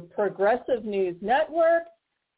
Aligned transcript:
Progressive 0.00 0.84
News 0.84 1.16
Network, 1.20 1.84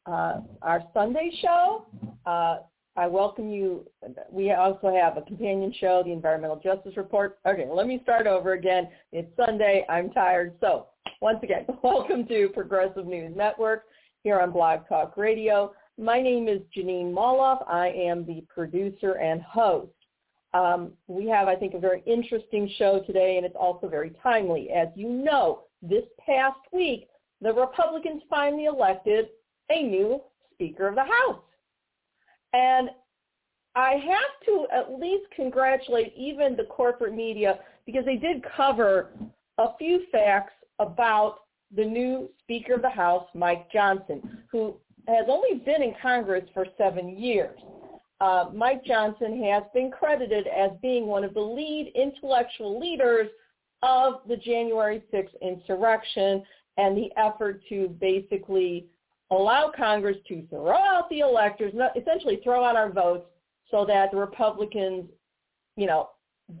uh, 0.05 0.41
our 0.61 0.83
Sunday 0.93 1.31
show. 1.41 1.85
Uh, 2.25 2.57
I 2.97 3.07
welcome 3.07 3.49
you. 3.49 3.87
We 4.29 4.51
also 4.51 4.93
have 4.93 5.17
a 5.17 5.21
companion 5.21 5.73
show, 5.79 6.03
the 6.03 6.11
Environmental 6.11 6.59
Justice 6.61 6.97
Report. 6.97 7.39
Okay, 7.45 7.67
let 7.71 7.87
me 7.87 7.99
start 8.03 8.27
over 8.27 8.53
again. 8.53 8.89
It's 9.13 9.29
Sunday. 9.37 9.85
I'm 9.89 10.09
tired. 10.11 10.55
So 10.59 10.87
once 11.21 11.39
again, 11.41 11.65
welcome 11.83 12.27
to 12.27 12.49
Progressive 12.53 13.05
News 13.05 13.33
Network 13.35 13.83
here 14.23 14.39
on 14.39 14.51
Blog 14.51 14.87
Talk 14.89 15.15
Radio. 15.15 15.73
My 15.97 16.21
name 16.21 16.47
is 16.47 16.59
Jeanine 16.75 17.13
Molloff. 17.13 17.63
I 17.67 17.89
am 17.89 18.25
the 18.25 18.43
producer 18.53 19.13
and 19.13 19.41
host. 19.41 19.91
Um, 20.53 20.91
we 21.07 21.27
have, 21.27 21.47
I 21.47 21.55
think, 21.55 21.73
a 21.75 21.79
very 21.79 22.03
interesting 22.05 22.69
show 22.77 23.01
today, 23.07 23.37
and 23.37 23.45
it's 23.45 23.55
also 23.57 23.87
very 23.87 24.11
timely. 24.21 24.69
As 24.69 24.89
you 24.95 25.09
know, 25.09 25.61
this 25.81 26.03
past 26.25 26.59
week, 26.73 27.07
the 27.41 27.53
Republicans 27.53 28.21
finally 28.29 28.65
elected 28.65 29.27
a 29.69 29.83
new 29.83 30.21
Speaker 30.53 30.87
of 30.87 30.95
the 30.95 31.03
House. 31.03 31.41
And 32.53 32.89
I 33.75 33.91
have 33.93 34.45
to 34.45 34.67
at 34.73 34.99
least 34.99 35.25
congratulate 35.35 36.13
even 36.15 36.55
the 36.55 36.65
corporate 36.65 37.15
media 37.15 37.59
because 37.85 38.05
they 38.05 38.17
did 38.17 38.43
cover 38.55 39.09
a 39.57 39.69
few 39.77 40.03
facts 40.11 40.53
about 40.79 41.39
the 41.75 41.85
new 41.85 42.29
Speaker 42.39 42.75
of 42.75 42.81
the 42.81 42.89
House, 42.89 43.25
Mike 43.33 43.71
Johnson, 43.71 44.43
who 44.51 44.75
has 45.07 45.25
only 45.29 45.59
been 45.59 45.81
in 45.81 45.93
Congress 46.01 46.43
for 46.53 46.65
seven 46.77 47.17
years. 47.17 47.57
Uh, 48.19 48.49
Mike 48.53 48.83
Johnson 48.85 49.41
has 49.43 49.63
been 49.73 49.89
credited 49.89 50.45
as 50.47 50.71
being 50.81 51.07
one 51.07 51.23
of 51.23 51.33
the 51.33 51.39
lead 51.39 51.91
intellectual 51.95 52.79
leaders 52.79 53.29
of 53.81 54.21
the 54.27 54.37
January 54.37 55.01
6th 55.11 55.33
insurrection 55.41 56.43
and 56.77 56.97
the 56.97 57.09
effort 57.17 57.61
to 57.69 57.89
basically 57.99 58.87
allow 59.31 59.71
Congress 59.75 60.17
to 60.27 60.45
throw 60.49 60.77
out 60.77 61.09
the 61.09 61.19
electors, 61.19 61.73
essentially 61.95 62.39
throw 62.43 62.63
out 62.63 62.75
our 62.75 62.91
votes 62.91 63.25
so 63.69 63.85
that 63.85 64.11
the 64.11 64.17
Republicans, 64.17 65.05
you 65.77 65.87
know, 65.87 66.09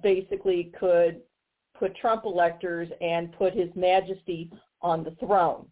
basically 0.01 0.71
could 0.79 1.21
put 1.77 1.95
Trump 1.97 2.23
electors 2.25 2.87
and 3.01 3.33
put 3.33 3.53
his 3.53 3.69
majesty 3.75 4.49
on 4.81 5.03
the 5.03 5.11
throne. 5.19 5.65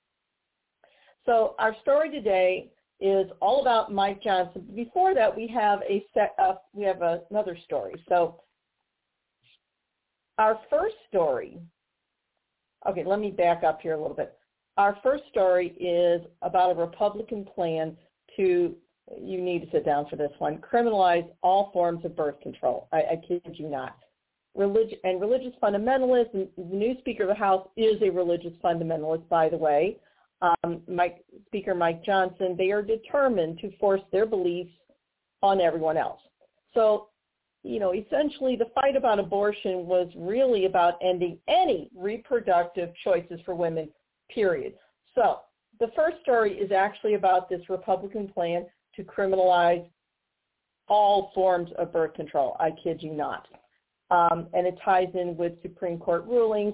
So 1.26 1.56
our 1.60 1.76
story 1.82 2.10
today 2.10 2.72
is 3.00 3.30
all 3.40 3.62
about 3.62 3.94
Mike 3.94 4.22
Johnson. 4.22 4.66
Before 4.76 5.14
that, 5.16 5.36
we 5.36 5.48
have 5.48 5.80
a 5.88 6.06
set, 6.14 6.34
uh, 6.38 6.56
we 6.74 6.84
have 6.84 7.02
a, 7.02 7.22
another 7.30 7.58
story. 7.64 7.94
So 8.10 8.42
our 10.38 10.60
first 10.70 10.96
story, 11.08 11.60
okay, 12.88 13.04
let 13.06 13.20
me 13.20 13.32
back 13.32 13.64
up 13.64 13.82
here 13.82 13.94
a 13.94 14.00
little 14.00 14.16
bit. 14.16 14.38
Our 14.78 14.98
first 15.04 15.24
story 15.30 15.70
is 15.80 16.26
about 16.42 16.72
a 16.72 16.80
Republican 16.80 17.46
plan 17.46 17.98
to, 18.38 18.76
you 19.20 19.42
need 19.42 19.64
to 19.64 19.72
sit 19.72 19.86
down 19.86 20.08
for 20.10 20.16
this 20.16 20.32
one, 20.38 20.60
criminalize 20.60 21.28
all 21.42 21.72
forms 21.74 22.06
of 22.06 22.16
birth 22.16 22.40
control. 22.42 22.88
I, 22.92 22.98
I 22.98 23.22
kid 23.28 23.42
you 23.54 23.68
not. 23.70 23.98
Relig- 24.56 25.00
and 25.04 25.20
religious 25.20 25.54
fundamentalists, 25.62 26.32
the 26.32 26.50
new 26.58 26.98
Speaker 27.00 27.24
of 27.24 27.30
the 27.30 27.36
House 27.36 27.68
is 27.76 28.02
a 28.02 28.10
religious 28.10 28.54
fundamentalist, 28.64 29.28
by 29.30 29.50
the 29.50 29.58
way. 29.58 29.98
Um, 30.42 30.82
Mike, 30.88 31.26
Speaker 31.48 31.76
Mike 31.76 32.04
Johnson, 32.04 32.56
they 32.58 32.72
are 32.72 32.82
determined 32.82 33.60
to 33.60 33.76
force 33.78 34.02
their 34.12 34.26
beliefs 34.26 34.72
on 35.42 35.60
everyone 35.60 35.98
else. 35.98 36.22
So, 36.74 37.09
you 37.64 37.80
know, 37.80 37.94
essentially 37.94 38.56
the 38.56 38.72
fight 38.74 38.96
about 38.96 39.20
abortion 39.20 39.86
was 39.86 40.08
really 40.16 40.66
about 40.66 40.96
ending 41.02 41.38
any 41.48 41.90
reproductive 41.96 42.90
choices 43.04 43.40
for 43.46 43.54
women 43.54 43.90
period. 44.34 44.74
So 45.16 45.40
the 45.80 45.90
first 45.96 46.18
story 46.22 46.54
is 46.54 46.72
actually 46.72 47.16
about 47.16 47.50
this 47.50 47.62
Republican 47.70 48.28
plan 48.28 48.66
to 48.96 49.04
criminalize 49.04 49.86
all 50.88 51.32
forms 51.36 51.70
of 51.78 51.94
birth 51.94 52.14
control. 52.14 52.56
I 52.60 52.72
kid 52.84 53.02
you 53.02 53.14
not. 53.14 53.48
Um, 54.12 54.48
and 54.54 54.66
it 54.66 54.76
ties 54.84 55.10
in 55.14 55.38
with 55.38 55.62
Supreme 55.62 56.00
Court 56.00 56.26
rulings. 56.26 56.74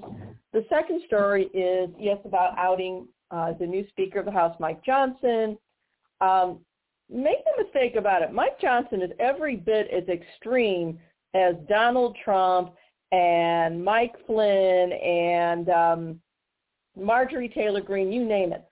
The 0.53 0.65
second 0.69 1.01
story 1.05 1.47
is, 1.53 1.89
yes, 1.99 2.17
about 2.23 2.57
outing 2.57 3.07
uh, 3.29 3.53
the 3.59 3.65
new 3.65 3.85
Speaker 3.89 4.19
of 4.19 4.25
the 4.25 4.31
House, 4.31 4.55
Mike 4.59 4.83
Johnson. 4.85 5.57
Um, 6.21 6.59
make 7.09 7.37
no 7.45 7.63
mistake 7.63 7.95
about 7.95 8.21
it, 8.21 8.33
Mike 8.33 8.59
Johnson 8.59 9.01
is 9.01 9.11
every 9.19 9.55
bit 9.55 9.89
as 9.91 10.07
extreme 10.07 10.99
as 11.33 11.55
Donald 11.67 12.15
Trump 12.23 12.73
and 13.11 13.83
Mike 13.83 14.15
Flynn 14.25 14.91
and 14.91 15.69
um, 15.69 16.19
Marjorie 16.97 17.49
Taylor 17.49 17.81
Greene, 17.81 18.11
you 18.11 18.25
name 18.25 18.53
it. 18.53 18.63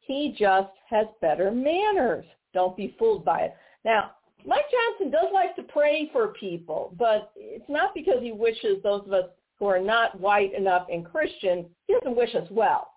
He 0.00 0.34
just 0.38 0.72
has 0.88 1.06
better 1.20 1.50
manners. 1.50 2.24
Don't 2.52 2.76
be 2.76 2.94
fooled 2.98 3.24
by 3.24 3.40
it. 3.40 3.54
Now, 3.84 4.12
Mike 4.44 4.64
Johnson 4.70 5.10
does 5.10 5.32
like 5.32 5.54
to 5.56 5.62
pray 5.62 6.10
for 6.12 6.28
people, 6.28 6.94
but 6.98 7.32
it's 7.36 7.68
not 7.68 7.94
because 7.94 8.20
he 8.20 8.32
wishes 8.32 8.82
those 8.82 9.02
of 9.06 9.12
us 9.12 9.26
who 9.58 9.66
are 9.66 9.80
not 9.80 10.20
white 10.20 10.52
enough 10.54 10.88
and 10.92 11.04
Christian, 11.04 11.66
he 11.86 11.94
doesn't 11.94 12.16
wish 12.16 12.34
us 12.34 12.48
well. 12.50 12.88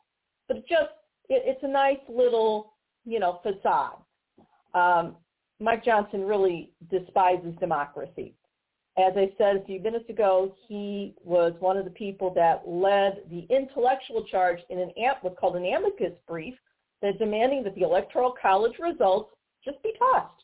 But 0.47 0.57
it 0.57 0.65
just, 0.67 0.89
it, 1.29 1.43
it's 1.45 1.63
a 1.63 1.67
nice 1.67 1.99
little, 2.09 2.73
you 3.05 3.19
know, 3.19 3.39
facade. 3.43 3.97
Um, 4.75 5.15
Mike 5.59 5.83
Johnson 5.83 6.21
really 6.25 6.73
despises 6.91 7.55
democracy 7.59 8.35
as 8.97 9.13
I 9.17 9.31
said 9.37 9.57
a 9.57 9.65
few 9.65 9.81
minutes 9.81 10.09
ago, 10.09 10.55
he 10.67 11.15
was 11.23 11.53
one 11.59 11.75
of 11.75 11.83
the 11.83 11.91
people 11.91 12.33
that 12.35 12.63
led 12.65 13.23
the 13.29 13.45
intellectual 13.53 14.23
charge 14.23 14.59
in 14.69 14.79
an 14.79 14.91
what's 15.21 15.37
called 15.37 15.57
an 15.57 15.65
amicus 15.65 16.13
brief 16.27 16.55
that 17.01 17.19
demanding 17.19 17.63
that 17.63 17.75
the 17.75 17.81
electoral 17.81 18.33
college 18.41 18.79
results 18.79 19.31
just 19.65 19.81
be 19.83 19.91
tossed. 19.99 20.43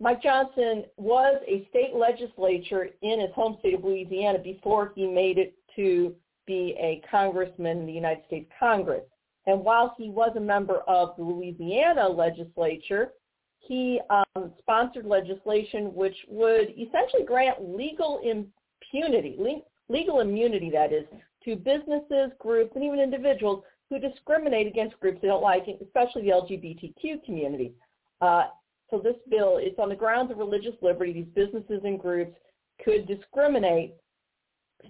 Mike 0.00 0.22
Johnson 0.22 0.84
was 0.96 1.40
a 1.46 1.66
state 1.70 1.94
legislature 1.94 2.88
in 3.02 3.20
his 3.20 3.30
home 3.34 3.56
state 3.60 3.74
of 3.74 3.84
Louisiana 3.84 4.38
before 4.38 4.92
he 4.96 5.06
made 5.06 5.38
it 5.38 5.54
to 5.76 6.14
be 6.46 6.74
a 6.78 7.02
congressman 7.08 7.78
in 7.78 7.86
the 7.86 7.92
United 7.92 8.24
States 8.26 8.50
Congress. 8.58 9.04
And 9.48 9.64
while 9.64 9.94
he 9.96 10.10
was 10.10 10.32
a 10.36 10.40
member 10.40 10.80
of 10.86 11.16
the 11.16 11.22
Louisiana 11.24 12.06
legislature, 12.06 13.12
he 13.60 13.98
um, 14.10 14.52
sponsored 14.58 15.06
legislation 15.06 15.94
which 15.94 16.14
would 16.28 16.74
essentially 16.78 17.24
grant 17.26 17.74
legal 17.74 18.20
impunity, 18.22 19.36
le- 19.38 19.62
legal 19.88 20.20
immunity 20.20 20.68
that 20.70 20.92
is, 20.92 21.06
to 21.46 21.56
businesses, 21.56 22.30
groups, 22.38 22.72
and 22.74 22.84
even 22.84 23.00
individuals 23.00 23.64
who 23.88 23.98
discriminate 23.98 24.66
against 24.66 25.00
groups 25.00 25.18
they 25.22 25.28
don't 25.28 25.42
like, 25.42 25.64
especially 25.82 26.22
the 26.22 26.28
LGBTQ 26.28 27.24
community. 27.24 27.72
Uh, 28.20 28.48
so 28.90 28.98
this 28.98 29.16
bill 29.30 29.56
is 29.56 29.72
on 29.78 29.88
the 29.88 29.96
grounds 29.96 30.30
of 30.30 30.36
religious 30.36 30.74
liberty. 30.82 31.14
These 31.14 31.34
businesses 31.34 31.80
and 31.84 31.98
groups 31.98 32.36
could 32.84 33.08
discriminate, 33.08 33.94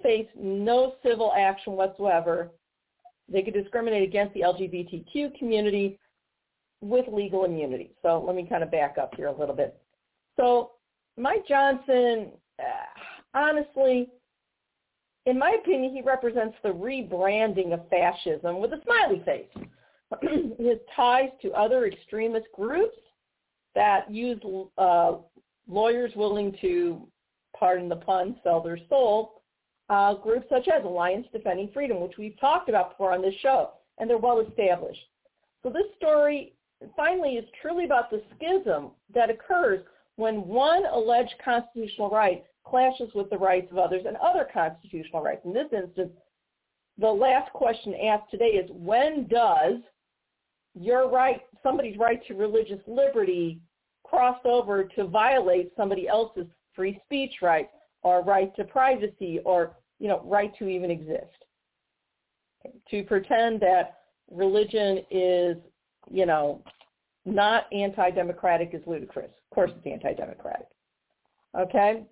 face 0.02 0.26
no 0.36 0.94
civil 1.04 1.32
action 1.38 1.74
whatsoever. 1.74 2.50
They 3.30 3.42
could 3.42 3.54
discriminate 3.54 4.02
against 4.02 4.34
the 4.34 4.40
LGBTQ 4.40 5.38
community 5.38 5.98
with 6.80 7.06
legal 7.12 7.44
immunity. 7.44 7.92
So 8.02 8.22
let 8.24 8.36
me 8.36 8.46
kind 8.48 8.62
of 8.62 8.70
back 8.70 8.96
up 8.98 9.14
here 9.16 9.26
a 9.26 9.38
little 9.38 9.54
bit. 9.54 9.80
So 10.36 10.72
Mike 11.16 11.46
Johnson, 11.46 12.32
uh, 12.60 13.38
honestly, 13.38 14.08
in 15.26 15.38
my 15.38 15.56
opinion, 15.60 15.92
he 15.92 16.00
represents 16.00 16.56
the 16.62 16.70
rebranding 16.70 17.74
of 17.74 17.88
fascism 17.90 18.60
with 18.60 18.72
a 18.72 18.80
smiley 18.84 19.22
face. 19.24 19.68
His 20.58 20.78
ties 20.96 21.28
to 21.42 21.52
other 21.52 21.86
extremist 21.86 22.46
groups 22.54 22.96
that 23.74 24.10
use 24.10 24.40
uh, 24.78 25.16
lawyers 25.68 26.12
willing 26.16 26.56
to, 26.62 27.06
pardon 27.58 27.88
the 27.88 27.96
pun, 27.96 28.36
sell 28.42 28.62
their 28.62 28.78
soul, 28.88 29.37
uh, 29.88 30.14
groups 30.14 30.46
such 30.50 30.68
as 30.68 30.84
Alliance 30.84 31.26
Defending 31.32 31.70
Freedom, 31.72 32.00
which 32.00 32.18
we've 32.18 32.38
talked 32.40 32.68
about 32.68 32.90
before 32.90 33.12
on 33.12 33.22
this 33.22 33.34
show, 33.40 33.70
and 33.98 34.08
they're 34.08 34.18
well 34.18 34.40
established. 34.40 35.00
So 35.62 35.70
this 35.70 35.86
story 35.96 36.52
finally 36.96 37.30
is 37.30 37.44
truly 37.60 37.84
about 37.84 38.10
the 38.10 38.22
schism 38.36 38.90
that 39.14 39.30
occurs 39.30 39.84
when 40.16 40.46
one 40.46 40.84
alleged 40.86 41.34
constitutional 41.44 42.10
right 42.10 42.44
clashes 42.64 43.10
with 43.14 43.30
the 43.30 43.38
rights 43.38 43.70
of 43.70 43.78
others 43.78 44.02
and 44.06 44.16
other 44.18 44.46
constitutional 44.52 45.22
rights. 45.22 45.40
In 45.44 45.52
this 45.52 45.68
instance, 45.72 46.12
the 46.98 47.08
last 47.08 47.52
question 47.52 47.94
asked 48.04 48.30
today 48.30 48.46
is 48.46 48.70
when 48.72 49.26
does 49.28 49.76
your 50.74 51.10
right, 51.10 51.40
somebody's 51.62 51.98
right 51.98 52.20
to 52.26 52.34
religious 52.34 52.80
liberty 52.86 53.60
cross 54.04 54.38
over 54.44 54.84
to 54.84 55.06
violate 55.06 55.72
somebody 55.76 56.08
else's 56.08 56.46
free 56.74 57.00
speech 57.04 57.32
rights 57.42 57.70
or 58.02 58.22
right 58.22 58.54
to 58.56 58.64
privacy 58.64 59.40
or, 59.44 59.76
you 59.98 60.08
know, 60.08 60.22
right 60.24 60.52
to 60.58 60.68
even 60.68 60.90
exist? 60.90 61.44
To 62.90 63.02
pretend 63.04 63.60
that 63.60 64.00
religion 64.30 65.04
is 65.10 65.56
you 66.10 66.26
know, 66.26 66.62
not 67.24 67.66
anti-democratic 67.72 68.70
is 68.72 68.82
ludicrous. 68.86 69.30
Of 69.30 69.54
course 69.54 69.70
it's 69.76 69.86
anti-democratic. 69.86 70.68
Okay? 71.58 72.04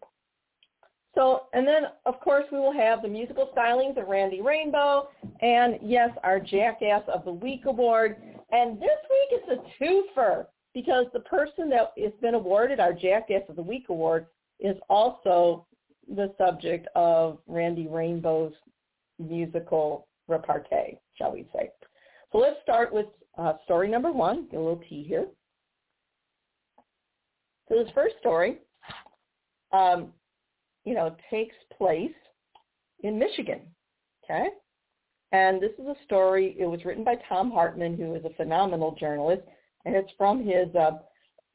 So, 1.14 1.44
and 1.54 1.66
then 1.66 1.84
of 2.04 2.20
course 2.20 2.44
we 2.52 2.58
will 2.58 2.72
have 2.72 3.02
the 3.02 3.08
musical 3.08 3.50
stylings 3.56 4.00
of 4.00 4.08
Randy 4.08 4.42
Rainbow, 4.42 5.08
and 5.40 5.78
yes, 5.82 6.10
our 6.22 6.38
Jackass 6.38 7.02
of 7.08 7.24
the 7.24 7.32
Week 7.32 7.64
award. 7.64 8.16
And 8.52 8.78
this 8.78 8.98
week 9.10 9.40
it's 9.40 9.60
a 9.60 9.82
twofer 9.82 10.46
because 10.74 11.06
the 11.14 11.20
person 11.20 11.70
that 11.70 11.92
has 11.98 12.12
been 12.20 12.34
awarded 12.34 12.80
our 12.80 12.92
Jackass 12.92 13.42
of 13.48 13.56
the 13.56 13.62
Week 13.62 13.86
award 13.88 14.26
is 14.60 14.76
also 14.90 15.66
the 16.08 16.32
subject 16.38 16.88
of 16.94 17.38
Randy 17.46 17.88
Rainbow's 17.88 18.52
musical 19.18 20.06
repartee, 20.28 20.98
shall 21.16 21.32
we 21.32 21.46
say. 21.52 21.70
So 22.32 22.38
let's 22.38 22.60
start 22.62 22.92
with 22.92 23.06
uh, 23.38 23.54
story 23.64 23.88
number 23.88 24.12
one. 24.12 24.46
Get 24.50 24.58
a 24.58 24.62
little 24.62 24.82
tea 24.88 25.04
here. 25.06 25.26
So 27.68 27.82
this 27.82 27.92
first 27.94 28.14
story, 28.20 28.58
um, 29.72 30.12
you 30.84 30.94
know, 30.94 31.16
takes 31.30 31.56
place 31.76 32.10
in 33.00 33.18
Michigan. 33.18 33.60
Okay? 34.24 34.48
And 35.32 35.60
this 35.60 35.72
is 35.78 35.86
a 35.86 35.96
story, 36.04 36.56
it 36.58 36.66
was 36.66 36.84
written 36.84 37.04
by 37.04 37.16
Thom 37.28 37.50
Hartmann, 37.50 37.96
who 37.96 38.14
is 38.14 38.24
a 38.24 38.34
phenomenal 38.36 38.96
journalist, 38.98 39.42
and 39.84 39.94
it's 39.94 40.10
from 40.16 40.44
his 40.44 40.68
uh, 40.74 40.92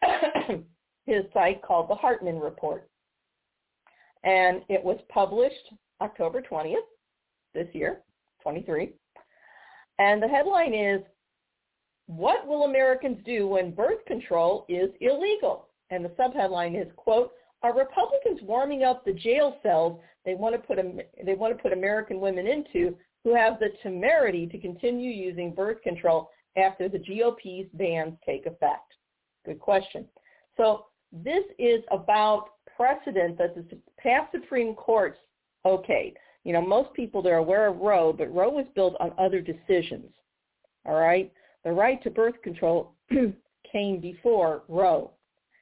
his 1.05 1.23
site 1.33 1.61
called 1.61 1.89
the 1.89 1.95
Hartmann 1.95 2.39
Report. 2.39 2.89
And 4.23 4.61
it 4.69 4.83
was 4.83 4.99
published 5.09 5.73
October 6.01 6.41
20th 6.41 6.75
this 7.53 7.67
year, 7.73 8.01
23. 8.43 8.93
And 9.99 10.21
the 10.21 10.27
headline 10.27 10.73
is, 10.73 11.01
What 12.07 12.47
Will 12.47 12.63
Americans 12.63 13.17
Do 13.25 13.47
When 13.47 13.71
Birth 13.71 14.05
Control 14.05 14.65
is 14.69 14.89
Illegal? 14.99 15.67
And 15.89 16.05
the 16.05 16.09
subheadline 16.09 16.79
is, 16.79 16.87
quote, 16.95 17.31
Are 17.63 17.77
Republicans 17.77 18.39
warming 18.43 18.83
up 18.83 19.03
the 19.03 19.13
jail 19.13 19.57
cells 19.63 19.99
they 20.25 20.35
want 20.35 20.55
to 20.55 20.59
put, 20.59 20.77
they 21.25 21.33
want 21.33 21.55
to 21.55 21.61
put 21.61 21.73
American 21.73 22.19
women 22.19 22.47
into 22.47 22.95
who 23.23 23.35
have 23.35 23.59
the 23.59 23.69
temerity 23.83 24.47
to 24.47 24.57
continue 24.59 25.11
using 25.11 25.53
birth 25.53 25.81
control 25.81 26.29
after 26.57 26.89
the 26.89 26.99
GOP's 26.99 27.69
bans 27.73 28.13
take 28.25 28.45
effect? 28.45 28.93
Good 29.45 29.59
question. 29.59 30.07
So 30.57 30.85
this 31.11 31.43
is 31.59 31.83
about 31.91 32.51
precedent 32.75 33.37
that 33.37 33.55
the 33.55 33.77
past 33.99 34.31
Supreme 34.31 34.73
Courts 34.75 35.19
okayed. 35.65 36.13
You 36.43 36.53
know, 36.53 36.61
most 36.61 36.93
people 36.93 37.21
they're 37.21 37.37
aware 37.37 37.67
of 37.67 37.77
Roe, 37.77 38.13
but 38.13 38.33
Roe 38.33 38.49
was 38.49 38.65
built 38.75 38.95
on 38.99 39.13
other 39.17 39.41
decisions. 39.41 40.11
All 40.85 40.95
right? 40.95 41.31
The 41.63 41.71
right 41.71 42.01
to 42.03 42.09
birth 42.09 42.41
control 42.41 42.93
came 43.71 43.99
before 43.99 44.63
Roe. 44.67 45.11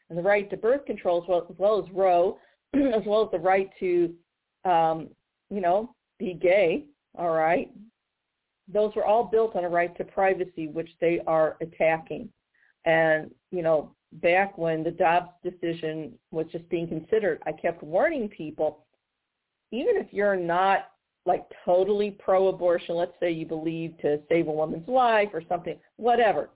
And 0.09 0.17
the 0.17 0.23
right 0.23 0.49
to 0.49 0.57
birth 0.57 0.85
control 0.85 1.21
as 1.21 1.27
well 1.27 1.45
as, 1.49 1.55
well 1.57 1.83
as 1.83 1.91
Roe, 1.93 2.37
as 2.73 3.03
well 3.05 3.25
as 3.25 3.31
the 3.31 3.39
right 3.39 3.69
to, 3.79 4.13
um, 4.65 5.09
you 5.49 5.61
know, 5.61 5.93
be 6.19 6.33
gay, 6.33 6.85
all 7.17 7.31
right? 7.31 7.69
Those 8.71 8.95
were 8.95 9.05
all 9.05 9.23
built 9.23 9.55
on 9.55 9.65
a 9.65 9.69
right 9.69 9.95
to 9.97 10.03
privacy, 10.03 10.67
which 10.67 10.89
they 11.01 11.21
are 11.27 11.57
attacking. 11.61 12.29
And, 12.85 13.31
you 13.51 13.61
know, 13.61 13.93
back 14.13 14.57
when 14.57 14.83
the 14.83 14.91
Dobbs 14.91 15.31
decision 15.43 16.13
was 16.31 16.45
just 16.51 16.67
being 16.69 16.87
considered, 16.87 17.41
I 17.45 17.51
kept 17.51 17.83
warning 17.83 18.29
people 18.29 18.85
even 19.71 19.97
if 19.97 20.07
you're 20.11 20.35
not 20.35 20.91
like 21.25 21.45
totally 21.63 22.11
pro-abortion, 22.11 22.95
let's 22.95 23.13
say 23.19 23.31
you 23.31 23.45
believe 23.45 23.93
to 24.01 24.19
save 24.29 24.47
a 24.47 24.51
woman's 24.51 24.87
life 24.87 25.29
or 25.33 25.43
something, 25.47 25.77
whatever. 25.97 26.49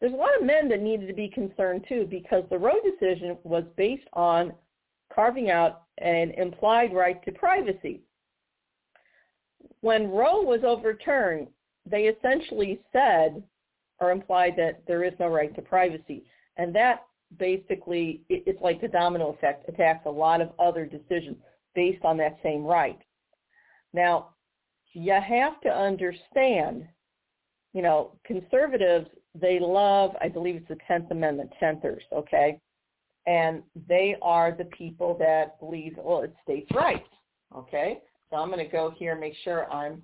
There's 0.00 0.14
a 0.14 0.16
lot 0.16 0.36
of 0.38 0.46
men 0.46 0.68
that 0.70 0.80
needed 0.80 1.06
to 1.08 1.12
be 1.12 1.28
concerned 1.28 1.84
too 1.88 2.06
because 2.08 2.44
the 2.48 2.58
Roe 2.58 2.80
decision 2.82 3.36
was 3.44 3.64
based 3.76 4.06
on 4.14 4.54
carving 5.12 5.50
out 5.50 5.82
an 5.98 6.30
implied 6.38 6.94
right 6.94 7.22
to 7.24 7.32
privacy. 7.32 8.00
When 9.82 10.10
Roe 10.10 10.40
was 10.42 10.60
overturned, 10.64 11.48
they 11.84 12.04
essentially 12.04 12.80
said 12.92 13.42
or 13.98 14.12
implied 14.12 14.54
that 14.56 14.82
there 14.86 15.04
is 15.04 15.12
no 15.20 15.28
right 15.28 15.54
to 15.54 15.62
privacy. 15.62 16.24
And 16.60 16.74
that 16.74 17.06
basically, 17.38 18.20
it's 18.28 18.60
like 18.60 18.82
the 18.82 18.88
domino 18.88 19.30
effect, 19.30 19.66
attacks 19.66 20.04
a 20.04 20.10
lot 20.10 20.42
of 20.42 20.50
other 20.58 20.84
decisions 20.84 21.38
based 21.74 22.04
on 22.04 22.18
that 22.18 22.38
same 22.42 22.64
right. 22.64 22.98
Now, 23.94 24.34
you 24.92 25.12
have 25.12 25.58
to 25.62 25.70
understand, 25.70 26.86
you 27.72 27.80
know, 27.80 28.12
conservatives, 28.24 29.08
they 29.34 29.58
love, 29.58 30.10
I 30.20 30.28
believe 30.28 30.56
it's 30.56 30.68
the 30.68 30.76
10th 30.92 31.10
Amendment, 31.10 31.50
10thers, 31.62 32.02
okay? 32.12 32.60
And 33.26 33.62
they 33.88 34.16
are 34.20 34.52
the 34.52 34.64
people 34.66 35.16
that 35.18 35.58
believe, 35.60 35.94
well, 35.96 36.22
it's 36.22 36.36
states' 36.42 36.70
rights, 36.74 37.08
okay? 37.56 38.00
So 38.28 38.36
I'm 38.36 38.50
going 38.50 38.64
to 38.64 38.70
go 38.70 38.92
here 38.98 39.12
and 39.12 39.20
make 39.20 39.34
sure 39.44 39.70
I'm 39.72 40.02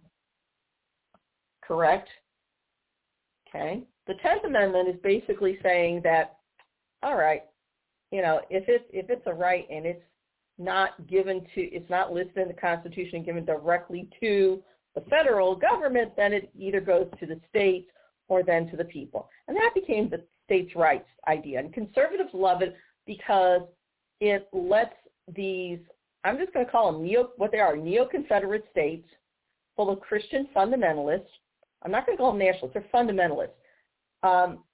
correct. 1.63 2.09
Okay. 3.49 3.83
The 4.07 4.15
10th 4.15 4.47
Amendment 4.47 4.89
is 4.89 4.97
basically 5.03 5.59
saying 5.63 6.01
that, 6.05 6.39
all 7.07 7.17
right, 7.17 7.45
you 8.11 8.21
know, 8.21 8.41
if 8.51 8.65
it's 8.67 8.85
if 8.93 9.09
it's 9.11 9.27
a 9.27 9.33
right 9.33 9.65
and 9.71 9.87
it's 9.87 10.03
not 10.59 11.07
given 11.07 11.47
to, 11.55 11.61
it's 11.61 11.89
not 11.89 12.13
listed 12.13 12.39
in 12.39 12.49
the 12.49 12.55
Constitution 12.55 13.23
given 13.23 13.45
directly 13.45 14.09
to 14.21 14.61
the 14.97 15.03
federal 15.03 15.55
government, 15.55 16.13
then 16.17 16.33
it 16.33 16.51
either 16.59 16.81
goes 16.81 17.07
to 17.21 17.27
the 17.27 17.39
states 17.49 17.89
or 18.29 18.43
then 18.43 18.69
to 18.71 18.77
the 18.77 18.85
people. 18.85 19.29
And 19.47 19.57
that 19.57 19.71
became 19.75 20.11
the 20.11 20.25
states' 20.45 20.75
rights 20.75 21.07
idea. 21.29 21.61
And 21.61 21.73
conservatives 21.73 22.31
love 22.33 22.61
it 22.61 22.75
because 23.07 23.63
it 24.21 24.49
lets 24.53 24.97
these, 25.35 25.79
I'm 26.25 26.39
just 26.39 26.53
going 26.53 26.67
to 26.67 26.73
call 26.73 26.91
them 26.91 27.05
neo, 27.05 27.31
what 27.37 27.53
they 27.53 27.61
are, 27.61 27.77
neo-Confederate 27.77 28.65
states 28.73 29.07
full 29.77 29.91
of 29.91 30.01
Christian 30.01 30.49
fundamentalists. 30.57 31.29
I'm 31.83 31.93
not 31.93 32.05
going 32.05 32.17
to 32.17 32.23
call 32.23 32.33
them 32.33 32.41
nationalists, 32.41 32.75
they're 32.75 33.03
fundamentalists. 33.03 33.51
Um, 34.23 34.65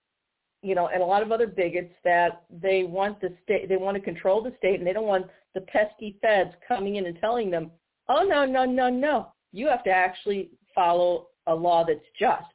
you 0.63 0.75
know, 0.75 0.89
and 0.89 1.03
a 1.03 1.07
lot 1.07 1.23
of 1.23 1.33
other 1.33 1.47
bigots 1.47 1.93
that 2.05 2.45
they 2.51 2.85
want 2.85 3.21
the 3.21 3.35
state, 3.43 3.69
they 3.69 3.77
want 3.77 3.97
to 3.97 4.01
control 4.01 4.43
the 4.43 4.55
state, 4.59 4.79
and 4.79 4.87
they 4.87 4.93
don't 4.93 5.07
want 5.07 5.27
the 5.55 5.61
pesky 5.63 6.19
feds 6.23 6.51
coming 6.67 6.97
in 6.97 7.07
and 7.07 7.19
telling 7.21 7.51
them, 7.51 7.71
oh 8.09 8.23
no, 8.23 8.47
no, 8.47 8.65
no, 8.65 8.89
no, 8.89 9.33
you 9.53 9.67
have 9.69 9.85
to 9.85 9.91
actually 9.91 10.51
follow 10.75 11.29
a 11.47 11.55
law 11.55 11.85
that's 11.85 12.01
just. 12.19 12.47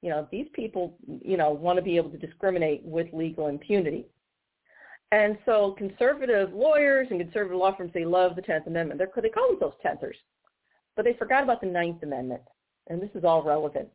You 0.00 0.10
know, 0.10 0.28
these 0.30 0.46
people, 0.52 0.96
you 1.06 1.36
know, 1.36 1.50
want 1.50 1.76
to 1.76 1.82
be 1.82 1.96
able 1.96 2.10
to 2.10 2.18
discriminate 2.18 2.84
with 2.84 3.08
legal 3.12 3.48
impunity. 3.48 4.06
And 5.10 5.38
so 5.44 5.74
conservative 5.76 6.52
lawyers 6.52 7.08
and 7.10 7.18
conservative 7.18 7.58
law 7.58 7.74
firms, 7.76 7.90
they 7.94 8.04
love 8.04 8.36
the 8.36 8.42
10th 8.42 8.66
Amendment. 8.66 8.98
They're, 8.98 9.10
they 9.22 9.30
call 9.30 9.50
themselves 9.50 9.76
Tenthers. 9.82 10.16
But 10.94 11.04
they 11.04 11.14
forgot 11.14 11.42
about 11.42 11.60
the 11.60 11.66
Ninth 11.66 12.02
Amendment. 12.02 12.42
And 12.88 13.02
this 13.02 13.10
is 13.14 13.24
all 13.24 13.42
relevant. 13.42 13.88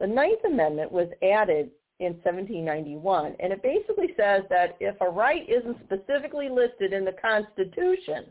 The 0.00 0.06
Ninth 0.06 0.40
Amendment 0.46 0.90
was 0.90 1.08
added 1.22 1.70
in 2.00 2.14
1791. 2.24 3.36
And 3.38 3.52
it 3.52 3.62
basically 3.62 4.14
says 4.16 4.42
that 4.50 4.76
if 4.80 4.96
a 5.00 5.08
right 5.08 5.48
isn't 5.48 5.76
specifically 5.84 6.48
listed 6.48 6.92
in 6.92 7.04
the 7.04 7.14
Constitution, 7.20 8.26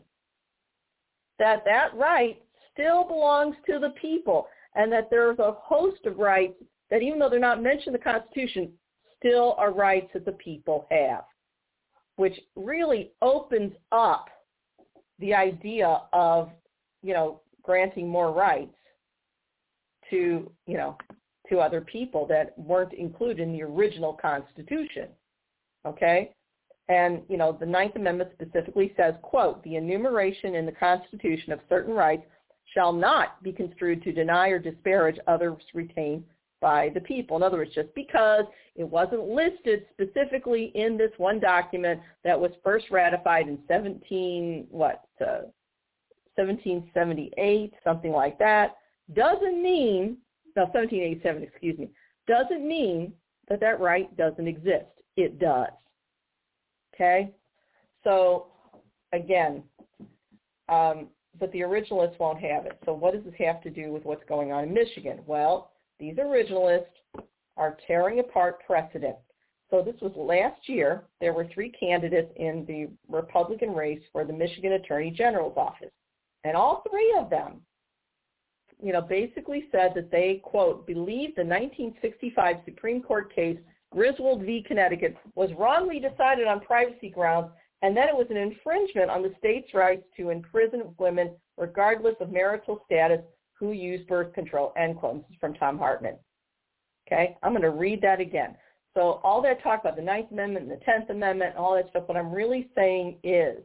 that 1.38 1.62
that 1.64 1.94
right 1.94 2.42
still 2.72 3.04
belongs 3.04 3.56
to 3.66 3.78
the 3.78 3.94
people 4.00 4.46
and 4.74 4.90
that 4.92 5.08
there's 5.10 5.38
a 5.38 5.52
host 5.52 6.04
of 6.06 6.18
rights 6.18 6.54
that 6.90 7.02
even 7.02 7.18
though 7.18 7.28
they're 7.28 7.38
not 7.38 7.62
mentioned 7.62 7.88
in 7.88 7.92
the 7.94 7.98
Constitution, 7.98 8.72
still 9.18 9.54
are 9.58 9.72
rights 9.72 10.10
that 10.12 10.24
the 10.24 10.32
people 10.32 10.86
have, 10.90 11.24
which 12.16 12.38
really 12.56 13.12
opens 13.22 13.72
up 13.92 14.26
the 15.18 15.32
idea 15.32 16.02
of, 16.12 16.50
you 17.02 17.14
know, 17.14 17.40
granting 17.62 18.08
more 18.08 18.32
rights 18.32 18.74
to, 20.10 20.50
you 20.66 20.76
know, 20.76 20.96
to 21.52 21.60
other 21.60 21.82
people 21.82 22.26
that 22.26 22.58
weren't 22.58 22.94
included 22.94 23.40
in 23.40 23.52
the 23.52 23.62
original 23.62 24.14
Constitution. 24.14 25.08
Okay? 25.86 26.32
And, 26.88 27.22
you 27.28 27.36
know, 27.36 27.56
the 27.58 27.66
Ninth 27.66 27.96
Amendment 27.96 28.30
specifically 28.32 28.94
says, 28.96 29.14
quote, 29.22 29.62
the 29.62 29.76
enumeration 29.76 30.54
in 30.54 30.64
the 30.64 30.72
Constitution 30.72 31.52
of 31.52 31.60
certain 31.68 31.94
rights 31.94 32.24
shall 32.74 32.92
not 32.92 33.42
be 33.42 33.52
construed 33.52 34.02
to 34.02 34.12
deny 34.12 34.48
or 34.48 34.58
disparage 34.58 35.18
others 35.26 35.62
retained 35.74 36.24
by 36.60 36.90
the 36.94 37.00
people. 37.00 37.36
In 37.36 37.42
other 37.42 37.58
words, 37.58 37.74
just 37.74 37.94
because 37.94 38.44
it 38.74 38.84
wasn't 38.84 39.28
listed 39.28 39.84
specifically 39.92 40.72
in 40.74 40.96
this 40.96 41.10
one 41.18 41.38
document 41.38 42.00
that 42.24 42.38
was 42.38 42.50
first 42.64 42.86
ratified 42.90 43.46
in 43.46 43.58
17, 43.68 44.68
what, 44.70 45.02
uh, 45.20 45.42
1778, 46.36 47.74
something 47.84 48.12
like 48.12 48.38
that, 48.38 48.76
doesn't 49.12 49.62
mean 49.62 50.16
no, 50.56 50.64
1787, 50.64 51.42
excuse 51.42 51.78
me, 51.78 51.90
doesn't 52.26 52.66
mean 52.66 53.12
that 53.48 53.60
that 53.60 53.80
right 53.80 54.14
doesn't 54.16 54.46
exist. 54.46 54.86
It 55.16 55.38
does. 55.38 55.70
Okay? 56.94 57.32
So 58.04 58.48
again, 59.12 59.62
um, 60.68 61.08
but 61.38 61.50
the 61.52 61.60
originalists 61.60 62.18
won't 62.18 62.40
have 62.40 62.66
it. 62.66 62.78
So 62.84 62.92
what 62.92 63.14
does 63.14 63.24
this 63.24 63.34
have 63.38 63.62
to 63.62 63.70
do 63.70 63.92
with 63.92 64.04
what's 64.04 64.24
going 64.28 64.52
on 64.52 64.64
in 64.64 64.74
Michigan? 64.74 65.20
Well, 65.26 65.72
these 65.98 66.16
originalists 66.16 66.84
are 67.56 67.76
tearing 67.86 68.20
apart 68.20 68.58
precedent. 68.66 69.16
So 69.70 69.82
this 69.82 70.00
was 70.02 70.12
last 70.16 70.68
year. 70.68 71.04
There 71.20 71.32
were 71.32 71.48
three 71.52 71.70
candidates 71.70 72.30
in 72.36 72.64
the 72.66 72.88
Republican 73.08 73.74
race 73.74 74.02
for 74.12 74.24
the 74.24 74.32
Michigan 74.32 74.72
Attorney 74.72 75.10
General's 75.10 75.56
office. 75.56 75.92
And 76.44 76.56
all 76.56 76.84
three 76.90 77.14
of 77.18 77.30
them, 77.30 77.62
you 78.82 78.92
know, 78.92 79.00
basically 79.00 79.64
said 79.70 79.92
that 79.94 80.10
they, 80.10 80.40
quote, 80.42 80.86
believe 80.86 81.34
the 81.36 81.44
1965 81.44 82.56
Supreme 82.64 83.02
Court 83.02 83.34
case 83.34 83.58
Griswold 83.92 84.42
v. 84.42 84.64
Connecticut 84.66 85.16
was 85.34 85.50
wrongly 85.58 86.00
decided 86.00 86.46
on 86.46 86.60
privacy 86.60 87.10
grounds 87.10 87.50
and 87.82 87.96
that 87.96 88.08
it 88.08 88.16
was 88.16 88.26
an 88.30 88.36
infringement 88.36 89.10
on 89.10 89.22
the 89.22 89.34
state's 89.38 89.74
rights 89.74 90.04
to 90.16 90.30
imprison 90.30 90.94
women 90.98 91.32
regardless 91.58 92.14
of 92.20 92.32
marital 92.32 92.82
status 92.86 93.20
who 93.54 93.72
use 93.72 94.04
birth 94.08 94.32
control, 94.32 94.72
end 94.76 94.96
quote. 94.96 95.16
This 95.28 95.34
is 95.34 95.36
from 95.38 95.54
Thom 95.54 95.78
Hartmann. 95.78 96.16
Okay, 97.06 97.36
I'm 97.42 97.52
going 97.52 97.62
to 97.62 97.70
read 97.70 98.00
that 98.02 98.20
again. 98.20 98.56
So 98.94 99.20
all 99.24 99.42
that 99.42 99.62
talk 99.62 99.80
about 99.80 99.96
the 99.96 100.02
Ninth 100.02 100.30
Amendment 100.32 100.70
and 100.70 100.80
the 100.80 100.84
Tenth 100.84 101.10
Amendment 101.10 101.50
and 101.50 101.58
all 101.58 101.74
that 101.74 101.88
stuff, 101.90 102.04
what 102.06 102.16
I'm 102.16 102.32
really 102.32 102.68
saying 102.74 103.18
is 103.22 103.58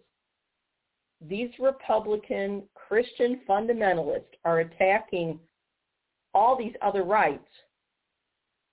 these 1.21 1.49
Republican 1.59 2.63
Christian 2.87 3.41
fundamentalists 3.47 4.35
are 4.45 4.59
attacking 4.59 5.39
all 6.33 6.57
these 6.57 6.73
other 6.81 7.03
rights 7.03 7.47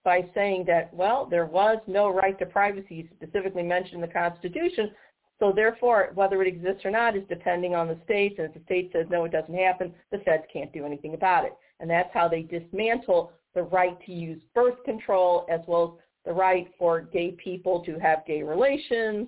by 0.04 0.28
saying 0.34 0.64
that, 0.66 0.92
well, 0.92 1.26
there 1.26 1.46
was 1.46 1.78
no 1.86 2.10
right 2.10 2.38
to 2.38 2.46
privacy 2.46 3.08
specifically 3.16 3.62
mentioned 3.62 3.96
in 3.96 4.00
the 4.02 4.08
Constitution, 4.08 4.90
so 5.40 5.52
therefore, 5.52 6.10
whether 6.14 6.42
it 6.42 6.48
exists 6.48 6.84
or 6.84 6.90
not 6.90 7.16
is 7.16 7.24
depending 7.28 7.74
on 7.74 7.88
the 7.88 7.98
states, 8.04 8.36
and 8.38 8.46
if 8.48 8.54
the 8.54 8.62
state 8.66 8.90
says, 8.92 9.06
no, 9.10 9.24
it 9.24 9.32
doesn't 9.32 9.54
happen, 9.54 9.92
the 10.12 10.18
feds 10.18 10.44
can't 10.52 10.72
do 10.72 10.86
anything 10.86 11.14
about 11.14 11.44
it. 11.44 11.54
And 11.80 11.90
that's 11.90 12.12
how 12.14 12.28
they 12.28 12.42
dismantle 12.42 13.32
the 13.54 13.62
right 13.62 13.98
to 14.06 14.12
use 14.12 14.40
birth 14.54 14.82
control 14.84 15.46
as 15.50 15.60
well 15.66 15.98
as 15.98 16.04
the 16.26 16.32
right 16.32 16.68
for 16.78 17.00
gay 17.00 17.32
people 17.32 17.84
to 17.84 17.98
have 17.98 18.26
gay 18.26 18.42
relations, 18.42 19.26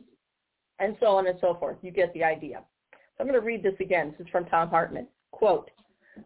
and 0.78 0.96
so 1.00 1.06
on 1.06 1.26
and 1.26 1.38
so 1.40 1.54
forth. 1.54 1.76
You 1.82 1.90
get 1.90 2.12
the 2.14 2.22
idea. 2.22 2.62
I'm 3.18 3.26
going 3.26 3.38
to 3.38 3.46
read 3.46 3.62
this 3.62 3.74
again. 3.80 4.14
This 4.18 4.26
is 4.26 4.30
from 4.30 4.46
Thom 4.46 4.68
Hartmann. 4.68 5.06
Quote, 5.30 5.70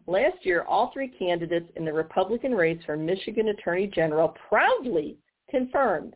Last 0.07 0.45
year, 0.45 0.63
all 0.63 0.91
three 0.93 1.07
candidates 1.07 1.69
in 1.75 1.85
the 1.85 1.93
Republican 1.93 2.53
race 2.53 2.79
for 2.85 2.95
Michigan 2.95 3.49
Attorney 3.49 3.87
General 3.87 4.35
proudly 4.49 5.17
confirmed 5.49 6.15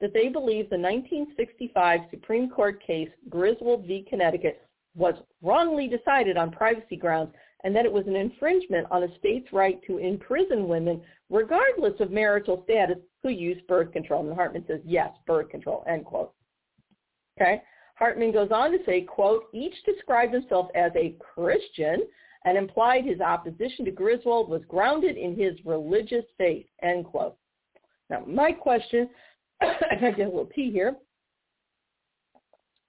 that 0.00 0.12
they 0.12 0.28
believe 0.28 0.70
the 0.70 0.78
1965 0.78 2.00
Supreme 2.10 2.50
Court 2.50 2.82
case 2.86 3.08
Griswold 3.28 3.86
v. 3.86 4.06
Connecticut 4.08 4.62
was 4.94 5.14
wrongly 5.42 5.88
decided 5.88 6.36
on 6.36 6.50
privacy 6.50 6.96
grounds 6.96 7.32
and 7.64 7.74
that 7.74 7.84
it 7.84 7.92
was 7.92 8.06
an 8.06 8.16
infringement 8.16 8.86
on 8.90 9.02
a 9.02 9.18
state's 9.18 9.52
right 9.52 9.80
to 9.86 9.98
imprison 9.98 10.68
women 10.68 11.02
regardless 11.30 11.98
of 12.00 12.10
marital 12.10 12.62
status 12.64 12.98
who 13.22 13.30
use 13.30 13.60
birth 13.68 13.92
control. 13.92 14.26
And 14.26 14.34
Hartmann 14.34 14.64
says, 14.68 14.80
yes, 14.84 15.10
birth 15.26 15.48
control, 15.50 15.82
end 15.88 16.04
quote. 16.04 16.32
Okay? 17.40 17.62
Hartmann 17.96 18.32
goes 18.32 18.50
on 18.52 18.72
to 18.72 18.78
say, 18.84 19.00
quote, 19.02 19.44
each 19.52 19.74
described 19.84 20.34
himself 20.34 20.68
as 20.74 20.92
a 20.94 21.16
Christian 21.18 22.06
and 22.44 22.56
implied 22.56 23.04
his 23.04 23.20
opposition 23.20 23.84
to 23.86 23.90
Griswold 23.90 24.48
was 24.48 24.62
grounded 24.68 25.16
in 25.16 25.34
his 25.34 25.54
religious 25.64 26.24
faith, 26.38 26.66
end 26.82 27.06
quote. 27.06 27.36
Now, 28.10 28.22
my 28.26 28.52
question, 28.52 29.08
I 29.60 30.10
get 30.16 30.26
a 30.26 30.30
little 30.30 30.50
tea 30.54 30.70
here. 30.70 30.96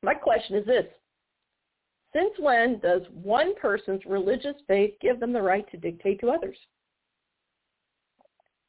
My 0.03 0.13
question 0.13 0.57
is 0.57 0.65
this. 0.65 0.85
Since 2.13 2.33
when 2.39 2.79
does 2.79 3.01
one 3.11 3.55
person's 3.55 4.01
religious 4.05 4.55
faith 4.67 4.93
give 5.01 5.19
them 5.19 5.33
the 5.33 5.41
right 5.41 5.69
to 5.71 5.77
dictate 5.77 6.19
to 6.21 6.29
others? 6.29 6.57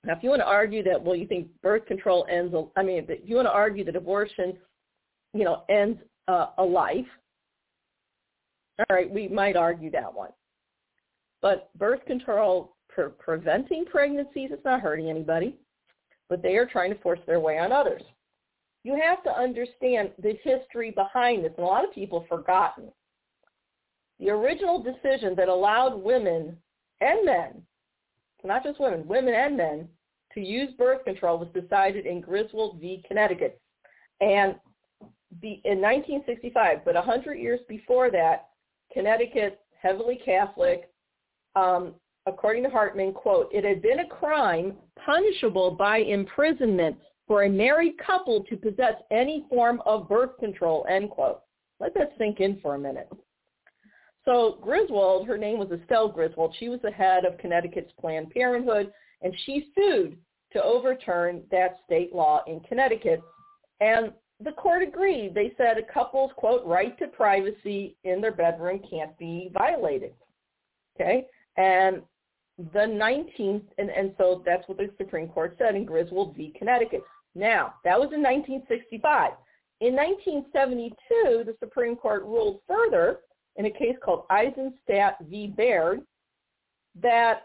Now, 0.05 0.15
if 0.15 0.23
you 0.23 0.31
want 0.31 0.41
to 0.41 0.47
argue 0.47 0.83
that, 0.85 1.03
well, 1.03 1.17
you 1.17 1.27
think 1.27 1.49
birth 1.63 1.85
control 1.87 2.27
ends, 2.31 2.55
I 2.77 2.83
mean, 2.83 3.05
if 3.09 3.21
you 3.25 3.37
want 3.37 3.47
to 3.47 3.53
argue 3.53 3.85
that 3.85 3.97
abortion, 3.97 4.57
you 5.35 5.45
know, 5.45 5.65
ends 5.69 6.01
uh, 6.29 6.51
a 6.59 6.63
life, 6.63 7.07
all 8.79 8.97
right, 8.97 9.11
we 9.11 9.27
might 9.27 9.57
argue 9.57 9.91
that 9.91 10.13
one. 10.13 10.31
But 11.43 11.71
birth 11.77 12.05
control 12.07 12.77
pre- 12.89 13.11
preventing 13.19 13.87
pregnancies, 13.87 14.51
it's 14.53 14.65
not 14.65 14.81
hurting 14.81 15.11
anybody, 15.11 15.57
but 16.29 16.43
they 16.43 16.57
are 16.57 16.67
trying 16.67 16.93
to 16.93 17.01
force 17.01 17.21
their 17.27 17.41
way 17.41 17.59
on 17.59 17.73
others. 17.73 18.03
You 18.85 18.99
have 19.03 19.23
to 19.25 19.31
understand 19.31 20.11
the 20.23 20.35
history 20.43 20.93
behind 20.93 21.45
this, 21.45 21.53
and 21.57 21.65
a 21.65 21.69
lot 21.69 21.85
of 21.85 21.93
people 21.93 22.21
have 22.21 22.29
forgotten. 22.29 22.85
The 24.21 24.31
original 24.31 24.83
decision 24.83 25.35
that 25.37 25.49
allowed 25.49 25.97
women 25.97 26.57
and 27.01 27.25
men, 27.25 27.63
not 28.45 28.65
just 28.65 28.81
women, 28.81 29.07
women 29.07 29.35
and 29.35 29.57
men, 29.57 29.89
to 30.35 30.41
use 30.41 30.71
birth 30.79 31.05
control 31.05 31.39
was 31.39 31.49
decided 31.61 32.07
in 32.07 32.21
Griswold 32.21 32.81
v. 32.81 33.03
Connecticut. 33.07 33.61
And 34.21 34.57
the, 35.43 35.61
in 35.65 35.81
1965, 35.81 36.85
but 36.85 36.95
100 36.95 37.35
years 37.35 37.61
before 37.69 38.11
that, 38.11 38.49
Connecticut, 38.93 39.61
heavily 39.81 40.21
Catholic, 40.25 40.91
um, 41.55 41.95
according 42.27 42.63
to 42.65 42.71
Hartmann, 42.71 43.13
quote, 43.13 43.49
it 43.53 43.65
had 43.65 43.83
been 43.83 44.01
a 44.01 44.07
crime 44.07 44.75
punishable 45.05 45.71
by 45.73 45.99
imprisonment 45.99 46.97
for 47.27 47.45
a 47.45 47.49
married 47.49 47.95
couple 48.05 48.43
to 48.45 48.57
possess 48.57 48.95
any 49.11 49.45
form 49.51 49.83
of 49.85 50.09
birth 50.09 50.37
control, 50.39 50.87
end 50.89 51.11
quote. 51.11 51.41
Let 51.79 51.95
that 51.95 52.13
sink 52.19 52.41
in 52.41 52.59
for 52.61 52.75
a 52.75 52.79
minute. 52.79 53.09
So 54.25 54.59
Griswold, 54.61 55.27
her 55.27 55.39
name 55.39 55.59
was 55.59 55.71
Estelle 55.71 56.09
Griswold. 56.09 56.55
She 56.59 56.69
was 56.69 56.81
the 56.83 56.91
head 56.91 57.25
of 57.25 57.39
Connecticut's 57.39 57.93
Planned 58.01 58.31
Parenthood, 58.31 58.93
and 59.23 59.35
she 59.45 59.71
sued 59.75 60.19
to 60.53 60.63
overturn 60.63 61.43
that 61.51 61.77
state 61.85 62.15
law 62.15 62.43
in 62.47 62.61
Connecticut. 62.61 63.21
And 63.81 64.13
the 64.43 64.53
court 64.53 64.83
agreed. 64.83 65.35
They 65.35 65.53
said 65.57 65.79
a 65.79 65.93
couple's, 65.93 66.31
quote, 66.37 66.65
right 66.65 66.97
to 66.99 67.09
privacy 67.09 67.97
in 68.05 68.21
their 68.21 68.33
bedroom 68.33 68.81
can't 68.89 69.17
be 69.19 69.51
violated. 69.53 70.13
Okay? 70.95 71.27
And 71.57 72.03
the 72.73 72.81
19th, 72.81 73.65
and, 73.79 73.91
and 73.91 74.15
so 74.19 74.43
that's 74.45 74.67
what 74.69 74.79
the 74.79 74.91
Supreme 74.99 75.29
Court 75.29 75.57
said 75.59 75.75
in 75.75 75.85
Griswold 75.85 76.37
v. 76.37 76.53
Connecticut. 76.57 77.03
Now, 77.35 77.75
that 77.85 77.99
was 77.99 78.11
in 78.13 78.23
1965. 78.23 79.33
In 79.81 79.95
1972, 79.95 81.45
the 81.45 81.57
Supreme 81.61 81.95
Court 81.95 82.25
ruled 82.25 82.61
further 82.67 83.21
in 83.57 83.67
a 83.67 83.71
case 83.71 83.97
called 84.05 84.25
Eisenstadt 84.31 85.19
v. 85.29 85.49
Baird 85.49 86.01
that 87.01 87.43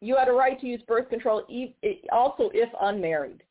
you 0.00 0.16
had 0.16 0.28
a 0.28 0.32
right 0.32 0.60
to 0.60 0.66
use 0.66 0.82
birth 0.86 1.08
control 1.08 1.44
also 2.12 2.50
if 2.52 2.68
unmarried. 2.80 3.42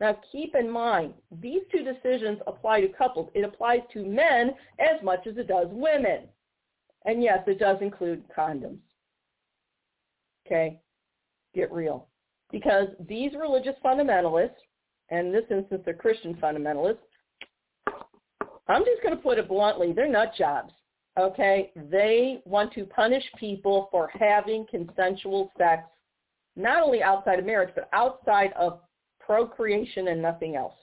Now 0.00 0.18
keep 0.32 0.54
in 0.54 0.68
mind, 0.70 1.12
these 1.40 1.60
two 1.70 1.84
decisions 1.84 2.38
apply 2.46 2.80
to 2.80 2.88
couples. 2.88 3.30
It 3.34 3.44
applies 3.44 3.80
to 3.92 4.04
men 4.04 4.54
as 4.78 5.02
much 5.02 5.26
as 5.26 5.36
it 5.36 5.46
does 5.46 5.66
women. 5.70 6.22
And 7.04 7.22
yes, 7.22 7.40
it 7.46 7.58
does 7.58 7.76
include 7.80 8.24
condoms. 8.36 8.78
Okay? 10.46 10.80
Get 11.54 11.70
real. 11.70 12.08
Because 12.50 12.88
these 13.08 13.32
religious 13.38 13.76
fundamentalists, 13.84 14.50
and 15.10 15.28
in 15.28 15.32
this 15.32 15.44
instance 15.50 15.82
they're 15.84 15.94
Christian 15.94 16.34
fundamentalists, 16.34 16.98
I'm 18.68 18.84
just 18.84 19.02
going 19.02 19.16
to 19.16 19.22
put 19.22 19.38
it 19.38 19.48
bluntly, 19.48 19.92
they're 19.92 20.08
nut 20.08 20.32
jobs. 20.36 20.72
Okay? 21.18 21.72
They 21.90 22.40
want 22.46 22.72
to 22.74 22.84
punish 22.86 23.24
people 23.38 23.88
for 23.90 24.10
having 24.18 24.66
consensual 24.70 25.50
sex, 25.58 25.82
not 26.56 26.82
only 26.82 27.02
outside 27.02 27.38
of 27.38 27.44
marriage, 27.44 27.70
but 27.74 27.88
outside 27.92 28.52
of 28.58 28.80
procreation 29.30 30.08
and 30.08 30.20
nothing 30.20 30.56
else. 30.56 30.74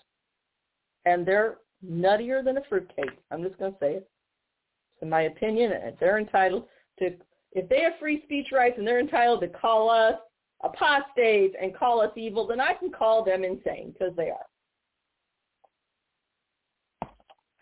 And 1.05 1.25
they're 1.25 1.57
nuttier 1.85 2.41
than 2.41 2.55
a 2.55 2.61
fruitcake. 2.69 3.19
I'm 3.29 3.43
just 3.43 3.59
going 3.59 3.73
to 3.73 3.77
say 3.77 3.91
it. 3.95 4.09
It's 4.93 5.01
in 5.01 5.09
my 5.09 5.23
opinion, 5.23 5.73
they're 5.99 6.17
entitled 6.17 6.63
to, 6.99 7.11
if 7.51 7.67
they 7.67 7.81
have 7.81 7.99
free 7.99 8.21
speech 8.23 8.47
rights 8.53 8.75
and 8.77 8.87
they're 8.87 9.01
entitled 9.01 9.41
to 9.41 9.49
call 9.49 9.89
us 9.89 10.15
apostates 10.63 11.55
and 11.61 11.75
call 11.75 11.99
us 11.99 12.11
evil, 12.15 12.47
then 12.47 12.61
I 12.61 12.73
can 12.73 12.89
call 12.89 13.21
them 13.21 13.43
insane 13.43 13.91
because 13.91 14.15
they 14.15 14.29
are. 14.29 14.47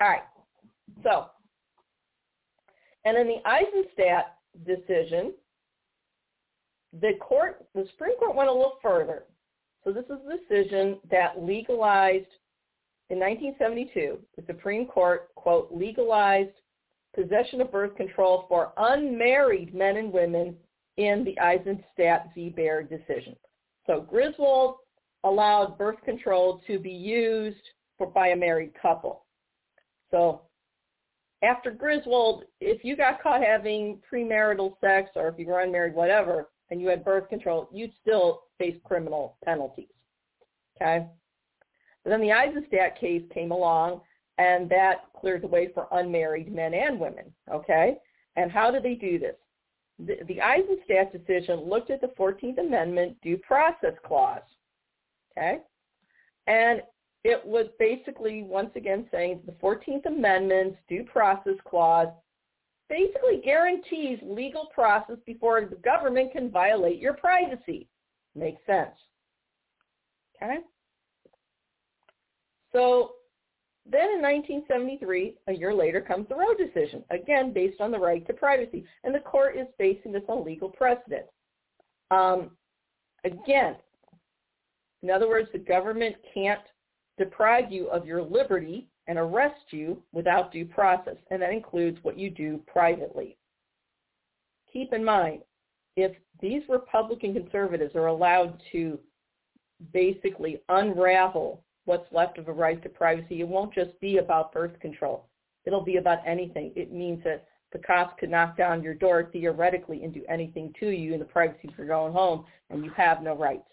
All 0.01 0.09
right. 0.09 0.21
So, 1.01 1.25
and 3.05 3.17
in 3.17 3.25
the 3.25 3.41
Eisenstadt 3.43 4.35
decision, 4.67 5.33
the 7.01 7.13
court, 7.19 7.65
the 7.73 7.87
Supreme 7.89 8.17
Court 8.19 8.35
went 8.35 8.49
a 8.49 8.53
little 8.53 8.77
further. 8.83 9.23
So 9.85 9.93
this 9.93 10.05
is 10.05 10.17
a 10.27 10.37
decision 10.37 10.99
that 11.11 11.41
legalized 11.41 12.25
in 13.11 13.19
1972. 13.19 14.17
The 14.35 14.43
Supreme 14.47 14.87
Court, 14.87 15.29
quote, 15.35 15.69
legalized 15.71 16.49
possession 17.15 17.61
of 17.61 17.71
birth 17.71 17.95
control 17.95 18.45
for 18.49 18.73
unmarried 18.77 19.75
men 19.75 19.97
and 19.97 20.11
women 20.11 20.55
in 20.97 21.23
the 21.23 21.39
Eisenstadt 21.39 22.31
v. 22.33 22.49
Baird 22.49 22.89
decision. 22.89 23.35
So 23.85 24.01
Griswold 24.01 24.77
allowed 25.23 25.77
birth 25.77 26.01
control 26.03 26.61
to 26.65 26.79
be 26.79 26.91
used 26.91 27.61
for, 27.97 28.07
by 28.07 28.29
a 28.29 28.35
married 28.35 28.71
couple. 28.81 29.25
So 30.09 30.41
after 31.43 31.69
Griswold, 31.69 32.45
if 32.59 32.83
you 32.83 32.95
got 32.95 33.21
caught 33.21 33.41
having 33.43 33.99
premarital 34.11 34.79
sex 34.81 35.11
or 35.15 35.27
if 35.27 35.37
you 35.37 35.45
were 35.45 35.61
unmarried, 35.61 35.93
whatever, 35.93 36.49
and 36.69 36.81
you 36.81 36.87
had 36.87 37.05
birth 37.05 37.29
control, 37.29 37.69
you'd 37.71 37.93
still 38.01 38.43
face 38.57 38.75
criminal 38.83 39.37
penalties. 39.43 39.87
Okay? 40.75 41.05
But 42.03 42.09
then 42.09 42.21
the 42.21 42.31
Eisenstadt 42.31 42.99
case 42.99 43.23
came 43.33 43.51
along 43.51 44.01
and 44.37 44.69
that 44.69 45.05
cleared 45.19 45.43
the 45.43 45.47
way 45.47 45.69
for 45.73 45.87
unmarried 45.91 46.53
men 46.53 46.73
and 46.73 46.99
women. 46.99 47.25
Okay? 47.51 47.97
And 48.35 48.51
how 48.51 48.71
did 48.71 48.83
they 48.83 48.95
do 48.95 49.17
this? 49.17 49.35
The, 49.99 50.17
the 50.27 50.41
Eisenstadt 50.41 51.13
decision 51.13 51.61
looked 51.61 51.89
at 51.89 52.01
the 52.01 52.11
14th 52.19 52.59
Amendment 52.59 53.17
due 53.21 53.37
process 53.37 53.93
clause. 54.05 54.41
Okay? 55.37 55.59
And 56.47 56.81
it 57.23 57.43
was 57.43 57.67
basically, 57.79 58.43
once 58.43 58.69
again, 58.75 59.07
saying 59.11 59.41
the 59.45 59.53
14th 59.53 60.05
Amendment's 60.05 60.77
due 60.87 61.03
process 61.05 61.55
clause 61.67 62.09
basically 62.89 63.41
guarantees 63.43 64.19
legal 64.23 64.67
process 64.73 65.17
before 65.25 65.65
the 65.65 65.75
government 65.77 66.31
can 66.31 66.51
violate 66.51 66.99
your 66.99 67.13
privacy. 67.13 67.87
Makes 68.35 68.65
sense. 68.65 68.91
Okay? 70.35 70.57
So 72.73 73.13
then 73.85 74.09
in 74.15 74.21
1973, 74.21 75.35
a 75.47 75.53
year 75.53 75.73
later, 75.73 76.01
comes 76.01 76.27
the 76.27 76.35
Roe 76.35 76.55
decision, 76.55 77.03
again 77.11 77.53
based 77.53 77.79
on 77.79 77.91
the 77.91 77.99
right 77.99 78.25
to 78.27 78.33
privacy. 78.33 78.83
And 79.03 79.13
the 79.13 79.19
court 79.19 79.57
is 79.57 79.67
basing 79.79 80.11
this 80.11 80.23
on 80.27 80.43
legal 80.43 80.69
precedent. 80.69 81.25
Um, 82.11 82.51
again, 83.23 83.75
in 85.03 85.09
other 85.09 85.27
words, 85.27 85.49
the 85.53 85.59
government 85.59 86.15
can't 86.33 86.61
deprive 87.17 87.71
you 87.71 87.87
of 87.87 88.05
your 88.05 88.21
liberty 88.21 88.89
and 89.07 89.17
arrest 89.17 89.61
you 89.71 90.01
without 90.11 90.51
due 90.51 90.65
process, 90.65 91.17
and 91.29 91.41
that 91.41 91.51
includes 91.51 91.97
what 92.03 92.17
you 92.17 92.29
do 92.29 92.59
privately. 92.67 93.37
Keep 94.71 94.93
in 94.93 95.03
mind, 95.03 95.41
if 95.95 96.11
these 96.41 96.63
Republican 96.67 97.33
conservatives 97.33 97.95
are 97.95 98.07
allowed 98.07 98.61
to 98.71 98.99
basically 99.93 100.61
unravel 100.69 101.63
what's 101.85 102.11
left 102.11 102.37
of 102.37 102.47
a 102.47 102.53
right 102.53 102.81
to 102.83 102.89
privacy, 102.89 103.41
it 103.41 103.47
won't 103.47 103.73
just 103.73 103.99
be 103.99 104.17
about 104.17 104.51
birth 104.51 104.77
control. 104.79 105.27
It'll 105.65 105.83
be 105.83 105.97
about 105.97 106.19
anything. 106.25 106.71
It 106.75 106.91
means 106.91 107.23
that 107.23 107.47
the 107.71 107.79
cops 107.79 108.15
could 108.19 108.29
knock 108.29 108.57
down 108.57 108.83
your 108.83 108.93
door 108.93 109.29
theoretically 109.31 110.03
and 110.03 110.13
do 110.13 110.23
anything 110.29 110.73
to 110.79 110.89
you 110.89 111.13
in 111.13 111.19
the 111.19 111.25
privacy 111.25 111.67
of 111.67 111.77
your 111.77 111.93
own 111.93 112.11
home, 112.11 112.45
and 112.69 112.83
you 112.83 112.91
have 112.91 113.21
no 113.21 113.35
rights. 113.35 113.69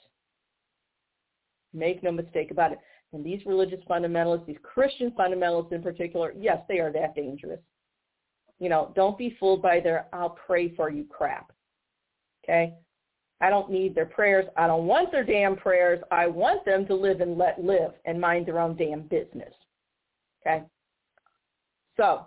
Make 1.73 2.03
no 2.03 2.13
mistake 2.13 2.51
about 2.51 2.73
it. 2.73 2.79
And 3.13 3.25
these 3.25 3.45
religious 3.45 3.81
fundamentalists, 3.89 4.47
these 4.47 4.57
Christian 4.63 5.11
fundamentalists 5.11 5.73
in 5.73 5.83
particular, 5.83 6.33
yes, 6.39 6.59
they 6.69 6.79
are 6.79 6.93
that 6.93 7.15
dangerous. 7.15 7.61
You 8.59 8.69
know, 8.69 8.93
don't 8.95 9.19
be 9.19 9.37
fooled 9.39 9.61
by 9.61 9.81
their 9.81 10.07
I'll 10.13 10.31
pray 10.47 10.75
for 10.75 10.91
you 10.91 11.05
crap. 11.05 11.53
Okay? 12.45 12.75
I 13.41 13.51
don't 13.51 13.71
need 13.71 13.95
their 13.95 14.07
prayers. 14.07 14.47
I 14.57 14.67
don't 14.67 14.87
want 14.87 15.11
their 15.11 15.25
damn 15.25 15.57
prayers. 15.57 16.03
I 16.11 16.29
want 16.29 16.65
them 16.65 16.87
to 16.87 16.95
live 16.95 17.21
and 17.21 17.37
let 17.37 17.63
live 17.63 17.93
and 18.05 18.21
mind 18.21 18.47
their 18.47 18.61
own 18.61 18.77
damn 18.77 19.03
business. 19.03 19.53
Okay? 20.47 20.63
So, 21.97 22.27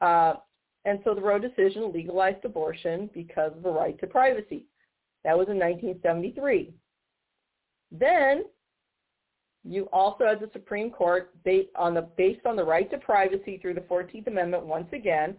uh, 0.00 0.34
and 0.84 1.00
so 1.04 1.14
the 1.14 1.20
Roe 1.20 1.38
decision 1.38 1.92
legalized 1.92 2.44
abortion 2.44 3.10
because 3.12 3.52
of 3.54 3.62
the 3.62 3.70
right 3.70 3.98
to 4.00 4.06
privacy. 4.06 4.64
That 5.24 5.36
was 5.36 5.48
in 5.48 5.58
1973. 5.58 6.72
Then 7.92 8.44
you 9.64 9.88
also, 9.92 10.24
as 10.24 10.38
the 10.40 10.50
Supreme 10.52 10.90
Court, 10.90 11.32
based 11.44 11.70
on 11.76 11.94
the 11.94 12.02
based 12.16 12.46
on 12.46 12.56
the 12.56 12.64
right 12.64 12.90
to 12.90 12.98
privacy 12.98 13.58
through 13.60 13.74
the 13.74 13.84
Fourteenth 13.88 14.26
Amendment, 14.26 14.66
once 14.66 14.88
again, 14.92 15.36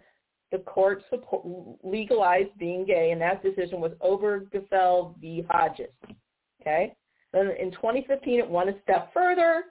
the 0.51 0.59
court 0.59 1.03
support, 1.09 1.45
legalized 1.83 2.57
being 2.57 2.85
gay, 2.85 3.11
and 3.11 3.21
that 3.21 3.43
decision 3.43 3.79
was 3.79 3.91
Obergefell 4.03 5.19
v. 5.19 5.45
Hodges. 5.49 5.89
Okay. 6.61 6.95
Then 7.31 7.51
in 7.59 7.71
2015, 7.71 8.39
it 8.39 8.49
went 8.49 8.69
a 8.69 8.75
step 8.83 9.13
further, 9.13 9.65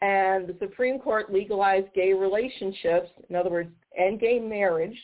and 0.00 0.46
the 0.46 0.56
Supreme 0.60 0.98
Court 0.98 1.32
legalized 1.32 1.92
gay 1.94 2.12
relationships, 2.12 3.10
in 3.28 3.36
other 3.36 3.50
words, 3.50 3.70
and 3.96 4.20
gay 4.20 4.38
marriage. 4.38 4.96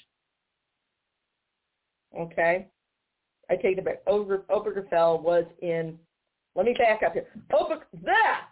Okay. 2.18 2.68
I 3.50 3.56
take 3.56 3.76
it 3.76 3.84
back. 3.84 4.02
Ober, 4.06 4.44
Obergefell 4.48 5.20
was 5.20 5.44
in 5.60 5.98
let 6.54 6.66
me 6.66 6.74
back 6.78 7.02
up 7.02 7.14
here. 7.14 7.26
Open 7.52 7.78
that. 8.04 8.46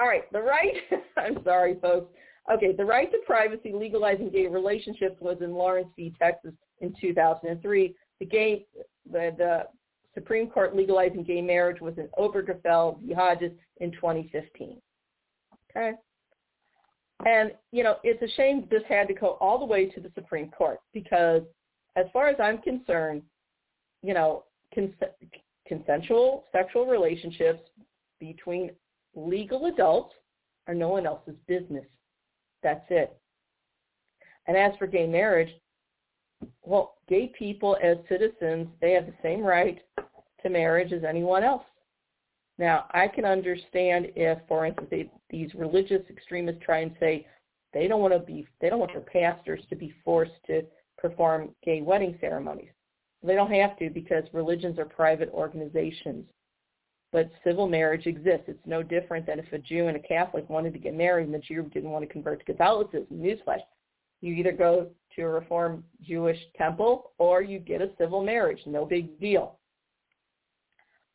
All 0.00 0.06
right, 0.06 0.30
the 0.32 0.40
right. 0.40 0.74
I'm 1.18 1.44
sorry, 1.44 1.76
folks. 1.80 2.10
Okay, 2.50 2.72
the 2.72 2.84
right 2.84 3.10
to 3.12 3.18
privacy 3.26 3.72
legalizing 3.74 4.30
gay 4.30 4.46
relationships 4.46 5.16
was 5.20 5.36
in 5.42 5.52
Lawrence 5.52 5.88
v. 5.94 6.12
Texas 6.20 6.54
in 6.80 6.94
2003. 6.98 7.94
The 8.18 8.26
gay, 8.26 8.66
the, 9.10 9.34
the 9.36 9.64
Supreme 10.14 10.48
Court 10.48 10.74
legalizing 10.74 11.22
gay 11.22 11.42
marriage 11.42 11.80
was 11.82 11.94
in 11.98 12.08
Obergefell 12.18 13.00
v. 13.02 13.12
Hodges 13.12 13.52
in 13.80 13.92
2015. 13.92 14.80
Okay. 15.70 15.92
And, 17.26 17.52
you 17.70 17.84
know, 17.84 17.96
it's 18.02 18.22
a 18.22 18.36
shame 18.36 18.66
this 18.70 18.82
had 18.88 19.06
to 19.08 19.14
go 19.14 19.36
all 19.40 19.58
the 19.58 19.64
way 19.66 19.86
to 19.86 20.00
the 20.00 20.10
Supreme 20.14 20.50
Court 20.50 20.78
because 20.94 21.42
as 21.96 22.06
far 22.12 22.28
as 22.28 22.36
I'm 22.42 22.58
concerned, 22.58 23.22
you 24.02 24.14
know, 24.14 24.44
consent, 24.72 25.12
consensual 25.66 26.44
sexual 26.52 26.86
relationships 26.86 27.60
between 28.18 28.70
legal 29.14 29.66
adults 29.66 30.14
are 30.66 30.74
no 30.74 30.88
one 30.88 31.06
else's 31.06 31.36
business. 31.46 31.86
That's 32.62 32.84
it. 32.90 33.16
And 34.46 34.56
as 34.56 34.72
for 34.78 34.86
gay 34.86 35.06
marriage, 35.06 35.50
well, 36.64 36.96
gay 37.08 37.32
people 37.38 37.76
as 37.82 37.98
citizens, 38.08 38.68
they 38.80 38.92
have 38.92 39.06
the 39.06 39.14
same 39.22 39.42
right 39.42 39.80
to 40.42 40.48
marriage 40.48 40.92
as 40.92 41.04
anyone 41.04 41.42
else. 41.42 41.64
Now, 42.58 42.86
I 42.92 43.08
can 43.08 43.24
understand 43.24 44.08
if, 44.16 44.38
for 44.46 44.66
instance, 44.66 44.88
they, 44.90 45.10
these 45.30 45.54
religious 45.54 46.02
extremists 46.10 46.62
try 46.64 46.80
and 46.80 46.94
say 47.00 47.26
they 47.72 47.88
don't 47.88 48.00
want 48.00 48.12
to 48.12 48.18
be, 48.18 48.46
they 48.60 48.68
don't 48.68 48.80
want 48.80 48.92
their 48.92 49.00
pastors 49.00 49.60
to 49.70 49.76
be 49.76 49.94
forced 50.04 50.32
to 50.46 50.62
perform 50.98 51.54
gay 51.64 51.80
wedding 51.80 52.18
ceremonies. 52.20 52.70
They 53.22 53.34
don't 53.34 53.52
have 53.52 53.78
to 53.78 53.90
because 53.90 54.24
religions 54.32 54.78
are 54.78 54.84
private 54.84 55.30
organizations. 55.30 56.24
But 57.12 57.30
civil 57.42 57.66
marriage 57.66 58.06
exists. 58.06 58.44
It's 58.46 58.66
no 58.66 58.82
different 58.82 59.26
than 59.26 59.40
if 59.40 59.52
a 59.52 59.58
Jew 59.58 59.88
and 59.88 59.96
a 59.96 60.00
Catholic 60.00 60.48
wanted 60.48 60.72
to 60.74 60.78
get 60.78 60.94
married 60.94 61.26
and 61.26 61.34
the 61.34 61.40
Jew 61.40 61.68
didn't 61.74 61.90
want 61.90 62.06
to 62.06 62.12
convert 62.12 62.38
to 62.38 62.44
Catholicism. 62.44 63.06
Newsflash. 63.12 63.60
You 64.20 64.34
either 64.34 64.52
go 64.52 64.88
to 65.16 65.22
a 65.22 65.28
Reformed 65.28 65.82
Jewish 66.02 66.38
temple 66.56 67.12
or 67.18 67.42
you 67.42 67.58
get 67.58 67.80
a 67.80 67.90
civil 67.98 68.22
marriage. 68.22 68.60
No 68.66 68.84
big 68.84 69.18
deal. 69.18 69.58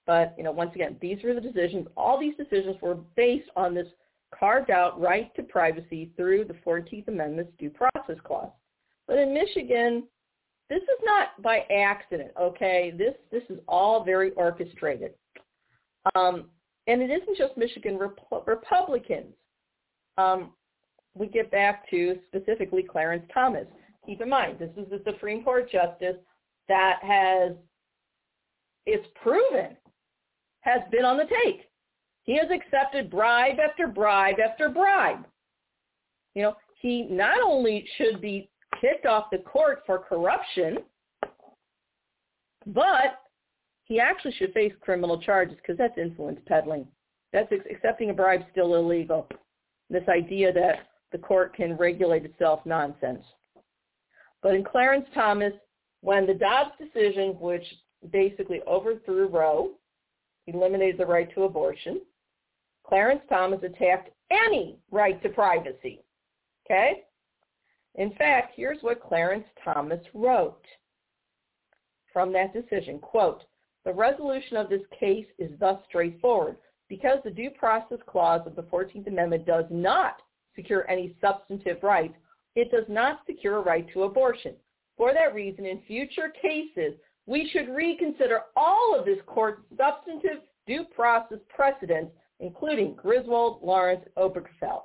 But, 0.05 0.35
you 0.37 0.43
know, 0.43 0.51
once 0.51 0.71
again, 0.75 0.97
these 1.01 1.23
were 1.23 1.33
the 1.33 1.41
decisions. 1.41 1.87
All 1.95 2.19
these 2.19 2.35
decisions 2.35 2.75
were 2.81 2.95
based 3.15 3.49
on 3.55 3.73
this 3.73 3.87
carved 4.37 4.69
out 4.69 4.99
right 4.99 5.33
to 5.35 5.43
privacy 5.43 6.11
through 6.15 6.45
the 6.45 6.55
14th 6.65 7.07
Amendment's 7.07 7.53
due 7.57 7.69
process 7.69 8.17
clause. 8.23 8.51
But 9.07 9.17
in 9.17 9.33
Michigan, 9.33 10.03
this 10.69 10.81
is 10.81 10.99
not 11.03 11.41
by 11.41 11.59
accident, 11.71 12.31
okay? 12.39 12.93
This 12.97 13.13
this 13.31 13.43
is 13.49 13.59
all 13.67 14.03
very 14.03 14.31
orchestrated. 14.31 15.13
Um, 16.13 16.49
and 16.87 17.01
it 17.01 17.09
isn't 17.09 17.37
just 17.37 17.57
Michigan 17.57 17.97
Rep- 17.97 18.19
Republicans. 18.45 19.33
Um, 20.17 20.51
we 21.15 21.27
get 21.27 21.49
back 21.49 21.89
to 21.89 22.19
specifically 22.27 22.83
Clarence 22.83 23.25
Thomas. 23.33 23.65
Keep 24.05 24.21
in 24.21 24.29
mind, 24.29 24.59
this 24.59 24.69
is 24.77 24.89
the 24.89 25.01
Supreme 25.05 25.43
Court 25.43 25.71
justice 25.71 26.17
that 26.67 26.99
has, 27.01 27.53
it's 28.85 29.07
proven, 29.21 29.75
has 30.61 30.81
been 30.91 31.05
on 31.05 31.17
the 31.17 31.25
take. 31.25 31.69
He 32.23 32.37
has 32.37 32.47
accepted 32.51 33.09
bribe 33.09 33.57
after 33.59 33.87
bribe 33.87 34.35
after 34.39 34.69
bribe. 34.69 35.25
You 36.33 36.43
know, 36.43 36.55
he 36.81 37.03
not 37.03 37.41
only 37.41 37.87
should 37.97 38.21
be 38.21 38.49
kicked 38.81 39.05
off 39.05 39.25
the 39.31 39.39
court 39.39 39.83
for 39.85 39.99
corruption, 39.99 40.79
but 42.67 43.21
he 43.85 43.99
actually 43.99 44.33
should 44.33 44.53
face 44.53 44.73
criminal 44.81 45.19
charges 45.19 45.57
because 45.57 45.77
that's 45.77 45.97
influence 45.97 46.39
peddling. 46.45 46.87
That's 47.31 47.51
accepting 47.71 48.09
a 48.09 48.13
bribe 48.13 48.41
still 48.51 48.75
illegal. 48.75 49.27
This 49.89 50.07
idea 50.09 50.51
that 50.53 50.87
the 51.11 51.17
court 51.19 51.55
can 51.55 51.77
regulate 51.77 52.25
itself 52.25 52.61
nonsense. 52.65 53.23
But 54.41 54.55
in 54.55 54.63
Clarence 54.63 55.07
Thomas, 55.13 55.53
when 56.01 56.25
the 56.25 56.33
Dobbs 56.33 56.71
decision, 56.79 57.37
which 57.39 57.63
basically 58.11 58.61
overthrew 58.67 59.27
Roe, 59.27 59.71
eliminated 60.47 60.99
the 60.99 61.05
right 61.05 61.33
to 61.35 61.43
abortion, 61.43 62.01
Clarence 62.83 63.21
Thomas 63.29 63.61
attacked 63.63 64.09
any 64.31 64.77
right 64.91 65.21
to 65.23 65.29
privacy. 65.29 66.03
Okay? 66.65 67.03
In 67.95 68.11
fact, 68.15 68.53
here's 68.55 68.81
what 68.81 69.01
Clarence 69.01 69.45
Thomas 69.63 70.01
wrote 70.13 70.65
from 72.11 72.33
that 72.33 72.53
decision. 72.53 72.99
Quote, 72.99 73.43
the 73.85 73.93
resolution 73.93 74.57
of 74.57 74.69
this 74.69 74.81
case 74.99 75.27
is 75.37 75.51
thus 75.59 75.79
straightforward. 75.87 76.57
Because 76.89 77.19
the 77.23 77.31
due 77.31 77.49
process 77.51 77.99
clause 78.07 78.41
of 78.45 78.55
the 78.55 78.63
14th 78.63 79.07
Amendment 79.07 79.45
does 79.45 79.65
not 79.69 80.21
secure 80.55 80.89
any 80.89 81.15
substantive 81.21 81.81
rights, 81.81 82.13
it 82.55 82.71
does 82.71 82.85
not 82.87 83.21
secure 83.25 83.57
a 83.57 83.61
right 83.61 83.87
to 83.93 84.03
abortion. 84.03 84.53
For 84.97 85.13
that 85.13 85.33
reason, 85.33 85.65
in 85.65 85.81
future 85.87 86.31
cases, 86.41 86.93
we 87.25 87.49
should 87.51 87.69
reconsider 87.69 88.41
all 88.55 88.97
of 88.97 89.05
this 89.05 89.17
court's 89.25 89.61
substantive 89.75 90.43
due 90.67 90.85
process 90.95 91.39
precedents, 91.49 92.11
including 92.39 92.95
Griswold, 92.95 93.61
Lawrence, 93.61 94.05
Obergefell. 94.17 94.83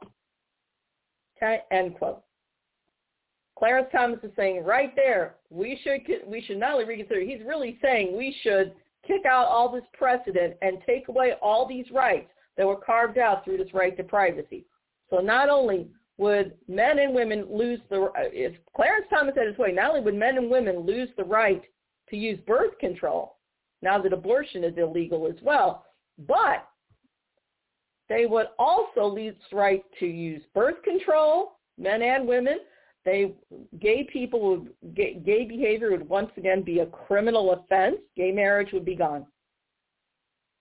Okay, 1.36 1.60
end 1.70 1.96
quote. 1.96 2.22
Clarence 3.58 3.88
Thomas 3.92 4.18
is 4.22 4.30
saying 4.36 4.64
right 4.64 4.94
there, 4.96 5.36
we 5.50 5.78
should 5.82 6.00
we 6.26 6.42
should 6.42 6.58
not 6.58 6.72
only 6.72 6.86
reconsider. 6.86 7.20
He's 7.20 7.46
really 7.46 7.78
saying 7.82 8.16
we 8.16 8.34
should 8.42 8.72
kick 9.06 9.24
out 9.26 9.46
all 9.46 9.70
this 9.70 9.84
precedent 9.92 10.54
and 10.62 10.78
take 10.86 11.08
away 11.08 11.34
all 11.42 11.66
these 11.66 11.90
rights 11.92 12.30
that 12.56 12.66
were 12.66 12.76
carved 12.76 13.18
out 13.18 13.44
through 13.44 13.56
this 13.56 13.72
right 13.74 13.96
to 13.96 14.04
privacy. 14.04 14.64
So 15.08 15.18
not 15.18 15.48
only 15.48 15.88
would 16.18 16.54
men 16.68 16.98
and 16.98 17.14
women 17.14 17.46
lose 17.50 17.80
the 17.88 18.02
uh, 18.02 18.10
if 18.16 18.54
Clarence 18.76 19.06
Thomas 19.08 19.34
had 19.36 19.46
his 19.46 19.58
way, 19.58 19.72
not 19.72 19.90
only 19.90 20.02
would 20.02 20.14
men 20.14 20.36
and 20.36 20.50
women 20.50 20.80
lose 20.80 21.08
the 21.16 21.24
right 21.24 21.62
to 22.10 22.16
use 22.16 22.38
birth 22.46 22.78
control 22.78 23.36
now 23.82 24.00
that 24.00 24.12
abortion 24.12 24.62
is 24.64 24.74
illegal 24.76 25.26
as 25.26 25.42
well, 25.42 25.86
but 26.28 26.68
they 28.08 28.26
would 28.26 28.48
also 28.58 29.06
lose 29.06 29.34
the 29.50 29.56
right 29.56 29.84
to 30.00 30.06
use 30.06 30.42
birth 30.54 30.82
control, 30.82 31.52
men 31.78 32.02
and 32.02 32.26
women. 32.26 32.58
They 33.04 33.32
gay 33.80 34.04
people 34.04 34.40
would 34.40 34.94
gay, 34.94 35.14
gay 35.14 35.44
behavior 35.44 35.90
would 35.90 36.08
once 36.08 36.30
again 36.36 36.62
be 36.62 36.80
a 36.80 36.86
criminal 36.86 37.52
offense. 37.52 37.96
Gay 38.16 38.30
marriage 38.30 38.72
would 38.72 38.84
be 38.84 38.94
gone. 38.94 39.26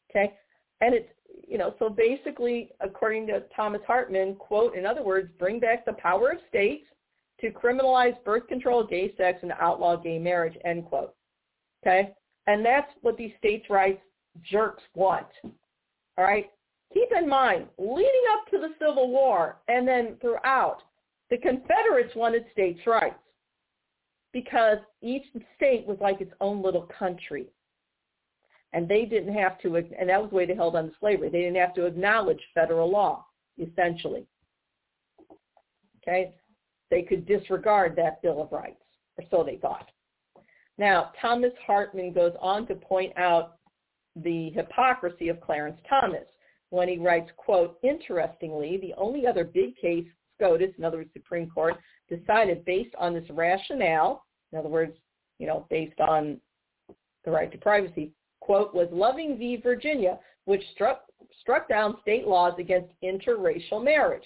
Okay, 0.10 0.34
and 0.80 0.94
it's 0.94 1.10
you 1.48 1.58
know 1.58 1.76
so 1.80 1.90
basically, 1.90 2.72
according 2.80 3.28
to 3.28 3.44
Thomas 3.56 3.82
Hartmann, 3.86 4.36
quote 4.36 4.76
in 4.76 4.86
other 4.86 5.04
words, 5.04 5.30
bring 5.38 5.60
back 5.60 5.86
the 5.86 5.94
power 5.94 6.32
of 6.32 6.40
states 6.48 6.86
to 7.42 7.52
criminalize 7.52 8.22
birth 8.24 8.48
control, 8.48 8.86
gay 8.86 9.14
sex, 9.18 9.40
and 9.42 9.52
outlaw 9.60 9.98
gay 9.98 10.18
marriage. 10.18 10.58
End 10.64 10.86
quote. 10.86 11.14
Okay, 11.86 12.14
and 12.48 12.66
that's 12.66 12.92
what 13.02 13.18
these 13.18 13.32
states' 13.38 13.70
rights 13.70 14.02
jerks 14.44 14.84
want. 14.96 15.28
All 16.18 16.24
right, 16.24 16.50
keep 16.94 17.10
in 17.18 17.28
mind, 17.28 17.66
leading 17.78 18.24
up 18.34 18.50
to 18.52 18.60
the 18.60 18.74
Civil 18.80 19.10
War 19.10 19.58
and 19.68 19.86
then 19.86 20.16
throughout, 20.22 20.84
the 21.30 21.38
Confederates 21.38 22.16
wanted 22.16 22.46
states' 22.52 22.86
rights 22.88 23.16
because 24.34 24.78
each 25.02 25.24
state 25.56 25.86
was 25.86 25.98
like 26.02 26.22
its 26.22 26.34
own 26.42 26.62
little 26.62 26.88
country. 26.98 27.48
And 28.74 28.88
they 28.88 29.06
didn't 29.06 29.34
have 29.34 29.60
to, 29.62 29.76
and 29.76 30.10
that 30.10 30.22
was 30.22 30.30
the 30.30 30.36
way 30.36 30.46
they 30.46 30.56
held 30.56 30.76
on 30.76 30.90
to 30.90 30.92
slavery. 31.00 31.30
They 31.30 31.42
didn't 31.42 31.56
have 31.56 31.74
to 31.76 31.86
acknowledge 31.86 32.40
federal 32.54 32.90
law, 32.90 33.26
essentially. 33.58 34.28
Okay? 36.02 36.34
They 36.92 37.02
could 37.02 37.26
disregard 37.26 37.96
that 37.96 38.22
Bill 38.22 38.42
of 38.42 38.52
Rights, 38.52 38.82
or 39.18 39.26
so 39.32 39.44
they 39.44 39.58
thought. 39.58 39.90
Now, 40.78 41.12
Thomas 41.20 41.52
Hartmann 41.66 42.14
goes 42.14 42.34
on 42.40 42.68
to 42.68 42.76
point 42.76 43.18
out 43.18 43.58
the 44.16 44.52
hypocrisy 44.52 45.30
of 45.30 45.42
Clarence 45.42 45.80
Thomas 45.90 46.26
when 46.70 46.88
he 46.88 46.98
writes, 46.98 47.30
quote, 47.38 47.80
interestingly, 47.84 48.78
the 48.78 48.94
only 48.98 49.26
other 49.26 49.44
big 49.44 49.76
case 49.78 50.08
SCOTUS, 50.40 50.74
in 50.78 50.84
other 50.84 50.98
words, 50.98 51.10
Supreme 51.14 51.50
Court, 51.50 51.76
decided 52.10 52.66
based 52.66 52.96
on 52.98 53.14
this 53.14 53.30
rationale, 53.30 54.26
in 54.52 54.60
other 54.60 54.70
words, 54.70 54.96
you 55.38 55.48
know, 55.48 55.66
based 55.70 56.00
on 56.00 56.40
the 57.26 57.32
right 57.32 57.52
to 57.52 57.58
privacy, 57.58 58.12
quote, 58.40 58.74
was 58.74 58.88
Loving 58.92 59.38
v. 59.38 59.58
Virginia, 59.58 60.18
which 60.46 60.64
struck, 60.74 61.04
struck 61.42 61.68
down 61.70 61.98
state 62.02 62.28
laws 62.28 62.54
against 62.58 62.90
interracial 63.04 63.84
marriage. 63.84 64.24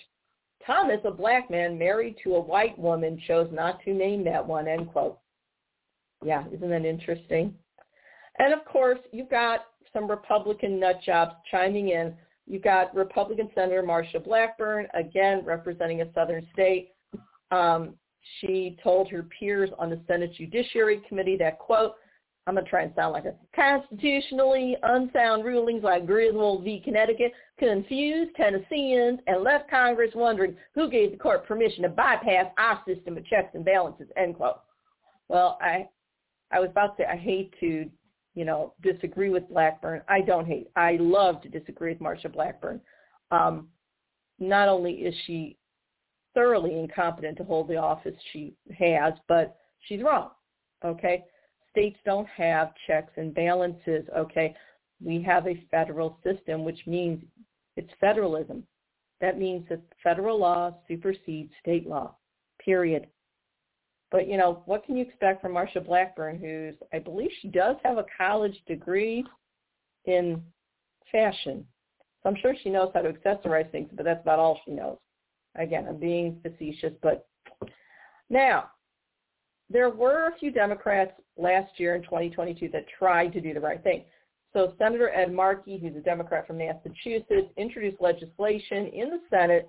Thomas, 0.66 1.00
a 1.04 1.12
black 1.12 1.52
man 1.52 1.78
married 1.78 2.16
to 2.24 2.36
a 2.36 2.40
white 2.40 2.78
woman, 2.80 3.20
chose 3.28 3.50
not 3.52 3.84
to 3.84 3.94
name 3.94 4.24
that 4.24 4.46
one, 4.46 4.68
end 4.68 4.90
quote. 4.92 5.20
Yeah, 6.24 6.46
isn't 6.54 6.70
that 6.70 6.86
interesting? 6.86 7.54
And 8.40 8.54
of 8.54 8.64
course, 8.66 9.00
you've 9.12 9.30
got 9.30 9.66
some 9.92 10.10
Republican 10.10 10.80
nut 10.80 11.02
jobs 11.06 11.34
chiming 11.52 11.90
in 11.90 12.16
You've 12.46 12.64
got 12.64 12.94
Republican 12.96 13.50
Senator 13.56 13.84
Marsha 13.84 14.24
Blackburn, 14.24 14.88
again 14.94 15.44
representing 15.46 16.02
a 16.02 16.14
southern 16.14 16.46
state. 16.54 16.92
Um, 17.52 17.96
she 18.40 18.78
told 18.82 19.10
her 19.10 19.24
peers 19.24 19.70
on 19.78 19.90
the 19.90 20.00
Senate 20.08 20.34
Judiciary 20.36 21.02
Committee 21.08 21.38
that, 21.38 21.60
quote, 21.60 21.94
I'm 22.46 22.56
going 22.56 22.66
to 22.66 22.70
try 22.70 22.82
and 22.82 22.94
sound 22.94 23.14
like 23.14 23.24
a 23.26 23.36
constitutionally 23.56 24.76
unsound 24.84 25.46
rulings 25.46 25.84
like 25.84 26.06
Griswold 26.06 26.66
v. 26.66 26.82
Connecticut 26.84 27.32
confused 27.58 28.36
Tennesseans 28.36 29.20
and 29.28 29.44
left 29.44 29.70
Congress 29.70 30.12
wondering 30.14 30.58
who 30.76 30.90
gave 30.90 31.12
the 31.12 31.18
court 31.18 31.48
permission 31.48 31.84
to 31.84 31.90
bypass 31.90 32.48
our 32.58 32.82
system 32.86 33.18
of 33.18 33.26
checks 33.28 33.52
and 33.54 33.64
balances, 33.64 34.08
end 34.18 34.36
quote. 34.36 34.60
Well, 35.30 35.58
I, 35.62 35.88
I 36.52 36.60
was 36.60 36.70
about 36.70 36.98
to 36.98 37.04
say 37.04 37.10
I 37.10 37.16
hate 37.16 37.54
to 37.62 37.90
you 38.36 38.46
know, 38.46 38.74
disagree 38.82 39.30
with 39.30 39.48
Blackburn. 39.50 40.02
I 40.08 40.22
don't 40.22 40.46
hate. 40.46 40.70
I 40.76 40.98
love 41.00 41.42
to 41.42 41.50
disagree 41.50 41.92
with 41.92 42.02
Marsha 42.02 42.32
Blackburn. 42.32 42.82
Um, 43.32 43.68
not 44.40 44.68
only 44.68 44.94
is 44.94 45.14
she 45.26 45.58
thoroughly 46.34 46.80
incompetent 46.80 47.38
to 47.38 47.44
hold 47.44 47.68
the 47.68 47.78
office 47.78 48.16
she 48.32 48.56
has, 48.78 49.14
but 49.28 49.58
she's 49.88 50.02
wrong. 50.02 50.32
Okay? 50.84 51.24
States 51.70 51.98
don't 52.06 52.28
have 52.28 52.74
checks 52.88 53.14
and 53.18 53.34
balances. 53.34 54.06
Okay? 54.18 54.56
We 55.04 55.22
have 55.24 55.48
a 55.48 55.64
federal 55.70 56.18
system, 56.24 56.64
which 56.64 56.80
means 56.88 57.24
it's 57.76 57.92
federalism. 58.00 58.64
That 59.22 59.40
means 59.40 59.66
that 59.70 59.82
federal 60.04 60.40
law 60.40 60.76
supersedes 60.88 61.52
state 61.62 61.88
law, 61.88 62.16
period. 62.64 63.08
But 64.14 64.30
you 64.30 64.38
know, 64.38 64.62
what 64.66 64.86
can 64.86 64.96
you 64.96 65.04
expect 65.04 65.42
from 65.42 65.54
Marsha 65.54 65.84
Blackburn, 65.84 66.38
who's 66.38 66.76
I 66.94 67.00
believe 67.00 67.32
she 67.42 67.48
does 67.48 67.76
have 67.84 67.98
a 67.98 68.06
college 68.16 68.56
degree 68.68 69.26
in 70.06 70.42
fashion. 71.12 71.66
So 72.22 72.30
I'm 72.30 72.38
sure 72.40 72.54
she 72.62 72.70
knows 72.70 72.92
how 72.94 73.02
to 73.02 73.12
accessorize 73.12 73.70
things, 73.72 73.90
but 73.92 74.06
that's 74.06 74.22
about 74.22 74.38
all 74.38 74.60
she 74.64 74.72
knows. 74.72 74.98
Again, 75.56 75.88
I'm 75.90 75.98
being 75.98 76.40
facetious, 76.44 76.94
but 77.02 77.28
now 78.30 78.70
there 79.68 79.90
were 79.90 80.28
a 80.28 80.38
few 80.38 80.52
Democrats 80.52 81.14
last 81.36 81.80
year 81.80 81.96
in 81.96 82.04
2022 82.04 82.70
that 82.70 82.86
tried 83.00 83.34
to 83.34 83.42
do 83.42 83.56
the 83.56 83.60
right 83.60 83.82
thing. 83.82 84.04
So 84.54 84.76
Senator 84.78 85.10
Ed 85.10 85.34
Markey, 85.34 85.80
who's 85.80 85.96
a 85.96 86.02
Democrat 86.02 86.46
from 86.46 86.60
Massachusetts, 86.60 87.52
introduced 87.58 88.00
legislation 88.00 88.88
in 88.88 89.10
the 89.10 89.22
Senate 89.32 89.68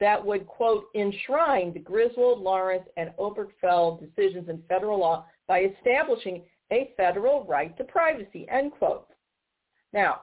that 0.00 0.24
would, 0.24 0.46
quote, 0.46 0.86
enshrine 0.94 1.72
the 1.72 1.78
Griswold, 1.78 2.40
Lawrence, 2.40 2.88
and 2.96 3.10
Obergefell 3.18 4.00
decisions 4.00 4.48
in 4.48 4.62
federal 4.68 4.98
law 4.98 5.26
by 5.46 5.64
establishing 5.64 6.42
a 6.72 6.92
federal 6.96 7.44
right 7.44 7.76
to 7.76 7.84
privacy, 7.84 8.46
end 8.50 8.72
quote. 8.72 9.08
Now, 9.92 10.22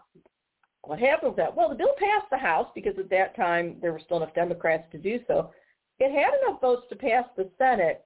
what 0.83 0.99
happened 0.99 1.31
with 1.31 1.37
that? 1.37 1.55
Well, 1.55 1.69
the 1.69 1.75
bill 1.75 1.93
passed 1.97 2.29
the 2.31 2.37
House 2.37 2.69
because 2.73 2.97
at 2.97 3.09
that 3.09 3.35
time 3.35 3.75
there 3.81 3.91
were 3.91 3.99
still 3.99 4.17
enough 4.17 4.33
Democrats 4.33 4.85
to 4.93 4.97
do 4.97 5.19
so. 5.27 5.51
It 5.99 6.11
had 6.11 6.33
enough 6.41 6.61
votes 6.61 6.83
to 6.89 6.95
pass 6.95 7.25
the 7.35 7.49
Senate, 7.57 8.05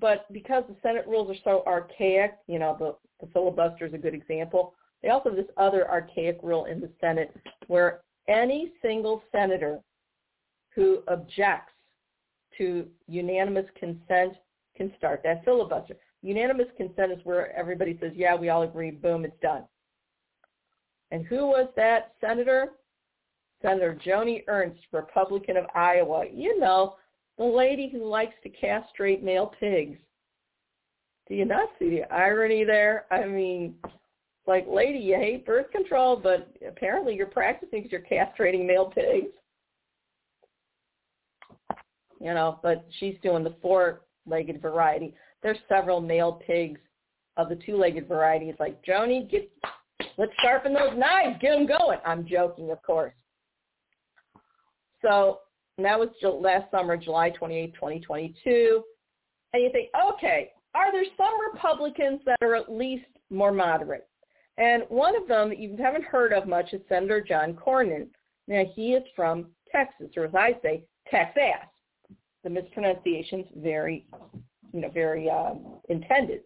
but 0.00 0.32
because 0.32 0.64
the 0.68 0.76
Senate 0.82 1.06
rules 1.06 1.30
are 1.30 1.40
so 1.44 1.62
archaic, 1.66 2.32
you 2.46 2.58
know, 2.58 2.76
the, 2.78 3.24
the 3.24 3.30
filibuster 3.32 3.86
is 3.86 3.94
a 3.94 3.98
good 3.98 4.14
example. 4.14 4.74
They 5.02 5.10
also 5.10 5.30
have 5.30 5.36
this 5.36 5.54
other 5.56 5.88
archaic 5.90 6.38
rule 6.42 6.64
in 6.64 6.80
the 6.80 6.90
Senate 7.00 7.34
where 7.66 8.00
any 8.28 8.72
single 8.80 9.22
senator 9.32 9.80
who 10.74 11.02
objects 11.08 11.72
to 12.58 12.86
unanimous 13.08 13.66
consent 13.78 14.34
can 14.76 14.92
start 14.96 15.22
that 15.24 15.44
filibuster. 15.44 15.96
Unanimous 16.22 16.68
consent 16.76 17.12
is 17.12 17.18
where 17.24 17.54
everybody 17.56 17.98
says, 18.00 18.12
yeah, 18.14 18.34
we 18.34 18.48
all 18.48 18.62
agree, 18.62 18.90
boom, 18.90 19.24
it's 19.24 19.38
done. 19.42 19.64
And 21.10 21.26
who 21.26 21.46
was 21.46 21.68
that 21.76 22.14
senator? 22.20 22.72
Senator 23.60 23.98
Joni 24.04 24.44
Ernst, 24.48 24.80
Republican 24.92 25.56
of 25.56 25.66
Iowa. 25.74 26.24
You 26.32 26.58
know, 26.58 26.96
the 27.38 27.44
lady 27.44 27.88
who 27.90 28.04
likes 28.08 28.34
to 28.42 28.48
castrate 28.48 29.22
male 29.22 29.52
pigs. 29.60 29.98
Do 31.28 31.34
you 31.34 31.44
not 31.44 31.68
see 31.78 31.90
the 31.90 32.12
irony 32.12 32.64
there? 32.64 33.06
I 33.10 33.26
mean, 33.26 33.74
like, 34.46 34.66
lady, 34.68 34.98
you 34.98 35.16
hate 35.16 35.46
birth 35.46 35.70
control, 35.70 36.16
but 36.16 36.52
apparently 36.66 37.14
you're 37.14 37.26
practicing 37.26 37.82
because 37.82 37.92
you're 37.92 38.00
castrating 38.00 38.66
male 38.66 38.86
pigs 38.86 39.32
you 42.22 42.32
know, 42.32 42.60
but 42.62 42.86
she's 43.00 43.16
doing 43.22 43.42
the 43.42 43.56
four-legged 43.60 44.62
variety. 44.62 45.12
There's 45.42 45.58
several 45.68 46.00
male 46.00 46.40
pigs 46.46 46.80
of 47.36 47.48
the 47.48 47.56
two-legged 47.56 48.06
varieties. 48.06 48.54
Like 48.60 48.82
Joni, 48.84 49.28
get 49.28 49.50
let's 50.16 50.32
sharpen 50.40 50.72
those 50.72 50.96
knives, 50.96 51.38
get 51.40 51.50
them 51.50 51.66
going. 51.66 51.98
I'm 52.06 52.26
joking, 52.26 52.70
of 52.70 52.80
course. 52.82 53.14
So 55.02 55.40
that 55.78 55.98
was 55.98 56.10
last 56.22 56.70
summer, 56.70 56.96
July 56.96 57.30
28, 57.30 57.74
2022. 57.74 58.84
And 59.52 59.62
you 59.62 59.70
think, 59.72 59.90
okay, 60.14 60.52
are 60.74 60.92
there 60.92 61.04
some 61.16 61.52
Republicans 61.52 62.20
that 62.24 62.38
are 62.40 62.54
at 62.54 62.70
least 62.70 63.04
more 63.30 63.52
moderate? 63.52 64.06
And 64.58 64.84
one 64.88 65.16
of 65.16 65.26
them 65.26 65.48
that 65.48 65.58
you 65.58 65.76
haven't 65.76 66.04
heard 66.04 66.32
of 66.32 66.46
much 66.46 66.72
is 66.72 66.80
Senator 66.88 67.20
John 67.20 67.54
Cornyn. 67.54 68.06
Now, 68.46 68.64
he 68.74 68.92
is 68.92 69.02
from 69.16 69.46
Texas, 69.70 70.10
or 70.16 70.26
as 70.26 70.34
I 70.34 70.56
say, 70.62 70.84
Texas 71.10 71.42
the 72.44 72.50
mispronunciation's 72.50 73.46
very, 73.56 74.06
you 74.72 74.80
know, 74.80 74.90
very 74.90 75.30
um, 75.30 75.80
intended. 75.88 76.40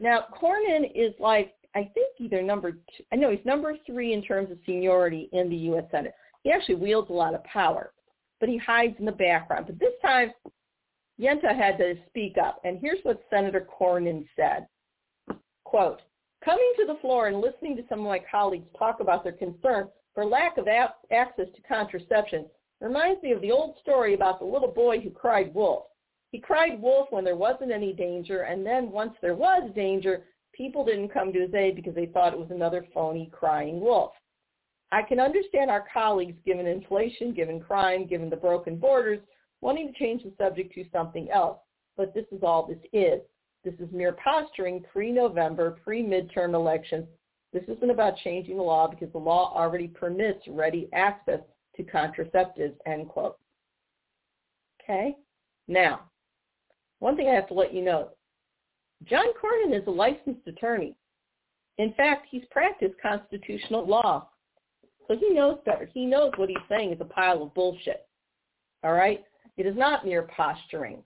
Now, 0.00 0.26
Cornyn 0.40 0.90
is 0.94 1.12
like, 1.18 1.54
I 1.74 1.90
think 1.94 2.08
either 2.18 2.42
number 2.42 2.72
two, 2.72 3.04
I 3.12 3.16
know 3.16 3.30
he's 3.30 3.44
number 3.44 3.74
three 3.86 4.12
in 4.12 4.22
terms 4.22 4.50
of 4.50 4.58
seniority 4.64 5.28
in 5.32 5.50
the 5.50 5.56
U.S. 5.56 5.84
Senate. 5.90 6.14
He 6.42 6.50
actually 6.50 6.76
wields 6.76 7.10
a 7.10 7.14
lot 7.14 7.34
of 7.34 7.44
power, 7.44 7.92
but 8.40 8.48
he 8.48 8.56
hides 8.58 8.94
in 8.98 9.04
the 9.04 9.12
background. 9.12 9.66
But 9.66 9.78
this 9.78 9.92
time, 10.02 10.32
Yenta 11.20 11.54
had 11.54 11.78
to 11.78 11.96
speak 12.06 12.36
up. 12.38 12.60
And 12.64 12.78
here's 12.78 13.02
what 13.02 13.22
Senator 13.28 13.66
Cornyn 13.78 14.26
said. 14.36 14.66
Quote, 15.64 16.00
coming 16.44 16.72
to 16.78 16.86
the 16.86 16.98
floor 17.00 17.26
and 17.26 17.40
listening 17.40 17.76
to 17.76 17.82
some 17.88 18.00
of 18.00 18.06
my 18.06 18.20
colleagues 18.30 18.68
talk 18.78 19.00
about 19.00 19.24
their 19.24 19.32
concern 19.32 19.88
for 20.14 20.24
lack 20.24 20.56
of 20.56 20.66
a- 20.68 20.94
access 21.12 21.46
to 21.54 21.62
contraception 21.62 22.46
reminds 22.80 23.22
me 23.22 23.32
of 23.32 23.40
the 23.40 23.50
old 23.50 23.76
story 23.80 24.14
about 24.14 24.38
the 24.38 24.44
little 24.44 24.70
boy 24.70 25.00
who 25.00 25.10
cried 25.10 25.52
wolf. 25.54 25.84
He 26.30 26.38
cried 26.38 26.80
wolf 26.80 27.08
when 27.10 27.24
there 27.24 27.36
wasn't 27.36 27.72
any 27.72 27.92
danger, 27.92 28.42
and 28.42 28.64
then 28.64 28.90
once 28.90 29.14
there 29.20 29.34
was 29.34 29.70
danger, 29.74 30.24
people 30.52 30.84
didn't 30.84 31.08
come 31.08 31.32
to 31.32 31.40
his 31.40 31.54
aid 31.54 31.76
because 31.76 31.94
they 31.94 32.06
thought 32.06 32.32
it 32.32 32.38
was 32.38 32.50
another 32.50 32.86
phony 32.92 33.30
crying 33.32 33.80
wolf. 33.80 34.12
I 34.90 35.02
can 35.02 35.20
understand 35.20 35.70
our 35.70 35.86
colleagues, 35.92 36.36
given 36.46 36.66
inflation, 36.66 37.34
given 37.34 37.60
crime, 37.60 38.06
given 38.06 38.30
the 38.30 38.36
broken 38.36 38.76
borders, 38.76 39.20
wanting 39.60 39.92
to 39.92 39.98
change 39.98 40.22
the 40.22 40.32
subject 40.38 40.72
to 40.74 40.84
something 40.92 41.30
else. 41.30 41.58
But 41.96 42.14
this 42.14 42.26
is 42.30 42.42
all 42.42 42.66
this 42.66 42.78
is. 42.92 43.20
This 43.64 43.74
is 43.80 43.92
mere 43.92 44.12
posturing 44.12 44.84
pre-November, 44.92 45.78
pre-midterm 45.82 46.54
elections. 46.54 47.06
This 47.52 47.64
isn't 47.64 47.90
about 47.90 48.16
changing 48.18 48.56
the 48.56 48.62
law 48.62 48.88
because 48.88 49.10
the 49.12 49.18
law 49.18 49.52
already 49.54 49.88
permits 49.88 50.46
ready 50.48 50.88
access 50.92 51.40
to 51.78 51.84
contraceptives, 51.84 52.74
end 52.86 53.08
quote. 53.08 53.38
Okay? 54.82 55.16
Now, 55.66 56.02
one 56.98 57.16
thing 57.16 57.28
I 57.28 57.34
have 57.34 57.48
to 57.48 57.54
let 57.54 57.72
you 57.72 57.82
know, 57.82 58.10
John 59.04 59.26
Cornyn 59.40 59.78
is 59.78 59.86
a 59.86 59.90
licensed 59.90 60.46
attorney. 60.46 60.94
In 61.78 61.92
fact, 61.94 62.26
he's 62.30 62.42
practiced 62.50 62.94
constitutional 63.00 63.86
law. 63.86 64.28
So 65.06 65.16
he 65.16 65.30
knows 65.30 65.58
better. 65.64 65.88
He 65.94 66.04
knows 66.04 66.32
what 66.36 66.48
he's 66.48 66.58
saying 66.68 66.92
is 66.92 67.00
a 67.00 67.04
pile 67.04 67.42
of 67.42 67.54
bullshit. 67.54 68.06
All 68.82 68.92
right? 68.92 69.22
It 69.56 69.66
is 69.66 69.76
not 69.76 70.04
mere 70.04 70.28
posturing. 70.36 71.02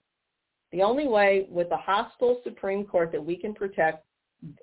The 0.71 0.81
only 0.81 1.07
way 1.07 1.45
with 1.49 1.71
a 1.71 1.77
hostile 1.77 2.41
Supreme 2.43 2.85
Court 2.85 3.11
that 3.11 3.23
we 3.23 3.35
can 3.35 3.53
protect 3.53 4.05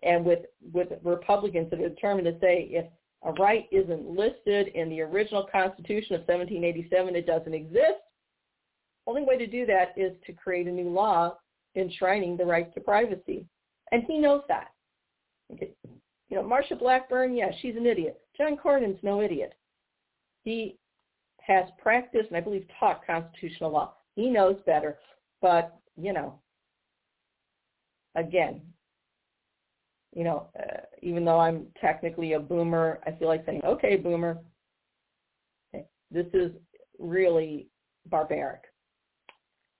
and 0.03 0.25
with, 0.25 0.41
with 0.73 0.89
Republicans 1.05 1.71
that 1.71 1.81
are 1.81 1.89
determined 1.89 2.27
to 2.27 2.39
say 2.41 2.69
if 2.71 2.87
a 3.23 3.33
right 3.33 3.69
isn't 3.71 4.09
listed 4.09 4.69
in 4.69 4.89
the 4.89 5.03
original 5.03 5.47
Constitution 5.51 6.15
of 6.15 6.21
1787, 6.23 7.17
it 7.17 7.27
doesn't 7.27 7.55
exist. 7.55 8.01
Only 9.07 9.23
way 9.23 9.37
to 9.37 9.47
do 9.47 9.67
that 9.67 9.93
is 9.97 10.13
to 10.27 10.33
create 10.33 10.67
a 10.67 10.71
new 10.71 10.89
law 10.89 11.37
enshrining 11.77 12.37
the 12.37 12.45
right 12.45 12.73
to 12.75 12.81
privacy. 12.81 13.45
And 13.93 14.05
he 14.05 14.19
knows 14.19 14.43
that. 14.49 14.69
You 15.51 16.37
know, 16.37 16.43
Marsha 16.43 16.79
Blackburn, 16.79 17.35
yeah, 17.35 17.51
she's 17.61 17.77
an 17.77 17.87
idiot. 17.87 18.21
John 18.37 18.57
Cornyn's 18.57 19.03
no 19.03 19.21
idiot. 19.21 19.53
He 20.45 20.79
has 21.41 21.65
practiced 21.83 22.29
and 22.29 22.37
I 22.37 22.41
believe 22.41 22.67
taught 22.79 23.07
constitutional 23.07 23.73
law. 23.73 23.95
He 24.15 24.31
knows 24.31 24.57
better. 24.65 24.99
But, 25.43 25.77
you 26.01 26.13
know, 26.13 26.39
again, 28.15 28.61
you 30.13 30.25
know, 30.25 30.49
uh, 30.59 30.81
even 31.03 31.25
though 31.25 31.39
I'm 31.39 31.67
technically 31.81 32.33
a 32.33 32.41
boomer, 32.41 33.01
I 33.07 33.13
feel 33.13 33.29
like 33.29 33.45
saying, 33.47 33.63
okay, 33.65 33.97
boomer, 33.97 34.39
okay, 35.73 35.87
this 36.11 36.27
is 36.33 36.51
really 36.99 37.69
barbaric. 38.07 38.63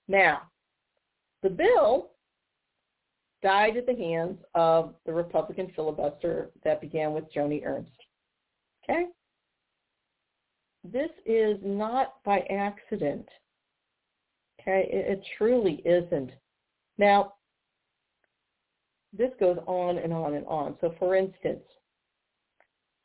Now, 0.09 0.43
the 1.43 1.51
bill 1.51 2.11
died 3.43 3.77
at 3.77 3.87
the 3.87 3.95
hands 3.95 4.39
of 4.55 4.95
the 5.07 5.13
Republican 5.13 5.73
filibuster 5.75 6.51
that 6.65 6.81
began 6.81 7.13
with 7.13 7.33
Joni 7.33 7.65
Ernst. 7.65 7.91
Okay? 8.85 9.07
This 10.85 11.11
is 11.27 11.59
not 11.63 12.23
by 12.25 12.41
accident. 12.51 13.29
Okay? 14.61 14.89
It, 14.93 15.19
it 15.19 15.27
truly 15.39 15.83
isn't. 15.85 16.31
Now, 16.99 17.35
this 19.13 19.31
goes 19.39 19.59
on 19.67 19.99
and 19.99 20.13
on 20.13 20.35
and 20.35 20.47
on. 20.47 20.77
So 20.81 20.95
for 20.99 21.17
instance, 21.17 21.63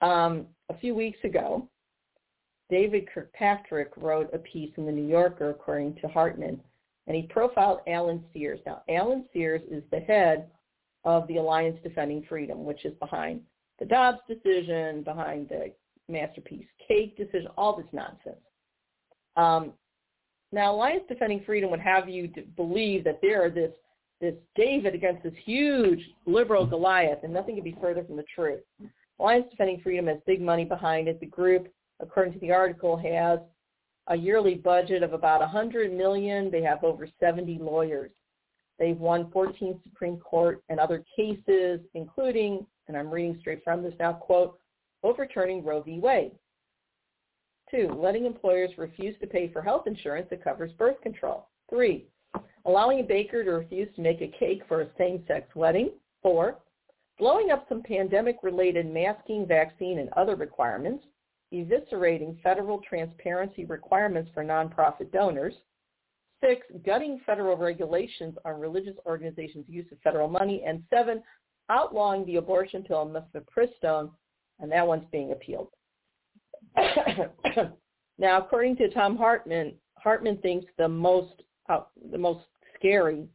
um, 0.02 0.46
a 0.70 0.78
few 0.78 0.94
weeks 0.94 1.20
ago, 1.24 1.68
David 2.70 3.08
Kirkpatrick 3.14 3.92
wrote 3.98 4.30
a 4.34 4.40
piece 4.40 4.72
in 4.78 4.86
the 4.86 4.92
New 4.92 5.08
Yorker, 5.08 5.52
according 5.52 5.96
to 5.96 6.08
Hartmann, 6.08 6.60
and 7.08 7.16
he 7.16 7.24
profiled 7.24 7.80
Alan 7.88 8.24
Sears. 8.34 8.60
Now, 8.66 8.82
Alan 8.90 9.26
Sears 9.32 9.62
is 9.70 9.84
the 9.92 10.00
head 10.00 10.50
of 11.04 11.28
the 11.28 11.38
Alliance 11.38 11.78
Defending 11.84 12.26
Freedom, 12.28 12.66
which 12.66 12.84
is 12.86 12.94
behind 13.00 13.42
the 13.80 13.86
Dobbs 13.86 14.20
decision, 14.28 15.04
behind 15.04 15.50
the 15.50 15.72
Masterpiece 16.10 16.66
Cake 16.88 17.16
decision, 17.18 17.48
all 17.58 17.76
this 17.76 17.86
nonsense. 17.92 18.42
Um, 19.36 19.74
now, 20.52 20.74
Alliance 20.74 21.04
Defending 21.08 21.44
Freedom 21.46 21.70
would 21.70 21.80
have 21.80 22.10
you 22.10 22.32
believe 22.56 23.04
that 23.04 23.20
there 23.22 23.44
are 23.44 23.50
this 23.50 23.72
this 24.22 24.36
David 24.56 24.96
against 24.96 25.24
this 25.24 25.34
huge 25.44 26.00
liberal 26.26 26.66
Goliath, 26.66 27.20
and 27.24 27.34
nothing 27.34 27.56
could 27.56 27.64
be 27.64 27.78
further 27.82 28.04
from 28.04 28.16
the 28.16 28.26
truth. 28.34 28.62
Alliance 29.20 29.48
Defending 29.50 29.82
Freedom 29.82 30.08
has 30.08 30.18
big 30.26 30.42
money 30.42 30.66
behind 30.66 31.08
it. 31.08 31.20
The 31.20 31.26
group, 31.26 31.68
according 32.00 32.34
to 32.34 32.40
the 32.40 32.52
article, 32.52 32.98
has 32.98 33.40
a 34.08 34.16
yearly 34.16 34.56
budget 34.56 35.04
of 35.04 35.14
about 35.14 35.40
100 35.40 35.92
million. 35.94 36.52
They 36.52 36.62
have 36.62 36.84
over 36.84 37.08
70 37.20 37.60
lawyers. 37.60 38.12
They've 38.78 39.00
won 39.00 39.32
14 39.32 39.80
Supreme 39.84 40.18
Court 40.18 40.62
and 40.70 40.80
other 40.80 41.04
cases, 41.16 41.80
including, 41.94 42.66
and 42.88 42.98
I'm 42.98 43.10
reading 43.10 43.38
straight 43.40 43.64
from 43.64 43.84
this 43.84 43.94
now, 44.00 44.14
quote, 44.14 44.60
overturning 45.04 45.64
Roe 45.64 45.82
v. 45.82 46.00
Wade. 46.00 46.34
Two, 47.72 47.90
letting 47.98 48.26
employers 48.26 48.72
refuse 48.78 49.16
to 49.22 49.28
pay 49.28 49.52
for 49.52 49.62
health 49.62 49.88
insurance 49.88 50.28
that 50.30 50.44
covers 50.44 50.72
birth 50.74 51.00
control. 51.02 51.48
Three, 51.70 52.06
allowing 52.66 53.00
a 53.00 53.04
baker 53.04 53.44
to 53.44 53.52
refuse 53.52 53.94
to 53.96 54.02
make 54.02 54.22
a 54.22 54.34
cake 54.40 54.62
for 54.68 54.82
a 54.82 54.90
same-sex 54.98 55.54
wedding. 55.56 55.92
Four, 56.22 56.58
blowing 57.20 57.52
up 57.52 57.66
some 57.70 57.84
pandemic-related 57.84 58.86
masking, 58.86 59.46
vaccine, 59.46 60.00
and 60.00 60.10
other 60.14 60.36
requirements 60.36 61.06
eviscerating 61.54 62.42
federal 62.42 62.82
transparency 62.88 63.66
requirements 63.66 64.30
for 64.34 64.44
nonprofit 64.44 65.12
donors. 65.12 65.54
Six, 66.42 66.66
gutting 66.86 67.22
federal 67.26 67.56
regulations 67.56 68.36
on 68.46 68.60
religious 68.60 68.96
organizations' 69.06 69.66
use 69.68 69.86
of 69.92 70.00
federal 70.04 70.28
money. 70.28 70.64
And 70.66 70.84
seven, 70.90 71.24
outlawing 71.70 72.26
the 72.26 72.36
abortion 72.38 72.84
pill 72.84 73.06
mifepristone, 73.06 74.12
and 74.60 74.72
that 74.72 74.86
one's 74.86 75.06
being 75.12 75.32
appealed. 75.32 75.70
now, 78.18 78.40
according 78.40 78.76
to 78.78 78.92
Thom 78.92 79.16
Hartmann, 79.16 79.74
Hartmann 79.98 80.38
thinks 80.38 80.66
the 80.78 80.88
most 80.88 81.42
uh, 81.70 81.82
the 82.12 82.18
most 82.18 82.42
scary 82.86 83.28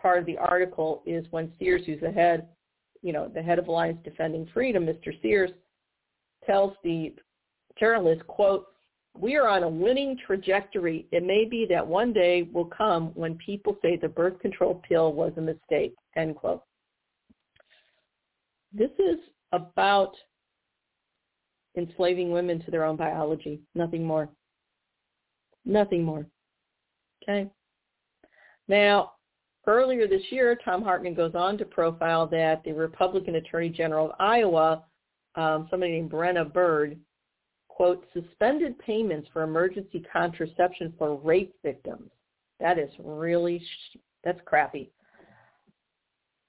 part 0.00 0.18
of 0.18 0.26
the 0.26 0.36
article 0.38 1.02
is 1.06 1.24
when 1.30 1.52
Sears, 1.58 1.82
who's 1.86 2.00
the 2.00 2.10
head, 2.10 2.48
you 3.02 3.12
know, 3.12 3.30
the 3.32 3.42
head 3.42 3.58
of 3.58 3.68
Alliance 3.68 3.98
Defending 4.04 4.48
Freedom, 4.52 4.84
Mr. 4.84 5.20
Sears, 5.22 5.50
tells 6.46 6.72
the 6.82 7.14
journalist, 7.78 8.26
quote, 8.26 8.66
we 9.16 9.36
are 9.36 9.48
on 9.48 9.64
a 9.64 9.68
winning 9.68 10.16
trajectory. 10.24 11.06
It 11.10 11.24
may 11.24 11.44
be 11.44 11.66
that 11.70 11.86
one 11.86 12.12
day 12.12 12.48
will 12.52 12.66
come 12.66 13.08
when 13.14 13.36
people 13.36 13.76
say 13.82 13.96
the 13.96 14.08
birth 14.08 14.38
control 14.40 14.80
pill 14.88 15.12
was 15.12 15.32
a 15.36 15.40
mistake, 15.40 15.94
end 16.16 16.36
quote. 16.36 16.62
This 18.72 18.90
is 18.98 19.18
about 19.52 20.14
enslaving 21.76 22.30
women 22.30 22.62
to 22.64 22.70
their 22.70 22.84
own 22.84 22.96
biology, 22.96 23.60
nothing 23.74 24.04
more. 24.04 24.28
Nothing 25.64 26.04
more. 26.04 26.26
Okay? 27.22 27.50
Now, 28.68 29.12
earlier 29.66 30.06
this 30.06 30.22
year, 30.30 30.58
Thom 30.64 30.82
Hartmann 30.82 31.14
goes 31.14 31.34
on 31.34 31.58
to 31.58 31.64
profile 31.64 32.26
that 32.28 32.62
the 32.64 32.72
Republican 32.72 33.36
Attorney 33.36 33.70
General 33.70 34.10
of 34.10 34.16
Iowa, 34.20 34.84
um, 35.34 35.66
somebody 35.70 35.92
named 35.92 36.10
Brenna 36.10 36.52
Bird, 36.52 36.98
quote, 37.68 38.04
suspended 38.12 38.78
payments 38.78 39.28
for 39.32 39.42
emergency 39.42 40.04
contraception 40.12 40.92
for 40.98 41.16
rape 41.16 41.54
victims. 41.62 42.10
That 42.60 42.78
is 42.78 42.90
really, 42.98 43.62
that's 44.24 44.40
crappy. 44.44 44.90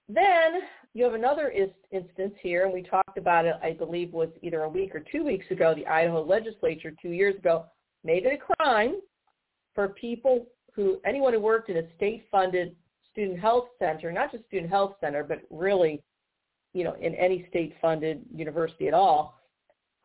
Then 0.09 0.61
you 0.95 1.03
have 1.03 1.13
another 1.13 1.49
is, 1.49 1.69
instance 1.91 2.33
here, 2.41 2.65
and 2.65 2.73
we 2.73 2.81
talked 2.81 3.17
about 3.17 3.45
it, 3.45 3.55
I 3.61 3.73
believe, 3.73 4.11
was 4.11 4.29
either 4.41 4.63
a 4.63 4.69
week 4.69 4.95
or 4.95 5.01
two 5.11 5.23
weeks 5.23 5.45
ago. 5.51 5.75
The 5.75 5.85
Idaho 5.85 6.23
legislature 6.23 6.91
two 6.99 7.11
years 7.11 7.35
ago 7.35 7.65
made 8.03 8.25
it 8.25 8.33
a 8.33 8.55
crime 8.55 8.95
for 9.75 9.89
people 9.89 10.47
who, 10.79 10.97
anyone 11.03 11.33
who 11.33 11.41
worked 11.41 11.69
in 11.69 11.75
a 11.75 11.83
state-funded 11.97 12.73
student 13.11 13.37
health 13.37 13.65
center, 13.79 14.13
not 14.13 14.31
just 14.31 14.45
student 14.45 14.71
health 14.71 14.93
center, 15.01 15.25
but 15.25 15.39
really, 15.49 16.01
you 16.73 16.85
know, 16.85 16.95
in 17.01 17.13
any 17.15 17.45
state-funded 17.49 18.23
university 18.33 18.87
at 18.87 18.93
all, 18.93 19.37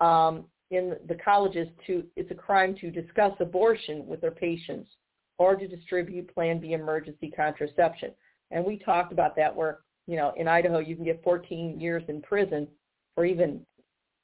um, 0.00 0.46
in 0.72 0.96
the 1.06 1.14
colleges 1.14 1.68
to 1.87 2.02
it's 2.16 2.32
a 2.32 2.34
crime 2.34 2.74
to 2.80 2.90
discuss 2.90 3.30
abortion 3.38 4.04
with 4.04 4.20
their 4.20 4.32
patients 4.32 4.90
or 5.38 5.54
to 5.54 5.68
distribute 5.68 6.34
Plan 6.34 6.58
B 6.58 6.72
emergency 6.72 7.30
contraception. 7.30 8.10
And 8.50 8.64
we 8.64 8.76
talked 8.76 9.12
about 9.12 9.37
that 9.37 9.54
where, 9.54 9.78
you 10.08 10.16
know, 10.16 10.32
in 10.37 10.48
Idaho 10.48 10.80
you 10.80 10.96
can 10.96 11.04
get 11.04 11.22
14 11.22 11.78
years 11.78 12.02
in 12.08 12.20
prison 12.20 12.66
for 13.14 13.24
even 13.24 13.60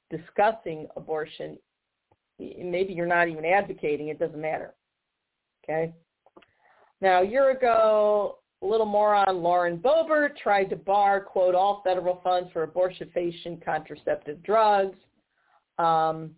discussing 0.09 0.87
abortion. 0.97 1.57
Maybe 2.39 2.91
you're 2.91 3.05
not 3.05 3.29
even 3.29 3.45
advocating, 3.45 4.09
it 4.09 4.19
doesn't 4.19 4.41
matter. 4.41 4.73
Okay? 5.63 5.93
Now, 7.01 7.21
a 7.21 7.25
year 7.25 7.49
ago, 7.49 8.37
a 8.61 8.65
little 8.65 8.85
more 8.85 9.15
on 9.15 9.41
Lauren 9.41 9.77
Boebert 9.77 10.37
tried 10.37 10.69
to 10.69 10.75
bar, 10.75 11.19
quote, 11.19 11.55
all 11.55 11.81
federal 11.83 12.21
funds 12.23 12.49
for 12.53 12.65
abortifacient 12.65 13.63
contraceptive 13.65 14.41
drugs. 14.43 14.97
Um, 15.79 16.31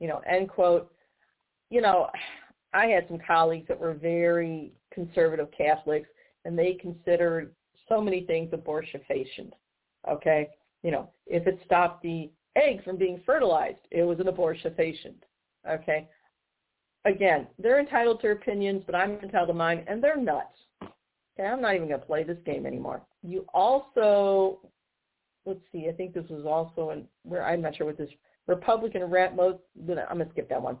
you 0.00 0.08
know, 0.08 0.22
end 0.28 0.48
quote. 0.48 0.90
You 1.70 1.82
know, 1.82 2.08
I 2.72 2.86
had 2.86 3.06
some 3.08 3.18
colleagues 3.26 3.68
that 3.68 3.78
were 3.78 3.92
very 3.92 4.72
conservative 4.92 5.48
Catholics, 5.56 6.08
and 6.44 6.58
they 6.58 6.74
considered 6.74 7.54
so 7.88 8.00
many 8.00 8.24
things 8.24 8.50
abortifacient. 8.52 9.52
Okay, 10.08 10.48
you 10.82 10.90
know, 10.90 11.10
if 11.26 11.46
it 11.46 11.58
stopped 11.66 12.02
the 12.02 12.30
egg 12.56 12.82
from 12.84 12.96
being 12.96 13.20
fertilized, 13.26 13.78
it 13.90 14.02
was 14.02 14.20
an 14.20 14.26
abortifacient. 14.26 15.16
Okay, 15.68 16.08
again, 17.08 17.46
they're 17.58 17.80
entitled 17.80 18.20
to 18.20 18.22
their 18.22 18.32
opinions, 18.32 18.82
but 18.86 18.94
I'm 18.94 19.18
entitled 19.20 19.48
to 19.48 19.54
mine, 19.54 19.84
and 19.88 20.02
they're 20.02 20.16
nuts. 20.16 20.56
Okay, 20.82 21.46
I'm 21.46 21.60
not 21.60 21.74
even 21.74 21.88
going 21.88 22.00
to 22.00 22.06
play 22.06 22.24
this 22.24 22.38
game 22.44 22.66
anymore. 22.66 23.02
You 23.22 23.46
also, 23.54 24.58
let's 25.46 25.60
see, 25.72 25.88
I 25.88 25.92
think 25.92 26.14
this 26.14 26.28
was 26.28 26.44
also 26.46 26.90
in 26.90 27.06
where 27.22 27.44
I'm 27.44 27.62
not 27.62 27.76
sure 27.76 27.86
what 27.86 27.98
this 27.98 28.10
Republican 28.46 29.04
rant 29.04 29.36
mode. 29.36 29.58
I'm 29.78 29.86
going 29.86 30.18
to 30.18 30.30
skip 30.30 30.48
that 30.48 30.62
one. 30.62 30.78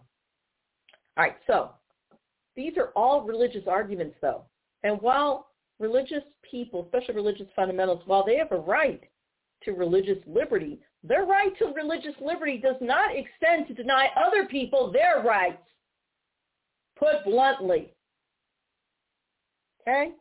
All 1.16 1.24
right, 1.24 1.36
so 1.46 1.70
these 2.56 2.76
are 2.76 2.90
all 2.96 3.22
religious 3.22 3.64
arguments, 3.68 4.16
though. 4.20 4.42
And 4.82 5.00
while 5.00 5.48
religious 5.78 6.22
people, 6.48 6.84
especially 6.84 7.14
religious 7.14 7.46
fundamentalists, 7.56 8.06
while 8.06 8.24
they 8.24 8.36
have 8.36 8.52
a 8.52 8.56
right 8.56 9.02
to 9.64 9.72
religious 9.72 10.18
liberty, 10.26 10.80
their 11.04 11.24
right 11.24 11.56
to 11.58 11.66
religious 11.66 12.14
liberty 12.20 12.58
does 12.58 12.76
not 12.80 13.10
extend 13.14 13.68
to 13.68 13.74
deny 13.74 14.08
other 14.16 14.46
people 14.46 14.90
their 14.90 15.22
rights. 15.22 15.62
Put 16.98 17.24
bluntly. 17.24 17.92
Okay? 19.80 20.12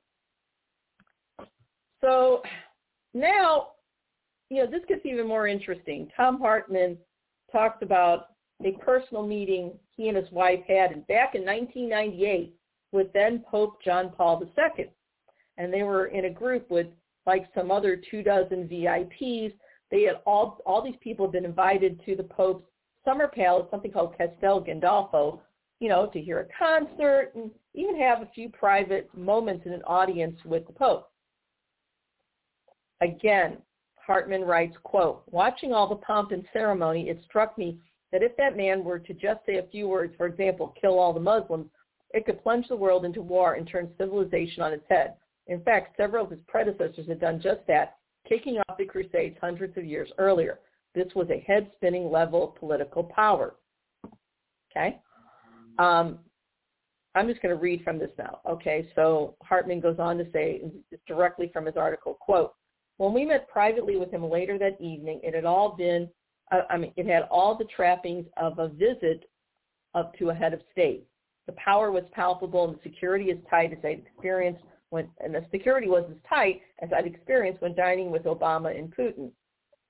So 2.01 2.41
now, 3.13 3.69
you 4.49 4.63
know, 4.63 4.69
this 4.69 4.83
gets 4.87 5.05
even 5.05 5.27
more 5.27 5.47
interesting. 5.47 6.09
Thom 6.15 6.39
Hartmann 6.39 6.97
talks 7.51 7.81
about 7.81 8.27
a 8.63 8.71
personal 8.73 9.25
meeting 9.25 9.73
he 9.95 10.07
and 10.07 10.17
his 10.17 10.31
wife 10.31 10.59
had 10.67 11.05
back 11.07 11.35
in 11.35 11.43
1998 11.43 12.53
with 12.91 13.11
then 13.13 13.43
Pope 13.49 13.81
John 13.83 14.11
Paul 14.15 14.41
II. 14.57 14.85
And 15.57 15.73
they 15.73 15.83
were 15.83 16.07
in 16.07 16.25
a 16.25 16.29
group 16.29 16.69
with 16.69 16.87
like 17.25 17.47
some 17.53 17.71
other 17.71 17.99
two 18.09 18.23
dozen 18.23 18.67
VIPs. 18.67 19.53
They 19.89 20.03
had 20.03 20.21
all, 20.25 20.59
all 20.65 20.83
these 20.83 20.95
people 21.01 21.25
had 21.25 21.33
been 21.33 21.45
invited 21.45 22.01
to 22.05 22.15
the 22.15 22.23
Pope's 22.23 22.65
summer 23.03 23.27
palace, 23.27 23.67
something 23.71 23.91
called 23.91 24.17
Castel 24.17 24.63
Gandolfo, 24.63 25.39
you 25.79 25.89
know, 25.89 26.07
to 26.07 26.21
hear 26.21 26.39
a 26.39 26.47
concert 26.57 27.31
and 27.35 27.51
even 27.73 27.97
have 27.99 28.21
a 28.21 28.29
few 28.33 28.49
private 28.49 29.09
moments 29.15 29.65
in 29.65 29.73
an 29.73 29.83
audience 29.83 30.37
with 30.45 30.65
the 30.65 30.73
Pope. 30.73 31.09
Again, 33.01 33.57
Hartmann 33.95 34.41
writes, 34.41 34.75
quote, 34.83 35.23
watching 35.27 35.73
all 35.73 35.87
the 35.87 35.95
pomp 35.95 36.31
and 36.31 36.45
ceremony, 36.51 37.09
it 37.09 37.21
struck 37.25 37.57
me 37.57 37.77
that 38.11 38.23
if 38.23 38.35
that 38.37 38.57
man 38.57 38.83
were 38.83 38.99
to 38.99 39.13
just 39.13 39.45
say 39.45 39.57
a 39.57 39.67
few 39.71 39.87
words, 39.87 40.13
for 40.17 40.25
example, 40.25 40.73
kill 40.79 40.97
all 40.97 41.13
the 41.13 41.19
Muslims, 41.19 41.67
it 42.11 42.25
could 42.25 42.41
plunge 42.41 42.67
the 42.69 42.75
world 42.75 43.05
into 43.05 43.21
war 43.21 43.55
and 43.55 43.67
turn 43.67 43.91
civilization 43.97 44.63
on 44.63 44.73
its 44.73 44.85
head. 44.89 45.15
In 45.47 45.61
fact, 45.61 45.97
several 45.97 46.25
of 46.25 46.31
his 46.31 46.39
predecessors 46.47 47.07
had 47.07 47.19
done 47.19 47.41
just 47.41 47.59
that, 47.67 47.97
kicking 48.27 48.57
off 48.57 48.77
the 48.77 48.85
Crusades 48.85 49.37
hundreds 49.39 49.77
of 49.77 49.85
years 49.85 50.09
earlier. 50.17 50.59
This 50.95 51.07
was 51.15 51.29
a 51.29 51.43
head-spinning 51.45 52.09
level 52.09 52.43
of 52.49 52.55
political 52.55 53.03
power. 53.03 53.55
Okay? 54.71 54.99
Um, 55.77 56.19
I'm 57.15 57.27
just 57.27 57.41
going 57.41 57.55
to 57.55 57.61
read 57.61 57.83
from 57.83 57.97
this 57.97 58.11
now. 58.17 58.39
Okay, 58.47 58.87
so 58.95 59.35
Hartmann 59.41 59.79
goes 59.79 59.97
on 59.97 60.17
to 60.19 60.27
say, 60.31 60.61
directly 61.07 61.49
from 61.51 61.65
his 61.65 61.75
article, 61.75 62.13
quote, 62.13 62.53
when 62.97 63.13
we 63.13 63.25
met 63.25 63.47
privately 63.47 63.97
with 63.97 64.11
him 64.11 64.29
later 64.29 64.57
that 64.59 64.79
evening, 64.81 65.19
it 65.23 65.33
had 65.33 65.45
all 65.45 65.75
been, 65.75 66.09
uh, 66.51 66.61
I 66.69 66.77
mean, 66.77 66.93
it 66.95 67.05
had 67.05 67.23
all 67.23 67.55
the 67.57 67.65
trappings 67.65 68.25
of 68.37 68.59
a 68.59 68.69
visit 68.69 69.29
up 69.95 70.15
to 70.17 70.29
a 70.29 70.33
head 70.33 70.53
of 70.53 70.61
state. 70.71 71.07
The 71.47 71.53
power 71.53 71.91
was 71.91 72.03
palpable 72.11 72.65
and 72.65 72.75
the 72.75 72.83
security 72.83 73.31
as 73.31 73.37
tight 73.49 73.71
as 73.71 73.79
I'd 73.83 74.03
experienced 74.05 74.63
when, 74.89 75.09
and 75.23 75.33
the 75.33 75.45
security 75.51 75.87
was 75.87 76.05
as 76.09 76.17
tight 76.27 76.61
as 76.81 76.89
I'd 76.95 77.07
experienced 77.07 77.61
when 77.61 77.75
dining 77.75 78.11
with 78.11 78.23
Obama 78.23 78.77
and 78.77 78.95
Putin. 78.95 79.31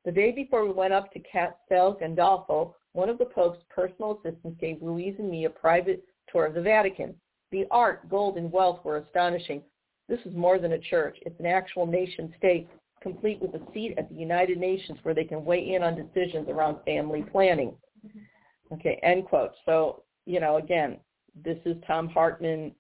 The 0.05 0.11
day 0.11 0.31
before 0.31 0.65
we 0.65 0.71
went 0.71 0.93
up 0.93 1.11
to 1.13 1.19
Castel 1.19 1.97
Gandolfo, 1.99 2.73
one 2.97 3.09
of 3.09 3.19
the 3.19 3.25
Pope's 3.25 3.63
personal 3.69 4.19
assistants 4.19 4.59
gave 4.59 4.81
Louise 4.81 5.13
and 5.19 5.29
me 5.29 5.45
a 5.45 5.49
private 5.51 6.03
tour 6.31 6.47
of 6.47 6.55
the 6.55 6.61
Vatican. 6.61 7.13
The 7.51 7.67
art, 7.69 8.09
gold, 8.09 8.37
and 8.37 8.51
wealth 8.51 8.83
were 8.83 8.97
astonishing. 8.97 9.61
This 10.09 10.19
is 10.25 10.33
more 10.35 10.57
than 10.57 10.71
a 10.71 10.79
church. 10.79 11.15
It's 11.21 11.39
an 11.39 11.45
actual 11.45 11.85
nation 11.85 12.33
state 12.39 12.67
complete 12.99 13.39
with 13.39 13.53
a 13.53 13.61
seat 13.71 13.93
at 13.99 14.09
the 14.09 14.15
United 14.15 14.57
Nations 14.57 14.97
where 15.03 15.13
they 15.13 15.25
can 15.25 15.45
weigh 15.45 15.75
in 15.75 15.83
on 15.83 15.95
decisions 15.95 16.49
around 16.49 16.83
family 16.85 17.23
planning. 17.31 17.75
Mm-hmm. 18.03 18.73
Okay, 18.73 18.99
end 19.03 19.25
quote. 19.25 19.51
So, 19.67 20.01
you 20.25 20.39
know, 20.39 20.57
again, 20.57 20.97
this 21.45 21.59
is 21.65 21.77
Thom 21.85 22.09
Hartmann. 22.09 22.73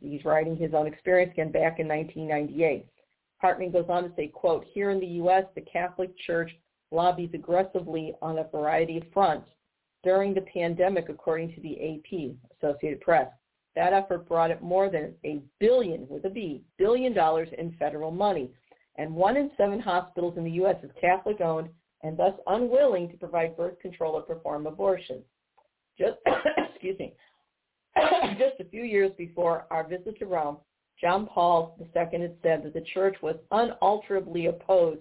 He's 0.00 0.24
writing 0.24 0.56
his 0.56 0.72
own 0.72 0.86
experience 0.86 1.32
again 1.32 1.50
back 1.50 1.80
in 1.80 1.88
1998. 1.88 2.86
Hartmann 3.38 3.72
goes 3.72 3.86
on 3.88 4.04
to 4.04 4.12
say, 4.14 4.28
quote, 4.28 4.64
here 4.72 4.90
in 4.90 5.00
the 5.00 5.06
U.S., 5.06 5.46
the 5.56 5.62
Catholic 5.62 6.16
Church 6.16 6.52
lobbies 6.90 7.30
aggressively 7.34 8.14
on 8.22 8.38
a 8.38 8.44
variety 8.44 8.98
of 8.98 9.04
fronts. 9.12 9.48
During 10.02 10.34
the 10.34 10.42
pandemic, 10.42 11.08
according 11.08 11.54
to 11.54 11.60
the 11.60 11.76
AP, 11.76 12.36
Associated 12.56 13.00
Press, 13.00 13.28
that 13.76 13.92
effort 13.92 14.26
brought 14.26 14.50
it 14.50 14.62
more 14.62 14.90
than 14.90 15.14
a 15.24 15.40
billion, 15.60 16.06
with 16.08 16.24
a 16.24 16.30
B, 16.30 16.62
billion 16.78 17.12
dollars 17.12 17.48
in 17.56 17.76
federal 17.78 18.10
money 18.10 18.50
and 18.96 19.14
one 19.14 19.36
in 19.36 19.50
seven 19.56 19.80
hospitals 19.80 20.36
in 20.36 20.44
the 20.44 20.50
U.S. 20.52 20.76
is 20.82 20.90
Catholic-owned 21.00 21.68
and 22.02 22.18
thus 22.18 22.34
unwilling 22.46 23.08
to 23.10 23.16
provide 23.16 23.56
birth 23.56 23.78
control 23.80 24.14
or 24.14 24.22
perform 24.22 24.66
abortion. 24.66 25.22
Just, 25.98 26.18
excuse 26.72 26.98
me, 26.98 27.14
just 28.38 28.60
a 28.60 28.68
few 28.70 28.82
years 28.82 29.12
before 29.16 29.66
our 29.70 29.86
visit 29.86 30.18
to 30.18 30.26
Rome, 30.26 30.58
John 31.00 31.26
Paul 31.26 31.76
II 31.80 32.20
had 32.20 32.36
said 32.42 32.62
that 32.62 32.74
the 32.74 32.84
church 32.92 33.16
was 33.22 33.36
unalterably 33.50 34.46
opposed 34.46 35.00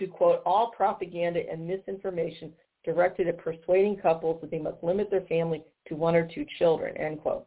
to, 0.00 0.08
quote, 0.08 0.42
all 0.44 0.72
propaganda 0.72 1.40
and 1.48 1.66
misinformation 1.66 2.52
directed 2.84 3.28
at 3.28 3.38
persuading 3.38 3.96
couples 3.96 4.40
that 4.40 4.50
they 4.50 4.58
must 4.58 4.82
limit 4.82 5.10
their 5.10 5.20
family 5.22 5.62
to 5.86 5.94
one 5.94 6.16
or 6.16 6.26
two 6.26 6.44
children, 6.58 6.96
end 6.96 7.20
quote. 7.20 7.46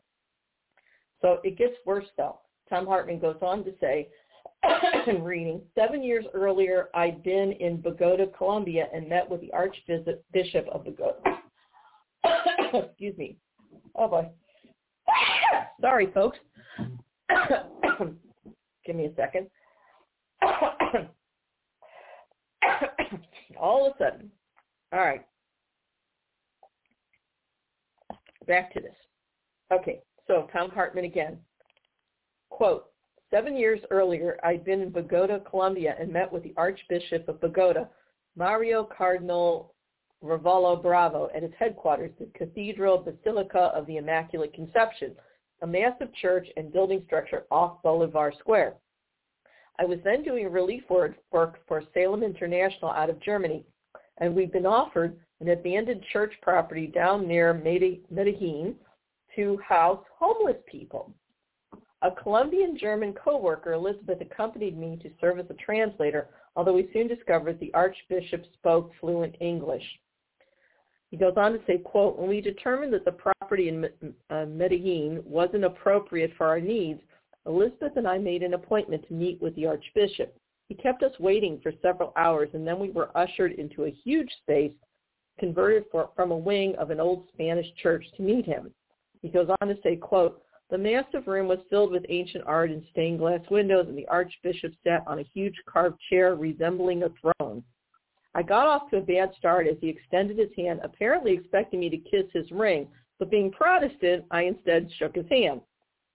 So 1.22 1.40
it 1.44 1.58
gets 1.58 1.74
worse, 1.86 2.06
though. 2.18 2.40
Thom 2.70 2.86
Hartmann 2.86 3.20
goes 3.20 3.38
on 3.42 3.64
to 3.66 3.72
say 3.82 4.08
reading. 5.22 5.62
Seven 5.76 6.04
years 6.04 6.26
earlier, 6.34 6.90
I'd 6.94 7.24
been 7.24 7.54
in 7.54 7.82
Bogota, 7.82 8.26
Colombia, 8.38 8.88
and 8.94 9.10
met 9.10 9.30
with 9.30 9.42
the 9.42 9.52
Archbishop 9.52 10.68
of 10.72 10.86
Bogota. 10.86 11.40
Excuse 12.74 13.18
me. 13.18 13.38
Oh 13.96 14.08
boy. 14.08 14.30
Sorry, 15.82 16.12
folks. 16.14 16.38
Give 18.86 18.96
me 18.96 19.06
a 19.06 19.16
second. 19.16 19.48
All 23.60 23.88
of 23.88 23.94
a 23.94 24.04
sudden. 24.04 24.32
All 24.92 25.00
right. 25.00 25.26
Back 28.48 28.74
to 28.74 28.82
this. 28.82 28.96
Okay, 29.72 30.02
so 30.28 30.48
Thom 30.52 30.70
Hartmann 30.70 31.06
again. 31.06 31.38
Quote, 32.50 32.86
Seven 33.34 33.58
years 33.58 33.80
earlier, 33.90 34.38
I'd 34.44 34.64
been 34.64 34.82
in 34.82 34.92
Bogota, 34.92 35.40
Colombia, 35.40 35.96
and 36.00 36.14
met 36.14 36.32
with 36.32 36.44
the 36.44 36.54
Archbishop 36.56 37.28
of 37.28 37.42
Bogota, 37.42 37.90
Mario 38.36 38.88
Cardinal 38.96 39.74
Revollo 40.24 40.80
Bravo, 40.80 41.32
at 41.36 41.42
his 41.42 41.52
headquarters, 41.58 42.12
the 42.20 42.28
Cathedral 42.38 43.00
Basilica 43.00 43.72
of 43.74 43.88
the 43.88 43.98
Immaculate 43.98 44.54
Conception, 44.54 45.16
a 45.64 45.68
massive 45.68 46.14
church 46.22 46.48
and 46.58 46.72
building 46.72 47.02
structure 47.08 47.46
off 47.50 47.82
Bolivar 47.82 48.32
Square. 48.38 48.76
I 49.80 49.86
was 49.86 50.00
then 50.04 50.24
doing 50.24 50.52
relief 50.52 50.84
work 50.90 51.16
for 51.32 51.84
Salem 51.94 52.24
International 52.24 52.92
out 52.92 53.10
of 53.10 53.20
Germany, 53.22 53.66
and 54.20 54.36
we'd 54.36 54.52
been 54.52 54.66
offered 54.66 55.18
an 55.42 55.50
abandoned 55.50 56.04
church 56.14 56.34
property 56.42 56.88
down 56.88 57.28
near 57.28 57.54
Medellin 57.54 58.76
to 59.36 59.58
house 59.68 60.04
homeless 60.18 60.58
people. 60.68 61.12
A 62.04 62.12
Colombian-German 62.12 63.14
co-worker, 63.14 63.74
Elizabeth, 63.74 64.20
accompanied 64.22 64.78
me 64.78 65.00
to 65.02 65.10
serve 65.20 65.40
as 65.40 65.46
a 65.50 65.54
translator, 65.56 66.30
although 66.56 66.74
we 66.74 66.90
soon 66.94 67.08
discovered 67.08 67.60
the 67.60 67.74
Archbishop 67.74 68.44
spoke 68.54 68.92
fluent 69.00 69.36
English. 69.40 69.84
He 71.10 71.18
goes 71.18 71.34
on 71.38 71.54
to 71.54 71.60
say, 71.66 71.78
quote, 71.78 72.18
when 72.18 72.30
we 72.30 72.42
determined 72.42 72.94
that 72.94 73.06
the 73.06 73.12
property 73.12 73.70
in 73.70 73.86
uh, 74.30 74.46
Medellin 74.46 75.22
wasn't 75.26 75.64
appropriate 75.64 76.32
for 76.38 76.48
our 76.48 76.60
needs, 76.60 77.02
Elizabeth 77.46 77.98
and 77.98 78.08
I 78.08 78.18
made 78.18 78.44
an 78.44 78.54
appointment 78.54 79.08
to 79.08 79.14
meet 79.14 79.42
with 79.42 79.56
the 79.56 79.66
Archbishop. 79.66 80.36
He 80.70 80.76
kept 80.76 81.04
us 81.04 81.20
waiting 81.20 81.60
for 81.62 81.74
several 81.82 82.14
hours, 82.16 82.50
and 82.54 82.66
then 82.66 82.80
we 82.80 82.90
were 82.90 83.16
ushered 83.18 83.54
into 83.54 83.86
a 83.86 83.92
huge 83.92 84.32
space 84.42 84.72
converted 85.40 85.86
for, 85.92 86.10
from 86.16 86.32
a 86.32 86.38
wing 86.38 86.76
of 86.76 86.90
an 86.90 87.00
old 87.00 87.28
Spanish 87.34 87.68
church 87.82 88.06
to 88.16 88.24
meet 88.24 88.46
him. 88.46 88.72
He 89.22 89.30
goes 89.30 89.50
on 89.62 89.68
to 89.68 89.78
say, 89.84 89.96
quote, 89.96 90.42
The 90.70 90.78
massive 90.78 91.28
room 91.28 91.48
was 91.48 91.60
filled 91.70 91.92
with 91.92 92.06
ancient 92.10 92.44
art 92.46 92.72
and 92.72 92.84
stained 92.92 93.20
glass 93.20 93.42
windows, 93.50 93.88
and 93.88 93.98
the 93.98 94.08
archbishop 94.08 94.74
sat 94.84 95.04
on 95.08 95.20
a 95.20 95.30
huge 95.34 95.56
carved 95.66 96.00
chair 96.10 96.36
resembling 96.36 97.04
a 97.04 97.10
throne. 97.22 97.64
I 98.36 98.42
got 98.42 98.68
off 98.68 98.90
to 98.90 98.98
a 98.98 99.02
bad 99.02 99.32
start 99.38 99.68
as 99.68 99.78
he 99.80 99.90
extended 99.90 100.38
his 100.38 100.50
hand, 100.58 100.80
apparently 100.84 101.34
expecting 101.34 101.80
me 101.80 101.90
to 101.90 101.98
kiss 101.98 102.26
his 102.34 102.50
ring, 102.52 102.88
but 103.20 103.30
being 103.30 103.52
Protestant, 103.52 104.26
I 104.32 104.44
instead 104.44 104.90
shook 104.98 105.16
his 105.16 105.30
hand. 105.30 105.62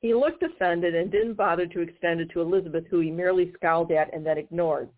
He 0.01 0.15
looked 0.15 0.43
offended 0.43 0.95
and 0.95 1.11
didn't 1.11 1.35
bother 1.35 1.67
to 1.67 1.81
extend 1.81 2.21
it 2.21 2.31
to 2.31 2.41
Elizabeth, 2.41 2.85
who 2.89 3.01
he 3.01 3.11
merely 3.11 3.53
scowled 3.55 3.91
at 3.91 4.13
and 4.15 4.25
then 4.25 4.39
ignored. 4.39 4.89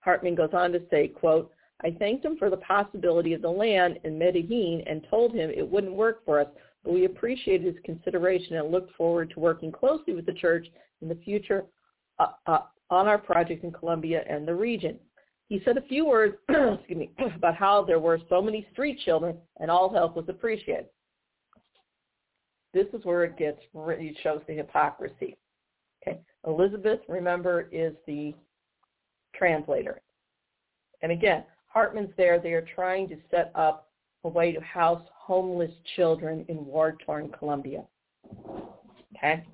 Hartmann 0.00 0.34
goes 0.34 0.50
on 0.52 0.72
to 0.72 0.82
say, 0.90 1.08
quote, 1.08 1.50
I 1.82 1.92
thanked 1.92 2.24
him 2.24 2.36
for 2.36 2.50
the 2.50 2.56
possibility 2.58 3.34
of 3.34 3.42
the 3.42 3.50
land 3.50 3.98
in 4.04 4.18
Medellin 4.18 4.82
and 4.86 5.06
told 5.08 5.32
him 5.32 5.50
it 5.50 5.68
wouldn't 5.68 5.94
work 5.94 6.24
for 6.24 6.40
us, 6.40 6.48
but 6.84 6.92
we 6.92 7.04
appreciated 7.04 7.66
his 7.66 7.82
consideration 7.84 8.56
and 8.56 8.70
looked 8.70 8.94
forward 8.94 9.30
to 9.30 9.40
working 9.40 9.70
closely 9.70 10.12
with 10.14 10.26
the 10.26 10.32
church 10.32 10.66
in 11.02 11.08
the 11.08 11.14
future 11.24 11.64
uh, 12.18 12.32
uh, 12.46 12.62
on 12.90 13.06
our 13.06 13.18
project 13.18 13.64
in 13.64 13.72
Colombia 13.72 14.24
and 14.28 14.46
the 14.46 14.54
region. 14.54 14.98
He 15.48 15.62
said 15.64 15.76
a 15.76 15.82
few 15.82 16.04
words 16.04 16.36
excuse 16.48 16.98
me, 16.98 17.10
about 17.36 17.54
how 17.54 17.84
there 17.84 18.00
were 18.00 18.20
so 18.28 18.42
many 18.42 18.66
street 18.72 18.98
children 19.04 19.36
and 19.60 19.70
all 19.70 19.92
help 19.92 20.16
was 20.16 20.28
appreciated. 20.28 20.86
This 22.74 22.86
is 22.92 23.04
where 23.04 23.24
it 23.24 23.36
gets 23.36 23.60
it 23.74 24.16
shows 24.22 24.42
the 24.46 24.54
hypocrisy. 24.54 25.36
Okay, 26.02 26.20
Elizabeth, 26.46 27.00
remember, 27.08 27.68
is 27.72 27.94
the 28.06 28.34
translator. 29.34 30.00
And 31.02 31.12
again, 31.12 31.44
Hartmann's 31.66 32.12
there. 32.16 32.38
They 32.38 32.52
are 32.52 32.66
trying 32.74 33.08
to 33.08 33.16
set 33.30 33.52
up 33.54 33.88
a 34.24 34.28
way 34.28 34.52
to 34.52 34.60
house 34.60 35.02
homeless 35.14 35.70
children 35.96 36.44
in 36.48 36.64
war-torn 36.64 37.30
Colombia. 37.38 37.84
Okay? 39.16 39.44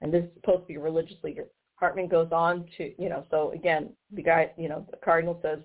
And 0.00 0.12
this 0.12 0.24
is 0.24 0.30
supposed 0.34 0.62
to 0.62 0.66
be 0.66 0.74
a 0.74 0.80
religious 0.80 1.16
leader. 1.22 1.46
Hartmann 1.76 2.08
goes 2.08 2.28
on 2.32 2.66
to, 2.76 2.92
you 3.00 3.08
know, 3.08 3.24
so 3.30 3.52
again, 3.52 3.90
the 4.12 4.22
guy, 4.22 4.50
you 4.56 4.68
know, 4.68 4.86
the 4.90 4.96
cardinal 4.98 5.38
says 5.42 5.58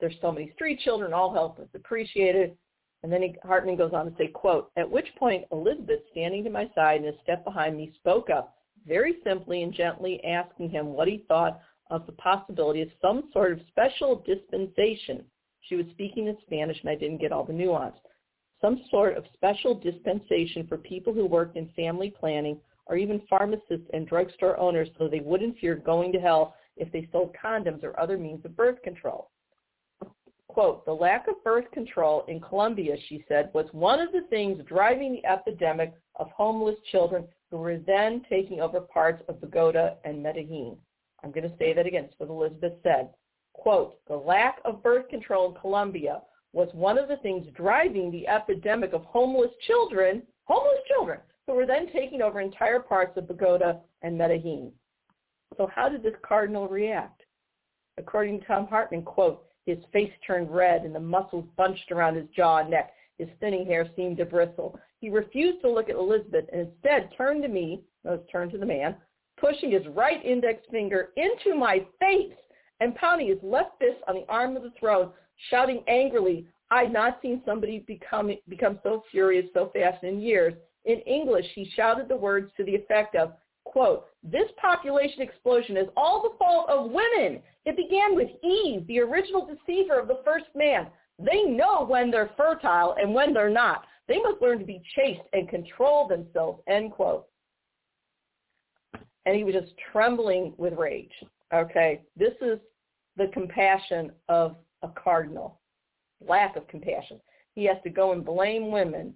there's 0.00 0.14
so 0.20 0.32
many 0.32 0.52
street 0.54 0.80
children, 0.80 1.12
all 1.12 1.32
help 1.32 1.58
is 1.60 1.68
appreciated. 1.74 2.56
And 3.02 3.12
then 3.12 3.22
he, 3.22 3.36
Hartmann 3.44 3.76
goes 3.76 3.92
on 3.92 4.06
to 4.06 4.16
say, 4.18 4.28
quote, 4.28 4.70
at 4.76 4.90
which 4.90 5.06
point 5.16 5.44
Elizabeth, 5.52 6.00
standing 6.10 6.42
to 6.44 6.50
my 6.50 6.68
side 6.74 7.00
and 7.00 7.14
a 7.14 7.22
step 7.22 7.44
behind 7.44 7.76
me, 7.76 7.92
spoke 7.96 8.28
up 8.28 8.56
very 8.86 9.18
simply 9.24 9.62
and 9.62 9.72
gently 9.72 10.22
asking 10.24 10.70
him 10.70 10.86
what 10.86 11.08
he 11.08 11.24
thought 11.28 11.60
of 11.90 12.06
the 12.06 12.12
possibility 12.12 12.82
of 12.82 12.88
some 13.00 13.30
sort 13.32 13.52
of 13.52 13.60
special 13.68 14.22
dispensation. 14.26 15.24
She 15.60 15.76
was 15.76 15.86
speaking 15.92 16.26
in 16.26 16.36
Spanish 16.42 16.80
and 16.80 16.90
I 16.90 16.94
didn't 16.94 17.20
get 17.20 17.32
all 17.32 17.44
the 17.44 17.52
nuance. 17.52 17.96
Some 18.60 18.82
sort 18.90 19.16
of 19.16 19.24
special 19.34 19.74
dispensation 19.74 20.66
for 20.66 20.78
people 20.78 21.12
who 21.12 21.26
worked 21.26 21.56
in 21.56 21.68
family 21.76 22.10
planning 22.10 22.58
or 22.86 22.96
even 22.96 23.22
pharmacists 23.28 23.88
and 23.92 24.08
drugstore 24.08 24.58
owners 24.58 24.88
so 24.98 25.08
they 25.08 25.20
wouldn't 25.20 25.58
fear 25.58 25.76
going 25.76 26.12
to 26.12 26.18
hell 26.18 26.54
if 26.76 26.90
they 26.90 27.08
sold 27.12 27.34
condoms 27.40 27.84
or 27.84 27.98
other 28.00 28.18
means 28.18 28.44
of 28.44 28.56
birth 28.56 28.80
control. 28.82 29.30
Quote, 30.58 30.84
the 30.86 30.92
lack 30.92 31.28
of 31.28 31.44
birth 31.44 31.70
control 31.70 32.24
in 32.26 32.40
Colombia, 32.40 32.96
she 33.08 33.24
said, 33.28 33.48
was 33.54 33.66
one 33.70 34.00
of 34.00 34.10
the 34.10 34.22
things 34.22 34.60
driving 34.66 35.12
the 35.12 35.24
epidemic 35.24 35.94
of 36.16 36.32
homeless 36.32 36.74
children 36.90 37.28
who 37.48 37.58
were 37.58 37.78
then 37.78 38.24
taking 38.28 38.60
over 38.60 38.80
parts 38.80 39.22
of 39.28 39.40
Bogota 39.40 39.94
and 40.04 40.20
Medellin. 40.20 40.76
I'm 41.22 41.30
going 41.30 41.48
to 41.48 41.56
say 41.58 41.74
that 41.74 41.86
again. 41.86 42.06
It's 42.06 42.14
what 42.18 42.28
Elizabeth 42.28 42.72
said. 42.82 43.10
Quote, 43.52 44.04
the 44.08 44.16
lack 44.16 44.58
of 44.64 44.82
birth 44.82 45.08
control 45.08 45.48
in 45.48 45.60
Colombia 45.60 46.22
was 46.52 46.68
one 46.72 46.98
of 46.98 47.06
the 47.06 47.18
things 47.18 47.46
driving 47.54 48.10
the 48.10 48.26
epidemic 48.26 48.92
of 48.92 49.04
homeless 49.04 49.52
children, 49.64 50.24
homeless 50.42 50.80
children, 50.88 51.20
who 51.46 51.52
were 51.52 51.66
then 51.66 51.86
taking 51.92 52.20
over 52.20 52.40
entire 52.40 52.80
parts 52.80 53.16
of 53.16 53.28
Bogota 53.28 53.78
and 54.02 54.18
Medellin. 54.18 54.72
So 55.56 55.70
how 55.72 55.88
did 55.88 56.02
this 56.02 56.16
cardinal 56.26 56.66
react? 56.66 57.22
According 57.96 58.40
to 58.40 58.46
Thom 58.46 58.66
Hartmann, 58.66 59.02
quote, 59.02 59.44
his 59.68 59.84
face 59.92 60.12
turned 60.26 60.50
red 60.50 60.82
and 60.82 60.94
the 60.94 61.00
muscles 61.00 61.44
bunched 61.56 61.92
around 61.92 62.16
his 62.16 62.28
jaw 62.34 62.58
and 62.58 62.70
neck. 62.70 62.92
His 63.18 63.28
thinning 63.38 63.66
hair 63.66 63.86
seemed 63.96 64.16
to 64.16 64.24
bristle. 64.24 64.78
He 65.00 65.10
refused 65.10 65.60
to 65.60 65.70
look 65.70 65.88
at 65.90 65.96
Elizabeth 65.96 66.46
and 66.52 66.68
instead 66.68 67.10
turned 67.16 67.42
to 67.42 67.48
me, 67.48 67.82
turned 68.32 68.52
to 68.52 68.58
the 68.58 68.66
man, 68.66 68.96
pushing 69.36 69.70
his 69.70 69.86
right 69.88 70.24
index 70.24 70.62
finger 70.70 71.10
into 71.16 71.54
my 71.56 71.84
face 72.00 72.32
and 72.80 72.94
pounding 72.94 73.28
his 73.28 73.42
left 73.42 73.78
fist 73.78 73.98
on 74.06 74.14
the 74.14 74.24
arm 74.28 74.56
of 74.56 74.62
the 74.62 74.72
throne, 74.78 75.10
shouting 75.50 75.82
angrily, 75.86 76.46
I'd 76.70 76.92
not 76.92 77.18
seen 77.20 77.42
somebody 77.44 77.80
become, 77.80 78.30
become 78.48 78.78
so 78.82 79.02
furious 79.10 79.46
so 79.52 79.70
fast 79.74 80.02
in 80.04 80.20
years. 80.20 80.54
In 80.84 81.00
English, 81.00 81.46
he 81.54 81.70
shouted 81.74 82.08
the 82.08 82.16
words 82.16 82.50
to 82.56 82.64
the 82.64 82.74
effect 82.74 83.16
of, 83.16 83.32
quote, 83.78 84.06
this 84.22 84.50
population 84.60 85.22
explosion 85.22 85.76
is 85.76 85.88
all 85.96 86.22
the 86.22 86.36
fault 86.38 86.68
of 86.68 86.90
women. 86.90 87.40
It 87.64 87.76
began 87.76 88.16
with 88.16 88.28
Eve, 88.42 88.86
the 88.86 89.00
original 89.00 89.46
deceiver 89.46 89.98
of 89.98 90.08
the 90.08 90.20
first 90.24 90.46
man. 90.54 90.88
They 91.18 91.42
know 91.42 91.84
when 91.86 92.10
they're 92.10 92.30
fertile 92.36 92.96
and 93.00 93.14
when 93.14 93.32
they're 93.32 93.50
not. 93.50 93.84
They 94.08 94.18
must 94.20 94.42
learn 94.42 94.58
to 94.58 94.64
be 94.64 94.82
chaste 94.96 95.20
and 95.32 95.48
control 95.48 96.08
themselves, 96.08 96.60
end 96.66 96.92
quote 96.92 97.26
and 99.28 99.36
he 99.36 99.44
was 99.44 99.54
just 99.54 99.72
trembling 99.92 100.54
with 100.56 100.72
rage. 100.78 101.12
Okay, 101.52 102.00
this 102.16 102.32
is 102.40 102.58
the 103.18 103.28
compassion 103.34 104.10
of 104.30 104.56
a 104.82 104.88
cardinal, 104.88 105.60
lack 106.26 106.56
of 106.56 106.66
compassion. 106.68 107.20
He 107.54 107.64
has 107.66 107.76
to 107.84 107.90
go 107.90 108.12
and 108.12 108.24
blame 108.24 108.70
women. 108.70 109.12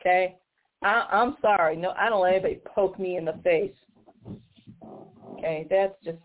Okay, 0.00 0.36
I, 0.82 1.06
I'm 1.10 1.36
sorry, 1.42 1.76
no, 1.76 1.92
I 1.98 2.08
don't 2.08 2.22
let 2.22 2.34
anybody 2.34 2.60
poke 2.74 2.98
me 2.98 3.16
in 3.16 3.24
the 3.24 3.38
face. 3.44 3.74
Okay, 5.32 5.66
that's 5.68 5.94
just. 6.04 6.18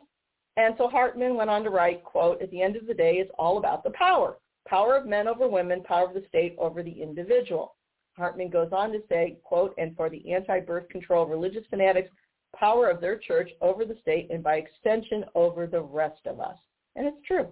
And 0.58 0.74
so 0.78 0.88
Hartmann 0.88 1.36
went 1.36 1.50
on 1.50 1.64
to 1.64 1.70
write, 1.70 2.04
quote, 2.06 2.42
at 2.42 2.50
the 2.52 2.62
end 2.62 2.78
of 2.78 2.88
the 2.88 2.94
day, 2.94 3.16
it's 3.16 3.32
all 3.38 3.58
about 3.58 3.84
the 3.84 3.90
power. 3.92 4.38
Power 4.66 4.96
of 4.96 5.06
men 5.06 5.28
over 5.28 5.50
women, 5.50 5.84
power 5.84 6.08
of 6.08 6.14
the 6.14 6.24
state 6.30 6.56
over 6.58 6.82
the 6.82 7.02
individual. 7.02 7.76
Hartmann 8.16 8.50
goes 8.50 8.70
on 8.72 8.94
to 8.94 9.00
say, 9.10 9.38
quote, 9.44 9.76
and 9.78 9.96
for 9.98 10.10
the 10.10 10.32
anti-birth 10.32 10.88
control 10.88 11.26
religious 11.26 11.66
fanatics, 11.70 12.10
power 12.56 12.90
of 12.90 13.02
their 13.02 13.18
church 13.18 13.50
over 13.60 13.84
the 13.84 13.98
state 14.02 14.30
and 14.32 14.42
by 14.42 14.56
extension 14.56 15.26
over 15.36 15.68
the 15.68 15.82
rest 15.82 16.26
of 16.26 16.40
us. 16.40 16.58
And 16.96 17.06
it's 17.06 17.28
true. 17.28 17.50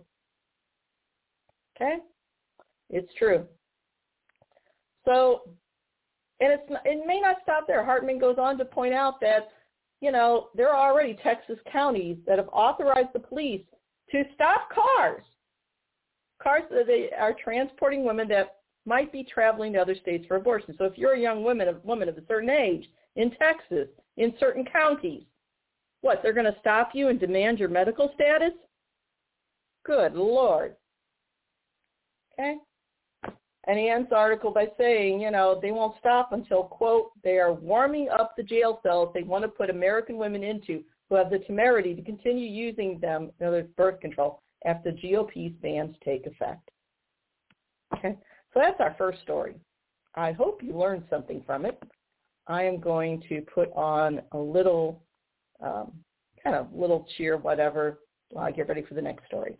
Okay? 1.75 1.97
It's 2.89 3.13
true. 3.19 3.45
So, 5.05 5.41
and 6.43 6.51
it's 6.51 6.81
it 6.83 7.07
may 7.07 7.21
not 7.21 7.37
stop 7.41 7.65
there. 7.67 7.85
Hartmann 7.85 8.19
goes 8.19 8.35
on 8.37 8.57
to 8.57 8.65
point 8.65 8.93
out 8.93 9.21
that, 9.21 9.49
you 10.01 10.11
know, 10.11 10.49
there 10.53 10.69
are 10.69 10.91
already 10.91 11.17
Texas 11.23 11.57
counties 11.71 12.17
that 12.27 12.37
have 12.37 12.49
authorized 12.51 13.13
the 13.13 13.19
police 13.19 13.61
to 14.11 14.23
stop 14.35 14.69
cars. 14.69 15.23
Cars 16.41 16.63
that 16.69 16.87
they 16.87 17.09
are 17.17 17.33
transporting 17.41 18.03
women 18.03 18.27
that 18.27 18.57
might 18.85 19.09
be 19.13 19.23
traveling 19.23 19.71
to 19.73 19.79
other 19.79 19.95
states 19.95 20.25
for 20.27 20.35
abortion. 20.35 20.75
So 20.77 20.83
if 20.83 20.97
you're 20.97 21.13
a 21.13 21.19
young 21.19 21.43
woman, 21.43 21.69
a 21.69 21.87
woman 21.87 22.09
of 22.09 22.17
a 22.17 22.25
certain 22.27 22.49
age 22.49 22.89
in 23.15 23.31
Texas 23.31 23.87
in 24.17 24.33
certain 24.37 24.65
counties. 24.65 25.23
What, 26.01 26.19
they're 26.21 26.33
going 26.33 26.51
to 26.51 26.59
stop 26.59 26.89
you 26.93 27.07
and 27.07 27.17
demand 27.17 27.59
your 27.59 27.69
medical 27.69 28.11
status? 28.13 28.51
Good 29.85 30.15
Lord. 30.15 30.75
Okay? 32.33 32.55
And 33.65 33.79
he 33.79 33.89
ends 33.89 34.09
the 34.09 34.15
article 34.15 34.51
by 34.51 34.67
saying, 34.77 35.21
you 35.21 35.31
know, 35.31 35.57
they 35.61 35.71
won't 35.71 35.97
stop 35.97 36.33
until, 36.33 36.63
quote, 36.63 37.11
they 37.23 37.37
are 37.37 37.53
warming 37.53 38.09
up 38.09 38.33
the 38.35 38.43
jail 38.43 38.79
cells 38.83 39.09
they 39.13 39.23
want 39.23 39.43
to 39.43 39.47
put 39.47 39.69
American 39.69 40.17
women 40.17 40.43
into 40.43 40.83
who 41.09 41.15
have 41.15 41.29
the 41.29 41.39
temerity 41.39 41.95
to 41.95 42.01
continue 42.01 42.49
using 42.49 42.99
them, 42.99 43.31
in 43.39 43.47
other 43.47 43.67
birth 43.77 43.99
control, 44.01 44.41
after 44.65 44.91
GOP's 44.91 45.53
bans 45.61 45.95
take 46.03 46.25
effect. 46.25 46.69
Okay? 47.95 48.17
So 48.53 48.59
that's 48.59 48.79
our 48.79 48.95
first 48.97 49.21
story. 49.21 49.55
I 50.15 50.31
hope 50.33 50.61
you 50.61 50.77
learned 50.77 51.03
something 51.09 51.41
from 51.45 51.65
it. 51.65 51.81
I 52.47 52.63
am 52.63 52.79
going 52.79 53.23
to 53.29 53.41
put 53.53 53.71
on 53.73 54.21
a 54.33 54.37
little, 54.37 55.01
um, 55.61 55.91
kind 56.43 56.55
of 56.55 56.67
little 56.73 57.07
cheer, 57.17 57.37
whatever, 57.37 57.99
while 58.31 58.45
I 58.45 58.51
get 58.51 58.67
ready 58.67 58.83
for 58.83 58.93
the 58.93 59.01
next 59.01 59.25
story. 59.25 59.57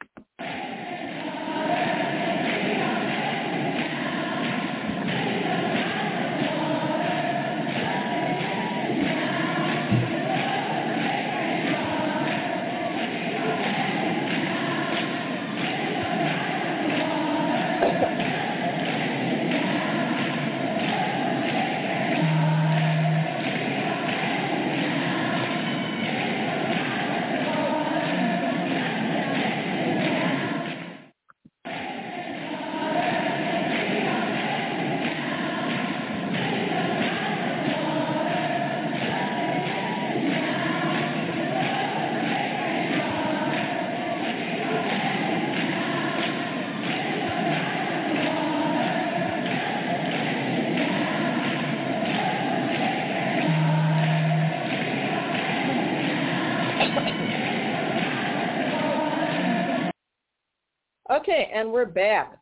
And 61.54 61.72
we're 61.72 61.86
back. 61.86 62.38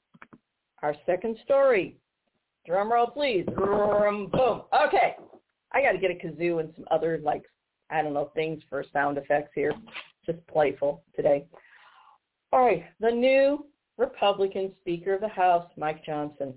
Our 0.81 0.95
second 1.05 1.37
story. 1.43 1.97
Drum 2.65 2.91
roll, 2.91 3.07
please. 3.07 3.45
Boom. 3.55 4.31
Okay. 4.33 5.15
I 5.73 5.81
got 5.81 5.91
to 5.91 5.97
get 5.97 6.11
a 6.11 6.13
kazoo 6.13 6.59
and 6.59 6.71
some 6.75 6.85
other, 6.89 7.19
like, 7.23 7.43
I 7.89 8.01
don't 8.01 8.13
know, 8.13 8.31
things 8.33 8.63
for 8.69 8.83
sound 8.93 9.17
effects 9.17 9.51
here. 9.53 9.73
Just 10.25 10.45
playful 10.47 11.03
today. 11.15 11.45
All 12.53 12.65
right. 12.65 12.85
The 12.99 13.11
new 13.11 13.65
Republican 13.97 14.71
Speaker 14.79 15.15
of 15.15 15.21
the 15.21 15.27
House, 15.27 15.69
Mike 15.77 16.05
Johnson. 16.05 16.53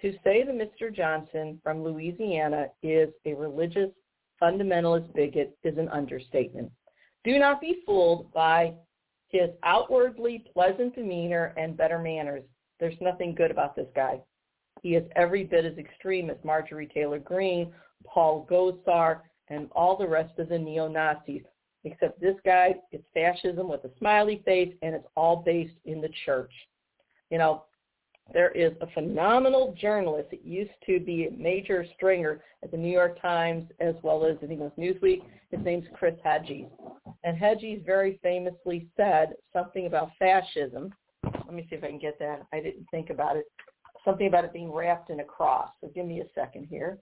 To 0.00 0.12
say 0.24 0.42
that 0.42 0.54
Mr. 0.54 0.94
Johnson 0.94 1.60
from 1.62 1.82
Louisiana 1.82 2.66
is 2.82 3.10
a 3.24 3.34
religious 3.34 3.90
fundamentalist 4.42 5.12
bigot 5.14 5.56
is 5.64 5.78
an 5.78 5.88
understatement. 5.88 6.70
Do 7.24 7.38
not 7.38 7.60
be 7.60 7.82
fooled 7.84 8.32
by 8.32 8.74
his 9.38 9.50
outwardly 9.62 10.44
pleasant 10.52 10.94
demeanor 10.94 11.54
and 11.56 11.76
better 11.76 11.98
manners. 11.98 12.44
There's 12.78 13.00
nothing 13.00 13.34
good 13.34 13.50
about 13.50 13.74
this 13.74 13.88
guy. 13.94 14.20
He 14.82 14.94
is 14.94 15.04
every 15.16 15.44
bit 15.44 15.64
as 15.64 15.78
extreme 15.78 16.30
as 16.30 16.36
Marjorie 16.44 16.90
Taylor 16.92 17.18
Greene, 17.18 17.72
Paul 18.04 18.46
Gosar, 18.50 19.20
and 19.48 19.68
all 19.72 19.96
the 19.96 20.06
rest 20.06 20.38
of 20.38 20.48
the 20.48 20.58
neo-Nazis. 20.58 21.42
Except 21.84 22.20
this 22.20 22.36
guy, 22.44 22.74
it's 22.90 23.06
fascism 23.14 23.68
with 23.68 23.84
a 23.84 23.90
smiley 23.98 24.42
face, 24.44 24.74
and 24.82 24.94
it's 24.94 25.06
all 25.16 25.36
based 25.36 25.76
in 25.84 26.00
the 26.00 26.10
church. 26.24 26.52
You 27.30 27.38
know, 27.38 27.64
there 28.32 28.50
is 28.50 28.72
a 28.80 28.86
phenomenal 28.88 29.74
journalist 29.80 30.30
that 30.30 30.44
used 30.44 30.72
to 30.86 30.98
be 30.98 31.26
a 31.26 31.30
major 31.30 31.86
stringer 31.94 32.42
at 32.62 32.70
the 32.70 32.76
New 32.76 32.90
York 32.90 33.20
Times 33.20 33.70
as 33.80 33.94
well 34.02 34.24
as 34.24 34.36
it 34.42 34.58
was 34.58 34.72
Newsweek. 34.78 35.22
His 35.50 35.64
name's 35.64 35.86
Chris 35.94 36.16
Hedges. 36.24 36.66
And 37.24 37.36
Hedges 37.36 37.82
very 37.86 38.18
famously 38.22 38.88
said 38.96 39.34
something 39.52 39.86
about 39.86 40.10
fascism. 40.18 40.92
Let 41.24 41.54
me 41.54 41.66
see 41.70 41.76
if 41.76 41.84
I 41.84 41.88
can 41.88 41.98
get 41.98 42.18
that. 42.18 42.46
I 42.52 42.60
didn't 42.60 42.86
think 42.90 43.10
about 43.10 43.36
it. 43.36 43.46
Something 44.04 44.26
about 44.26 44.44
it 44.44 44.52
being 44.52 44.72
wrapped 44.72 45.10
in 45.10 45.20
a 45.20 45.24
cross. 45.24 45.70
So 45.80 45.90
give 45.94 46.06
me 46.06 46.20
a 46.20 46.26
second 46.34 46.66
here. 46.68 46.98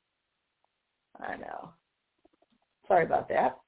I 1.20 1.36
know. 1.36 1.70
Sorry 2.86 3.04
about 3.04 3.28
that. 3.30 3.58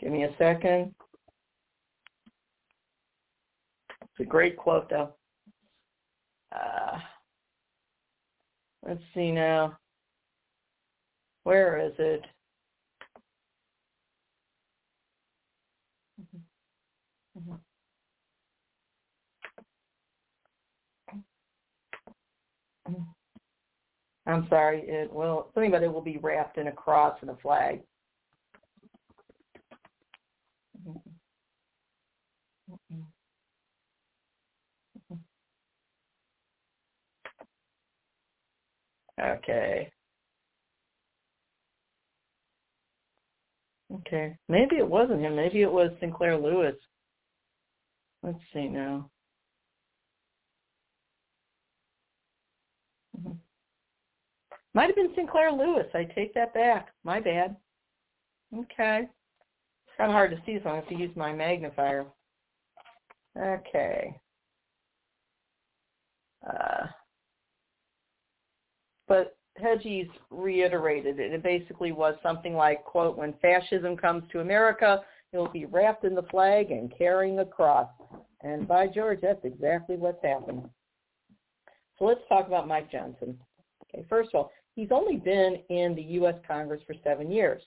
Give 0.00 0.10
me 0.10 0.24
a 0.24 0.34
second. 0.38 0.94
It's 4.20 4.26
a 4.26 4.30
great 4.30 4.58
quote, 4.58 4.90
though. 4.90 5.14
Uh, 6.52 6.98
let's 8.86 9.00
see 9.14 9.32
now. 9.32 9.78
Where 11.44 11.80
is 11.80 11.94
it? 11.98 12.26
Mm-hmm. 16.20 17.54
Mm-hmm. 22.90 23.02
I'm 24.26 24.46
sorry, 24.50 24.82
it 24.86 25.10
will 25.10 25.48
something 25.54 25.70
about 25.70 25.82
it 25.82 25.90
will 25.90 26.02
be 26.02 26.18
wrapped 26.18 26.58
in 26.58 26.66
a 26.66 26.72
cross 26.72 27.16
and 27.22 27.30
a 27.30 27.36
flag. 27.36 27.80
Mm-hmm. 30.86 33.00
Okay. 39.20 39.90
Okay. 43.92 44.36
Maybe 44.48 44.76
it 44.76 44.88
wasn't 44.88 45.20
him. 45.20 45.36
Maybe 45.36 45.62
it 45.62 45.70
was 45.70 45.90
Sinclair 46.00 46.36
Lewis. 46.36 46.76
Let's 48.22 48.38
see 48.52 48.68
now. 48.68 49.10
Mm-hmm. 53.18 53.32
Might 54.74 54.86
have 54.86 54.96
been 54.96 55.12
Sinclair 55.16 55.50
Lewis. 55.50 55.86
I 55.94 56.04
take 56.04 56.32
that 56.34 56.54
back. 56.54 56.88
My 57.02 57.20
bad. 57.20 57.56
Okay. 58.54 59.00
It's 59.02 59.96
kind 59.96 60.10
of 60.10 60.14
hard 60.14 60.30
to 60.30 60.42
see, 60.46 60.58
so 60.62 60.70
I 60.70 60.76
have 60.76 60.88
to 60.88 60.94
use 60.94 61.14
my 61.16 61.32
magnifier. 61.32 62.06
Okay. 63.36 64.14
Uh, 66.46 66.86
but 69.10 69.36
Hedges 69.60 70.06
reiterated 70.30 71.18
it. 71.18 71.32
It 71.32 71.42
basically 71.42 71.90
was 71.90 72.14
something 72.22 72.54
like, 72.54 72.84
quote, 72.84 73.18
when 73.18 73.34
fascism 73.42 73.96
comes 73.96 74.22
to 74.30 74.38
America, 74.38 75.00
it 75.32 75.36
will 75.36 75.48
be 75.48 75.64
wrapped 75.64 76.04
in 76.04 76.14
the 76.14 76.22
flag 76.30 76.70
and 76.70 76.96
carrying 76.96 77.40
a 77.40 77.44
cross. 77.44 77.88
And 78.42 78.68
by 78.68 78.86
George, 78.86 79.18
that's 79.20 79.44
exactly 79.44 79.96
what's 79.96 80.24
happened. 80.24 80.62
So 81.98 82.04
let's 82.04 82.20
talk 82.28 82.46
about 82.46 82.68
Mike 82.68 82.90
Johnson. 82.90 83.36
Okay, 83.92 84.06
first 84.08 84.30
of 84.32 84.38
all, 84.38 84.52
he's 84.76 84.92
only 84.92 85.16
been 85.16 85.56
in 85.70 85.96
the 85.96 86.02
U.S. 86.02 86.36
Congress 86.46 86.80
for 86.86 86.94
seven 87.02 87.32
years. 87.32 87.62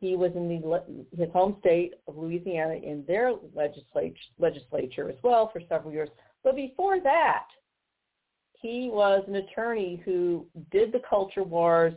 He 0.00 0.16
was 0.16 0.32
in 0.34 0.48
the, 0.48 1.04
his 1.14 1.30
home 1.30 1.56
state 1.60 1.92
of 2.08 2.16
Louisiana 2.16 2.74
in 2.74 3.04
their 3.06 3.34
legislature, 3.54 4.16
legislature 4.38 5.10
as 5.10 5.16
well 5.22 5.50
for 5.52 5.60
several 5.68 5.92
years. 5.92 6.08
But 6.42 6.56
before 6.56 7.00
that, 7.02 7.44
he 8.60 8.90
was 8.92 9.24
an 9.26 9.36
attorney 9.36 10.02
who 10.04 10.46
did 10.70 10.92
the 10.92 11.02
culture 11.08 11.42
wars, 11.42 11.94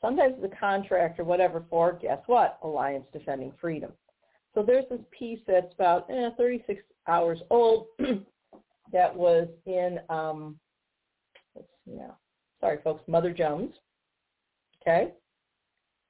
sometimes 0.00 0.34
as 0.38 0.50
a 0.50 0.56
contractor, 0.56 1.24
whatever, 1.24 1.64
for, 1.68 1.98
guess 2.00 2.20
what, 2.26 2.58
Alliance 2.62 3.06
Defending 3.12 3.52
Freedom. 3.60 3.92
So 4.54 4.62
there's 4.62 4.88
this 4.90 5.00
piece 5.16 5.40
that's 5.46 5.72
about 5.74 6.10
eh, 6.10 6.30
36 6.38 6.82
hours 7.06 7.40
old 7.50 7.86
that 8.92 9.14
was 9.14 9.48
in, 9.66 10.00
um, 10.08 10.58
let's 11.54 11.68
see 11.84 11.92
now, 11.92 12.16
sorry 12.60 12.78
folks, 12.82 13.02
Mother 13.06 13.32
Jones, 13.32 13.74
okay? 14.80 15.12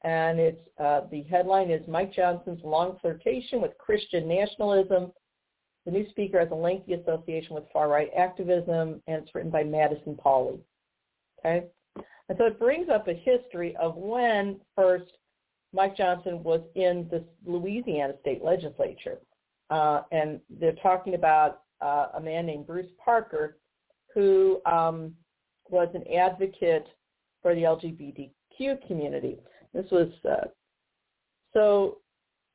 And 0.04 0.38
it's, 0.38 0.62
uh, 0.78 1.02
the 1.10 1.24
headline 1.24 1.70
is 1.70 1.86
Mike 1.88 2.14
Johnson's 2.14 2.62
long 2.62 2.98
flirtation 3.00 3.60
with 3.60 3.76
Christian 3.78 4.28
nationalism 4.28 5.10
the 5.86 5.92
new 5.92 6.08
speaker 6.10 6.40
has 6.40 6.50
a 6.50 6.54
lengthy 6.54 6.94
association 6.94 7.54
with 7.54 7.64
far-right 7.72 8.10
activism, 8.18 9.00
and 9.06 9.22
it's 9.22 9.34
written 9.34 9.50
by 9.50 9.62
Madison 9.62 10.18
Pauly. 10.22 10.58
Okay? 11.38 11.64
And 12.28 12.36
so 12.36 12.44
it 12.44 12.58
brings 12.58 12.88
up 12.88 13.06
a 13.06 13.14
history 13.14 13.74
of 13.76 13.94
when 13.94 14.60
first 14.74 15.12
Mike 15.72 15.96
Johnson 15.96 16.42
was 16.42 16.60
in 16.74 17.06
the 17.10 17.24
Louisiana 17.46 18.14
state 18.20 18.42
legislature. 18.42 19.18
Uh, 19.70 20.02
and 20.10 20.40
they're 20.60 20.72
talking 20.82 21.14
about 21.14 21.62
uh, 21.80 22.06
a 22.16 22.20
man 22.20 22.46
named 22.46 22.66
Bruce 22.66 22.90
Parker 23.02 23.58
who 24.12 24.60
um, 24.66 25.14
was 25.68 25.88
an 25.94 26.04
advocate 26.12 26.86
for 27.42 27.54
the 27.54 27.62
LGBTQ 27.62 28.86
community. 28.88 29.38
This 29.72 29.86
was 29.92 30.08
uh, 30.28 30.46
so 31.52 31.98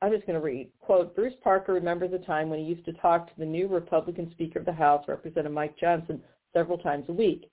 I'm 0.02 0.10
just 0.10 0.26
going 0.26 0.38
to 0.38 0.44
read. 0.44 0.68
Quote, 0.80 1.14
Bruce 1.14 1.34
Parker 1.44 1.72
remembers 1.72 2.12
a 2.12 2.18
time 2.18 2.50
when 2.50 2.58
he 2.58 2.64
used 2.64 2.84
to 2.86 2.92
talk 2.94 3.28
to 3.28 3.38
the 3.38 3.46
new 3.46 3.68
Republican 3.68 4.32
Speaker 4.32 4.58
of 4.58 4.64
the 4.64 4.72
House, 4.72 5.04
Representative 5.06 5.52
Mike 5.52 5.78
Johnson, 5.78 6.20
several 6.52 6.76
times 6.76 7.04
a 7.08 7.12
week. 7.12 7.48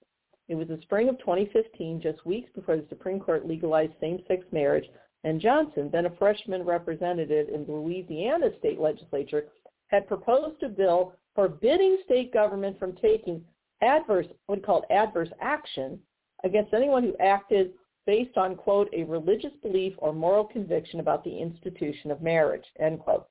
It 0.47 0.55
was 0.55 0.67
the 0.67 0.79
spring 0.81 1.09
of 1.09 1.19
2015, 1.19 2.01
just 2.01 2.25
weeks 2.25 2.49
before 2.55 2.75
the 2.75 2.87
Supreme 2.89 3.19
Court 3.19 3.47
legalized 3.47 3.93
same-sex 4.01 4.43
marriage, 4.51 4.85
and 5.23 5.39
Johnson, 5.39 5.89
then 5.91 6.07
a 6.07 6.15
freshman 6.15 6.63
representative 6.63 7.49
in 7.49 7.67
the 7.67 7.71
Louisiana 7.71 8.49
state 8.57 8.79
legislature, 8.79 9.45
had 9.89 10.07
proposed 10.07 10.63
a 10.63 10.69
bill 10.69 11.13
forbidding 11.35 11.99
state 12.03 12.33
government 12.33 12.79
from 12.79 12.95
taking 12.95 13.45
adverse, 13.81 14.25
what 14.47 14.57
he 14.57 14.63
called 14.63 14.85
adverse 14.89 15.29
action 15.39 15.99
against 16.43 16.73
anyone 16.73 17.03
who 17.03 17.15
acted 17.17 17.73
based 18.09 18.37
on, 18.37 18.55
quote, 18.55 18.89
a 18.91 19.03
religious 19.03 19.51
belief 19.61 19.93
or 19.99 20.11
moral 20.11 20.43
conviction 20.43 20.99
about 20.99 21.23
the 21.23 21.29
institution 21.29 22.09
of 22.09 22.23
marriage, 22.23 22.63
end 22.79 22.99
quote. 22.99 23.27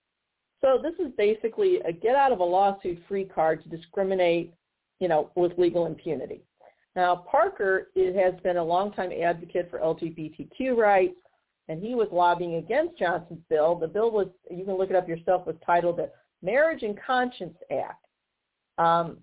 So 0.60 0.78
this 0.80 0.94
is 1.04 1.12
basically 1.18 1.80
a 1.80 1.92
get 1.92 2.14
out 2.14 2.30
of 2.30 2.38
a 2.38 2.44
lawsuit 2.44 3.02
free 3.08 3.24
card 3.24 3.60
to 3.64 3.68
discriminate, 3.68 4.54
you 5.00 5.08
know, 5.08 5.32
with 5.34 5.58
legal 5.58 5.86
impunity. 5.86 6.44
Now, 6.94 7.26
Parker 7.28 7.90
has 7.96 8.34
been 8.44 8.58
a 8.58 8.62
longtime 8.62 9.10
advocate 9.20 9.68
for 9.68 9.80
LGBTQ 9.80 10.76
rights, 10.76 11.18
and 11.66 11.82
he 11.82 11.96
was 11.96 12.06
lobbying 12.12 12.54
against 12.54 12.96
Johnson's 13.00 13.42
bill. 13.50 13.74
The 13.74 13.88
bill 13.88 14.12
was, 14.12 14.28
you 14.48 14.64
can 14.64 14.78
look 14.78 14.90
it 14.90 14.96
up 14.96 15.08
yourself, 15.08 15.44
was 15.44 15.56
titled 15.66 15.96
the 15.96 16.08
Marriage 16.40 16.84
and 16.84 16.96
Conscience 17.04 17.56
Act. 17.72 18.06
Um, 18.78 19.16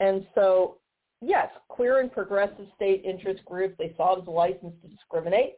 and 0.00 0.26
so 0.34 0.76
yes, 1.20 1.48
queer 1.68 2.00
and 2.00 2.10
progressive 2.10 2.66
state 2.74 3.02
interest 3.04 3.44
groups, 3.44 3.74
they 3.78 3.94
saw 3.96 4.16
it 4.16 4.22
as 4.22 4.26
a 4.26 4.30
license 4.30 4.74
to 4.82 4.88
discriminate 4.88 5.54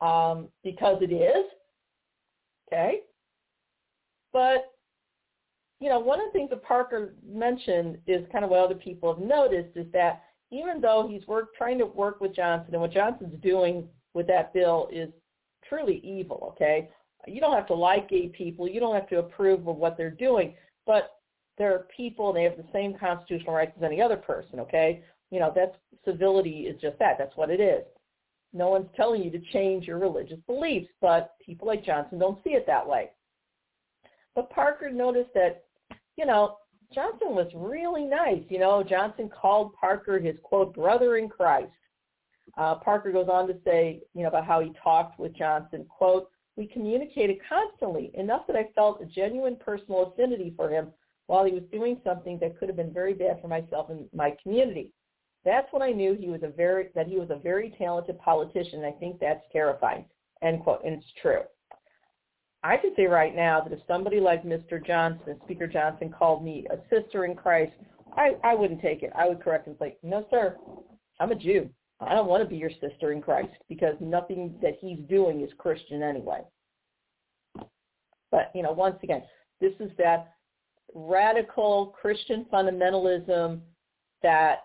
um, 0.00 0.48
because 0.64 0.98
it 1.00 1.12
is. 1.12 1.46
Okay. 2.68 3.00
But, 4.32 4.72
you 5.80 5.88
know, 5.88 5.98
one 5.98 6.20
of 6.20 6.26
the 6.26 6.32
things 6.32 6.50
that 6.50 6.62
Parker 6.62 7.14
mentioned 7.26 7.98
is 8.06 8.26
kind 8.32 8.44
of 8.44 8.50
what 8.50 8.60
other 8.60 8.74
people 8.74 9.14
have 9.14 9.22
noticed 9.22 9.76
is 9.76 9.86
that 9.92 10.22
even 10.50 10.80
though 10.80 11.06
he's 11.10 11.26
work, 11.26 11.54
trying 11.54 11.78
to 11.78 11.86
work 11.86 12.20
with 12.20 12.34
Johnson 12.34 12.74
and 12.74 12.80
what 12.80 12.92
Johnson's 12.92 13.40
doing 13.42 13.88
with 14.14 14.26
that 14.26 14.54
bill 14.54 14.88
is 14.92 15.08
truly 15.68 16.00
evil, 16.04 16.52
okay? 16.52 16.88
you 17.26 17.40
don't 17.40 17.54
have 17.54 17.66
to 17.68 17.74
like 17.74 18.08
gay 18.08 18.28
people. 18.28 18.68
You 18.68 18.80
don't 18.80 18.94
have 18.94 19.08
to 19.10 19.18
approve 19.18 19.66
of 19.68 19.76
what 19.76 19.96
they're 19.96 20.10
doing. 20.10 20.54
But 20.86 21.10
they're 21.62 21.86
people. 21.96 22.32
They 22.32 22.42
have 22.42 22.56
the 22.56 22.64
same 22.72 22.94
constitutional 22.98 23.54
rights 23.54 23.72
as 23.76 23.82
any 23.82 24.02
other 24.02 24.16
person. 24.16 24.60
Okay, 24.60 25.02
you 25.30 25.38
know 25.38 25.52
that's 25.54 25.76
civility 26.04 26.62
is 26.62 26.80
just 26.80 26.98
that. 26.98 27.16
That's 27.18 27.36
what 27.36 27.50
it 27.50 27.60
is. 27.60 27.84
No 28.52 28.68
one's 28.68 28.88
telling 28.96 29.22
you 29.22 29.30
to 29.30 29.40
change 29.52 29.86
your 29.86 29.98
religious 29.98 30.38
beliefs, 30.46 30.88
but 31.00 31.34
people 31.44 31.66
like 31.66 31.84
Johnson 31.84 32.18
don't 32.18 32.42
see 32.44 32.50
it 32.50 32.66
that 32.66 32.86
way. 32.86 33.10
But 34.34 34.50
Parker 34.50 34.90
noticed 34.90 35.30
that, 35.34 35.64
you 36.16 36.26
know, 36.26 36.56
Johnson 36.92 37.34
was 37.34 37.50
really 37.54 38.04
nice. 38.04 38.42
You 38.48 38.58
know, 38.58 38.82
Johnson 38.82 39.30
called 39.30 39.72
Parker 39.74 40.18
his 40.18 40.36
quote 40.42 40.74
brother 40.74 41.16
in 41.16 41.28
Christ. 41.28 41.72
Uh, 42.58 42.74
Parker 42.74 43.12
goes 43.12 43.28
on 43.32 43.46
to 43.48 43.54
say, 43.64 44.02
you 44.14 44.22
know, 44.22 44.28
about 44.28 44.46
how 44.46 44.60
he 44.60 44.72
talked 44.82 45.18
with 45.18 45.34
Johnson, 45.34 45.86
quote, 45.88 46.28
we 46.56 46.66
communicated 46.66 47.38
constantly, 47.48 48.10
enough 48.14 48.46
that 48.46 48.56
I 48.56 48.68
felt 48.74 49.00
a 49.00 49.06
genuine 49.06 49.56
personal 49.56 50.12
affinity 50.12 50.52
for 50.54 50.68
him 50.68 50.88
while 51.32 51.46
he 51.46 51.52
was 51.52 51.62
doing 51.72 51.98
something 52.04 52.38
that 52.38 52.58
could 52.58 52.68
have 52.68 52.76
been 52.76 52.92
very 52.92 53.14
bad 53.14 53.40
for 53.40 53.48
myself 53.48 53.88
and 53.88 54.06
my 54.12 54.36
community. 54.42 54.92
That's 55.46 55.66
when 55.72 55.80
I 55.80 55.90
knew 55.90 56.12
he 56.12 56.28
was 56.28 56.42
a 56.42 56.50
very 56.50 56.90
that 56.94 57.06
he 57.06 57.16
was 57.16 57.30
a 57.30 57.36
very 57.36 57.74
talented 57.78 58.18
politician. 58.18 58.84
I 58.84 58.90
think 58.90 59.18
that's 59.18 59.42
terrifying. 59.50 60.04
End 60.42 60.62
quote. 60.62 60.84
And 60.84 60.92
it's 60.92 61.12
true. 61.22 61.40
I 62.62 62.76
could 62.76 62.90
say 62.96 63.06
right 63.06 63.34
now 63.34 63.62
that 63.62 63.72
if 63.72 63.78
somebody 63.88 64.20
like 64.20 64.44
Mr. 64.44 64.86
Johnson, 64.86 65.40
Speaker 65.44 65.66
Johnson, 65.66 66.10
called 66.16 66.44
me 66.44 66.66
a 66.70 66.76
sister 66.94 67.24
in 67.24 67.34
Christ, 67.34 67.72
I, 68.14 68.32
I 68.44 68.54
wouldn't 68.54 68.82
take 68.82 69.02
it. 69.02 69.10
I 69.16 69.26
would 69.26 69.42
correct 69.42 69.66
him 69.66 69.74
and 69.80 69.88
say, 69.88 69.96
no, 70.02 70.26
sir, 70.28 70.58
I'm 71.18 71.32
a 71.32 71.34
Jew. 71.34 71.70
I 71.98 72.14
don't 72.14 72.28
want 72.28 72.42
to 72.42 72.48
be 72.48 72.56
your 72.56 72.70
sister 72.78 73.10
in 73.10 73.22
Christ 73.22 73.54
because 73.70 73.94
nothing 74.00 74.54
that 74.60 74.74
he's 74.82 74.98
doing 75.08 75.40
is 75.40 75.50
Christian 75.56 76.02
anyway. 76.02 76.42
But, 78.30 78.50
you 78.54 78.62
know, 78.62 78.72
once 78.72 78.98
again, 79.02 79.22
this 79.62 79.72
is 79.80 79.90
that 79.96 80.28
radical 80.94 81.94
Christian 82.00 82.46
fundamentalism 82.52 83.60
that, 84.22 84.60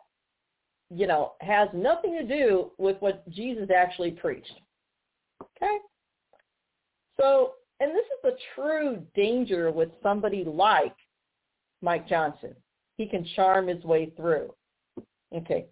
you 0.90 1.08
know, 1.08 1.34
has 1.42 1.70
nothing 1.74 2.14
to 2.14 2.24
do 2.24 2.72
with 2.78 2.98
what 3.00 3.28
Jesus 3.30 3.70
actually 3.76 4.12
preached. 4.12 4.60
Okay? 5.42 5.78
So, 7.20 7.54
and 7.80 7.92
this 7.92 8.06
is 8.06 8.20
the 8.24 8.38
true 8.56 9.04
danger 9.16 9.72
with 9.72 9.90
somebody 10.02 10.44
like 10.44 10.96
Mike 11.82 12.08
Johnson. 12.08 12.56
He 12.98 13.08
can 13.08 13.26
charm 13.36 13.68
his 13.68 13.84
way 13.84 14.12
through. 14.16 14.54
Okay 15.36 15.68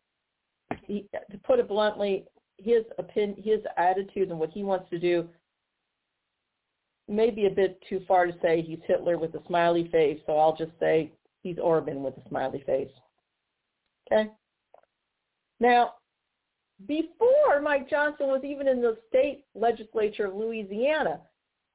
he, 0.83 1.07
to 1.31 1.37
put 1.39 1.59
it 1.59 1.67
bluntly, 1.67 2.25
his 2.57 2.83
opinion, 2.97 3.41
his 3.43 3.59
attitude 3.77 4.29
and 4.29 4.39
what 4.39 4.51
he 4.51 4.63
wants 4.63 4.89
to 4.89 4.99
do 4.99 5.27
may 7.07 7.29
be 7.29 7.45
a 7.45 7.51
bit 7.51 7.79
too 7.87 8.01
far 8.07 8.25
to 8.25 8.33
say 8.41 8.61
he's 8.61 8.79
Hitler 8.87 9.17
with 9.17 9.35
a 9.35 9.43
smiley 9.47 9.89
face, 9.91 10.19
so 10.25 10.37
I'll 10.37 10.55
just 10.55 10.71
say 10.79 11.11
he's 11.43 11.57
Orban 11.59 12.03
with 12.03 12.17
a 12.17 12.27
smiley 12.29 12.63
face. 12.65 12.89
Okay? 14.11 14.31
Now, 15.59 15.93
before 16.87 17.61
Mike 17.61 17.89
Johnson 17.89 18.27
was 18.27 18.43
even 18.43 18.67
in 18.67 18.81
the 18.81 18.97
state 19.07 19.45
legislature 19.53 20.25
of 20.25 20.35
Louisiana, 20.35 21.21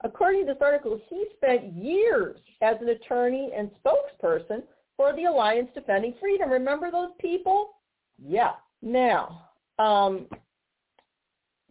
according 0.05 0.47
to 0.47 0.53
this 0.53 0.63
article, 0.63 1.01
he 1.09 1.27
spent 1.37 1.73
years 1.75 2.39
as 2.61 2.77
an 2.81 2.91
attorney 2.91 3.51
and 3.57 3.71
spokesperson 3.85 4.63
for 4.97 5.15
the 5.15 5.25
Alliance 5.25 5.71
Defending 5.75 6.15
Freedom. 6.21 6.51
Remember 6.51 6.91
those 6.91 7.11
people? 7.19 7.71
Yeah. 8.23 8.53
Now, 8.83 9.49
um, 9.79 10.27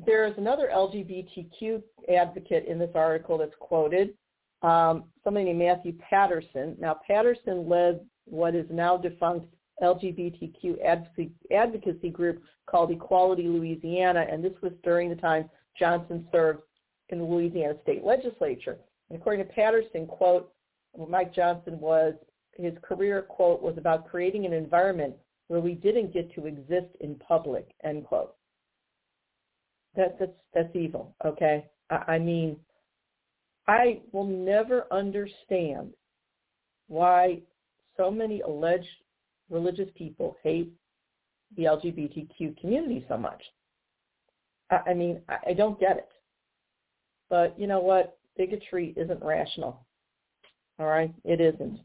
there's 0.06 0.38
another 0.38 0.70
LGBTQ 0.74 1.82
advocate 2.14 2.66
in 2.66 2.80
this 2.80 2.92
article 2.96 3.38
that's 3.38 3.54
quoted, 3.60 4.14
um, 4.62 5.06
somebody 5.24 5.46
named 5.46 5.60
Matthew 5.60 5.94
Patterson. 5.98 6.76
Now, 6.80 7.00
Patterson 7.06 7.68
led 7.68 8.02
what 8.26 8.56
is 8.56 8.66
now 8.70 8.98
defunct 8.98 9.48
LGBTQ 9.82 10.84
advocacy, 10.86 11.32
advocacy 11.52 12.10
group 12.10 12.44
called 12.66 12.92
Equality 12.92 13.48
Louisiana, 13.48 14.26
and 14.30 14.44
this 14.44 14.54
was 14.62 14.74
during 14.84 15.10
the 15.10 15.16
time 15.16 15.50
Johnson 15.78 16.28
served 16.32 16.62
in 17.10 17.20
the 17.20 17.26
Louisiana 17.26 17.76
state 17.84 18.04
legislature. 18.04 18.78
And 19.10 19.20
according 19.20 19.46
to 19.46 19.54
Patterson, 19.54 20.06
quote, 20.06 20.52
Mike 21.08 21.34
Johnson 21.34 21.80
was, 21.80 22.14
his 22.56 22.74
career, 22.82 23.22
quote, 23.22 23.62
was 23.62 23.78
about 23.78 24.10
creating 24.10 24.46
an 24.46 24.54
environment 24.54 25.16
where 25.48 25.62
we 25.62 25.74
didn't 25.74 26.14
get 26.14 26.34
to 26.36 26.46
exist 26.46 26.88
in 27.00 27.16
public, 27.16 27.70
end 27.84 28.06
quote. 28.06 28.36
That, 29.96 30.18
that's, 30.20 30.32
that's 30.54 30.76
evil, 30.76 31.16
okay? 31.26 31.66
I, 31.90 32.14
I 32.14 32.20
mean, 32.20 32.58
I 33.68 34.02
will 34.12 34.26
never 34.26 34.86
understand 34.92 35.94
why 36.88 37.42
so 37.98 38.10
many 38.10 38.42
alleged 38.42 38.88
religious 39.50 39.90
people 39.96 40.38
hate 40.44 40.72
the 41.58 41.64
LGBTQ 41.64 42.60
community 42.60 43.06
so 43.08 43.18
much. 43.18 43.42
I, 44.70 44.80
I 44.88 44.94
mean, 44.94 45.22
I, 45.28 45.38
I 45.50 45.54
don't 45.54 45.80
get 45.80 45.98
it. 45.98 46.10
But 47.30 47.60
you 47.60 47.68
know 47.68 47.80
what? 47.80 48.18
Bigotry 48.38 48.94
isn't 48.98 49.24
rational. 49.24 49.86
All 50.80 50.88
right? 50.88 51.14
It 51.24 51.42
isn't. 51.42 51.80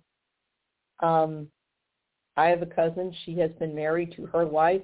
Um, 1.00 1.48
I 2.36 2.46
have 2.46 2.62
a 2.62 2.66
cousin. 2.66 3.14
She 3.24 3.38
has 3.38 3.50
been 3.58 3.74
married 3.74 4.14
to 4.16 4.26
her 4.26 4.46
wife. 4.46 4.82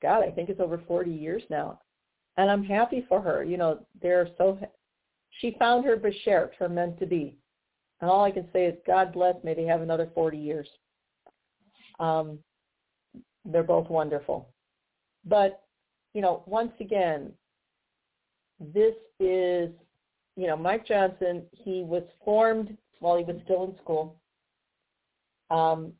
God, 0.00 0.22
I 0.22 0.30
think 0.30 0.48
it's 0.48 0.60
over 0.60 0.80
40 0.86 1.10
years 1.10 1.42
now. 1.50 1.80
And 2.38 2.48
I'm 2.48 2.62
happy 2.62 3.04
for 3.08 3.20
her. 3.20 3.42
You 3.42 3.56
know, 3.56 3.80
they're 4.00 4.28
so, 4.38 4.58
she 5.40 5.56
found 5.58 5.84
her 5.84 5.96
beshert, 5.96 6.54
her 6.58 6.68
meant 6.68 6.98
to 7.00 7.06
be. 7.06 7.36
And 8.00 8.08
all 8.08 8.24
I 8.24 8.30
can 8.30 8.48
say 8.52 8.64
is 8.66 8.76
God 8.86 9.12
bless, 9.12 9.34
may 9.42 9.54
they 9.54 9.64
have 9.64 9.82
another 9.82 10.08
40 10.14 10.38
years. 10.38 10.68
Um, 11.98 12.38
they're 13.44 13.64
both 13.64 13.90
wonderful. 13.90 14.48
But, 15.24 15.62
you 16.14 16.22
know, 16.22 16.44
once 16.46 16.72
again, 16.80 17.32
this 18.60 18.94
is, 19.18 19.70
you 20.36 20.46
know, 20.46 20.56
Mike 20.56 20.86
Johnson, 20.86 21.42
he 21.50 21.82
was 21.82 22.04
formed 22.24 22.76
while 23.00 23.18
he 23.18 23.24
was 23.24 23.36
still 23.44 23.64
in 23.64 23.76
school. 23.82 24.16
Um, 25.50 25.92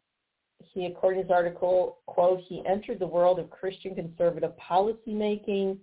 he, 0.73 0.87
according 0.87 1.21
to 1.21 1.25
his 1.25 1.33
article, 1.33 1.99
quote, 2.07 2.41
he 2.47 2.63
entered 2.65 3.01
the 3.01 3.07
world 3.07 3.41
of 3.41 3.51
Christian 3.51 3.97
conservative 3.97 4.53
policymaking 4.57 5.79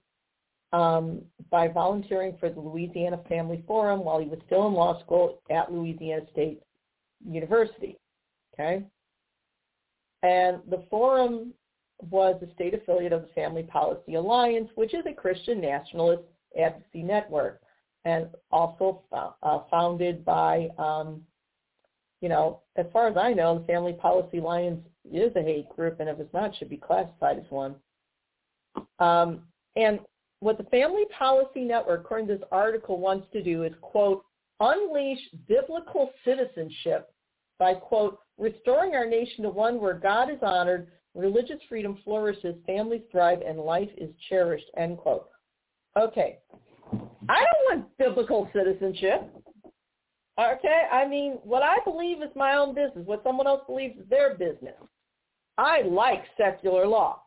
um, 0.75 1.21
by 1.49 1.69
volunteering 1.69 2.35
for 2.37 2.49
the 2.49 2.59
Louisiana 2.59 3.19
Family 3.29 3.63
Forum 3.65 4.03
while 4.03 4.19
he 4.19 4.27
was 4.27 4.39
still 4.45 4.67
in 4.67 4.73
law 4.73 4.99
school 5.01 5.41
at 5.49 5.71
Louisiana 5.71 6.23
State 6.31 6.61
University. 7.25 7.97
Okay? 8.53 8.83
And 10.21 10.59
the 10.69 10.83
forum 10.89 11.53
was 12.09 12.41
a 12.41 12.53
state 12.55 12.73
affiliate 12.73 13.13
of 13.13 13.21
the 13.21 13.33
Family 13.33 13.63
Policy 13.63 14.15
Alliance, 14.15 14.69
which 14.75 14.93
is 14.93 15.05
a 15.07 15.13
Christian 15.13 15.61
nationalist 15.61 16.23
advocacy 16.59 17.03
network, 17.03 17.61
and 18.03 18.27
also 18.51 19.03
uh, 19.13 19.59
founded 19.69 20.25
by 20.25 20.67
um, 20.77 21.21
you 22.21 22.29
know, 22.29 22.61
as 22.75 22.85
far 22.91 23.07
as 23.07 23.17
I 23.17 23.33
know, 23.33 23.59
the 23.59 23.65
Family 23.65 23.93
Policy 23.93 24.39
Alliance 24.39 24.83
is 25.13 25.35
a 25.35 25.41
hate 25.41 25.69
group, 25.69 25.99
and 25.99 26.09
if 26.09 26.19
it's 26.19 26.33
not, 26.33 26.49
it 26.49 26.55
should 26.57 26.69
be 26.69 26.77
classified 26.77 27.37
as 27.37 27.45
one. 27.49 27.75
Um, 28.99 29.41
and 29.75 29.99
what 30.45 30.59
the 30.59 30.63
Family 30.65 31.05
Policy 31.17 31.61
Network, 31.61 32.01
according 32.01 32.27
to 32.27 32.35
this 32.35 32.47
article, 32.51 32.99
wants 32.99 33.25
to 33.33 33.41
do 33.41 33.63
is, 33.63 33.73
quote, 33.81 34.23
unleash 34.59 35.17
biblical 35.47 36.11
citizenship 36.23 37.11
by, 37.57 37.73
quote, 37.73 38.19
restoring 38.37 38.93
our 38.93 39.07
nation 39.07 39.43
to 39.43 39.49
one 39.49 39.81
where 39.81 39.95
God 39.95 40.29
is 40.29 40.37
honored, 40.43 40.87
religious 41.15 41.57
freedom 41.67 41.97
flourishes, 42.03 42.55
families 42.67 43.01
thrive, 43.11 43.41
and 43.41 43.57
life 43.57 43.89
is 43.97 44.11
cherished, 44.29 44.65
end 44.77 44.99
quote. 44.99 45.27
Okay. 45.97 46.37
I 47.27 47.43
don't 47.43 47.79
want 47.79 47.97
biblical 47.97 48.47
citizenship. 48.53 49.27
Okay? 50.39 50.81
I 50.91 51.07
mean, 51.07 51.39
what 51.43 51.63
I 51.63 51.77
believe 51.83 52.21
is 52.21 52.29
my 52.35 52.53
own 52.53 52.75
business. 52.75 53.03
What 53.07 53.23
someone 53.23 53.47
else 53.47 53.61
believes 53.65 53.97
is 53.97 54.07
their 54.11 54.37
business. 54.37 54.75
I 55.57 55.81
like 55.81 56.23
secular 56.37 56.85
law. 56.85 57.23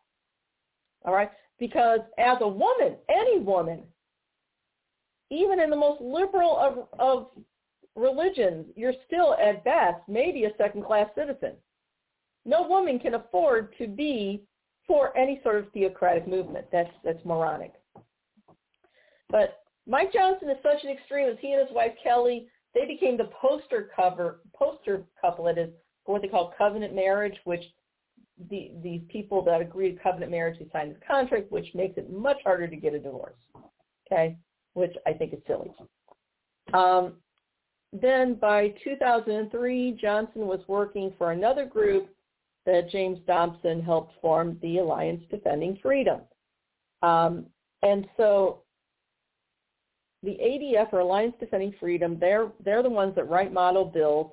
All 1.04 1.12
right? 1.12 1.30
Because 1.58 2.00
as 2.18 2.38
a 2.40 2.48
woman, 2.48 2.96
any 3.08 3.40
woman, 3.40 3.82
even 5.30 5.60
in 5.60 5.70
the 5.70 5.76
most 5.76 6.00
liberal 6.00 6.56
of, 6.58 6.88
of 6.98 7.26
religions, 7.94 8.66
you're 8.76 8.94
still 9.06 9.34
at 9.34 9.64
best 9.64 10.00
maybe 10.08 10.44
a 10.44 10.50
second-class 10.56 11.08
citizen. 11.16 11.54
No 12.44 12.66
woman 12.66 12.98
can 12.98 13.14
afford 13.14 13.74
to 13.78 13.86
be 13.88 14.42
for 14.86 15.16
any 15.18 15.40
sort 15.42 15.56
of 15.56 15.70
theocratic 15.72 16.26
movement. 16.26 16.66
That's 16.72 16.90
that's 17.04 17.22
moronic. 17.24 17.74
But 19.28 19.60
Mike 19.86 20.12
Johnson 20.12 20.48
is 20.48 20.56
such 20.62 20.82
an 20.82 20.90
extremist. 20.90 21.40
He 21.40 21.52
and 21.52 21.66
his 21.66 21.74
wife 21.74 21.92
Kelly 22.02 22.48
they 22.74 22.86
became 22.86 23.16
the 23.16 23.30
poster 23.40 23.90
cover 23.94 24.40
poster 24.54 25.02
couplet 25.20 25.58
is 25.58 25.70
what 26.04 26.22
they 26.22 26.28
call 26.28 26.54
covenant 26.56 26.94
marriage, 26.94 27.36
which 27.44 27.62
the 28.50 28.72
these 28.82 29.02
people 29.08 29.42
that 29.44 29.60
agree 29.60 29.92
to 29.92 30.00
covenant 30.00 30.30
marriage 30.30 30.58
who 30.58 30.66
sign 30.72 30.90
this 30.90 30.98
contract, 31.06 31.50
which 31.50 31.66
makes 31.74 31.98
it 31.98 32.12
much 32.12 32.38
harder 32.44 32.68
to 32.68 32.76
get 32.76 32.94
a 32.94 32.98
divorce. 32.98 33.36
Okay, 34.06 34.36
which 34.74 34.94
I 35.06 35.12
think 35.12 35.32
is 35.32 35.40
silly. 35.46 35.70
Um, 36.72 37.14
then 37.92 38.34
by 38.34 38.74
2003, 38.84 39.98
Johnson 40.00 40.46
was 40.46 40.60
working 40.68 41.12
for 41.16 41.32
another 41.32 41.64
group 41.64 42.08
that 42.66 42.90
James 42.90 43.18
Dobson 43.26 43.80
helped 43.80 44.12
form, 44.20 44.58
the 44.60 44.78
Alliance 44.78 45.22
Defending 45.30 45.78
Freedom. 45.82 46.20
Um, 47.02 47.46
and 47.82 48.06
so 48.16 48.62
the 50.22 50.36
ADF 50.42 50.92
or 50.92 51.00
Alliance 51.00 51.34
Defending 51.40 51.74
Freedom, 51.80 52.18
they're 52.20 52.50
they're 52.64 52.82
the 52.82 52.90
ones 52.90 53.14
that 53.14 53.28
write 53.28 53.52
model 53.52 53.84
bills. 53.84 54.32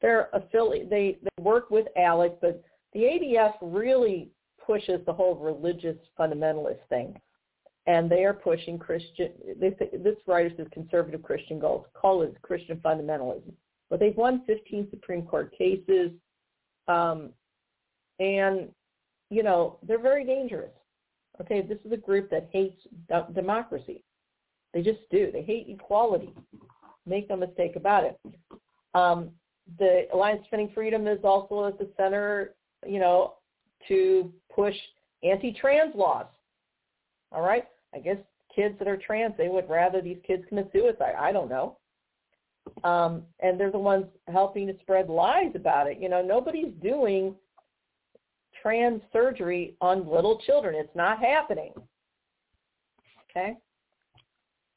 They're 0.00 0.28
affiliate. 0.32 0.90
They 0.90 1.18
they 1.22 1.42
work 1.42 1.70
with 1.70 1.86
ALEC, 1.96 2.36
but 2.40 2.62
the 2.98 3.04
ADF 3.04 3.52
really 3.62 4.28
pushes 4.66 5.00
the 5.06 5.12
whole 5.12 5.36
religious 5.36 5.96
fundamentalist 6.18 6.80
thing, 6.88 7.16
and 7.86 8.10
they 8.10 8.24
are 8.24 8.34
pushing 8.34 8.76
Christian. 8.76 9.30
This 9.60 10.16
writer 10.26 10.50
says 10.56 10.66
conservative 10.72 11.22
Christian 11.22 11.60
goals. 11.60 11.86
Call 11.94 12.22
it 12.22 12.34
Christian 12.42 12.78
fundamentalism. 12.78 13.52
But 13.88 14.00
they've 14.00 14.16
won 14.16 14.42
15 14.48 14.88
Supreme 14.90 15.22
Court 15.22 15.54
cases, 15.56 16.10
um, 16.88 17.30
and 18.18 18.68
you 19.30 19.44
know 19.44 19.78
they're 19.86 20.02
very 20.02 20.24
dangerous. 20.24 20.72
Okay, 21.40 21.62
this 21.62 21.78
is 21.84 21.92
a 21.92 21.96
group 21.96 22.28
that 22.30 22.48
hates 22.52 22.82
democracy. 23.32 24.02
They 24.74 24.82
just 24.82 25.08
do. 25.12 25.30
They 25.32 25.42
hate 25.42 25.66
equality. 25.68 26.34
Make 27.06 27.30
no 27.30 27.36
mistake 27.36 27.76
about 27.76 28.02
it. 28.02 28.18
Um, 28.94 29.30
the 29.78 30.08
Alliance 30.12 30.42
Defending 30.42 30.72
Freedom 30.74 31.06
is 31.06 31.20
also 31.22 31.66
at 31.66 31.78
the 31.78 31.88
center, 31.96 32.54
you 32.86 32.98
know, 32.98 33.34
to 33.88 34.32
push 34.54 34.74
anti-trans 35.22 35.94
laws. 35.94 36.26
All 37.32 37.42
right? 37.42 37.64
I 37.94 37.98
guess 37.98 38.18
kids 38.54 38.74
that 38.78 38.88
are 38.88 38.96
trans, 38.96 39.34
they 39.36 39.48
would 39.48 39.68
rather 39.68 40.00
these 40.00 40.18
kids 40.26 40.44
commit 40.48 40.70
suicide. 40.72 41.14
I 41.18 41.32
don't 41.32 41.48
know. 41.48 41.76
Um, 42.84 43.22
and 43.40 43.58
they're 43.58 43.72
the 43.72 43.78
ones 43.78 44.06
helping 44.28 44.66
to 44.66 44.74
spread 44.80 45.08
lies 45.08 45.52
about 45.54 45.86
it. 45.86 45.98
You 46.00 46.08
know, 46.08 46.22
nobody's 46.22 46.72
doing 46.82 47.34
trans 48.62 49.00
surgery 49.12 49.74
on 49.80 50.08
little 50.08 50.38
children. 50.44 50.74
It's 50.74 50.94
not 50.94 51.18
happening. 51.18 51.72
Okay? 53.30 53.56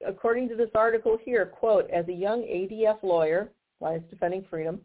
According 0.06 0.49
to 0.49 0.56
this 0.56 0.70
article 0.76 1.18
here, 1.24 1.45
quote, 1.45 1.89
as 1.89 2.08
a 2.08 2.14
young 2.14 2.41
ADF 2.41 3.04
lawyer, 3.04 3.52
Alliance 3.82 4.04
Defending 4.10 4.45
Freedom, 4.49 4.80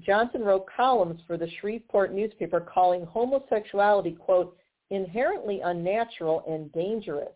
Johnson 0.00 0.42
wrote 0.42 0.66
columns 0.74 1.20
for 1.26 1.36
the 1.36 1.48
Shreveport 1.60 2.12
newspaper 2.12 2.60
calling 2.60 3.04
homosexuality, 3.06 4.12
quote, 4.12 4.56
inherently 4.90 5.60
unnatural 5.60 6.42
and 6.48 6.72
dangerous, 6.72 7.32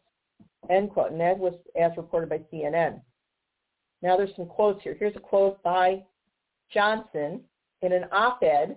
end 0.71 0.91
quote. 0.91 1.13
And 1.13 1.21
that 1.21 1.39
was 1.39 1.55
as 1.81 1.93
reported 1.97 2.29
by 2.29 2.41
CNN. 2.53 3.01
Now 4.03 4.17
there's 4.17 4.35
some 4.37 4.47
quotes 4.47 4.83
here. 4.83 4.97
Here's 4.99 5.17
a 5.17 5.21
quote 5.21 5.63
by 5.63 6.03
Johnson 6.73 7.41
in 7.83 7.93
an 7.93 8.05
op-ed 8.13 8.77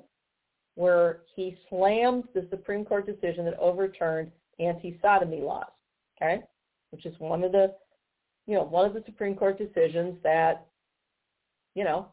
where 0.76 1.22
he 1.36 1.58
slammed 1.70 2.24
the 2.34 2.48
Supreme 2.50 2.86
Court 2.86 3.06
decision 3.06 3.46
that 3.46 3.60
overturned 3.60 4.32
anti-sodomy 4.60 5.42
laws, 5.42 5.66
okay, 6.18 6.42
which 6.92 7.06
is 7.06 7.14
one 7.20 7.44
of 7.44 7.52
the, 7.52 7.74
you 8.48 8.56
know, 8.56 8.64
one 8.64 8.86
of 8.86 8.94
the 8.94 9.04
Supreme 9.06 9.36
Court 9.36 9.58
decisions 9.58 10.16
that, 10.24 10.66
you 11.76 11.84
know, 11.84 12.08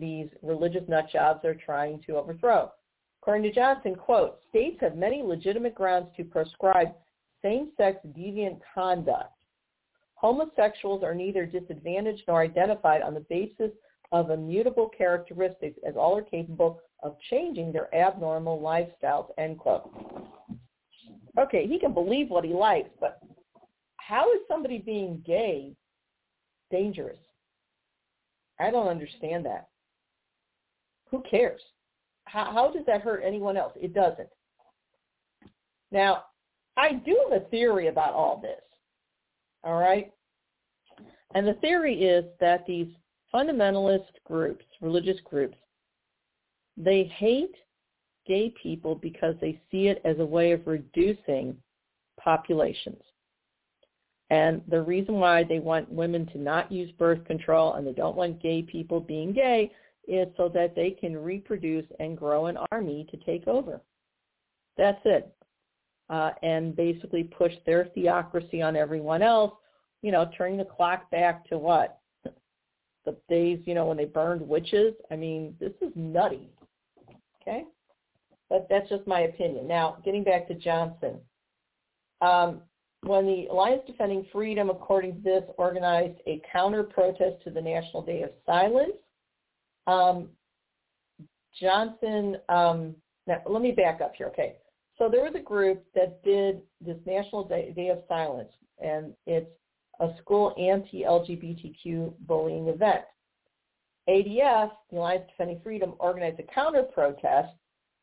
these 0.00 0.28
religious 0.42 0.84
nutjobs 0.84 1.44
are 1.44 1.54
trying 1.54 2.00
to 2.06 2.16
overthrow. 2.16 2.70
According 3.22 3.42
to 3.44 3.52
Johnson, 3.52 3.94
quote, 3.94 4.38
states 4.48 4.78
have 4.80 4.96
many 4.96 5.22
legitimate 5.22 5.74
grounds 5.74 6.08
to 6.16 6.24
prescribe 6.24 6.88
same-sex 7.42 7.98
deviant 8.16 8.60
conduct. 8.74 9.32
Homosexuals 10.14 11.04
are 11.04 11.14
neither 11.14 11.46
disadvantaged 11.46 12.22
nor 12.26 12.42
identified 12.42 13.02
on 13.02 13.14
the 13.14 13.26
basis 13.28 13.70
of 14.10 14.30
immutable 14.30 14.88
characteristics 14.96 15.78
as 15.86 15.94
all 15.96 16.16
are 16.16 16.22
capable 16.22 16.80
of 17.02 17.16
changing 17.30 17.72
their 17.72 17.94
abnormal 17.94 18.58
lifestyles, 18.60 19.28
end 19.38 19.58
quote. 19.58 19.90
Okay, 21.38 21.66
he 21.66 21.78
can 21.78 21.94
believe 21.94 22.30
what 22.30 22.44
he 22.44 22.52
likes, 22.52 22.90
but 22.98 23.20
how 23.96 24.32
is 24.32 24.40
somebody 24.48 24.78
being 24.78 25.22
gay 25.24 25.76
dangerous? 26.70 27.18
I 28.60 28.70
don't 28.70 28.88
understand 28.88 29.46
that. 29.46 29.68
Who 31.10 31.22
cares? 31.30 31.60
How, 32.24 32.52
how 32.52 32.70
does 32.70 32.84
that 32.86 33.02
hurt 33.02 33.22
anyone 33.24 33.56
else? 33.56 33.72
It 33.76 33.94
doesn't. 33.94 34.28
Now, 35.90 36.24
I 36.76 36.92
do 36.92 37.18
have 37.30 37.42
a 37.42 37.46
theory 37.46 37.88
about 37.88 38.14
all 38.14 38.40
this. 38.42 38.60
All 39.64 39.78
right? 39.78 40.12
And 41.34 41.46
the 41.46 41.54
theory 41.54 42.02
is 42.02 42.24
that 42.40 42.66
these 42.66 42.88
fundamentalist 43.34 44.06
groups, 44.24 44.64
religious 44.80 45.18
groups, 45.24 45.56
they 46.76 47.04
hate 47.04 47.54
gay 48.26 48.52
people 48.62 48.94
because 48.94 49.34
they 49.40 49.60
see 49.70 49.88
it 49.88 50.00
as 50.04 50.18
a 50.18 50.24
way 50.24 50.52
of 50.52 50.66
reducing 50.66 51.56
populations. 52.22 53.02
And 54.30 54.62
the 54.68 54.82
reason 54.82 55.14
why 55.14 55.42
they 55.42 55.58
want 55.58 55.90
women 55.90 56.26
to 56.26 56.38
not 56.38 56.70
use 56.70 56.90
birth 56.92 57.24
control 57.24 57.74
and 57.74 57.86
they 57.86 57.92
don't 57.92 58.16
want 58.16 58.42
gay 58.42 58.62
people 58.62 59.00
being 59.00 59.32
gay 59.32 59.72
is 60.06 60.28
so 60.36 60.48
that 60.50 60.74
they 60.74 60.90
can 60.90 61.16
reproduce 61.16 61.86
and 61.98 62.16
grow 62.16 62.46
an 62.46 62.58
army 62.70 63.06
to 63.10 63.16
take 63.18 63.46
over. 63.46 63.80
That's 64.76 65.00
it. 65.04 65.34
Uh, 66.10 66.30
and 66.42 66.74
basically 66.74 67.24
push 67.24 67.52
their 67.66 67.86
theocracy 67.94 68.62
on 68.62 68.76
everyone 68.76 69.22
else, 69.22 69.52
you 70.02 70.10
know, 70.10 70.30
turning 70.36 70.56
the 70.58 70.64
clock 70.64 71.10
back 71.10 71.48
to 71.48 71.58
what? 71.58 71.98
The 73.04 73.16
days, 73.30 73.60
you 73.64 73.72
know, 73.72 73.86
when 73.86 73.96
they 73.96 74.04
burned 74.04 74.46
witches. 74.46 74.92
I 75.10 75.16
mean, 75.16 75.56
this 75.58 75.72
is 75.80 75.90
nutty. 75.94 76.50
Okay? 77.40 77.64
But 78.50 78.66
that's 78.68 78.86
just 78.90 79.06
my 79.06 79.20
opinion. 79.20 79.66
Now, 79.66 79.96
getting 80.04 80.24
back 80.24 80.46
to 80.48 80.54
Johnson. 80.54 81.16
Um, 82.20 82.60
when 83.02 83.26
the 83.26 83.46
Alliance 83.50 83.82
Defending 83.86 84.26
Freedom, 84.32 84.70
according 84.70 85.16
to 85.16 85.20
this, 85.20 85.44
organized 85.56 86.18
a 86.26 86.42
counter-protest 86.52 87.42
to 87.44 87.50
the 87.50 87.60
National 87.60 88.02
Day 88.02 88.22
of 88.22 88.30
Silence, 88.44 88.92
um, 89.86 90.28
Johnson, 91.60 92.36
um, 92.48 92.94
now, 93.26 93.42
let 93.46 93.62
me 93.62 93.72
back 93.72 94.00
up 94.00 94.14
here, 94.16 94.26
okay. 94.28 94.56
So 94.96 95.08
there 95.08 95.22
was 95.22 95.34
a 95.36 95.42
group 95.42 95.84
that 95.94 96.22
did 96.24 96.62
this 96.80 96.96
National 97.06 97.44
Day, 97.44 97.72
Day 97.74 97.88
of 97.88 97.98
Silence, 98.08 98.50
and 98.82 99.14
it's 99.26 99.50
a 100.00 100.08
school 100.20 100.54
anti-LGBTQ 100.58 102.14
bullying 102.26 102.68
event. 102.68 103.02
ADF, 104.08 104.70
the 104.90 104.96
Alliance 104.96 105.24
Defending 105.28 105.60
Freedom, 105.62 105.94
organized 105.98 106.40
a 106.40 106.42
counter-protest, 106.54 107.52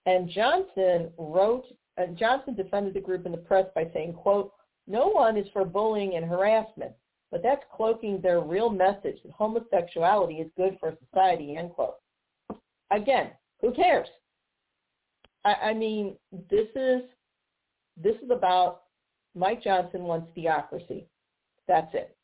and 0.06 0.30
Johnson 0.30 1.10
wrote, 1.18 1.66
uh, 1.98 2.08
Johnson 2.14 2.54
defended 2.56 2.94
the 2.94 3.00
group 3.00 3.26
in 3.26 3.32
the 3.32 3.38
press 3.38 3.66
by 3.74 3.90
saying, 3.94 4.14
quote, 4.14 4.54
no 4.88 5.08
one 5.08 5.38
is 5.38 5.48
for 5.52 5.66
bullying 5.66 6.16
and 6.16 6.26
harassment, 6.26 6.92
but 7.32 7.42
that's 7.42 7.64
cloaking 7.76 8.22
their 8.22 8.42
real 8.42 8.70
message 8.70 9.18
that 9.24 9.32
homosexuality 9.32 10.36
is 10.36 10.52
good 10.58 10.78
for 10.80 10.96
society, 11.06 11.56
end 11.58 11.72
quote. 11.72 11.96
Again, 12.92 13.32
who 13.62 13.74
cares? 13.74 14.08
I, 15.44 15.54
I 15.54 15.74
mean, 15.74 16.16
this 16.50 16.68
is 16.76 17.02
this 18.02 18.16
is 18.22 18.30
about 18.30 18.84
Mike 19.36 19.64
Johnson 19.64 20.04
wants 20.04 20.28
theocracy. 20.36 21.08
That's 21.68 21.94
it. 21.94 22.16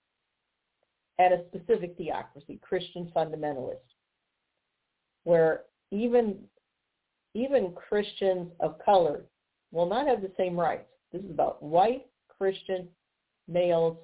And 1.18 1.34
a 1.34 1.46
specific 1.48 1.96
theocracy, 1.98 2.60
Christian 2.62 3.12
fundamentalist, 3.16 3.78
where 5.24 5.62
even 5.92 6.38
even 7.34 7.74
Christians 7.74 8.52
of 8.60 8.76
color 8.84 9.24
will 9.72 9.88
not 9.88 10.08
have 10.08 10.22
the 10.22 10.32
same 10.38 10.60
rights. 10.60 10.90
This 11.12 11.24
is 11.24 11.32
about 11.32 11.62
white 11.64 12.06
Christian 12.42 12.88
males 13.48 13.98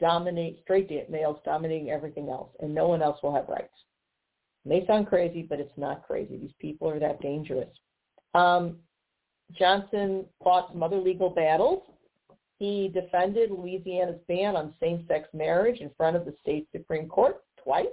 dominate, 0.00 0.60
straight 0.62 0.90
males 1.10 1.36
dominating 1.44 1.90
everything 1.90 2.30
else, 2.30 2.48
and 2.60 2.74
no 2.74 2.88
one 2.88 3.02
else 3.02 3.18
will 3.22 3.34
have 3.34 3.46
rights. 3.46 3.74
It 4.64 4.68
may 4.70 4.86
sound 4.86 5.06
crazy, 5.06 5.42
but 5.42 5.60
it's 5.60 5.76
not 5.76 6.06
crazy. 6.06 6.38
These 6.38 6.54
people 6.58 6.88
are 6.88 6.98
that 6.98 7.20
dangerous. 7.20 7.68
Um, 8.32 8.78
Johnson 9.52 10.24
fought 10.42 10.72
some 10.72 10.82
other 10.82 10.96
legal 10.96 11.28
battles. 11.28 11.82
He 12.58 12.90
defended 12.94 13.50
Louisiana's 13.50 14.20
ban 14.28 14.56
on 14.56 14.72
same-sex 14.80 15.28
marriage 15.34 15.80
in 15.80 15.90
front 15.94 16.16
of 16.16 16.24
the 16.24 16.34
state 16.40 16.68
Supreme 16.72 17.06
Court 17.06 17.42
twice. 17.62 17.84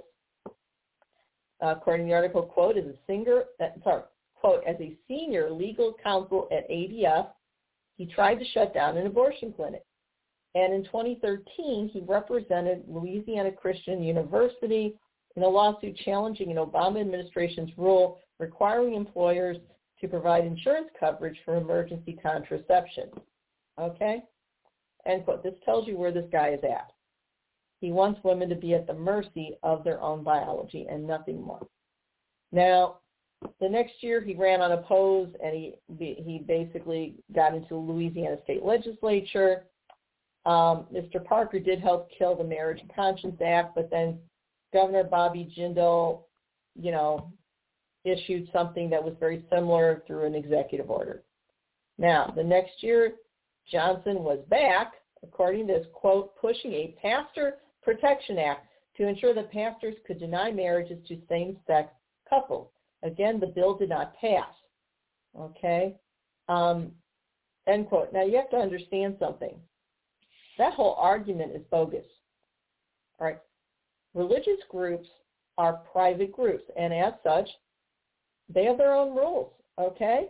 Uh, 0.46 1.74
according 1.76 2.06
to 2.06 2.10
the 2.12 2.16
article, 2.16 2.44
quote, 2.44 2.78
as 2.78 2.86
a 2.86 2.94
singer, 3.06 3.42
uh, 3.62 3.66
sorry, 3.84 4.04
quote, 4.36 4.64
as 4.66 4.76
a 4.80 4.96
senior 5.06 5.50
legal 5.50 5.94
counsel 6.02 6.48
at 6.50 6.66
ADF, 6.70 7.26
he 8.00 8.06
tried 8.06 8.36
to 8.36 8.46
shut 8.54 8.72
down 8.72 8.96
an 8.96 9.06
abortion 9.06 9.52
clinic. 9.52 9.84
And 10.54 10.72
in 10.72 10.84
2013, 10.84 11.90
he 11.92 12.00
represented 12.00 12.82
Louisiana 12.88 13.52
Christian 13.52 14.02
University 14.02 14.94
in 15.36 15.42
a 15.42 15.46
lawsuit 15.46 15.98
challenging 16.02 16.50
an 16.50 16.56
Obama 16.56 17.02
administration's 17.02 17.68
rule 17.76 18.18
requiring 18.38 18.94
employers 18.94 19.58
to 20.00 20.08
provide 20.08 20.46
insurance 20.46 20.88
coverage 20.98 21.36
for 21.44 21.56
emergency 21.56 22.18
contraception. 22.22 23.10
Okay? 23.78 24.22
End 25.04 25.26
quote. 25.26 25.42
This 25.42 25.60
tells 25.66 25.86
you 25.86 25.98
where 25.98 26.10
this 26.10 26.24
guy 26.32 26.54
is 26.54 26.64
at. 26.64 26.90
He 27.82 27.92
wants 27.92 28.24
women 28.24 28.48
to 28.48 28.54
be 28.54 28.72
at 28.72 28.86
the 28.86 28.94
mercy 28.94 29.58
of 29.62 29.84
their 29.84 30.00
own 30.00 30.24
biology 30.24 30.86
and 30.90 31.06
nothing 31.06 31.42
more. 31.42 31.66
Now, 32.50 32.99
the 33.60 33.68
next 33.68 33.94
year 34.02 34.20
he 34.20 34.34
ran 34.34 34.60
unopposed 34.60 35.36
and 35.42 35.54
he 35.54 35.74
he 35.98 36.42
basically 36.46 37.14
got 37.34 37.54
into 37.54 37.68
the 37.70 37.76
Louisiana 37.76 38.36
state 38.44 38.64
legislature. 38.64 39.64
Um, 40.46 40.86
Mr. 40.92 41.22
Parker 41.24 41.58
did 41.58 41.80
help 41.80 42.10
kill 42.16 42.34
the 42.34 42.44
Marriage 42.44 42.80
and 42.80 42.94
Conscience 42.94 43.40
Act, 43.44 43.74
but 43.74 43.90
then 43.90 44.18
Governor 44.72 45.04
Bobby 45.04 45.52
Jindal, 45.56 46.22
you 46.74 46.92
know, 46.92 47.32
issued 48.04 48.48
something 48.52 48.88
that 48.90 49.02
was 49.02 49.14
very 49.20 49.44
similar 49.52 50.02
through 50.06 50.26
an 50.26 50.34
executive 50.34 50.90
order. 50.90 51.22
Now, 51.98 52.32
the 52.34 52.44
next 52.44 52.82
year, 52.82 53.12
Johnson 53.70 54.22
was 54.22 54.38
back, 54.48 54.92
according 55.22 55.66
to 55.66 55.74
this 55.74 55.86
quote, 55.92 56.34
pushing 56.40 56.72
a 56.72 56.96
pastor 57.00 57.58
protection 57.82 58.38
act 58.38 58.66
to 58.96 59.06
ensure 59.06 59.34
that 59.34 59.52
pastors 59.52 59.96
could 60.06 60.18
deny 60.18 60.50
marriages 60.50 60.98
to 61.08 61.18
same-sex 61.28 61.90
couples. 62.28 62.68
Again, 63.02 63.40
the 63.40 63.46
bill 63.46 63.76
did 63.76 63.88
not 63.88 64.14
pass. 64.16 64.52
Okay? 65.38 65.96
Um, 66.48 66.92
end 67.66 67.88
quote. 67.88 68.12
Now, 68.12 68.24
you 68.24 68.36
have 68.36 68.50
to 68.50 68.56
understand 68.56 69.16
something. 69.18 69.54
That 70.58 70.74
whole 70.74 70.96
argument 70.98 71.52
is 71.54 71.62
bogus. 71.70 72.04
All 73.18 73.26
right? 73.26 73.38
Religious 74.14 74.60
groups 74.68 75.08
are 75.56 75.80
private 75.92 76.32
groups, 76.32 76.64
and 76.76 76.92
as 76.92 77.14
such, 77.22 77.48
they 78.52 78.64
have 78.64 78.78
their 78.78 78.94
own 78.94 79.14
rules, 79.14 79.52
okay? 79.78 80.26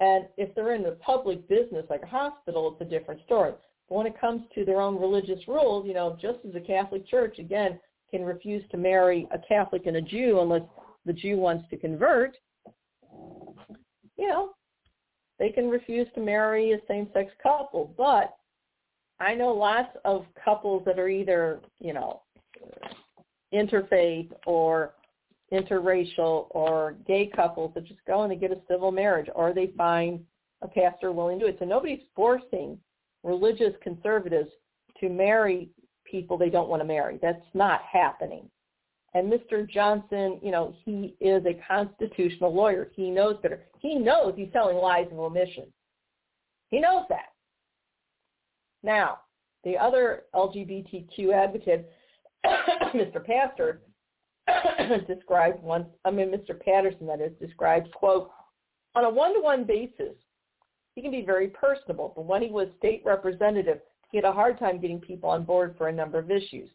And 0.00 0.26
if 0.36 0.54
they're 0.54 0.74
in 0.74 0.82
the 0.82 0.98
public 1.04 1.48
business 1.48 1.86
like 1.88 2.02
a 2.02 2.06
hospital, 2.06 2.72
it's 2.72 2.86
a 2.86 2.98
different 2.98 3.22
story. 3.24 3.52
But 3.88 3.94
when 3.94 4.06
it 4.06 4.20
comes 4.20 4.42
to 4.54 4.64
their 4.64 4.80
own 4.80 5.00
religious 5.00 5.46
rules, 5.48 5.86
you 5.86 5.94
know, 5.94 6.18
just 6.20 6.38
as 6.46 6.54
a 6.54 6.60
Catholic 6.60 7.08
church, 7.08 7.38
again, 7.38 7.80
can 8.10 8.22
refuse 8.22 8.62
to 8.70 8.76
marry 8.76 9.26
a 9.32 9.38
Catholic 9.38 9.86
and 9.86 9.96
a 9.96 10.02
Jew 10.02 10.40
unless 10.40 10.62
the 11.06 11.12
Jew 11.12 11.36
wants 11.36 11.68
to 11.70 11.76
convert, 11.76 12.36
you 14.16 14.28
know, 14.28 14.50
they 15.38 15.50
can 15.50 15.68
refuse 15.68 16.08
to 16.14 16.20
marry 16.20 16.72
a 16.72 16.78
same-sex 16.88 17.32
couple. 17.42 17.94
But 17.96 18.34
I 19.20 19.34
know 19.34 19.52
lots 19.52 19.96
of 20.04 20.26
couples 20.42 20.82
that 20.84 20.98
are 20.98 21.08
either, 21.08 21.60
you 21.78 21.94
know, 21.94 22.22
interfaith 23.54 24.30
or 24.46 24.94
interracial 25.52 26.48
or 26.50 26.96
gay 27.06 27.30
couples 27.34 27.72
that 27.74 27.84
just 27.84 28.00
go 28.06 28.22
and 28.22 28.32
they 28.32 28.36
get 28.36 28.50
a 28.50 28.60
civil 28.68 28.90
marriage 28.90 29.28
or 29.34 29.52
they 29.52 29.72
find 29.76 30.20
a 30.62 30.68
pastor 30.68 31.12
willing 31.12 31.38
to 31.38 31.44
do 31.44 31.50
it. 31.50 31.56
So 31.58 31.64
nobody's 31.64 32.00
forcing 32.14 32.78
religious 33.22 33.72
conservatives 33.82 34.50
to 35.00 35.08
marry 35.08 35.70
people 36.04 36.36
they 36.36 36.50
don't 36.50 36.68
want 36.68 36.80
to 36.80 36.86
marry. 36.86 37.18
That's 37.22 37.38
not 37.54 37.82
happening. 37.82 38.50
And 39.16 39.32
Mr. 39.32 39.66
Johnson, 39.66 40.38
you 40.42 40.50
know, 40.50 40.74
he 40.84 41.16
is 41.22 41.42
a 41.46 41.58
constitutional 41.66 42.54
lawyer. 42.54 42.90
He 42.94 43.10
knows 43.10 43.38
better. 43.42 43.64
He 43.78 43.94
knows 43.94 44.34
he's 44.36 44.52
telling 44.52 44.76
lies 44.76 45.06
of 45.10 45.18
omission. 45.18 45.64
He 46.68 46.80
knows 46.80 47.04
that. 47.08 47.32
Now, 48.82 49.20
the 49.64 49.78
other 49.78 50.24
LGBTQ 50.34 51.32
advocate, 51.32 51.90
Mr. 52.94 53.24
Pastor, 53.24 53.80
described 55.08 55.62
once, 55.62 55.88
I 56.04 56.10
mean, 56.10 56.28
Mr. 56.30 56.60
Patterson, 56.60 57.06
that 57.06 57.22
is, 57.22 57.32
described, 57.40 57.90
quote, 57.92 58.30
on 58.94 59.06
a 59.06 59.10
one-to-one 59.10 59.64
basis, 59.64 60.14
he 60.94 61.00
can 61.00 61.10
be 61.10 61.24
very 61.24 61.48
personable, 61.48 62.12
but 62.14 62.26
when 62.26 62.42
he 62.42 62.50
was 62.50 62.68
state 62.76 63.00
representative, 63.02 63.78
he 64.10 64.18
had 64.18 64.26
a 64.26 64.32
hard 64.32 64.58
time 64.58 64.78
getting 64.78 65.00
people 65.00 65.30
on 65.30 65.44
board 65.44 65.74
for 65.78 65.88
a 65.88 65.92
number 65.92 66.18
of 66.18 66.30
issues. 66.30 66.68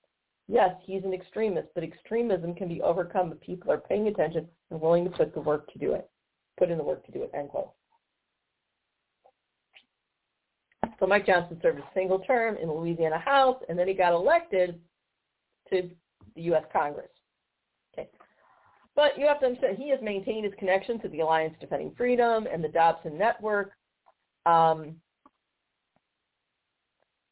Yes, 0.51 0.75
he's 0.83 1.05
an 1.05 1.13
extremist, 1.13 1.69
but 1.73 1.83
extremism 1.85 2.53
can 2.53 2.67
be 2.67 2.81
overcome 2.81 3.31
if 3.31 3.39
people 3.39 3.71
are 3.71 3.77
paying 3.77 4.07
attention 4.07 4.45
and 4.69 4.81
willing 4.81 5.05
to 5.05 5.09
put 5.09 5.33
the 5.33 5.39
work 5.39 5.71
to 5.71 5.79
do 5.79 5.93
it, 5.93 6.09
put 6.59 6.69
in 6.69 6.77
the 6.77 6.83
work 6.83 7.05
to 7.05 7.11
do 7.13 7.23
it, 7.23 7.31
end 7.33 7.47
quote. 7.47 7.71
So 10.99 11.07
Mike 11.07 11.25
Johnson 11.25 11.57
served 11.61 11.79
a 11.79 11.85
single 11.93 12.19
term 12.19 12.57
in 12.57 12.67
the 12.67 12.73
Louisiana 12.73 13.17
House, 13.17 13.63
and 13.69 13.79
then 13.79 13.87
he 13.87 13.93
got 13.93 14.11
elected 14.11 14.77
to 15.69 15.89
the 16.35 16.41
U.S. 16.41 16.65
Congress. 16.73 17.07
Okay. 17.93 18.09
But 18.93 19.17
you 19.17 19.27
have 19.27 19.39
to 19.39 19.45
understand, 19.45 19.77
he 19.77 19.89
has 19.91 20.01
maintained 20.01 20.43
his 20.43 20.53
connection 20.59 20.99
to 20.99 21.07
the 21.07 21.21
Alliance 21.21 21.55
Defending 21.61 21.93
Freedom 21.95 22.45
and 22.51 22.61
the 22.61 22.67
Dobson 22.67 23.17
Network. 23.17 23.71
Um, 24.45 24.97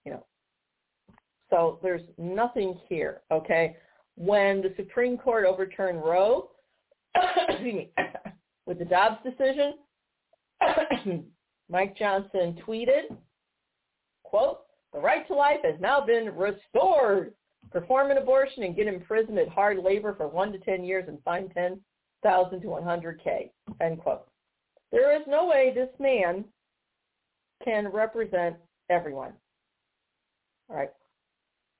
you 0.05 0.13
know, 0.13 0.25
so 1.49 1.79
there's 1.81 2.01
nothing 2.17 2.79
here, 2.87 3.21
okay? 3.31 3.75
When 4.15 4.61
the 4.61 4.73
Supreme 4.77 5.17
Court 5.17 5.45
overturned 5.45 6.01
Roe, 6.03 6.49
with 8.65 8.79
the 8.79 8.85
Dobbs 8.85 9.17
decision, 9.23 9.73
Mike 11.69 11.97
Johnson 11.97 12.57
tweeted, 12.65 13.15
quote, 14.23 14.59
the 14.93 14.99
right 14.99 15.27
to 15.27 15.35
life 15.35 15.59
has 15.63 15.75
now 15.79 16.01
been 16.01 16.35
restored. 16.35 17.33
Perform 17.71 18.09
an 18.09 18.17
abortion 18.17 18.63
and 18.63 18.75
get 18.75 18.87
imprisoned 18.87 19.37
at 19.37 19.49
hard 19.49 19.77
labor 19.77 20.15
for 20.15 20.27
one 20.27 20.51
to 20.51 20.57
10 20.59 20.83
years 20.83 21.05
and 21.07 21.19
fine 21.23 21.49
10,000 21.49 22.61
to 22.61 22.67
100K, 22.67 23.51
end 23.81 23.99
quote. 23.99 24.25
There 24.91 25.15
is 25.15 25.21
no 25.27 25.45
way 25.45 25.71
this 25.73 25.89
man 25.99 26.45
can 27.63 27.89
represent 27.89 28.55
everyone. 28.89 29.33
All 30.69 30.77
right. 30.77 30.89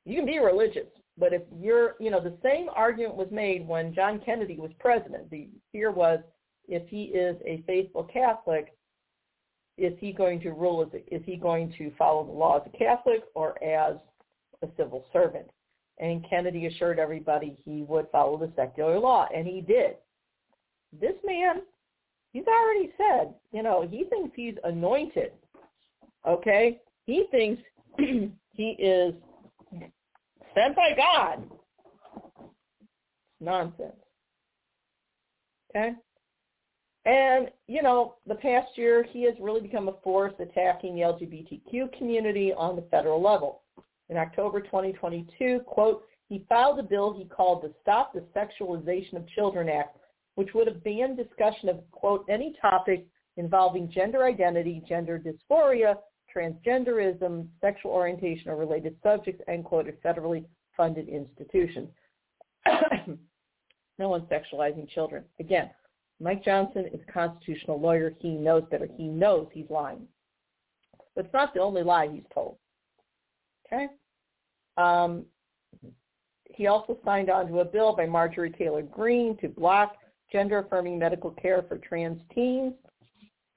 You 0.05 0.15
can 0.15 0.25
be 0.25 0.39
religious, 0.39 0.87
but 1.17 1.33
if 1.33 1.41
you're, 1.59 1.95
you 1.99 2.09
know, 2.09 2.21
the 2.21 2.37
same 2.41 2.69
argument 2.73 3.15
was 3.15 3.27
made 3.31 3.67
when 3.67 3.93
John 3.93 4.21
Kennedy 4.25 4.57
was 4.57 4.71
president. 4.79 5.29
The 5.29 5.49
fear 5.71 5.91
was 5.91 6.19
if 6.67 6.87
he 6.87 7.05
is 7.05 7.35
a 7.45 7.63
faithful 7.67 8.03
Catholic, 8.05 8.73
is 9.77 9.93
he 9.99 10.11
going 10.11 10.39
to 10.41 10.51
rule 10.51 10.81
as 10.81 11.01
is 11.11 11.21
he 11.25 11.35
going 11.35 11.73
to 11.77 11.91
follow 11.97 12.25
the 12.25 12.31
law 12.31 12.57
as 12.57 12.63
a 12.73 12.77
Catholic 12.77 13.23
or 13.33 13.61
as 13.63 13.95
a 14.61 14.67
civil 14.77 15.05
servant? 15.11 15.49
And 15.99 16.25
Kennedy 16.29 16.67
assured 16.67 16.99
everybody 16.99 17.57
he 17.65 17.83
would 17.83 18.07
follow 18.11 18.37
the 18.37 18.51
secular 18.55 18.99
law, 18.99 19.27
and 19.35 19.45
he 19.45 19.61
did. 19.61 19.95
This 20.99 21.15
man, 21.25 21.61
he's 22.31 22.45
already 22.47 22.93
said, 22.97 23.33
you 23.51 23.63
know, 23.63 23.85
he 23.89 24.05
thinks 24.05 24.31
he's 24.35 24.55
anointed. 24.63 25.33
Okay? 26.27 26.79
He 27.05 27.25
thinks 27.31 27.61
he 27.97 28.69
is 28.79 29.13
sent 30.55 30.75
by 30.75 30.93
God. 30.95 31.43
Nonsense. 33.39 33.95
Okay? 35.69 35.93
And, 37.05 37.49
you 37.67 37.81
know, 37.81 38.15
the 38.27 38.35
past 38.35 38.77
year, 38.77 39.05
he 39.09 39.23
has 39.23 39.33
really 39.39 39.61
become 39.61 39.87
a 39.87 39.95
force 40.03 40.33
attacking 40.39 40.95
the 40.95 41.01
LGBTQ 41.01 41.97
community 41.97 42.53
on 42.55 42.75
the 42.75 42.83
federal 42.91 43.21
level. 43.21 43.61
In 44.09 44.17
October 44.17 44.59
2022, 44.61 45.61
quote, 45.65 46.03
he 46.27 46.45
filed 46.47 46.79
a 46.79 46.83
bill 46.83 47.13
he 47.13 47.25
called 47.25 47.63
the 47.63 47.73
Stop 47.81 48.13
the 48.13 48.23
Sexualization 48.35 49.15
of 49.15 49.27
Children 49.29 49.69
Act, 49.69 49.97
which 50.35 50.53
would 50.53 50.67
have 50.67 50.83
banned 50.83 51.17
discussion 51.17 51.69
of, 51.69 51.79
quote, 51.91 52.25
any 52.29 52.55
topic 52.61 53.07
involving 53.37 53.89
gender 53.89 54.25
identity, 54.25 54.83
gender 54.87 55.19
dysphoria, 55.19 55.95
transgenderism, 56.35 57.47
sexual 57.61 57.91
orientation, 57.91 58.49
or 58.49 58.55
related 58.55 58.95
subjects, 59.03 59.41
end 59.47 59.65
quote, 59.65 59.87
at 59.87 60.01
federally 60.03 60.45
funded 60.75 61.07
institutions. 61.09 61.89
no 63.97 64.09
one's 64.09 64.29
sexualizing 64.29 64.89
children. 64.89 65.23
Again, 65.39 65.69
Mike 66.19 66.43
Johnson 66.43 66.85
is 66.93 66.99
a 67.07 67.11
constitutional 67.11 67.79
lawyer. 67.79 68.13
He 68.19 68.29
knows 68.29 68.63
better. 68.69 68.87
He 68.97 69.07
knows 69.07 69.47
he's 69.53 69.69
lying. 69.69 70.07
But 71.15 71.25
it's 71.25 71.33
not 71.33 71.53
the 71.53 71.61
only 71.61 71.83
lie 71.83 72.07
he's 72.11 72.23
told. 72.33 72.57
Okay? 73.65 73.87
Um, 74.77 75.25
he 76.45 76.67
also 76.67 76.97
signed 77.05 77.29
on 77.29 77.47
to 77.47 77.59
a 77.59 77.65
bill 77.65 77.95
by 77.95 78.05
Marjorie 78.05 78.51
Taylor 78.51 78.81
Greene 78.81 79.37
to 79.37 79.47
block 79.47 79.95
gender-affirming 80.31 80.99
medical 80.99 81.31
care 81.31 81.63
for 81.67 81.77
trans 81.77 82.21
teens, 82.33 82.73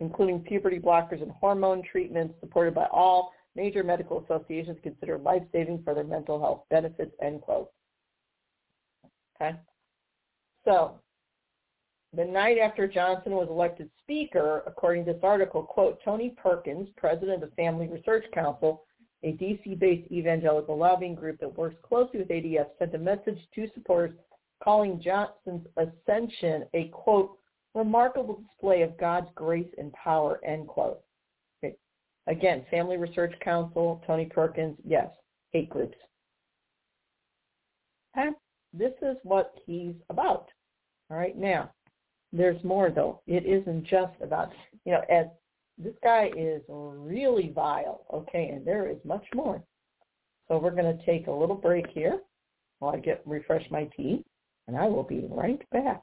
including 0.03 0.41
puberty 0.41 0.81
blockers 0.81 1.23
and 1.23 1.31
hormone 1.31 1.81
treatments 1.81 2.35
supported 2.41 2.75
by 2.75 2.87
all 2.91 3.33
major 3.55 3.85
medical 3.85 4.25
associations 4.25 4.77
considered 4.83 5.23
life-saving 5.23 5.81
for 5.85 5.95
their 5.95 6.05
mental 6.05 6.41
health 6.41 6.63
benefits, 6.71 7.13
end 7.23 7.41
quote. 7.41 7.71
Okay? 9.41 9.57
So 10.65 10.99
the 12.15 12.25
night 12.25 12.59
after 12.59 12.89
Johnson 12.89 13.33
was 13.33 13.49
elected 13.49 13.91
speaker, 14.03 14.65
according 14.67 15.05
to 15.05 15.13
this 15.13 15.23
article, 15.23 15.63
quote, 15.63 16.01
Tony 16.05 16.31
Perkins, 16.31 16.89
president 16.97 17.45
of 17.45 17.53
Family 17.55 17.87
Research 17.87 18.25
Council, 18.35 18.83
a 19.23 19.33
DC-based 19.35 20.11
evangelical 20.11 20.77
lobbying 20.77 21.15
group 21.15 21.39
that 21.39 21.57
works 21.57 21.77
closely 21.85 22.19
with 22.19 22.29
ADF, 22.29 22.67
sent 22.81 22.95
a 22.97 22.99
message 22.99 23.39
to 23.55 23.69
supporters 23.73 24.17
calling 24.65 25.01
Johnson's 25.01 25.67
ascension 25.77 26.65
a, 26.75 26.89
quote, 26.89 27.39
remarkable 27.75 28.43
display 28.49 28.83
of 28.83 28.99
God's 28.99 29.29
grace 29.35 29.68
and 29.79 29.93
power, 29.93 30.41
end 30.45 30.68
quote. 30.68 31.01
Okay. 31.64 31.75
Again, 32.27 32.64
Family 32.70 32.97
Research 32.97 33.35
Council, 33.41 34.03
Tony 34.07 34.27
Perkins, 34.27 34.77
yes, 34.87 35.09
hate 35.53 35.70
groups. 35.70 35.97
Okay? 38.16 38.31
This 38.73 38.93
is 39.03 39.16
what 39.23 39.55
he's 39.66 39.95
about. 40.11 40.49
All 41.11 41.16
right, 41.16 41.37
now, 41.37 41.70
there's 42.33 42.62
more 42.64 42.91
though. 42.91 43.20
It 43.27 43.45
isn't 43.45 43.87
just 43.87 44.14
about, 44.23 44.51
you 44.85 44.93
know, 44.93 45.03
as 45.11 45.27
this 45.79 45.95
guy 46.03 46.31
is 46.37 46.62
really 46.68 47.53
vile, 47.55 48.07
okay, 48.12 48.49
and 48.49 48.66
there 48.66 48.89
is 48.89 48.99
much 49.05 49.25
more. 49.35 49.62
So 50.49 50.59
we're 50.59 50.70
going 50.70 50.97
to 50.97 51.07
take 51.07 51.27
a 51.27 51.33
little 51.33 51.57
break 51.57 51.87
here 51.89 52.20
while 52.79 52.95
I 52.95 52.99
get 52.99 53.23
refresh 53.27 53.64
my 53.70 53.85
tea, 53.97 54.25
and 54.68 54.77
I 54.77 54.87
will 54.87 55.03
be 55.03 55.27
right 55.31 55.61
back. 55.70 56.03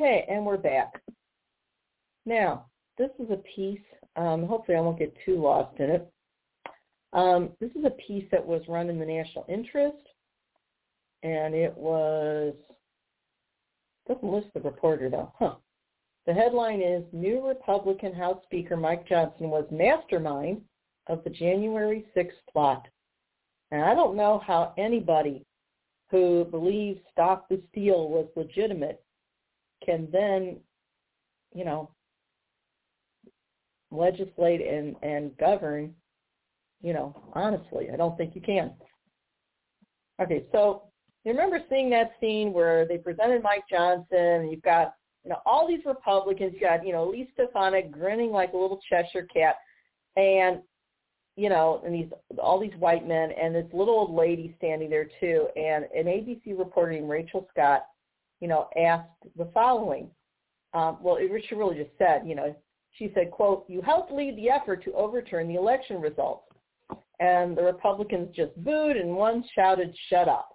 Okay, 0.00 0.24
and 0.28 0.46
we're 0.46 0.56
back. 0.56 1.02
Now, 2.24 2.66
this 2.98 3.10
is 3.18 3.32
a 3.32 3.42
piece, 3.56 3.80
um, 4.14 4.46
hopefully 4.46 4.78
I 4.78 4.80
won't 4.80 4.96
get 4.96 5.12
too 5.26 5.42
lost 5.42 5.76
in 5.80 5.90
it. 5.90 6.08
Um, 7.12 7.50
this 7.58 7.72
is 7.72 7.84
a 7.84 7.90
piece 8.06 8.24
that 8.30 8.46
was 8.46 8.62
run 8.68 8.90
in 8.90 9.00
the 9.00 9.04
national 9.04 9.44
interest, 9.48 9.96
and 11.24 11.52
it 11.52 11.76
was, 11.76 12.54
doesn't 14.06 14.32
list 14.32 14.46
the 14.54 14.60
reporter 14.60 15.10
though, 15.10 15.32
huh. 15.36 15.54
The 16.28 16.34
headline 16.34 16.80
is, 16.80 17.02
New 17.12 17.44
Republican 17.44 18.14
House 18.14 18.38
Speaker 18.44 18.76
Mike 18.76 19.04
Johnson 19.08 19.50
was 19.50 19.66
mastermind 19.72 20.60
of 21.08 21.24
the 21.24 21.30
January 21.30 22.06
6th 22.16 22.30
plot. 22.52 22.86
And 23.72 23.82
I 23.82 23.96
don't 23.96 24.16
know 24.16 24.40
how 24.46 24.74
anybody 24.78 25.44
who 26.12 26.44
believes 26.44 27.00
Stop 27.10 27.48
the 27.48 27.60
Steal 27.72 28.08
was 28.08 28.28
legitimate 28.36 29.02
can 29.84 30.08
then, 30.12 30.56
you 31.54 31.64
know, 31.64 31.90
legislate 33.90 34.60
and, 34.60 34.96
and 35.02 35.36
govern, 35.38 35.94
you 36.82 36.92
know, 36.92 37.14
honestly. 37.34 37.88
I 37.92 37.96
don't 37.96 38.16
think 38.16 38.34
you 38.34 38.40
can. 38.40 38.72
Okay, 40.20 40.44
so 40.52 40.84
you 41.24 41.32
remember 41.32 41.60
seeing 41.68 41.90
that 41.90 42.12
scene 42.20 42.52
where 42.52 42.86
they 42.86 42.98
presented 42.98 43.42
Mike 43.42 43.64
Johnson 43.70 44.48
you've 44.50 44.62
got, 44.62 44.94
you 45.24 45.30
know, 45.30 45.40
all 45.46 45.66
these 45.66 45.84
Republicans, 45.84 46.52
you 46.54 46.60
got, 46.60 46.86
you 46.86 46.92
know, 46.92 47.08
Elise 47.08 47.28
Stefanik 47.34 47.90
grinning 47.90 48.30
like 48.30 48.52
a 48.52 48.56
little 48.56 48.80
Cheshire 48.88 49.26
cat 49.32 49.56
and 50.16 50.60
you 51.38 51.48
know, 51.48 51.80
and 51.84 51.94
these 51.94 52.08
all 52.42 52.58
these 52.58 52.74
white 52.80 53.06
men 53.06 53.30
and 53.40 53.54
this 53.54 53.64
little 53.72 53.94
old 53.94 54.12
lady 54.12 54.56
standing 54.58 54.90
there 54.90 55.08
too. 55.20 55.46
And 55.54 55.84
an 55.96 56.06
ABC 56.06 56.58
reporter 56.58 56.90
named 56.90 57.08
Rachel 57.08 57.46
Scott 57.52 57.86
you 58.40 58.48
know, 58.48 58.68
asked 58.76 59.08
the 59.36 59.50
following. 59.52 60.08
Um, 60.74 60.98
well, 61.00 61.18
she 61.48 61.54
really 61.54 61.76
just 61.76 61.96
said, 61.98 62.22
you 62.26 62.34
know, 62.34 62.54
she 62.92 63.10
said, 63.14 63.30
quote, 63.30 63.64
you 63.68 63.80
helped 63.80 64.12
lead 64.12 64.36
the 64.36 64.50
effort 64.50 64.84
to 64.84 64.92
overturn 64.92 65.48
the 65.48 65.54
election 65.54 66.00
results. 66.00 66.44
And 67.20 67.56
the 67.56 67.62
Republicans 67.62 68.34
just 68.34 68.54
booed 68.62 68.96
and 68.96 69.14
one 69.14 69.44
shouted, 69.54 69.94
shut 70.08 70.28
up. 70.28 70.50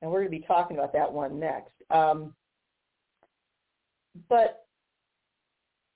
And 0.00 0.10
we're 0.10 0.20
going 0.20 0.32
to 0.32 0.38
be 0.38 0.46
talking 0.46 0.76
about 0.76 0.92
that 0.92 1.12
one 1.12 1.38
next. 1.38 1.72
Um, 1.90 2.34
but 4.28 4.64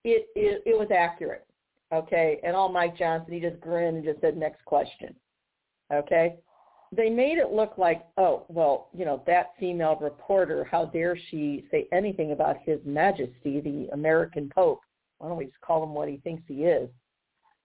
it, 0.04 0.26
it, 0.34 0.62
it 0.66 0.78
was 0.78 0.88
accurate. 0.94 1.46
Okay. 1.94 2.40
And 2.42 2.56
all 2.56 2.70
Mike 2.70 2.96
Johnson, 2.96 3.32
he 3.32 3.40
just 3.40 3.60
grinned 3.60 3.96
and 3.96 4.04
just 4.04 4.20
said, 4.20 4.36
next 4.36 4.64
question. 4.64 5.14
Okay 5.92 6.36
they 6.94 7.08
made 7.08 7.38
it 7.38 7.50
look 7.50 7.78
like, 7.78 8.04
oh, 8.18 8.44
well, 8.48 8.88
you 8.94 9.04
know, 9.04 9.22
that 9.26 9.52
female 9.58 9.96
reporter, 10.00 10.64
how 10.70 10.84
dare 10.84 11.16
she 11.30 11.64
say 11.70 11.88
anything 11.90 12.32
about 12.32 12.56
His 12.64 12.78
Majesty, 12.84 13.60
the 13.60 13.88
American 13.92 14.50
Pope? 14.54 14.80
Why 15.18 15.28
don't 15.28 15.38
we 15.38 15.46
just 15.46 15.60
call 15.60 15.82
him 15.82 15.94
what 15.94 16.08
he 16.08 16.18
thinks 16.18 16.42
he 16.46 16.64
is? 16.64 16.90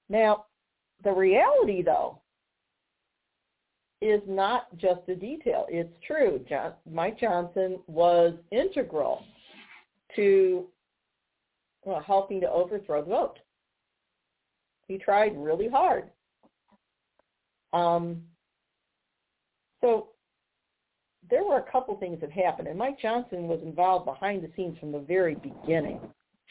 Now, 0.10 0.46
the 1.04 1.12
reality, 1.12 1.84
though, 1.84 2.22
is 4.02 4.22
not 4.28 4.76
just 4.78 5.02
a 5.10 5.16
detail. 5.16 5.66
It's 5.70 5.94
true. 6.06 6.40
John, 6.48 6.74
Mike 6.90 7.20
Johnson 7.20 7.80
was 7.88 8.34
integral 8.52 9.24
to 10.16 10.68
well, 11.84 12.04
helping 12.06 12.42
to 12.42 12.50
overthrow 12.50 13.02
the 13.02 13.10
vote. 13.10 13.40
He 14.88 14.98
tried 14.98 15.38
really 15.38 15.70
hard. 15.70 16.10
Um, 17.74 18.22
so 19.82 20.10
there 21.30 21.44
were 21.44 21.58
a 21.58 21.72
couple 21.72 21.96
things 21.98 22.20
that 22.22 22.32
happened, 22.32 22.68
and 22.68 22.78
Mike 22.78 23.00
Johnson 23.00 23.48
was 23.48 23.60
involved 23.64 24.06
behind 24.06 24.44
the 24.44 24.50
scenes 24.56 24.78
from 24.80 24.92
the 24.92 25.00
very 25.00 25.36
beginning. 25.36 26.00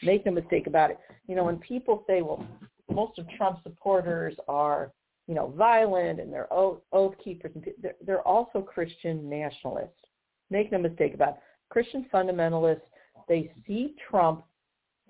Make 0.03 0.25
no 0.25 0.31
mistake 0.31 0.67
about 0.67 0.91
it. 0.91 0.99
You 1.27 1.35
know, 1.35 1.45
when 1.45 1.57
people 1.57 2.03
say, 2.07 2.21
well, 2.21 2.45
most 2.91 3.17
of 3.17 3.25
Trump 3.37 3.59
supporters 3.63 4.35
are, 4.47 4.91
you 5.27 5.33
know, 5.33 5.53
violent 5.57 6.19
and 6.19 6.31
they're 6.31 6.51
oath, 6.51 7.13
keepers, 7.23 7.51
they're, 7.81 7.95
they're 8.05 8.21
also 8.21 8.61
Christian 8.61 9.27
nationalists. 9.27 10.05
Make 10.49 10.71
no 10.71 10.77
mistake 10.77 11.13
about 11.13 11.29
it. 11.29 11.35
Christian 11.69 12.05
fundamentalists, 12.13 12.81
they 13.27 13.51
see 13.65 13.95
Trump 14.09 14.43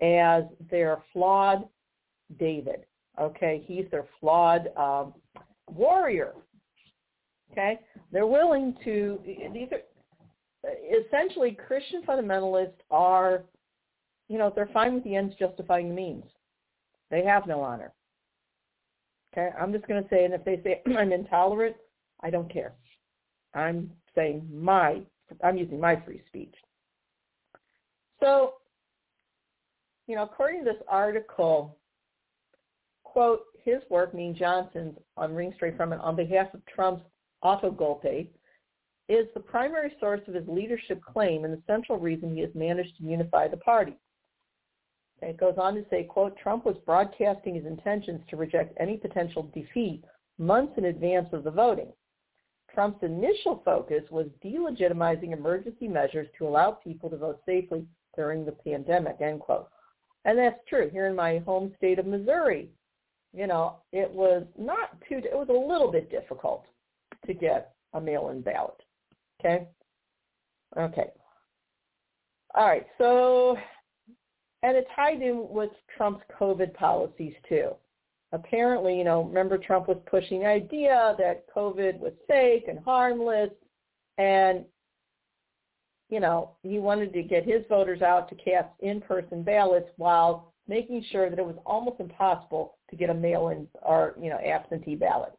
as 0.00 0.44
their 0.70 1.02
flawed 1.12 1.68
David. 2.38 2.86
Okay, 3.20 3.62
he's 3.66 3.84
their 3.90 4.06
flawed 4.20 4.70
um, 4.76 5.12
warrior 5.70 6.34
Okay, 7.52 7.80
they're 8.12 8.26
willing 8.26 8.76
to. 8.84 9.18
These 9.24 9.68
are 9.72 9.80
essentially 11.06 11.56
Christian 11.66 12.02
fundamentalists 12.02 12.80
are, 12.90 13.44
you 14.28 14.38
know, 14.38 14.52
they're 14.54 14.70
fine 14.72 14.94
with 14.94 15.04
the 15.04 15.16
ends 15.16 15.34
justifying 15.38 15.88
the 15.88 15.94
means. 15.94 16.24
They 17.10 17.24
have 17.24 17.46
no 17.46 17.62
honor. 17.62 17.92
Okay, 19.32 19.50
I'm 19.58 19.72
just 19.72 19.86
going 19.86 20.02
to 20.02 20.08
say, 20.08 20.24
and 20.24 20.34
if 20.34 20.44
they 20.44 20.60
say 20.62 20.82
I'm 20.96 21.12
intolerant, 21.12 21.76
I 22.22 22.30
don't 22.30 22.52
care. 22.52 22.72
I'm 23.54 23.90
saying 24.14 24.48
my, 24.52 25.00
I'm 25.42 25.56
using 25.56 25.80
my 25.80 26.00
free 26.04 26.22
speech. 26.26 26.54
So, 28.20 28.54
you 30.06 30.16
know, 30.16 30.24
according 30.24 30.64
to 30.64 30.72
this 30.72 30.82
article, 30.88 31.76
quote, 33.04 33.42
his 33.62 33.82
work, 33.90 34.14
mean 34.14 34.34
Johnson's, 34.34 34.96
on 35.16 35.34
Ring 35.34 35.52
Straight 35.54 35.76
from 35.76 35.92
it, 35.92 36.00
on 36.00 36.16
behalf 36.16 36.52
of 36.54 36.64
Trump's 36.66 37.04
autogolpe, 37.44 38.28
is 39.08 39.26
the 39.32 39.40
primary 39.40 39.92
source 40.00 40.20
of 40.28 40.34
his 40.34 40.46
leadership 40.46 41.02
claim 41.02 41.44
and 41.44 41.52
the 41.52 41.62
central 41.66 41.98
reason 41.98 42.34
he 42.34 42.40
has 42.40 42.54
managed 42.54 42.96
to 42.98 43.04
unify 43.04 43.48
the 43.48 43.56
party. 43.56 43.96
And 45.22 45.30
it 45.30 45.38
goes 45.38 45.54
on 45.56 45.74
to 45.74 45.84
say, 45.90 46.04
quote, 46.04 46.36
Trump 46.36 46.64
was 46.64 46.76
broadcasting 46.84 47.54
his 47.54 47.66
intentions 47.66 48.20
to 48.28 48.36
reject 48.36 48.76
any 48.78 48.96
potential 48.96 49.50
defeat 49.54 50.04
months 50.38 50.74
in 50.76 50.84
advance 50.84 51.28
of 51.32 51.42
the 51.42 51.50
voting. 51.50 51.92
Trump's 52.72 53.02
initial 53.02 53.62
focus 53.64 54.04
was 54.10 54.26
delegitimizing 54.44 55.32
emergency 55.32 55.88
measures 55.88 56.28
to 56.38 56.46
allow 56.46 56.70
people 56.70 57.10
to 57.10 57.16
vote 57.16 57.40
safely 57.44 57.84
during 58.14 58.44
the 58.44 58.52
pandemic, 58.52 59.16
end 59.20 59.40
quote. 59.40 59.68
And 60.24 60.38
that's 60.38 60.60
true. 60.68 60.90
Here 60.92 61.06
in 61.06 61.16
my 61.16 61.38
home 61.38 61.72
state 61.76 61.98
of 61.98 62.06
Missouri, 62.06 62.68
you 63.32 63.46
know, 63.46 63.78
it 63.92 64.10
was 64.10 64.44
not 64.56 65.00
too, 65.08 65.16
it 65.16 65.34
was 65.34 65.48
a 65.48 65.52
little 65.52 65.90
bit 65.90 66.10
difficult 66.10 66.66
to 67.26 67.34
get 67.34 67.74
a 67.94 68.00
mail-in 68.00 68.40
ballot. 68.42 68.80
Okay? 69.40 69.66
Okay. 70.76 71.10
All 72.54 72.66
right. 72.66 72.86
So, 72.98 73.56
and 74.62 74.76
it 74.76 74.86
tied 74.94 75.22
in 75.22 75.46
with 75.48 75.70
Trump's 75.96 76.24
COVID 76.38 76.74
policies 76.74 77.34
too. 77.48 77.72
apparently, 78.32 78.96
you 78.96 79.04
know, 79.04 79.22
remember 79.22 79.58
Trump 79.58 79.88
was 79.88 79.98
pushing 80.10 80.40
the 80.40 80.46
idea 80.46 81.14
that 81.18 81.44
COVID 81.54 81.98
was 81.98 82.12
fake 82.26 82.64
and 82.68 82.78
harmless, 82.78 83.50
and 84.18 84.64
you 86.10 86.20
know, 86.20 86.52
he 86.62 86.78
wanted 86.78 87.12
to 87.12 87.22
get 87.22 87.44
his 87.44 87.62
voters 87.68 88.00
out 88.00 88.30
to 88.30 88.34
cast 88.34 88.68
in-person 88.80 89.42
ballots 89.42 89.90
while 89.98 90.54
making 90.66 91.04
sure 91.10 91.28
that 91.28 91.38
it 91.38 91.44
was 91.44 91.56
almost 91.66 92.00
impossible 92.00 92.78
to 92.88 92.96
get 92.96 93.10
a 93.10 93.14
mail-in 93.14 93.68
or, 93.82 94.14
you 94.18 94.30
know, 94.30 94.38
absentee 94.38 94.94
ballot. 94.94 95.37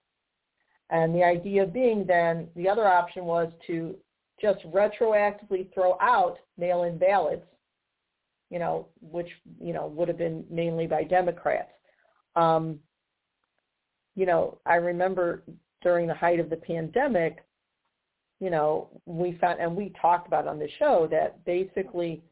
And 0.90 1.14
the 1.14 1.24
idea 1.24 1.66
being 1.66 2.06
then 2.06 2.48
the 2.56 2.68
other 2.68 2.88
option 2.88 3.26
was 3.26 3.52
to 3.68 3.96
just 4.42 4.60
retroactively 4.72 5.72
throw 5.74 5.98
out 6.02 6.38
mail-in 6.58 6.98
ballots, 6.98 7.46
you 8.50 8.60
know, 8.60 8.88
which, 9.02 9.30
you 9.62 9.74
know, 9.74 9.88
would 9.88 10.08
have 10.08 10.18
been 10.18 10.44
mainly 10.50 10.88
by 10.88 11.04
Democrats. 11.04 11.72
Um, 12.36 12.80
you 14.16 14.26
know, 14.26 14.58
I 14.66 14.76
remember 14.76 15.44
during 15.82 16.08
the 16.08 16.14
height 16.14 16.40
of 16.40 16.50
the 16.50 16.58
pandemic, 16.58 17.46
you 18.40 18.50
know, 18.50 18.90
we 19.06 19.38
found, 19.40 19.60
and 19.60 19.76
we 19.76 19.94
talked 20.02 20.28
about 20.28 20.48
on 20.48 20.60
the 20.60 20.70
show 20.80 21.08
that 21.12 21.44
basically, 21.46 22.24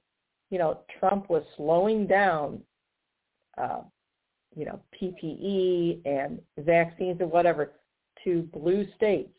you 0.49 0.58
know, 0.58 0.80
Trump 0.99 1.30
was 1.30 1.43
slowing 1.58 2.08
down, 2.08 2.62
uh, 3.58 3.82
you 4.55 4.66
know, 4.66 4.80
PPE 4.99 5.99
and 6.05 6.39
vaccines 6.58 7.20
and 7.20 7.30
whatever 7.30 7.74
to 8.28 8.41
blue 8.53 8.86
states. 8.95 9.34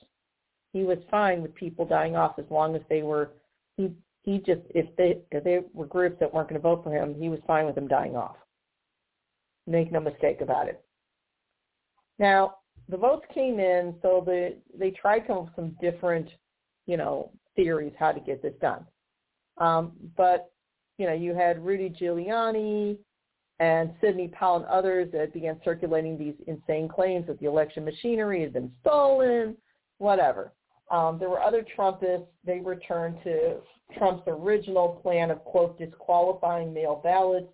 He 0.73 0.85
was 0.85 0.99
fine 1.11 1.43
with 1.43 1.55
people 1.55 1.85
dying 1.85 2.17
off 2.17 2.39
as 2.39 2.45
long 2.51 2.75
as 2.75 2.83
they 2.89 3.03
were, 3.03 3.31
he, 3.77 3.93
he 4.23 4.39
just, 4.39 4.63
if 4.75 4.87
they, 4.97 5.19
if 5.31 5.45
they 5.45 5.61
were 5.73 5.87
groups 5.87 6.17
that 6.21 6.33
weren't 6.33 6.49
going 6.49 6.61
to 6.61 6.69
vote 6.69 6.85
for 6.85 6.95
him, 6.95 7.15
he 7.15 7.29
was 7.29 7.41
fine 7.47 7.67
with 7.67 7.75
them 7.75 7.89
dying 7.89 8.17
off. 8.17 8.37
Make 9.67 9.93
no 9.93 10.01
mistake 10.01 10.41
about 10.41 10.69
it. 10.69 10.83
Now, 12.19 12.57
the 12.89 12.97
votes 12.97 13.27
came 13.33 13.61
in, 13.61 13.95
so 14.03 14.23
the, 14.25 14.57
they 14.79 14.91
tried 14.91 15.21
to 15.27 15.49
some 15.55 15.77
different 15.81 16.29
you 16.89 16.97
know, 16.97 17.31
theories 17.55 17.93
how 17.99 18.11
to 18.11 18.19
get 18.19 18.43
this 18.43 18.55
done. 18.61 18.85
Um, 19.59 19.93
but, 20.17 20.51
you 20.97 21.07
know, 21.07 21.13
you 21.13 21.35
had 21.35 21.65
Rudy 21.65 21.91
Giuliani 21.91 22.97
and 23.61 23.93
Sidney 24.01 24.29
Powell 24.29 24.57
and 24.57 24.65
others 24.67 25.11
that 25.13 25.33
began 25.33 25.61
circulating 25.65 26.17
these 26.17 26.35
insane 26.47 26.89
claims 26.89 27.27
that 27.27 27.41
the 27.41 27.47
election 27.47 27.85
machinery 27.85 28.41
had 28.41 28.53
been 28.53 28.71
stolen, 28.81 29.57
whatever. 29.99 30.53
Um, 30.91 31.19
there 31.19 31.29
were 31.29 31.41
other 31.41 31.65
Trumpists. 31.77 32.27
They 32.45 32.61
returned 32.61 33.19
to 33.25 33.57
Trump's 33.97 34.23
original 34.27 35.01
plan 35.03 35.31
of, 35.31 35.45
quote, 35.45 35.79
disqualifying 35.79 36.73
mail 36.73 37.01
ballots. 37.03 37.49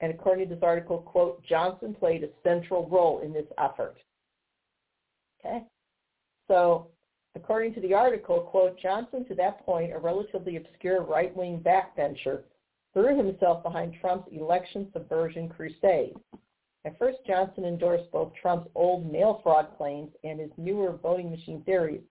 And 0.00 0.12
according 0.12 0.48
to 0.48 0.54
this 0.54 0.62
article, 0.62 0.98
quote, 0.98 1.44
Johnson 1.44 1.94
played 1.94 2.24
a 2.24 2.28
central 2.42 2.88
role 2.88 3.20
in 3.20 3.32
this 3.32 3.46
effort. 3.58 3.96
Okay? 5.44 5.64
So 6.48 6.88
According 7.36 7.74
to 7.74 7.80
the 7.80 7.94
article, 7.94 8.40
quote, 8.40 8.78
Johnson, 8.78 9.24
to 9.26 9.34
that 9.36 9.64
point, 9.64 9.92
a 9.92 9.98
relatively 9.98 10.56
obscure 10.56 11.02
right-wing 11.02 11.60
backbencher, 11.60 12.42
threw 12.92 13.16
himself 13.16 13.62
behind 13.62 13.94
Trump's 14.00 14.28
election 14.32 14.88
subversion 14.92 15.48
crusade. 15.48 16.14
At 16.84 16.98
first, 16.98 17.18
Johnson 17.26 17.64
endorsed 17.64 18.10
both 18.10 18.32
Trump's 18.40 18.68
old 18.74 19.10
mail 19.10 19.40
fraud 19.42 19.68
claims 19.76 20.10
and 20.24 20.40
his 20.40 20.50
newer 20.56 20.96
voting 20.96 21.30
machine 21.30 21.62
theories. 21.64 22.02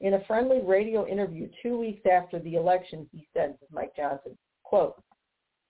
In 0.00 0.14
a 0.14 0.24
friendly 0.24 0.60
radio 0.62 1.06
interview 1.06 1.48
two 1.62 1.78
weeks 1.78 2.06
after 2.10 2.38
the 2.38 2.54
election, 2.54 3.08
he 3.12 3.26
said, 3.34 3.58
is 3.60 3.68
Mike 3.70 3.94
Johnson, 3.96 4.38
quote, 4.62 5.02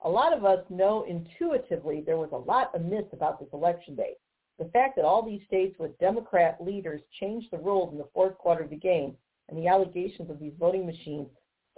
a 0.02 0.08
lot 0.08 0.32
of 0.32 0.44
us 0.44 0.64
know 0.70 1.04
intuitively 1.08 2.02
there 2.02 2.18
was 2.18 2.30
a 2.32 2.36
lot 2.36 2.70
amiss 2.74 3.06
about 3.12 3.40
this 3.40 3.48
election 3.52 3.96
day. 3.96 4.14
The 4.58 4.66
fact 4.66 4.96
that 4.96 5.04
all 5.04 5.22
these 5.22 5.44
states 5.46 5.76
with 5.78 5.98
Democrat 5.98 6.58
leaders 6.60 7.00
changed 7.18 7.48
the 7.50 7.58
rules 7.58 7.92
in 7.92 7.98
the 7.98 8.08
fourth 8.14 8.36
quarter 8.38 8.64
of 8.64 8.70
the 8.70 8.76
game 8.76 9.16
and 9.48 9.58
the 9.58 9.66
allegations 9.66 10.30
of 10.30 10.38
these 10.38 10.52
voting 10.58 10.86
machines, 10.86 11.28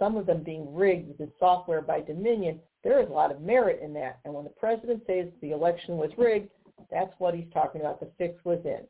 some 0.01 0.17
of 0.17 0.25
them 0.25 0.41
being 0.41 0.73
rigged 0.73 1.07
with 1.07 1.19
the 1.19 1.29
software 1.39 1.81
by 1.81 2.01
Dominion, 2.01 2.59
there 2.83 2.99
is 2.99 3.07
a 3.07 3.13
lot 3.13 3.31
of 3.31 3.39
merit 3.41 3.81
in 3.83 3.93
that. 3.93 4.19
And 4.25 4.33
when 4.33 4.43
the 4.43 4.49
president 4.49 5.03
says 5.05 5.27
the 5.41 5.51
election 5.51 5.97
was 5.97 6.09
rigged, 6.17 6.49
that's 6.89 7.13
what 7.19 7.35
he's 7.35 7.45
talking 7.53 7.81
about. 7.81 7.99
The 7.99 8.09
fix 8.17 8.43
was 8.43 8.59
in. 8.65 8.81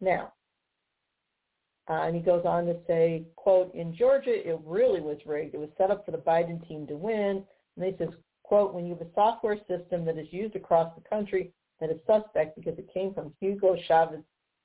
Now, 0.00 0.32
uh, 1.90 2.04
and 2.04 2.16
he 2.16 2.22
goes 2.22 2.46
on 2.46 2.64
to 2.66 2.76
say, 2.86 3.24
quote, 3.36 3.74
in 3.74 3.94
Georgia, 3.94 4.48
it 4.48 4.58
really 4.64 5.00
was 5.00 5.18
rigged. 5.26 5.54
It 5.54 5.60
was 5.60 5.68
set 5.76 5.90
up 5.90 6.06
for 6.06 6.12
the 6.12 6.18
Biden 6.18 6.66
team 6.66 6.86
to 6.86 6.96
win. 6.96 7.44
And 7.76 7.84
he 7.84 7.94
says, 7.98 8.08
quote, 8.44 8.72
when 8.72 8.86
you 8.86 8.94
have 8.94 9.06
a 9.06 9.14
software 9.14 9.58
system 9.68 10.06
that 10.06 10.16
is 10.16 10.28
used 10.30 10.56
across 10.56 10.90
the 10.94 11.06
country 11.06 11.52
that 11.80 11.90
is 11.90 12.00
suspect 12.06 12.56
because 12.56 12.78
it 12.78 12.92
came 12.92 13.12
from 13.12 13.34
Hugo 13.40 13.76
Chavez, 13.86 14.20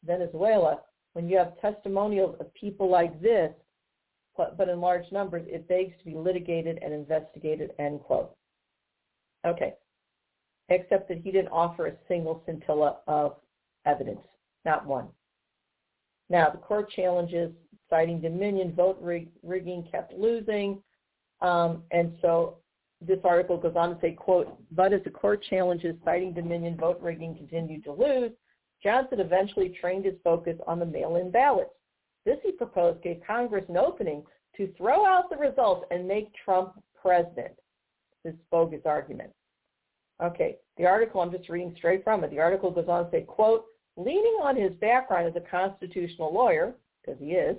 Venezuela. 0.05 0.79
When 1.13 1.27
you 1.29 1.37
have 1.37 1.59
testimonials 1.59 2.37
of 2.39 2.53
people 2.55 2.89
like 2.89 3.21
this, 3.21 3.51
but, 4.35 4.69
in 4.69 4.81
large 4.81 5.11
numbers, 5.11 5.45
it 5.47 5.67
begs 5.67 5.93
to 5.99 6.05
be 6.05 6.15
litigated 6.15 6.79
and 6.81 6.93
investigated, 6.93 7.71
end 7.79 8.01
quote. 8.01 8.35
Okay. 9.45 9.73
Except 10.69 11.07
that 11.09 11.19
he 11.19 11.31
didn't 11.31 11.51
offer 11.51 11.87
a 11.87 11.93
single 12.07 12.41
scintilla 12.45 12.97
of 13.07 13.35
evidence, 13.85 14.21
not 14.65 14.85
one. 14.85 15.07
Now, 16.29 16.49
the 16.49 16.57
court 16.57 16.89
challenges 16.91 17.51
citing 17.89 18.21
Dominion 18.21 18.73
vote 18.73 18.97
rig- 19.01 19.29
rigging 19.43 19.87
kept 19.91 20.13
losing. 20.13 20.81
Um, 21.41 21.83
and 21.91 22.15
so 22.21 22.57
this 23.01 23.19
article 23.23 23.57
goes 23.57 23.75
on 23.75 23.89
to 23.89 24.01
say, 24.01 24.13
quote, 24.13 24.57
but 24.71 24.93
as 24.93 25.03
the 25.03 25.09
court 25.09 25.43
challenges 25.49 25.95
citing 26.05 26.33
Dominion 26.33 26.77
vote 26.77 26.99
rigging 27.01 27.35
continued 27.35 27.83
to 27.83 27.91
lose, 27.91 28.31
Johnson 28.81 29.19
eventually 29.19 29.69
trained 29.79 30.05
his 30.05 30.15
focus 30.23 30.57
on 30.65 30.79
the 30.79 30.85
mail-in 30.85 31.29
ballots. 31.29 31.71
This, 32.25 32.37
he 32.43 32.51
proposed, 32.51 33.03
gave 33.03 33.21
Congress 33.25 33.65
an 33.69 33.77
opening 33.77 34.23
to 34.57 34.71
throw 34.77 35.05
out 35.05 35.29
the 35.29 35.37
results 35.37 35.85
and 35.91 36.07
make 36.07 36.31
Trump 36.45 36.73
president. 36.99 37.53
This 38.23 38.35
bogus 38.51 38.81
argument. 38.85 39.31
Okay, 40.23 40.57
the 40.77 40.85
article, 40.85 41.19
I'm 41.21 41.31
just 41.31 41.49
reading 41.49 41.73
straight 41.77 42.03
from 42.03 42.23
it. 42.23 42.31
The 42.31 42.39
article 42.39 42.71
goes 42.71 42.87
on 42.87 43.05
to 43.05 43.11
say, 43.11 43.21
quote, 43.21 43.65
leaning 43.97 44.39
on 44.41 44.55
his 44.55 44.71
background 44.75 45.27
as 45.27 45.35
a 45.35 45.49
constitutional 45.49 46.33
lawyer, 46.33 46.73
because 47.01 47.19
he 47.19 47.31
is, 47.31 47.57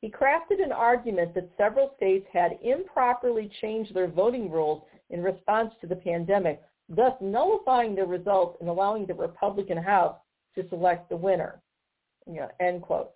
he 0.00 0.10
crafted 0.10 0.62
an 0.62 0.72
argument 0.72 1.34
that 1.34 1.50
several 1.56 1.92
states 1.96 2.26
had 2.32 2.58
improperly 2.62 3.50
changed 3.60 3.94
their 3.94 4.08
voting 4.08 4.50
rules 4.50 4.82
in 5.10 5.22
response 5.22 5.72
to 5.80 5.86
the 5.86 5.96
pandemic, 5.96 6.62
thus 6.88 7.14
nullifying 7.20 7.94
the 7.94 8.04
results 8.04 8.58
and 8.60 8.68
allowing 8.68 9.06
the 9.06 9.14
Republican 9.14 9.78
House 9.78 10.16
to 10.54 10.68
select 10.68 11.08
the 11.08 11.16
winner. 11.16 11.60
You 12.26 12.40
know, 12.40 12.48
end 12.60 12.82
quote. 12.82 13.10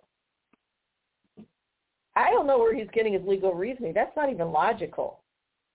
I 2.21 2.29
don't 2.29 2.47
know 2.47 2.59
where 2.59 2.75
he's 2.75 2.89
getting 2.93 3.13
his 3.13 3.23
legal 3.25 3.53
reasoning. 3.53 3.93
That's 3.93 4.15
not 4.15 4.31
even 4.31 4.51
logical. 4.51 5.21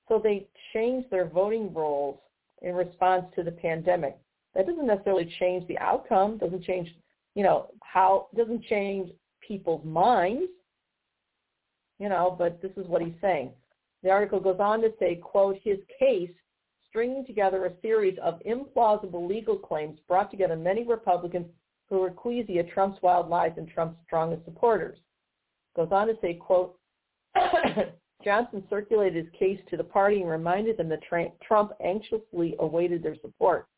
So 0.08 0.20
they 0.22 0.46
changed 0.72 1.10
their 1.10 1.26
voting 1.26 1.72
rules 1.74 2.18
in 2.62 2.74
response 2.74 3.26
to 3.34 3.42
the 3.42 3.52
pandemic. 3.52 4.16
That 4.54 4.66
doesn't 4.66 4.86
necessarily 4.86 5.32
change 5.38 5.66
the 5.68 5.78
outcome, 5.78 6.38
doesn't 6.38 6.64
change, 6.64 6.88
you 7.34 7.42
know, 7.42 7.70
how, 7.82 8.28
doesn't 8.34 8.64
change 8.64 9.10
people's 9.46 9.84
minds 9.84 10.50
you 11.98 12.08
know, 12.08 12.34
but 12.38 12.60
this 12.60 12.72
is 12.76 12.86
what 12.86 13.02
he's 13.02 13.14
saying. 13.20 13.50
The 14.02 14.10
article 14.10 14.40
goes 14.40 14.60
on 14.60 14.80
to 14.82 14.92
say, 14.98 15.16
quote, 15.16 15.58
his 15.62 15.78
case 15.98 16.30
stringing 16.88 17.26
together 17.26 17.66
a 17.66 17.72
series 17.82 18.18
of 18.22 18.40
implausible 18.46 19.26
legal 19.26 19.56
claims 19.56 19.98
brought 20.06 20.30
together 20.30 20.56
many 20.56 20.84
Republicans 20.84 21.46
who 21.88 22.00
were 22.00 22.10
queasy 22.10 22.58
at 22.58 22.70
Trump's 22.70 23.00
wild 23.02 23.28
lies 23.28 23.52
and 23.56 23.68
Trump's 23.68 23.98
strongest 24.04 24.44
supporters. 24.44 24.98
Goes 25.76 25.88
on 25.92 26.08
to 26.08 26.14
say, 26.22 26.34
quote, 26.34 26.78
Johnson 28.24 28.64
circulated 28.68 29.26
his 29.26 29.34
case 29.38 29.60
to 29.70 29.76
the 29.76 29.84
party 29.84 30.22
and 30.22 30.30
reminded 30.30 30.78
them 30.78 30.88
that 30.88 31.00
Trump 31.42 31.72
anxiously 31.84 32.56
awaited 32.58 33.02
their 33.02 33.16
support. 33.20 33.68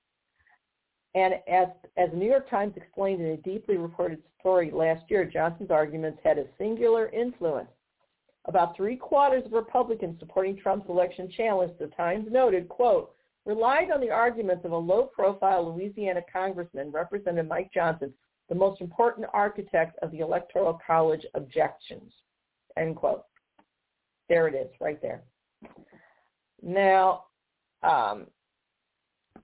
And 1.14 1.34
as, 1.48 1.68
as 1.96 2.10
the 2.10 2.16
New 2.16 2.28
York 2.28 2.48
Times 2.48 2.74
explained 2.76 3.20
in 3.20 3.32
a 3.32 3.36
deeply 3.38 3.76
reported 3.76 4.22
story 4.38 4.70
last 4.70 5.02
year, 5.10 5.24
Johnson's 5.24 5.70
arguments 5.70 6.20
had 6.22 6.38
a 6.38 6.44
singular 6.56 7.08
influence 7.08 7.68
about 8.44 8.76
three 8.76 8.96
quarters 8.96 9.44
of 9.44 9.52
Republicans 9.52 10.18
supporting 10.18 10.56
Trump's 10.56 10.88
election 10.88 11.30
challenge, 11.36 11.72
the 11.78 11.88
Times 11.88 12.26
noted, 12.30 12.68
quote, 12.68 13.14
relied 13.44 13.90
on 13.90 14.00
the 14.00 14.10
arguments 14.10 14.64
of 14.64 14.72
a 14.72 14.76
low-profile 14.76 15.74
Louisiana 15.74 16.22
congressman, 16.32 16.90
Representative 16.90 17.46
Mike 17.46 17.70
Johnson, 17.72 18.12
the 18.48 18.54
most 18.54 18.80
important 18.80 19.26
architect 19.32 19.98
of 20.02 20.10
the 20.10 20.20
Electoral 20.20 20.78
College 20.86 21.24
objections, 21.34 22.12
end 22.76 22.96
quote. 22.96 23.24
There 24.28 24.48
it 24.48 24.54
is, 24.54 24.68
right 24.80 25.00
there. 25.00 25.22
Now, 26.62 27.24
um, 27.82 28.26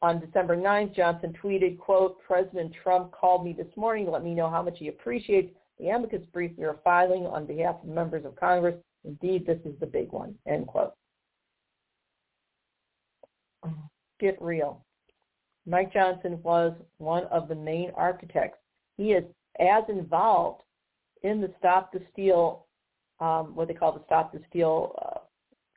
on 0.03 0.21
December 0.21 0.57
9th, 0.57 0.95
Johnson 0.95 1.35
tweeted, 1.43 1.79
quote, 1.79 2.19
President 2.27 2.75
Trump 2.83 3.13
called 3.13 3.45
me 3.45 3.53
this 3.53 3.75
morning 3.77 4.07
to 4.07 4.11
let 4.11 4.25
me 4.25 4.35
know 4.35 4.51
how 4.51 4.63
much 4.63 4.79
he 4.79 4.89
appreciates 4.89 5.55
the 5.79 5.89
amicus 5.89 6.25
brief 6.33 6.53
we 6.57 6.65
are 6.65 6.79
filing 6.85 7.27
on 7.27 7.47
behalf 7.47 7.77
of 7.83 7.89
members 7.89 8.25
of 8.25 8.37
Congress 8.37 8.77
Indeed, 9.05 9.47
this 9.47 9.59
is 9.65 9.79
the 9.81 9.87
big 9.87 10.13
one, 10.13 10.35
end 10.47 10.67
quote. 10.67 10.95
Get 14.19 14.41
real. 14.41 14.85
Mike 15.67 15.93
Johnson 15.93 16.41
was 16.43 16.73
one 16.99 17.25
of 17.25 17.49
the 17.49 17.55
main 17.55 17.91
architects. 17.97 18.59
He 18.97 19.13
is 19.13 19.25
as 19.61 19.85
involved 19.89 20.63
in 21.23 21.41
the 21.41 21.53
Stop 21.59 21.93
the 21.93 22.01
Steal, 22.13 22.67
um, 23.21 23.55
what 23.55 23.69
they 23.69 23.75
call 23.75 23.93
the 23.93 24.05
Stop 24.07 24.33
the 24.33 24.41
Steal 24.49 24.95
uh, 25.05 25.19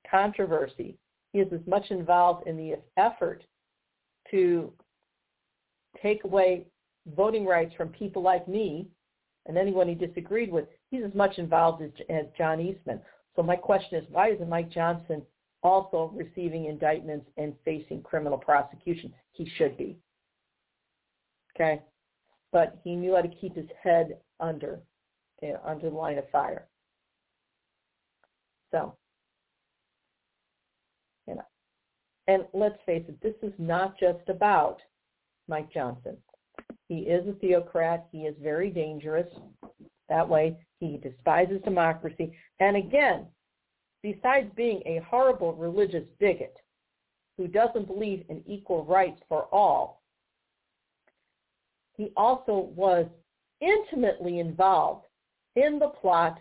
controversy. 0.09 0.97
He 1.33 1.39
is 1.39 1.51
as 1.53 1.65
much 1.67 1.91
involved 1.91 2.47
in 2.47 2.57
the 2.57 2.75
effort 2.97 3.43
to 4.31 4.71
take 6.01 6.23
away 6.23 6.65
voting 7.15 7.45
rights 7.45 7.73
from 7.75 7.89
people 7.89 8.21
like 8.21 8.47
me 8.47 8.87
and 9.45 9.57
anyone 9.57 9.87
he 9.87 9.95
disagreed 9.95 10.51
with. 10.51 10.65
He's 10.91 11.03
as 11.03 11.13
much 11.13 11.37
involved 11.37 11.81
as, 11.81 11.91
as 12.09 12.25
John 12.37 12.59
Eastman. 12.59 12.99
So 13.35 13.43
my 13.43 13.55
question 13.55 13.99
is, 13.99 14.05
why 14.09 14.31
isn't 14.31 14.49
Mike 14.49 14.69
Johnson 14.69 15.21
also 15.63 16.11
receiving 16.15 16.65
indictments 16.65 17.27
and 17.37 17.53
facing 17.63 18.01
criminal 18.01 18.37
prosecution? 18.37 19.13
He 19.31 19.49
should 19.57 19.77
be. 19.77 19.97
Okay? 21.55 21.81
But 22.51 22.79
he 22.83 22.95
knew 22.95 23.15
how 23.15 23.21
to 23.21 23.27
keep 23.27 23.55
his 23.55 23.67
head 23.81 24.17
under, 24.39 24.79
you 25.41 25.49
know, 25.49 25.59
under 25.65 25.89
the 25.89 25.95
line 25.95 26.17
of 26.17 26.29
fire. 26.29 26.67
So, 28.71 28.95
you 31.27 31.35
know. 31.35 31.45
And 32.27 32.45
let's 32.53 32.77
face 32.85 33.03
it, 33.07 33.21
this 33.21 33.35
is 33.41 33.53
not 33.57 33.99
just 33.99 34.27
about 34.29 34.81
Mike 35.47 35.71
Johnson. 35.73 36.17
He 36.89 36.99
is 36.99 37.27
a 37.27 37.33
theocrat. 37.33 38.07
He 38.11 38.19
is 38.19 38.35
very 38.41 38.69
dangerous. 38.69 39.27
That 40.09 40.27
way, 40.27 40.57
he 40.79 40.97
despises 40.97 41.61
democracy. 41.63 42.31
And 42.59 42.77
again, 42.77 43.27
besides 44.03 44.49
being 44.55 44.81
a 44.85 45.01
horrible 45.09 45.53
religious 45.53 46.07
bigot 46.19 46.55
who 47.37 47.47
doesn't 47.47 47.87
believe 47.87 48.23
in 48.29 48.41
equal 48.47 48.85
rights 48.85 49.21
for 49.27 49.47
all, 49.51 49.96
he 51.97 52.11
also 52.15 52.69
was 52.75 53.07
intimately 53.59 54.39
involved 54.39 55.05
in 55.55 55.79
the 55.79 55.89
plot 55.89 56.39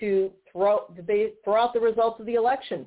to 0.00 0.30
throw, 0.52 0.92
throw 1.44 1.62
out 1.62 1.72
the 1.72 1.80
results 1.80 2.20
of 2.20 2.26
the 2.26 2.34
election. 2.34 2.86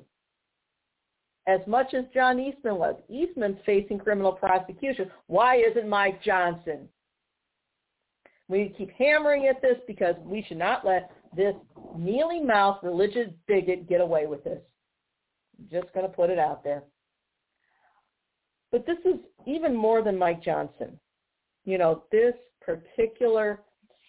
As 1.48 1.60
much 1.66 1.94
as 1.94 2.04
John 2.14 2.38
Eastman 2.38 2.76
was, 2.76 2.94
Eastman's 3.08 3.58
facing 3.64 3.98
criminal 3.98 4.32
prosecution. 4.32 5.10
Why 5.26 5.56
isn't 5.56 5.88
Mike 5.88 6.22
Johnson? 6.22 6.88
We 8.48 8.74
keep 8.76 8.90
hammering 8.92 9.46
at 9.46 9.60
this 9.60 9.78
because 9.86 10.14
we 10.24 10.44
should 10.46 10.58
not 10.58 10.84
let 10.84 11.10
this 11.36 11.54
mealy-mouthed 11.96 12.84
religious 12.84 13.28
bigot 13.46 13.88
get 13.88 14.00
away 14.00 14.26
with 14.26 14.44
this. 14.44 14.60
I'm 15.58 15.68
just 15.70 15.92
going 15.92 16.06
to 16.06 16.12
put 16.12 16.30
it 16.30 16.38
out 16.38 16.62
there. 16.62 16.84
But 18.70 18.86
this 18.86 18.98
is 19.04 19.18
even 19.46 19.74
more 19.74 20.02
than 20.02 20.18
Mike 20.18 20.42
Johnson. 20.42 20.98
You 21.68 21.76
know, 21.76 22.04
this 22.10 22.32
particular, 22.62 23.60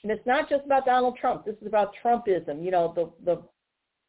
and 0.04 0.12
it's 0.14 0.26
not 0.26 0.50
just 0.50 0.64
about 0.64 0.86
Donald 0.86 1.18
Trump. 1.20 1.44
This 1.44 1.58
is 1.60 1.68
about 1.68 1.92
Trumpism. 2.02 2.64
You 2.64 2.72
know, 2.72 2.94
the 2.96 3.12
the 3.26 3.42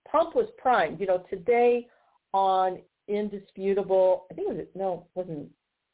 pump 0.08 0.36
was 0.36 0.46
primed. 0.56 1.00
You 1.00 1.08
know, 1.08 1.24
today 1.28 1.88
on 2.32 2.78
indisputable, 3.08 4.26
I 4.30 4.34
think 4.34 4.50
it 4.50 4.56
was 4.56 4.66
no, 4.76 5.06
it 5.16 5.18
wasn't 5.18 5.48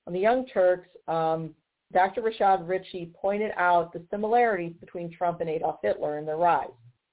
on 0.06 0.12
the 0.12 0.20
Young 0.20 0.46
Turks. 0.46 0.88
Um, 1.08 1.54
Dr. 1.94 2.20
Rashad 2.20 2.68
Richey 2.68 3.10
pointed 3.18 3.52
out 3.56 3.90
the 3.90 4.02
similarities 4.10 4.74
between 4.78 5.10
Trump 5.10 5.40
and 5.40 5.48
Adolf 5.48 5.76
Hitler 5.82 6.18
and 6.18 6.28
their 6.28 6.36
rise. 6.36 6.68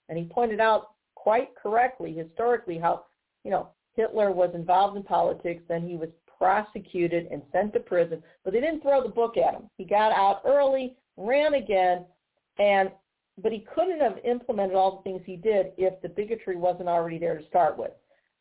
And 0.10 0.18
he 0.18 0.26
pointed 0.26 0.60
out 0.60 0.90
quite 1.16 1.56
correctly, 1.56 2.14
historically, 2.14 2.80
how, 2.80 3.06
you 3.46 3.52
know, 3.52 3.70
Hitler 3.96 4.32
was 4.32 4.50
involved 4.56 4.98
in 4.98 5.04
politics, 5.04 5.64
then 5.70 5.88
he 5.88 5.96
was 5.96 6.10
prosecuted 6.38 7.28
and 7.32 7.42
sent 7.52 7.74
to 7.74 7.80
prison, 7.80 8.22
but 8.44 8.54
they 8.54 8.60
didn't 8.60 8.82
throw 8.82 9.02
the 9.02 9.10
book 9.10 9.38
at 9.38 9.54
him. 9.54 9.70
He 9.78 9.86
got 9.86 10.12
out 10.12 10.42
early, 10.46 10.96
ran 11.18 11.54
again, 11.54 12.06
and 12.60 12.92
but 13.42 13.52
he 13.52 13.66
couldn't 13.74 14.00
have 14.00 14.20
implemented 14.24 14.76
all 14.76 14.98
the 14.98 15.02
things 15.02 15.24
he 15.26 15.36
did 15.36 15.72
if 15.78 16.00
the 16.02 16.10
bigotry 16.10 16.56
wasn't 16.56 16.88
already 16.88 17.18
there 17.18 17.38
to 17.38 17.48
start 17.48 17.78
with. 17.78 17.92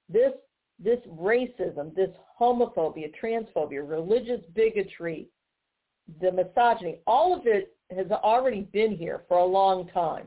This 0.09 0.33
this 0.79 0.99
racism, 1.09 1.95
this 1.95 2.11
homophobia, 2.39 3.13
transphobia, 3.23 3.89
religious 3.89 4.41
bigotry, 4.55 5.29
the 6.21 6.33
misogyny, 6.33 6.99
all 7.07 7.39
of 7.39 7.47
it 7.47 7.77
has 7.95 8.11
already 8.11 8.63
been 8.73 8.97
here 8.97 9.23
for 9.29 9.39
a 9.39 9.45
long 9.45 9.89
time. 9.89 10.27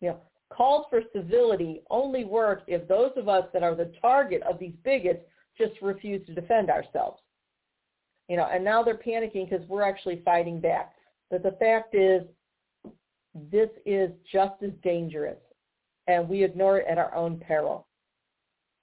You 0.00 0.10
know, 0.10 0.20
calls 0.50 0.86
for 0.90 1.02
civility 1.14 1.82
only 1.90 2.24
work 2.24 2.62
if 2.66 2.86
those 2.86 3.12
of 3.16 3.28
us 3.28 3.44
that 3.52 3.62
are 3.62 3.74
the 3.74 3.92
target 4.00 4.42
of 4.42 4.58
these 4.58 4.74
bigots 4.84 5.24
just 5.58 5.80
refuse 5.82 6.24
to 6.26 6.34
defend 6.34 6.70
ourselves. 6.70 7.20
You 8.28 8.36
know, 8.36 8.48
and 8.52 8.64
now 8.64 8.82
they're 8.82 8.98
panicking 8.98 9.48
because 9.48 9.66
we're 9.68 9.82
actually 9.82 10.22
fighting 10.24 10.60
back. 10.60 10.94
But 11.30 11.42
the 11.42 11.52
fact 11.52 11.94
is, 11.94 12.22
this 13.50 13.68
is 13.84 14.10
just 14.32 14.62
as 14.62 14.70
dangerous, 14.82 15.38
and 16.06 16.28
we 16.28 16.42
ignore 16.42 16.78
it 16.78 16.86
at 16.88 16.98
our 16.98 17.14
own 17.14 17.38
peril. 17.38 17.86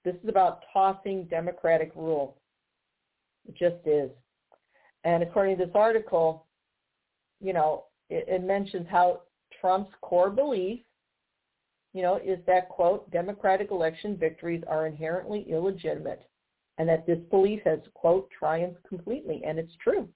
This 0.04 0.14
is 0.22 0.28
about 0.28 0.62
tossing 0.72 1.24
democratic 1.24 1.92
rule. 1.94 2.36
It 3.48 3.56
just 3.56 3.86
is. 3.86 4.10
And 5.04 5.22
according 5.22 5.58
to 5.58 5.66
this 5.66 5.74
article, 5.74 6.46
you 7.40 7.52
know, 7.52 7.84
it, 8.08 8.24
it 8.28 8.44
mentions 8.44 8.86
how 8.90 9.22
Trump's 9.60 9.92
core 10.00 10.30
belief, 10.30 10.80
you 11.92 12.02
know, 12.02 12.16
is 12.16 12.38
that, 12.46 12.68
quote, 12.68 13.10
democratic 13.10 13.70
election 13.70 14.16
victories 14.16 14.62
are 14.68 14.86
inherently 14.86 15.46
illegitimate 15.48 16.22
and 16.78 16.88
that 16.88 17.06
this 17.06 17.18
belief 17.30 17.60
has, 17.64 17.78
quote, 17.94 18.28
triumphed 18.36 18.82
completely. 18.88 19.42
And 19.46 19.58
it's 19.58 19.72
true. 19.82 20.08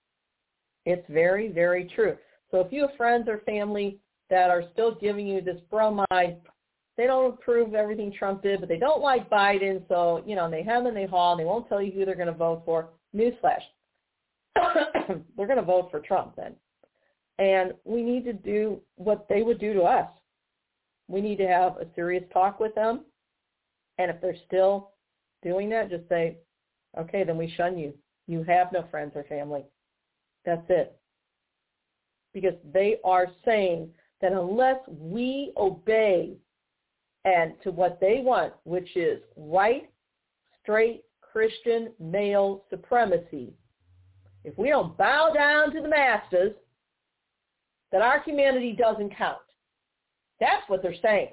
It's 0.85 1.07
very, 1.09 1.49
very 1.53 1.91
true. 1.95 2.17
So 2.51 2.61
if 2.61 2.73
you 2.73 2.83
have 2.83 2.97
friends 2.97 3.29
or 3.29 3.39
family 3.39 3.99
that 4.31 4.51
are 4.51 4.65
still 4.73 4.95
giving 4.95 5.27
you 5.27 5.41
this 5.41 5.61
bromide, 5.71 6.39
they 6.97 7.07
don't 7.07 7.35
approve 7.35 7.75
everything 7.75 8.13
Trump 8.13 8.43
did, 8.43 8.61
but 8.61 8.69
they 8.69 8.79
don't 8.79 9.01
like 9.01 9.31
Biden, 9.31 9.87
so, 9.89 10.23
you 10.27 10.35
know, 10.35 10.51
they 10.51 10.63
hem 10.65 10.87
and 10.87 10.97
they 10.97 11.07
haw, 11.07 11.33
and 11.33 11.41
they 11.41 11.45
won't 11.45 11.69
tell 11.69 11.81
you 11.81 11.93
who 11.93 12.05
they're 12.05 12.17
going 12.17 12.27
to 12.27 12.33
vote 12.33 12.63
for. 12.65 12.89
Newsflash. 13.15 13.63
they're 15.37 15.47
going 15.47 15.57
to 15.57 15.63
vote 15.63 15.89
for 15.91 16.01
Trump 16.01 16.35
then. 16.37 16.55
And 17.39 17.73
we 17.85 18.03
need 18.03 18.25
to 18.25 18.33
do 18.33 18.81
what 18.97 19.27
they 19.29 19.43
would 19.43 19.61
do 19.61 19.73
to 19.75 19.83
us. 19.83 20.09
We 21.07 21.21
need 21.21 21.37
to 21.39 21.47
have 21.47 21.77
a 21.77 21.87
serious 21.95 22.25
talk 22.33 22.59
with 22.59 22.75
them. 22.75 23.05
And 23.99 24.11
if 24.11 24.21
they're 24.21 24.37
still 24.47 24.91
doing 25.43 25.71
that, 25.71 25.91
just 25.91 26.09
say, 26.09 26.39
okay, 26.97 27.25
then 27.25 27.37
we 27.37 27.53
shun 27.57 27.79
you. 27.79 27.93
You 28.27 28.43
have 28.45 28.73
no 28.73 28.85
friends 28.91 29.13
or 29.15 29.25
family. 29.25 29.65
That's 30.45 30.65
it. 30.69 30.99
Because 32.33 32.55
they 32.73 32.99
are 33.05 33.27
saying 33.45 33.89
that 34.21 34.33
unless 34.33 34.79
we 34.89 35.53
obey 35.57 36.37
and 37.25 37.55
to 37.63 37.71
what 37.71 37.99
they 38.01 38.21
want, 38.23 38.53
which 38.65 38.97
is 38.97 39.21
white, 39.35 39.91
straight, 40.63 41.05
Christian, 41.21 41.93
male 41.99 42.65
supremacy, 42.71 43.53
if 44.45 44.57
we 44.57 44.69
don't 44.69 44.97
bow 44.97 45.31
down 45.35 45.73
to 45.75 45.81
the 45.81 45.89
masters, 45.89 46.55
that 47.93 48.03
our 48.03 48.21
humanity 48.23 48.73
doesn't 48.73 49.17
count. 49.17 49.39
That's 50.41 50.69
what 50.69 50.83
they're 50.83 50.95
saying. 51.03 51.31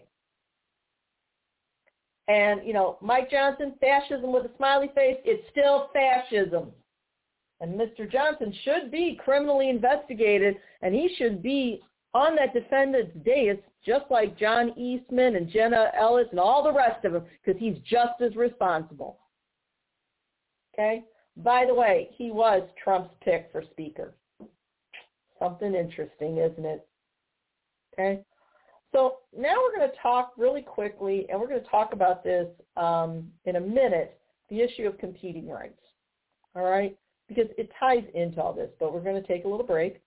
And, 2.27 2.65
you 2.65 2.73
know, 2.73 2.97
Mike 3.01 3.29
Johnson, 3.29 3.73
fascism 3.79 4.31
with 4.31 4.45
a 4.45 4.51
smiley 4.57 4.89
face, 4.95 5.17
it's 5.23 5.47
still 5.51 5.89
fascism. 5.93 6.71
And 7.61 7.79
Mr. 7.79 8.11
Johnson 8.11 8.53
should 8.63 8.91
be 8.91 9.19
criminally 9.23 9.69
investigated, 9.69 10.57
and 10.81 10.93
he 10.93 11.15
should 11.17 11.41
be 11.41 11.81
on 12.13 12.35
that 12.35 12.53
defendant's 12.53 13.11
dais 13.23 13.57
just 13.85 14.05
like 14.09 14.37
John 14.37 14.73
Eastman 14.77 15.35
and 15.35 15.49
Jenna 15.49 15.91
Ellis 15.97 16.27
and 16.31 16.39
all 16.39 16.63
the 16.63 16.73
rest 16.73 17.05
of 17.05 17.13
them 17.13 17.25
because 17.43 17.59
he's 17.59 17.77
just 17.87 18.21
as 18.21 18.35
responsible. 18.35 19.19
Okay? 20.73 21.03
By 21.37 21.65
the 21.65 21.73
way, 21.73 22.09
he 22.15 22.31
was 22.31 22.63
Trump's 22.81 23.13
pick 23.21 23.49
for 23.51 23.63
speaker. 23.71 24.15
Something 25.39 25.75
interesting, 25.75 26.37
isn't 26.37 26.65
it? 26.65 26.87
Okay? 27.93 28.21
So 28.95 29.17
now 29.37 29.55
we're 29.61 29.77
going 29.77 29.91
to 29.91 29.97
talk 30.01 30.31
really 30.37 30.61
quickly, 30.61 31.25
and 31.29 31.37
we're 31.37 31.49
going 31.49 31.61
to 31.61 31.69
talk 31.69 31.91
about 31.91 32.23
this 32.23 32.47
um, 32.77 33.27
in 33.43 33.57
a 33.57 33.59
minute, 33.59 34.17
the 34.49 34.61
issue 34.61 34.83
of 34.83 34.97
competing 34.97 35.49
rights. 35.49 35.81
All 36.55 36.63
right? 36.63 36.97
Because 37.27 37.47
it 37.57 37.69
ties 37.77 38.05
into 38.13 38.41
all 38.41 38.53
this, 38.53 38.69
but 38.79 38.93
we're 38.93 39.01
going 39.01 39.21
to 39.21 39.27
take 39.27 39.43
a 39.43 39.47
little 39.49 39.65
break. 39.65 40.01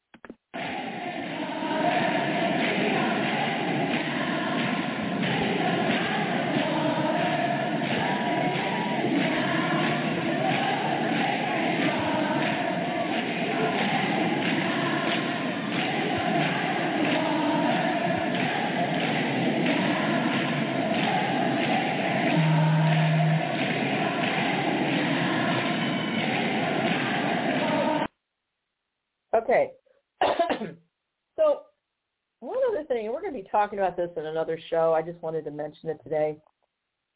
Talking 33.59 33.81
about 33.81 33.97
this 33.97 34.11
in 34.17 34.27
another 34.27 34.57
show. 34.71 34.95
I 34.95 35.03
just 35.03 35.21
wanted 35.21 35.45
to 35.47 35.51
mention 35.51 35.89
it 35.89 35.99
today. 36.05 36.37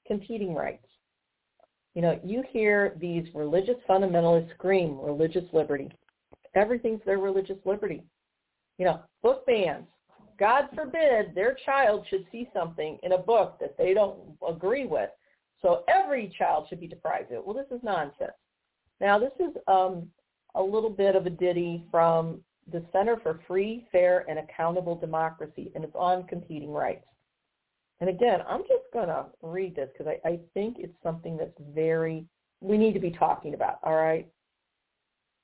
Competing 0.08 0.56
rights. 0.56 0.84
You 1.94 2.02
know, 2.02 2.18
you 2.24 2.42
hear 2.50 2.96
these 3.00 3.24
religious 3.32 3.76
fundamentalists 3.88 4.50
scream 4.54 4.98
religious 5.00 5.44
liberty. 5.52 5.88
Everything's 6.56 7.00
their 7.06 7.18
religious 7.18 7.58
liberty. 7.64 8.02
You 8.78 8.86
know, 8.86 9.02
book 9.22 9.46
bans. 9.46 9.86
God 10.40 10.64
forbid 10.74 11.32
their 11.32 11.56
child 11.64 12.04
should 12.10 12.26
see 12.32 12.48
something 12.52 12.98
in 13.04 13.12
a 13.12 13.18
book 13.18 13.58
that 13.60 13.78
they 13.78 13.94
don't 13.94 14.18
agree 14.48 14.86
with. 14.86 15.10
So 15.60 15.84
every 15.86 16.34
child 16.36 16.66
should 16.68 16.80
be 16.80 16.88
deprived 16.88 17.30
of 17.30 17.36
it. 17.36 17.46
Well, 17.46 17.54
this 17.54 17.70
is 17.70 17.84
nonsense. 17.84 18.32
Now, 19.00 19.16
this 19.16 19.32
is 19.38 19.54
um, 19.68 20.08
a 20.56 20.62
little 20.62 20.90
bit 20.90 21.14
of 21.14 21.26
a 21.26 21.30
ditty 21.30 21.84
from 21.88 22.40
the 22.70 22.84
Center 22.92 23.16
for 23.22 23.40
Free, 23.46 23.86
Fair, 23.90 24.24
and 24.28 24.38
Accountable 24.38 24.94
Democracy, 24.94 25.72
and 25.74 25.84
it's 25.84 25.94
on 25.94 26.24
competing 26.24 26.72
rights. 26.72 27.04
And 28.00 28.10
again, 28.10 28.40
I'm 28.48 28.62
just 28.62 28.84
going 28.92 29.08
to 29.08 29.26
read 29.42 29.76
this 29.76 29.88
because 29.92 30.12
I, 30.24 30.28
I 30.28 30.40
think 30.54 30.76
it's 30.78 30.94
something 31.02 31.36
that's 31.36 31.56
very, 31.74 32.26
we 32.60 32.76
need 32.76 32.94
to 32.94 33.00
be 33.00 33.10
talking 33.10 33.54
about, 33.54 33.78
all 33.82 33.94
right? 33.94 34.26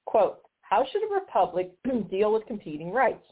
Quote, 0.07 0.39
how 0.63 0.85
should 0.91 1.03
a 1.03 1.15
republic 1.15 1.73
deal 2.11 2.33
with 2.33 2.47
competing 2.47 2.91
rights? 2.91 3.25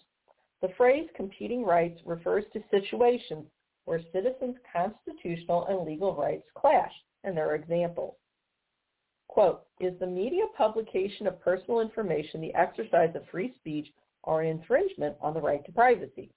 The 0.62 0.68
phrase 0.76 1.08
competing 1.14 1.64
rights 1.64 2.00
refers 2.06 2.44
to 2.52 2.62
situations 2.70 3.44
where 3.84 4.00
citizens' 4.12 4.56
constitutional 4.72 5.66
and 5.66 5.86
legal 5.86 6.14
rights 6.14 6.46
clash, 6.56 6.92
and 7.24 7.36
there 7.36 7.48
are 7.48 7.54
examples. 7.54 8.14
Quote, 9.28 9.66
is 9.80 9.98
the 9.98 10.06
media 10.06 10.44
publication 10.56 11.26
of 11.26 11.40
personal 11.40 11.80
information 11.80 12.40
the 12.40 12.54
exercise 12.54 13.14
of 13.14 13.26
free 13.30 13.52
speech 13.56 13.88
or 14.22 14.42
an 14.42 14.48
infringement 14.48 15.16
on 15.20 15.34
the 15.34 15.40
right 15.40 15.64
to 15.66 15.72
privacy? 15.72 16.30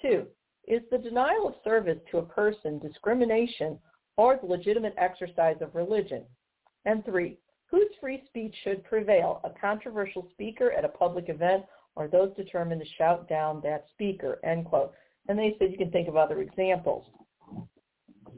Two, 0.00 0.26
is 0.68 0.82
the 0.90 0.98
denial 0.98 1.48
of 1.48 1.54
service 1.64 1.98
to 2.10 2.18
a 2.18 2.26
person 2.26 2.78
discrimination 2.78 3.78
or 4.16 4.36
the 4.36 4.46
legitimate 4.46 4.94
exercise 4.96 5.56
of 5.60 5.74
religion? 5.74 6.24
And 6.84 7.04
three, 7.04 7.38
whose 7.66 7.88
free 8.00 8.22
speech 8.26 8.54
should 8.62 8.84
prevail, 8.84 9.40
a 9.44 9.50
controversial 9.50 10.28
speaker 10.32 10.72
at 10.72 10.84
a 10.84 10.88
public 10.88 11.28
event 11.28 11.64
or 11.96 12.08
those 12.08 12.34
determined 12.36 12.80
to 12.80 12.86
shout 12.96 13.28
down 13.28 13.60
that 13.62 13.86
speaker, 13.92 14.38
end 14.44 14.66
quote. 14.66 14.92
And 15.28 15.38
they 15.38 15.56
said 15.58 15.70
you 15.70 15.78
can 15.78 15.90
think 15.90 16.08
of 16.08 16.16
other 16.16 16.40
examples. 16.40 17.04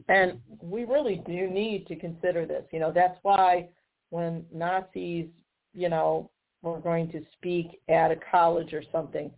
And 0.08 0.38
we 0.60 0.84
really 0.84 1.22
do 1.26 1.48
need 1.48 1.86
to 1.86 1.96
consider 1.96 2.44
this. 2.46 2.64
You 2.72 2.80
know, 2.80 2.92
that's 2.92 3.18
why 3.22 3.68
when 4.10 4.44
Nazis, 4.52 5.26
you 5.72 5.88
know, 5.88 6.30
were 6.62 6.80
going 6.80 7.10
to 7.12 7.22
speak 7.36 7.80
at 7.88 8.10
a 8.10 8.16
college 8.30 8.72
or 8.72 8.82
something, 8.92 9.30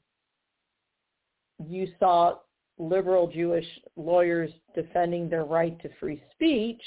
you 1.68 1.88
saw 1.98 2.36
liberal 2.78 3.28
Jewish 3.28 3.66
lawyers 3.96 4.50
defending 4.74 5.28
their 5.28 5.44
right 5.44 5.80
to 5.82 5.88
free 5.98 6.22
speech. 6.32 6.82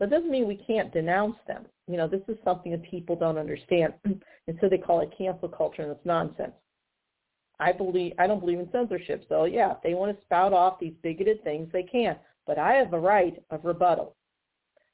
That 0.00 0.10
doesn't 0.10 0.30
mean 0.30 0.48
we 0.48 0.62
can't 0.66 0.92
denounce 0.92 1.36
them. 1.46 1.66
You 1.86 1.96
know, 1.96 2.08
this 2.08 2.22
is 2.28 2.36
something 2.44 2.72
that 2.72 2.82
people 2.82 3.14
don't 3.14 3.38
understand. 3.38 3.94
and 4.04 4.58
so 4.60 4.68
they 4.68 4.78
call 4.78 5.00
it 5.00 5.12
cancel 5.16 5.48
culture 5.48 5.82
and 5.82 5.92
it's 5.92 6.04
nonsense. 6.04 6.52
I 7.60 7.72
believe 7.72 8.14
I 8.18 8.26
don't 8.26 8.40
believe 8.40 8.58
in 8.58 8.68
censorship. 8.72 9.24
So 9.28 9.44
yeah, 9.44 9.72
if 9.72 9.82
they 9.82 9.94
want 9.94 10.16
to 10.16 10.24
spout 10.24 10.52
off 10.52 10.80
these 10.80 10.94
bigoted 11.02 11.42
things, 11.44 11.68
they 11.72 11.84
can. 11.84 12.16
But 12.46 12.58
I 12.58 12.74
have 12.74 12.92
a 12.92 12.98
right 12.98 13.42
of 13.50 13.64
rebuttal. 13.64 14.16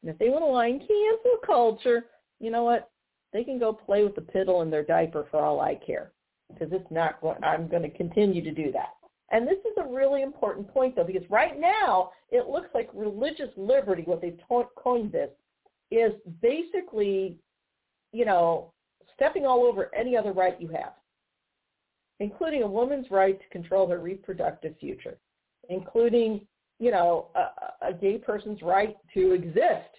And 0.02 0.10
if 0.10 0.18
they 0.18 0.28
want 0.28 0.42
to 0.42 0.46
line 0.46 0.78
cancel 0.78 1.38
culture, 1.44 2.06
you 2.38 2.50
know 2.50 2.64
what? 2.64 2.90
They 3.32 3.44
can 3.44 3.58
go 3.58 3.72
play 3.72 4.02
with 4.02 4.14
the 4.14 4.22
piddle 4.22 4.62
in 4.62 4.70
their 4.70 4.84
diaper 4.84 5.26
for 5.30 5.40
all 5.40 5.60
I 5.60 5.74
care. 5.74 6.12
Because 6.52 6.72
it's 6.72 6.90
not 6.90 7.20
going, 7.20 7.42
I'm 7.44 7.68
going 7.68 7.82
to 7.82 7.90
continue 7.90 8.42
to 8.42 8.50
do 8.50 8.72
that. 8.72 8.90
And 9.30 9.46
this 9.46 9.58
is 9.58 9.76
a 9.78 9.92
really 9.92 10.22
important 10.22 10.68
point, 10.72 10.96
though, 10.96 11.04
because 11.04 11.28
right 11.30 11.58
now 11.58 12.10
it 12.30 12.48
looks 12.48 12.68
like 12.74 12.90
religious 12.92 13.50
liberty, 13.56 14.02
what 14.04 14.20
they've 14.20 14.40
coined 14.76 15.12
this, 15.12 15.30
is 15.92 16.12
basically, 16.42 17.36
you 18.12 18.24
know, 18.24 18.72
stepping 19.14 19.46
all 19.46 19.64
over 19.64 19.94
any 19.94 20.16
other 20.16 20.32
right 20.32 20.60
you 20.60 20.68
have, 20.68 20.94
including 22.18 22.62
a 22.62 22.66
woman's 22.66 23.10
right 23.10 23.40
to 23.40 23.48
control 23.50 23.88
her 23.88 24.00
reproductive 24.00 24.74
future, 24.80 25.18
including 25.68 26.40
you 26.80 26.90
know, 26.90 27.28
a, 27.34 27.88
a 27.90 27.92
gay 27.92 28.18
person's 28.18 28.62
right 28.62 28.96
to 29.14 29.32
exist. 29.32 29.90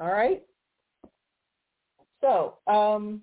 All 0.00 0.10
right? 0.10 0.42
So, 2.20 2.56
um, 2.66 3.20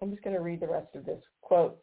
I'm 0.00 0.10
just 0.10 0.24
going 0.24 0.34
to 0.34 0.42
read 0.42 0.60
the 0.60 0.66
rest 0.68 0.88
of 0.94 1.04
this 1.04 1.22
quote. 1.42 1.76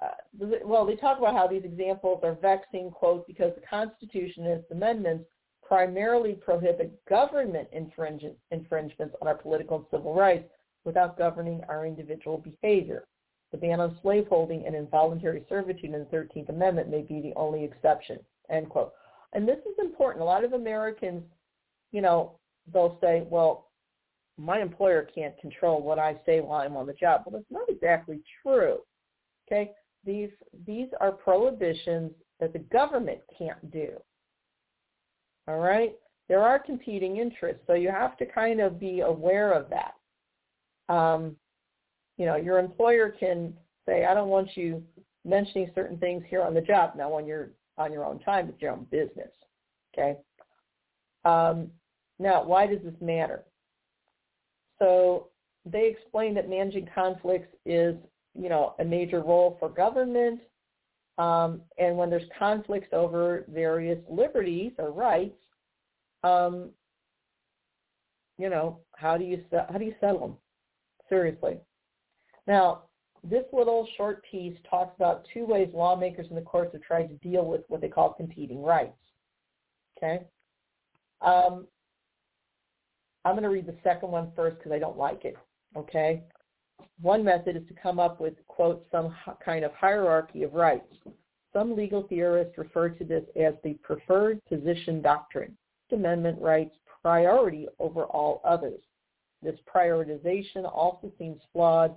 Uh, 0.00 0.46
well, 0.64 0.86
they 0.86 0.96
talk 0.96 1.18
about 1.18 1.34
how 1.34 1.46
these 1.46 1.64
examples 1.64 2.20
are 2.22 2.36
vexing, 2.40 2.90
quote, 2.90 3.26
because 3.26 3.52
the 3.54 3.66
Constitution 3.66 4.46
and 4.46 4.60
its 4.60 4.70
amendments 4.70 5.24
primarily 5.62 6.32
prohibit 6.32 6.98
government 7.06 7.68
infringements 7.72 9.14
on 9.20 9.28
our 9.28 9.34
political 9.34 9.76
and 9.76 9.86
civil 9.90 10.14
rights 10.14 10.48
without 10.84 11.18
governing 11.18 11.60
our 11.68 11.84
individual 11.84 12.38
behavior. 12.38 13.04
The 13.52 13.58
ban 13.58 13.80
on 13.80 13.98
slaveholding 14.00 14.64
and 14.66 14.74
involuntary 14.74 15.44
servitude 15.48 15.92
in 15.92 16.06
the 16.10 16.16
13th 16.16 16.48
Amendment 16.48 16.90
may 16.90 17.02
be 17.02 17.20
the 17.20 17.34
only 17.34 17.64
exception 17.64 18.18
end 18.50 18.68
quote. 18.68 18.92
And 19.32 19.46
this 19.46 19.58
is 19.58 19.78
important. 19.78 20.22
A 20.22 20.24
lot 20.24 20.44
of 20.44 20.52
Americans, 20.52 21.22
you 21.92 22.00
know, 22.00 22.38
they'll 22.72 22.98
say, 23.00 23.26
well, 23.28 23.68
my 24.38 24.60
employer 24.60 25.08
can't 25.14 25.38
control 25.38 25.82
what 25.82 25.98
I 25.98 26.16
say 26.24 26.40
while 26.40 26.60
I'm 26.60 26.76
on 26.76 26.86
the 26.86 26.92
job. 26.92 27.22
Well, 27.26 27.40
that's 27.40 27.50
not 27.50 27.68
exactly 27.68 28.20
true. 28.42 28.78
Okay? 29.46 29.72
These 30.04 30.30
these 30.66 30.88
are 31.00 31.12
prohibitions 31.12 32.12
that 32.40 32.52
the 32.52 32.60
government 32.60 33.20
can't 33.36 33.70
do. 33.70 33.90
All 35.48 35.58
right? 35.58 35.94
There 36.28 36.42
are 36.42 36.58
competing 36.58 37.16
interests, 37.16 37.62
so 37.66 37.74
you 37.74 37.90
have 37.90 38.16
to 38.18 38.26
kind 38.26 38.60
of 38.60 38.78
be 38.78 39.00
aware 39.00 39.52
of 39.52 39.70
that. 39.70 39.94
Um, 40.92 41.36
you 42.16 42.26
know, 42.26 42.36
your 42.36 42.58
employer 42.58 43.10
can 43.10 43.54
say, 43.86 44.04
I 44.04 44.14
don't 44.14 44.28
want 44.28 44.56
you 44.56 44.82
mentioning 45.24 45.70
certain 45.74 45.98
things 45.98 46.22
here 46.28 46.42
on 46.42 46.54
the 46.54 46.60
job. 46.60 46.92
Now, 46.96 47.10
when 47.10 47.26
you're 47.26 47.50
on 47.78 47.92
your 47.92 48.04
own 48.04 48.18
time. 48.20 48.48
It's 48.48 48.60
your 48.60 48.72
own 48.72 48.86
business. 48.90 49.30
Okay. 49.94 50.16
Um, 51.24 51.68
now, 52.18 52.44
why 52.44 52.66
does 52.66 52.82
this 52.82 52.94
matter? 53.00 53.44
So 54.78 55.28
they 55.64 55.86
explain 55.86 56.34
that 56.34 56.48
managing 56.48 56.88
conflicts 56.94 57.48
is, 57.64 57.96
you 58.34 58.48
know, 58.48 58.74
a 58.78 58.84
major 58.84 59.20
role 59.20 59.56
for 59.58 59.68
government. 59.68 60.40
Um, 61.18 61.62
and 61.78 61.96
when 61.96 62.10
there's 62.10 62.28
conflicts 62.38 62.88
over 62.92 63.44
various 63.48 63.98
liberties 64.08 64.72
or 64.78 64.92
rights, 64.92 65.38
um, 66.22 66.70
you 68.38 68.48
know, 68.48 68.78
how 68.94 69.16
do 69.16 69.24
you 69.24 69.44
how 69.52 69.78
do 69.78 69.84
you 69.84 69.94
settle 70.00 70.20
them? 70.20 70.36
Seriously. 71.08 71.58
Now, 72.46 72.84
this 73.24 73.44
little 73.52 73.86
short 73.96 74.22
piece 74.30 74.56
talks 74.68 74.94
about 74.96 75.26
two 75.32 75.44
ways 75.44 75.68
lawmakers 75.74 76.26
in 76.30 76.36
the 76.36 76.42
courts 76.42 76.72
have 76.72 76.82
tried 76.82 77.08
to 77.08 77.14
deal 77.28 77.44
with 77.44 77.62
what 77.68 77.80
they 77.80 77.88
call 77.88 78.12
competing 78.12 78.62
rights. 78.62 78.96
Okay? 79.96 80.24
Um, 81.20 81.66
I'm 83.24 83.34
going 83.34 83.42
to 83.42 83.50
read 83.50 83.66
the 83.66 83.76
second 83.82 84.10
one 84.10 84.30
first 84.36 84.58
because 84.58 84.72
I 84.72 84.78
don't 84.78 84.96
like 84.96 85.24
it. 85.24 85.36
Okay? 85.76 86.22
One 87.00 87.24
method 87.24 87.56
is 87.56 87.66
to 87.68 87.74
come 87.74 87.98
up 87.98 88.20
with, 88.20 88.34
quote, 88.46 88.86
some 88.90 89.14
kind 89.44 89.64
of 89.64 89.72
hierarchy 89.72 90.42
of 90.44 90.54
rights. 90.54 90.92
Some 91.52 91.74
legal 91.74 92.04
theorists 92.08 92.56
refer 92.58 92.88
to 92.90 93.04
this 93.04 93.24
as 93.40 93.54
the 93.64 93.74
preferred 93.82 94.44
position 94.46 95.02
doctrine, 95.02 95.56
Amendment 95.90 96.38
rights 96.40 96.76
priority 97.02 97.66
over 97.78 98.04
all 98.04 98.42
others. 98.44 98.80
This 99.42 99.58
prioritization 99.74 100.70
also 100.70 101.10
seems 101.18 101.40
flawed 101.52 101.94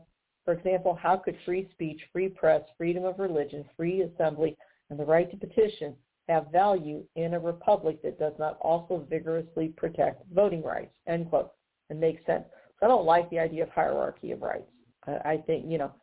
for 0.51 0.57
example, 0.57 0.99
how 1.01 1.15
could 1.15 1.37
free 1.45 1.69
speech, 1.71 2.01
free 2.11 2.27
press, 2.27 2.61
freedom 2.77 3.05
of 3.05 3.19
religion, 3.19 3.63
free 3.77 4.01
assembly, 4.01 4.57
and 4.89 4.99
the 4.99 5.05
right 5.05 5.31
to 5.31 5.37
petition 5.37 5.95
have 6.27 6.51
value 6.51 7.05
in 7.15 7.35
a 7.35 7.39
republic 7.39 8.01
that 8.03 8.19
does 8.19 8.33
not 8.37 8.57
also 8.59 9.07
vigorously 9.09 9.69
protect 9.77 10.25
voting 10.33 10.61
rights? 10.61 10.91
End 11.07 11.29
quote. 11.29 11.51
It 11.89 11.95
makes 11.95 12.25
sense. 12.25 12.43
So 12.77 12.85
I 12.85 12.89
don't 12.89 13.05
like 13.05 13.29
the 13.29 13.39
idea 13.39 13.63
of 13.63 13.69
hierarchy 13.69 14.33
of 14.33 14.41
rights. 14.41 14.69
I, 15.07 15.41
think, 15.47 15.71
you 15.71 15.77
know, 15.77 15.93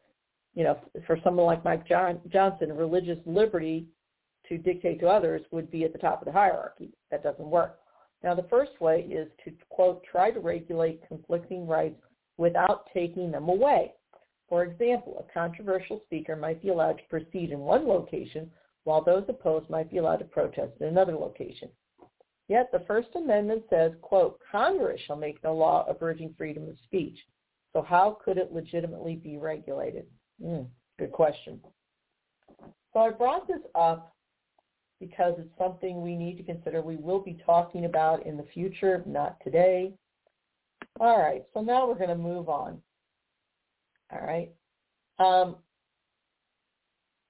you 0.54 0.64
know, 0.64 0.78
for 1.06 1.18
someone 1.22 1.44
like 1.44 1.62
Mike 1.62 1.86
John, 1.86 2.18
Johnson, 2.32 2.72
religious 2.72 3.18
liberty 3.26 3.86
to 4.48 4.56
dictate 4.56 4.98
to 5.00 5.08
others 5.08 5.42
would 5.50 5.70
be 5.70 5.84
at 5.84 5.92
the 5.92 5.98
top 5.98 6.22
of 6.22 6.24
the 6.24 6.32
hierarchy. 6.32 6.88
That 7.10 7.22
doesn't 7.22 7.50
work. 7.50 7.80
Now, 8.24 8.34
the 8.34 8.46
first 8.48 8.80
way 8.80 9.00
is 9.10 9.28
to, 9.44 9.52
quote, 9.68 10.02
try 10.10 10.30
to 10.30 10.40
regulate 10.40 11.06
conflicting 11.06 11.66
rights 11.66 12.00
without 12.38 12.86
taking 12.94 13.30
them 13.30 13.50
away. 13.50 13.92
For 14.48 14.64
example, 14.64 15.24
a 15.28 15.32
controversial 15.32 16.00
speaker 16.06 16.34
might 16.34 16.62
be 16.62 16.70
allowed 16.70 16.98
to 16.98 17.04
proceed 17.10 17.50
in 17.50 17.58
one 17.60 17.86
location 17.86 18.50
while 18.84 19.02
those 19.02 19.24
opposed 19.28 19.68
might 19.68 19.90
be 19.90 19.98
allowed 19.98 20.16
to 20.18 20.24
protest 20.24 20.72
in 20.80 20.86
another 20.86 21.14
location. 21.14 21.68
Yet 22.48 22.70
the 22.72 22.84
First 22.86 23.08
Amendment 23.14 23.64
says, 23.68 23.92
quote, 24.00 24.40
Congress 24.50 25.00
shall 25.06 25.16
make 25.16 25.42
no 25.44 25.54
law 25.54 25.84
abridging 25.86 26.34
freedom 26.38 26.66
of 26.68 26.78
speech. 26.84 27.18
So 27.74 27.82
how 27.82 28.18
could 28.24 28.38
it 28.38 28.52
legitimately 28.52 29.16
be 29.16 29.36
regulated? 29.36 30.06
Mm, 30.42 30.66
good 30.98 31.12
question. 31.12 31.60
So 32.94 33.00
I 33.00 33.10
brought 33.10 33.46
this 33.46 33.60
up 33.74 34.14
because 34.98 35.34
it's 35.38 35.58
something 35.58 36.00
we 36.00 36.16
need 36.16 36.38
to 36.38 36.42
consider. 36.42 36.80
We 36.80 36.96
will 36.96 37.20
be 37.20 37.38
talking 37.44 37.84
about 37.84 38.24
in 38.24 38.38
the 38.38 38.46
future, 38.54 39.02
not 39.04 39.36
today. 39.44 39.92
All 40.98 41.18
right, 41.20 41.44
so 41.52 41.60
now 41.60 41.86
we're 41.86 41.94
going 41.94 42.08
to 42.08 42.16
move 42.16 42.48
on. 42.48 42.80
All 44.12 44.26
right. 44.26 44.50
Um, 45.18 45.56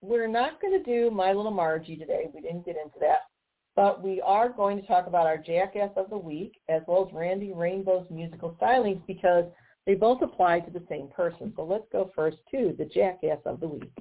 we're 0.00 0.28
not 0.28 0.60
going 0.60 0.72
to 0.72 0.84
do 0.84 1.10
My 1.10 1.32
Little 1.32 1.50
Margie 1.50 1.96
today. 1.96 2.28
We 2.32 2.40
didn't 2.40 2.64
get 2.64 2.76
into 2.76 2.98
that. 3.00 3.28
But 3.74 4.02
we 4.02 4.20
are 4.20 4.48
going 4.48 4.80
to 4.80 4.86
talk 4.86 5.06
about 5.06 5.26
our 5.26 5.38
Jackass 5.38 5.90
of 5.96 6.10
the 6.10 6.18
Week 6.18 6.60
as 6.68 6.82
well 6.86 7.06
as 7.06 7.14
Randy 7.14 7.52
Rainbow's 7.52 8.06
musical 8.10 8.56
stylings 8.60 9.00
because 9.06 9.44
they 9.86 9.94
both 9.94 10.20
apply 10.22 10.60
to 10.60 10.70
the 10.70 10.84
same 10.88 11.08
person. 11.08 11.52
So 11.56 11.64
let's 11.64 11.86
go 11.92 12.10
first 12.14 12.38
to 12.50 12.74
the 12.76 12.84
Jackass 12.84 13.38
of 13.46 13.60
the 13.60 13.68
Week. 13.68 13.92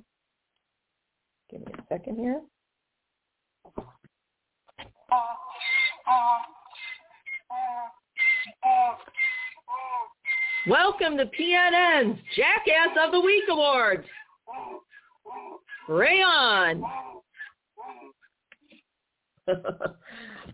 Give 1.49 1.61
me 1.61 1.67
a 1.77 1.83
second 1.87 2.17
here. 2.17 2.41
Uh, 3.77 3.81
uh, 6.09 6.37
uh, 8.65 8.95
Welcome 10.67 11.15
to 11.15 11.25
PNN's 11.25 12.19
Jackass 12.35 12.97
of 13.01 13.13
the 13.13 13.21
Week 13.21 13.45
Awards. 13.49 14.05
Rayon. 15.87 16.83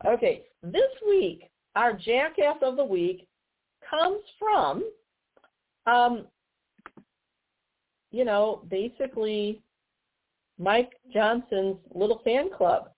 okay, 0.06 0.44
this 0.62 0.92
week, 1.08 1.50
our 1.76 1.94
Jackass 1.94 2.58
of 2.62 2.76
the 2.76 2.86
Week 2.86 3.28
comes 3.90 4.22
from, 4.38 4.84
um, 5.88 6.28
you 8.12 8.24
know, 8.24 8.62
basically 8.70 9.64
Mike 10.60 10.92
Johnson's 11.12 11.78
little 11.92 12.22
fan 12.24 12.52
club. 12.56 12.92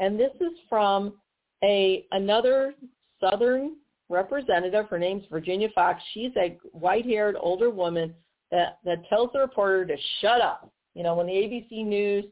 And 0.00 0.18
this 0.18 0.32
is 0.40 0.52
from 0.70 1.14
a 1.62 2.06
another 2.12 2.72
Southern 3.20 3.76
representative. 4.12 4.86
Her 4.88 4.98
name's 4.98 5.24
Virginia 5.30 5.68
Foxx, 5.74 6.00
She's 6.12 6.30
a 6.36 6.58
white-haired 6.72 7.36
older 7.40 7.70
woman 7.70 8.14
that, 8.50 8.78
that 8.84 9.08
tells 9.08 9.30
the 9.32 9.40
reporter 9.40 9.86
to 9.86 9.96
shut 10.20 10.40
up. 10.40 10.70
You 10.94 11.02
know, 11.02 11.14
when 11.14 11.26
the 11.26 11.32
ABC 11.32 11.84
News 11.86 12.26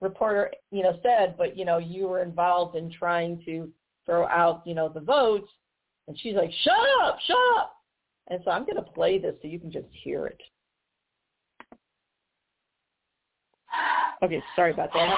reporter, 0.00 0.50
you 0.70 0.82
know, 0.82 0.98
said, 1.02 1.36
but, 1.36 1.56
you 1.56 1.64
know, 1.64 1.78
you 1.78 2.08
were 2.08 2.22
involved 2.22 2.76
in 2.76 2.90
trying 2.90 3.42
to 3.44 3.70
throw 4.06 4.26
out, 4.26 4.62
you 4.64 4.74
know, 4.74 4.88
the 4.88 5.00
votes. 5.00 5.50
And 6.08 6.18
she's 6.18 6.34
like, 6.34 6.50
shut 6.62 6.74
up, 7.02 7.18
shut 7.26 7.36
up. 7.58 7.74
And 8.28 8.40
so 8.44 8.50
I'm 8.50 8.64
going 8.64 8.76
to 8.76 8.82
play 8.82 9.18
this 9.18 9.34
so 9.42 9.48
you 9.48 9.60
can 9.60 9.70
just 9.70 9.86
hear 9.90 10.26
it. 10.26 10.40
Okay, 14.22 14.42
sorry 14.54 14.72
about 14.72 14.90
that. 14.94 15.14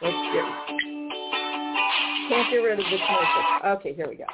Let's 0.00 0.16
get, 0.32 0.44
can't 2.28 2.50
get 2.50 2.56
rid 2.56 2.78
of 2.78 2.84
this 2.84 2.86
music. 2.88 3.64
Okay, 3.64 3.94
here 3.94 4.08
we 4.08 4.16
go. 4.16 4.24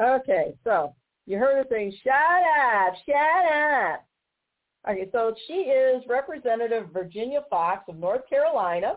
Okay, 0.00 0.54
so 0.64 0.94
you 1.26 1.38
heard 1.38 1.56
her 1.56 1.64
saying, 1.70 1.96
shut 2.02 2.12
up, 2.12 2.94
shut 3.06 3.16
up. 3.52 4.04
Okay, 4.88 5.08
so 5.10 5.34
she 5.46 5.54
is 5.54 6.02
Representative 6.08 6.88
Virginia 6.92 7.40
Foxx 7.50 7.84
of 7.88 7.96
North 7.96 8.28
Carolina. 8.28 8.94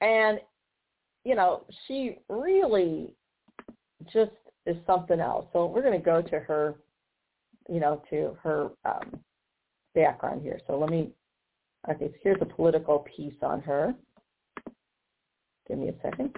And, 0.00 0.40
you 1.24 1.34
know, 1.34 1.64
she 1.86 2.18
really 2.28 3.12
just 4.12 4.32
is 4.66 4.76
something 4.86 5.20
else. 5.20 5.46
So 5.52 5.66
we're 5.66 5.82
going 5.82 5.98
to 5.98 6.04
go 6.04 6.22
to 6.22 6.38
her, 6.40 6.76
you 7.68 7.80
know, 7.80 8.02
to 8.10 8.36
her 8.42 8.70
um, 8.84 9.18
background 9.94 10.42
here. 10.42 10.60
So 10.66 10.78
let 10.78 10.90
me, 10.90 11.10
okay, 11.90 12.08
so 12.08 12.14
here's 12.22 12.42
a 12.42 12.46
political 12.46 13.06
piece 13.16 13.34
on 13.42 13.60
her. 13.62 13.94
Give 15.68 15.78
me 15.78 15.88
a 15.88 15.94
second. 16.02 16.36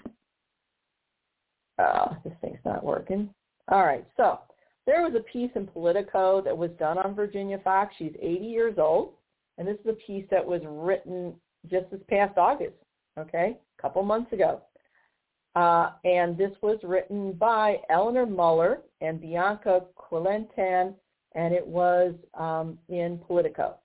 Oh, 1.78 2.16
this 2.24 2.32
thing's 2.40 2.58
not 2.64 2.84
working. 2.84 3.28
All 3.68 3.84
right, 3.84 4.06
so 4.16 4.38
there 4.86 5.02
was 5.02 5.14
a 5.16 5.32
piece 5.32 5.50
in 5.56 5.66
Politico 5.66 6.40
that 6.42 6.56
was 6.56 6.70
done 6.78 6.98
on 6.98 7.14
Virginia 7.14 7.58
Foxx. 7.62 7.94
She's 7.98 8.14
80 8.20 8.44
years 8.44 8.74
old, 8.78 9.14
and 9.58 9.66
this 9.66 9.78
is 9.80 9.86
a 9.90 10.06
piece 10.06 10.24
that 10.30 10.46
was 10.46 10.62
written 10.64 11.34
just 11.68 11.90
this 11.90 12.00
past 12.08 12.38
August, 12.38 12.76
okay, 13.18 13.58
a 13.78 13.82
couple 13.82 14.02
months 14.02 14.32
ago. 14.32 14.62
Uh, 15.56 15.92
and 16.04 16.36
this 16.36 16.52
was 16.62 16.78
written 16.82 17.32
by 17.32 17.78
Eleanor 17.90 18.26
Mueller 18.26 18.80
and 19.00 19.20
Bianca 19.20 19.84
Quilantan, 19.96 20.94
and 21.36 21.54
it 21.54 21.64
was 21.64 22.14
um, 22.34 22.78
in 22.88 23.18
Politico. 23.26 23.76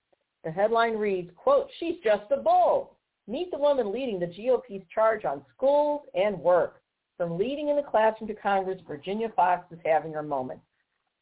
The 0.43 0.49
headline 0.49 0.95
reads, 0.95 1.29
quote, 1.35 1.67
she's 1.79 1.97
just 2.03 2.23
a 2.31 2.37
bull. 2.37 2.97
Meet 3.27 3.51
the 3.51 3.59
woman 3.59 3.91
leading 3.91 4.19
the 4.19 4.25
GOP's 4.25 4.87
charge 4.91 5.25
on 5.25 5.45
schools 5.55 6.01
and 6.15 6.39
work. 6.39 6.81
From 7.17 7.37
leading 7.37 7.67
in 7.67 7.75
the 7.75 7.83
classroom 7.83 8.27
to 8.29 8.33
Congress, 8.33 8.81
Virginia 8.87 9.27
Foxx 9.35 9.71
is 9.71 9.77
having 9.85 10.13
her 10.13 10.23
moment. 10.23 10.59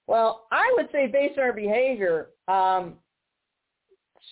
Well, 0.07 0.47
I 0.51 0.73
would 0.77 0.87
say 0.93 1.07
based 1.07 1.37
on 1.37 1.45
her 1.45 1.53
behavior, 1.53 2.29
um, 2.47 2.93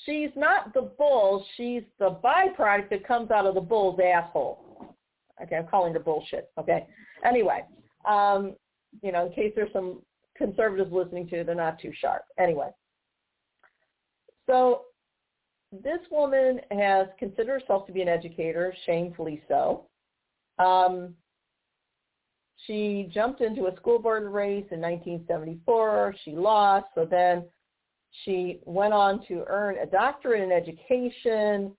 she's 0.05 0.29
not 0.35 0.73
the 0.73 0.89
bull. 0.97 1.45
She's 1.57 1.83
the 1.99 2.17
byproduct 2.23 2.89
that 2.89 3.05
comes 3.05 3.31
out 3.31 3.45
of 3.45 3.55
the 3.55 3.61
bull's 3.61 3.99
asshole. 3.99 4.95
Okay, 5.43 5.55
I'm 5.57 5.67
calling 5.67 5.93
her 5.93 5.99
bullshit. 5.99 6.49
Okay. 6.57 6.87
Anyway, 7.25 7.65
um, 8.05 8.55
you 9.03 9.11
know, 9.11 9.27
in 9.27 9.33
case 9.33 9.51
there's 9.55 9.73
some 9.73 10.01
conservatives 10.37 10.91
listening 10.91 11.27
to, 11.29 11.43
they're 11.43 11.55
not 11.55 11.79
too 11.79 11.91
sharp. 11.99 12.23
Anyway, 12.39 12.69
so 14.47 14.83
this 15.71 15.99
woman 16.09 16.61
has 16.71 17.07
considered 17.19 17.61
herself 17.61 17.85
to 17.87 17.91
be 17.91 18.01
an 18.01 18.07
educator, 18.07 18.73
shamefully 18.85 19.41
so. 19.47 19.87
Um, 20.59 21.13
she 22.65 23.09
jumped 23.13 23.41
into 23.41 23.67
a 23.67 23.75
school 23.75 23.99
board 23.99 24.23
race 24.23 24.65
in 24.71 24.81
1974. 24.81 26.15
She 26.23 26.31
lost, 26.31 26.85
so 26.95 27.05
then 27.05 27.45
she 28.23 28.61
went 28.65 28.93
on 28.93 29.25
to 29.27 29.43
earn 29.47 29.77
a 29.77 29.85
doctorate 29.85 30.41
in 30.41 30.51
education, 30.51 31.73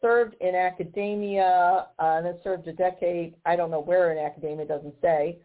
served 0.00 0.36
in 0.40 0.54
academia, 0.54 1.86
uh, 1.98 2.02
and 2.02 2.26
then 2.26 2.38
served 2.44 2.68
a 2.68 2.72
decade, 2.72 3.34
I 3.46 3.56
don't 3.56 3.70
know 3.70 3.80
where 3.80 4.12
in 4.12 4.18
academia, 4.18 4.66
doesn't 4.66 4.94
say. 5.00 5.38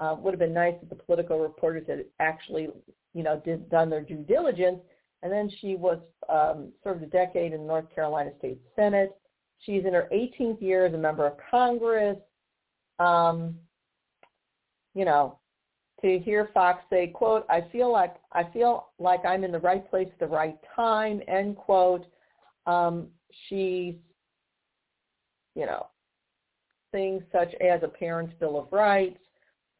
Uh, 0.00 0.16
would 0.18 0.32
have 0.32 0.40
been 0.40 0.54
nice 0.54 0.74
if 0.82 0.88
the 0.88 0.94
political 0.94 1.38
reporters 1.38 1.84
had 1.86 2.04
actually, 2.18 2.68
you 3.14 3.22
know, 3.22 3.40
did 3.44 3.68
done 3.70 3.88
their 3.88 4.00
due 4.00 4.24
diligence. 4.28 4.80
And 5.22 5.32
then 5.32 5.50
she 5.60 5.76
was 5.76 5.98
um, 6.28 6.72
served 6.82 7.02
a 7.02 7.06
decade 7.06 7.52
in 7.52 7.60
the 7.60 7.66
North 7.66 7.94
Carolina 7.94 8.30
State 8.38 8.60
Senate. 8.74 9.16
She's 9.60 9.84
in 9.84 9.94
her 9.94 10.08
18th 10.12 10.60
year 10.60 10.86
as 10.86 10.94
a 10.94 10.98
member 10.98 11.26
of 11.26 11.34
Congress. 11.50 12.18
Um, 12.98 13.54
you 14.94 15.04
know, 15.04 15.38
to 16.02 16.18
hear 16.18 16.50
Foxx 16.52 16.82
say, 16.90 17.06
quote, 17.06 17.46
I 17.48 17.62
feel 17.70 17.90
like 17.90 18.16
I 18.32 18.44
feel 18.52 18.88
like 18.98 19.24
I'm 19.24 19.44
in 19.44 19.52
the 19.52 19.60
right 19.60 19.88
place 19.88 20.08
at 20.12 20.18
the 20.18 20.26
right 20.26 20.58
time, 20.74 21.22
end 21.28 21.56
quote. 21.56 22.06
Um, 22.66 23.08
she's, 23.48 23.94
you 25.54 25.66
know, 25.66 25.86
things 26.90 27.22
such 27.32 27.54
as 27.54 27.82
a 27.82 27.88
parent's 27.88 28.34
bill 28.38 28.58
of 28.58 28.72
rights, 28.72 29.18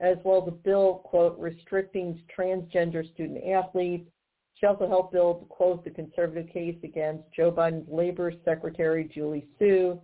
as 0.03 0.19
well 0.25 0.43
as 0.43 0.49
a 0.49 0.51
bill, 0.51 1.01
quote, 1.05 1.39
restricting 1.39 2.21
transgender 2.37 3.11
student 3.15 3.43
athletes. 3.47 4.11
She 4.57 4.67
also 4.67 4.89
helped 4.89 5.13
build, 5.13 5.49
quote, 5.49 5.85
the 5.85 5.91
conservative 5.91 6.53
case 6.53 6.77
against 6.83 7.25
Joe 7.35 7.53
Biden's 7.53 7.89
labor 7.89 8.33
secretary, 8.45 9.09
Julie 9.13 9.47
Su. 9.59 10.01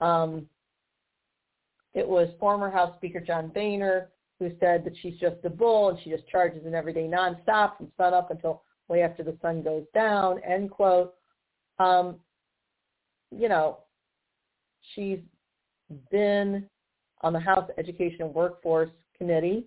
Um, 0.00 0.46
it 1.94 2.06
was 2.06 2.28
former 2.40 2.70
House 2.70 2.94
Speaker 2.96 3.20
John 3.20 3.48
Boehner 3.48 4.10
who 4.38 4.50
said 4.58 4.84
that 4.84 4.94
she's 5.00 5.18
just 5.20 5.36
a 5.44 5.50
bull 5.50 5.90
and 5.90 5.98
she 6.02 6.10
just 6.10 6.26
charges 6.26 6.66
an 6.66 6.74
everyday 6.74 7.06
nonstop 7.06 7.76
from 7.76 7.92
sun 7.96 8.12
up 8.12 8.32
until 8.32 8.62
way 8.88 9.02
after 9.02 9.22
the 9.22 9.36
sun 9.40 9.62
goes 9.62 9.84
down, 9.94 10.40
end 10.42 10.70
quote. 10.70 11.14
Um, 11.78 12.16
you 13.30 13.48
know, 13.48 13.78
she's 14.94 15.20
been 16.10 16.66
on 17.20 17.32
the 17.32 17.40
House 17.40 17.70
Education 17.78 18.22
and 18.22 18.34
Workforce 18.34 18.90
Committee. 19.22 19.66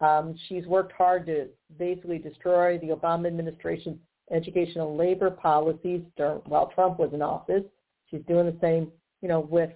Um, 0.00 0.34
she's 0.48 0.64
worked 0.66 0.92
hard 0.92 1.26
to 1.26 1.48
basically 1.78 2.16
destroy 2.16 2.78
the 2.78 2.88
Obama 2.88 3.26
administration's 3.26 3.98
educational 4.32 4.96
labor 4.96 5.30
policies 5.30 6.00
while 6.46 6.72
Trump 6.74 6.98
was 6.98 7.10
in 7.12 7.20
office. 7.20 7.64
She's 8.10 8.22
doing 8.26 8.46
the 8.46 8.56
same, 8.62 8.90
you 9.20 9.28
know, 9.28 9.40
with 9.40 9.70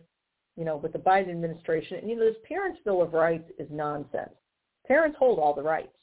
you 0.56 0.64
know, 0.64 0.76
with 0.76 0.92
the 0.92 0.98
Biden 0.98 1.30
administration. 1.30 1.98
And, 1.98 2.08
you 2.08 2.16
know, 2.16 2.24
this 2.24 2.36
Parents' 2.48 2.78
Bill 2.84 3.02
of 3.02 3.12
Rights 3.12 3.50
is 3.58 3.66
nonsense. 3.72 4.30
Parents 4.86 5.16
hold 5.18 5.40
all 5.40 5.52
the 5.52 5.62
rights. 5.62 5.96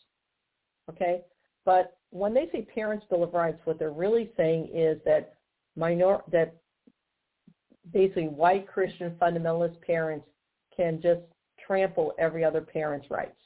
Okay? 0.90 1.22
But 1.64 1.98
when 2.10 2.34
they 2.34 2.50
say 2.52 2.64
Parents' 2.64 3.06
Bill 3.10 3.24
of 3.24 3.34
Rights, 3.34 3.62
what 3.64 3.80
they're 3.80 3.92
really 3.92 4.30
saying 4.36 4.70
is 4.74 5.00
that 5.06 5.36
minor 5.78 6.20
that 6.34 6.58
basically 7.94 8.28
white 8.28 8.68
Christian 8.68 9.16
fundamentalist 9.22 9.80
parents 9.82 10.28
can 10.76 11.02
just 11.02 11.22
trample 11.72 12.14
every 12.20 12.44
other 12.44 12.60
parent's 12.60 13.10
rights. 13.10 13.38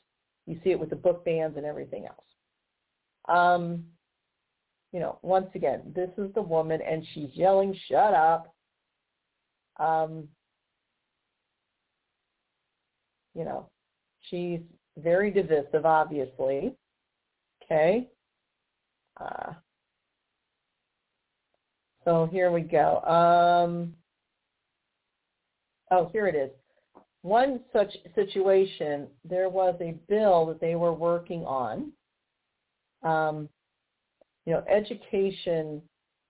You 0.47 0.59
see 0.63 0.71
it 0.71 0.79
with 0.79 0.89
the 0.89 0.95
book 0.95 1.23
bans 1.23 1.57
and 1.57 1.65
everything 1.65 2.07
else. 2.07 2.25
Um, 3.29 3.83
you 4.91 4.99
know, 4.99 5.19
once 5.21 5.49
again, 5.53 5.81
this 5.95 6.09
is 6.17 6.33
the 6.33 6.41
woman, 6.41 6.81
and 6.81 7.05
she's 7.13 7.29
yelling, 7.33 7.75
"Shut 7.87 8.15
up!" 8.15 8.55
Um, 9.77 10.27
you 13.35 13.43
know, 13.43 13.69
she's 14.21 14.61
very 14.97 15.29
divisive, 15.29 15.85
obviously. 15.85 16.75
Okay. 17.63 18.09
Uh, 19.19 19.53
so 22.03 22.27
here 22.31 22.51
we 22.51 22.61
go. 22.61 23.01
Um, 23.01 23.93
oh, 25.91 26.09
here 26.11 26.27
it 26.27 26.35
is. 26.35 26.51
One 27.25 27.61
such 27.73 27.91
situation, 28.13 29.07
there 29.27 29.49
was 29.49 29.73
a 29.81 29.95
bill 30.07 30.45
that 30.45 30.61
they 30.61 30.75
were 30.75 30.93
working 30.93 31.43
on. 31.43 31.91
Um, 33.01 33.49
you 34.45 34.53
know, 34.53 34.63
education 34.69 35.81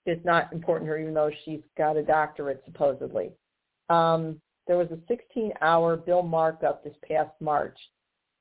is 0.06 0.20
not 0.24 0.54
important 0.54 0.88
to 0.88 0.92
her, 0.92 0.98
even 0.98 1.14
though 1.14 1.32
she's 1.44 1.60
got 1.78 1.98
a 1.98 2.02
doctorate 2.02 2.64
supposedly. 2.64 3.34
Um, 3.90 4.40
there 4.68 4.78
was 4.78 4.88
a 4.90 5.12
16-hour 5.12 5.98
bill 5.98 6.24
markup 6.24 6.82
this 6.82 6.96
past 7.06 7.32
March, 7.42 7.78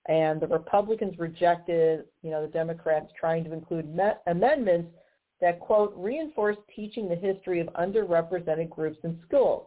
and 0.06 0.40
the 0.40 0.46
Republicans 0.46 1.18
rejected, 1.18 2.04
you 2.22 2.30
know, 2.30 2.42
the 2.42 2.52
Democrats 2.52 3.10
trying 3.18 3.42
to 3.42 3.52
include 3.52 3.92
me- 3.92 4.12
amendments 4.28 4.92
that, 5.40 5.58
quote, 5.58 5.92
reinforce 5.96 6.56
teaching 6.76 7.08
the 7.08 7.16
history 7.16 7.58
of 7.58 7.66
underrepresented 7.70 8.70
groups 8.70 8.98
in 9.02 9.18
schools. 9.26 9.66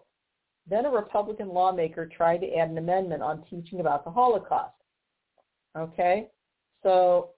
Then 0.69 0.85
a 0.85 0.89
Republican 0.89 1.49
lawmaker 1.49 2.05
tried 2.05 2.39
to 2.39 2.53
add 2.55 2.69
an 2.69 2.77
amendment 2.77 3.21
on 3.21 3.43
teaching 3.49 3.79
about 3.79 4.03
the 4.03 4.11
Holocaust. 4.11 4.73
Okay? 5.77 6.27
So, 6.83 7.29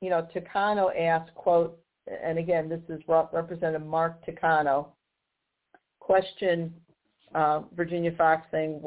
you 0.00 0.10
know, 0.10 0.26
Takano 0.34 0.90
asked, 0.98 1.34
quote, 1.34 1.78
and 2.22 2.38
again, 2.38 2.68
this 2.68 2.82
is 2.88 3.00
Representative 3.08 3.86
Mark 3.86 4.24
Takano, 4.26 4.88
question 6.00 6.74
uh, 7.34 7.62
Virginia 7.74 8.12
Foxx 8.16 8.46
saying, 8.50 8.82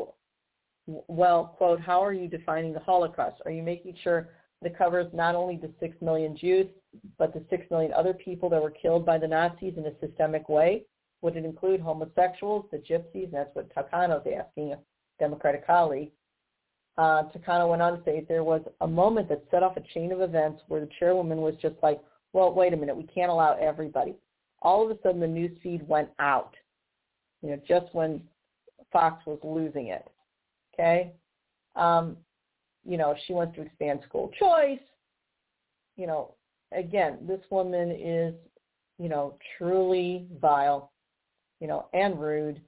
well, 0.85 1.55
quote, 1.57 1.81
how 1.81 2.03
are 2.03 2.13
you 2.13 2.27
defining 2.27 2.73
the 2.73 2.79
Holocaust? 2.79 3.41
Are 3.45 3.51
you 3.51 3.63
making 3.63 3.95
sure 4.03 4.29
that 4.61 4.77
covers 4.77 5.07
not 5.13 5.35
only 5.35 5.57
the 5.57 5.71
six 5.79 5.95
million 6.01 6.37
Jews, 6.37 6.67
but 7.17 7.33
the 7.33 7.43
six 7.49 7.69
million 7.69 7.91
other 7.93 8.13
people 8.13 8.49
that 8.49 8.61
were 8.61 8.71
killed 8.71 9.05
by 9.05 9.17
the 9.17 9.27
Nazis 9.27 9.73
in 9.77 9.85
a 9.85 9.99
systemic 9.99 10.47
way? 10.47 10.85
Would 11.21 11.35
it 11.35 11.45
include 11.45 11.81
homosexuals, 11.81 12.65
the 12.71 12.77
gypsies? 12.77 13.31
That's 13.31 13.53
what 13.53 13.73
Takano's 13.73 14.27
asking 14.27 14.73
a 14.73 14.79
Democratic 15.19 15.65
colleague. 15.65 16.11
Uh, 16.97 17.23
Takano 17.35 17.69
went 17.69 17.81
on 17.81 17.97
to 17.97 18.03
say 18.03 18.25
there 18.27 18.43
was 18.43 18.61
a 18.81 18.87
moment 18.87 19.29
that 19.29 19.43
set 19.51 19.63
off 19.63 19.77
a 19.77 19.81
chain 19.93 20.11
of 20.11 20.21
events 20.21 20.63
where 20.67 20.81
the 20.81 20.89
chairwoman 20.99 21.41
was 21.41 21.55
just 21.61 21.75
like, 21.83 21.99
well, 22.33 22.53
wait 22.53 22.73
a 22.73 22.77
minute, 22.77 22.97
we 22.97 23.03
can't 23.03 23.31
allow 23.31 23.55
everybody. 23.59 24.15
All 24.61 24.83
of 24.83 24.95
a 24.95 25.01
sudden 25.01 25.19
the 25.19 25.27
news 25.27 25.55
feed 25.61 25.87
went 25.87 26.09
out. 26.19 26.55
You 27.41 27.51
know, 27.51 27.61
just 27.67 27.93
when 27.93 28.21
Foxx 28.91 29.25
was 29.25 29.39
losing 29.43 29.87
it. 29.87 30.07
Okay? 30.73 31.13
Um, 31.75 32.17
you 32.83 32.97
know, 32.97 33.15
she 33.25 33.33
wants 33.33 33.55
to 33.55 33.61
expand 33.61 33.99
school 34.07 34.31
choice. 34.39 34.79
You 35.97 36.07
know, 36.07 36.33
again, 36.71 37.19
this 37.27 37.41
woman 37.51 37.91
is, 37.91 38.33
you 38.97 39.09
know, 39.09 39.37
truly 39.57 40.25
vile, 40.41 40.91
you 41.59 41.67
know, 41.67 41.87
and 41.93 42.19
rude. 42.19 42.61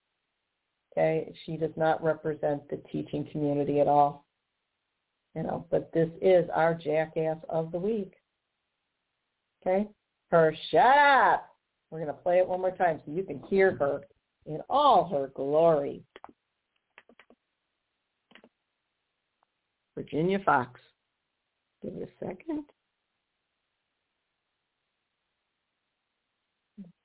Okay? 0.92 1.34
She 1.46 1.58
does 1.58 1.72
not 1.76 2.04
represent 2.04 2.68
the 2.70 2.82
teaching 2.92 3.28
community 3.32 3.80
at 3.80 3.88
all. 3.88 4.26
You 5.36 5.44
know, 5.44 5.66
but 5.70 5.92
this 5.94 6.10
is 6.22 6.50
our 6.54 6.74
jackass 6.74 7.38
of 7.50 7.72
the 7.72 7.80
week. 7.80 8.14
Okay? 9.62 9.88
Her 10.32 10.56
shut 10.72 10.98
up. 10.98 11.46
We're 11.92 12.06
to 12.06 12.14
play 12.14 12.38
it 12.38 12.48
one 12.48 12.62
more 12.62 12.76
time 12.76 13.02
so 13.04 13.12
you 13.12 13.24
can 13.24 13.42
hear 13.50 13.76
her 13.78 14.02
in 14.46 14.60
all 14.70 15.08
her 15.10 15.32
glory. 15.36 16.04
Virginia 19.96 20.40
Foxx. 20.46 20.80
Give 21.84 21.94
it 21.94 22.10
a 22.10 22.26
second. 22.26 22.66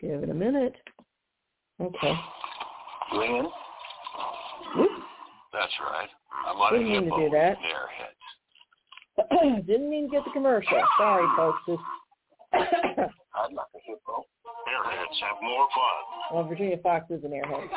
Give 0.00 0.22
it 0.22 0.30
a 0.30 0.34
minute. 0.34 0.76
Okay. 1.80 2.14
Lynn? 3.12 3.48
That's 5.52 5.72
right. 5.80 6.08
I'm 6.46 6.56
on 6.56 6.72
Didn't 6.72 6.88
mean 6.88 7.04
to 7.04 7.10
do 7.10 7.30
that. 7.30 7.56
Airheads. 7.58 9.62
Didn't 9.66 9.90
mean 9.90 10.04
to 10.08 10.10
get 10.10 10.24
the 10.24 10.30
commercial. 10.32 10.82
Sorry, 10.98 11.26
folks. 11.36 11.58
Just 11.66 11.82
I'm 12.52 13.54
not 13.54 13.68
a 13.74 13.78
hippo. 13.84 14.24
Airheads 14.68 15.20
have 15.22 15.36
more 15.42 15.66
fun. 15.74 16.02
well, 16.32 16.44
Virginia 16.44 16.78
Foxx 16.82 17.10
is 17.10 17.24
an 17.24 17.30
airhead. 17.30 17.68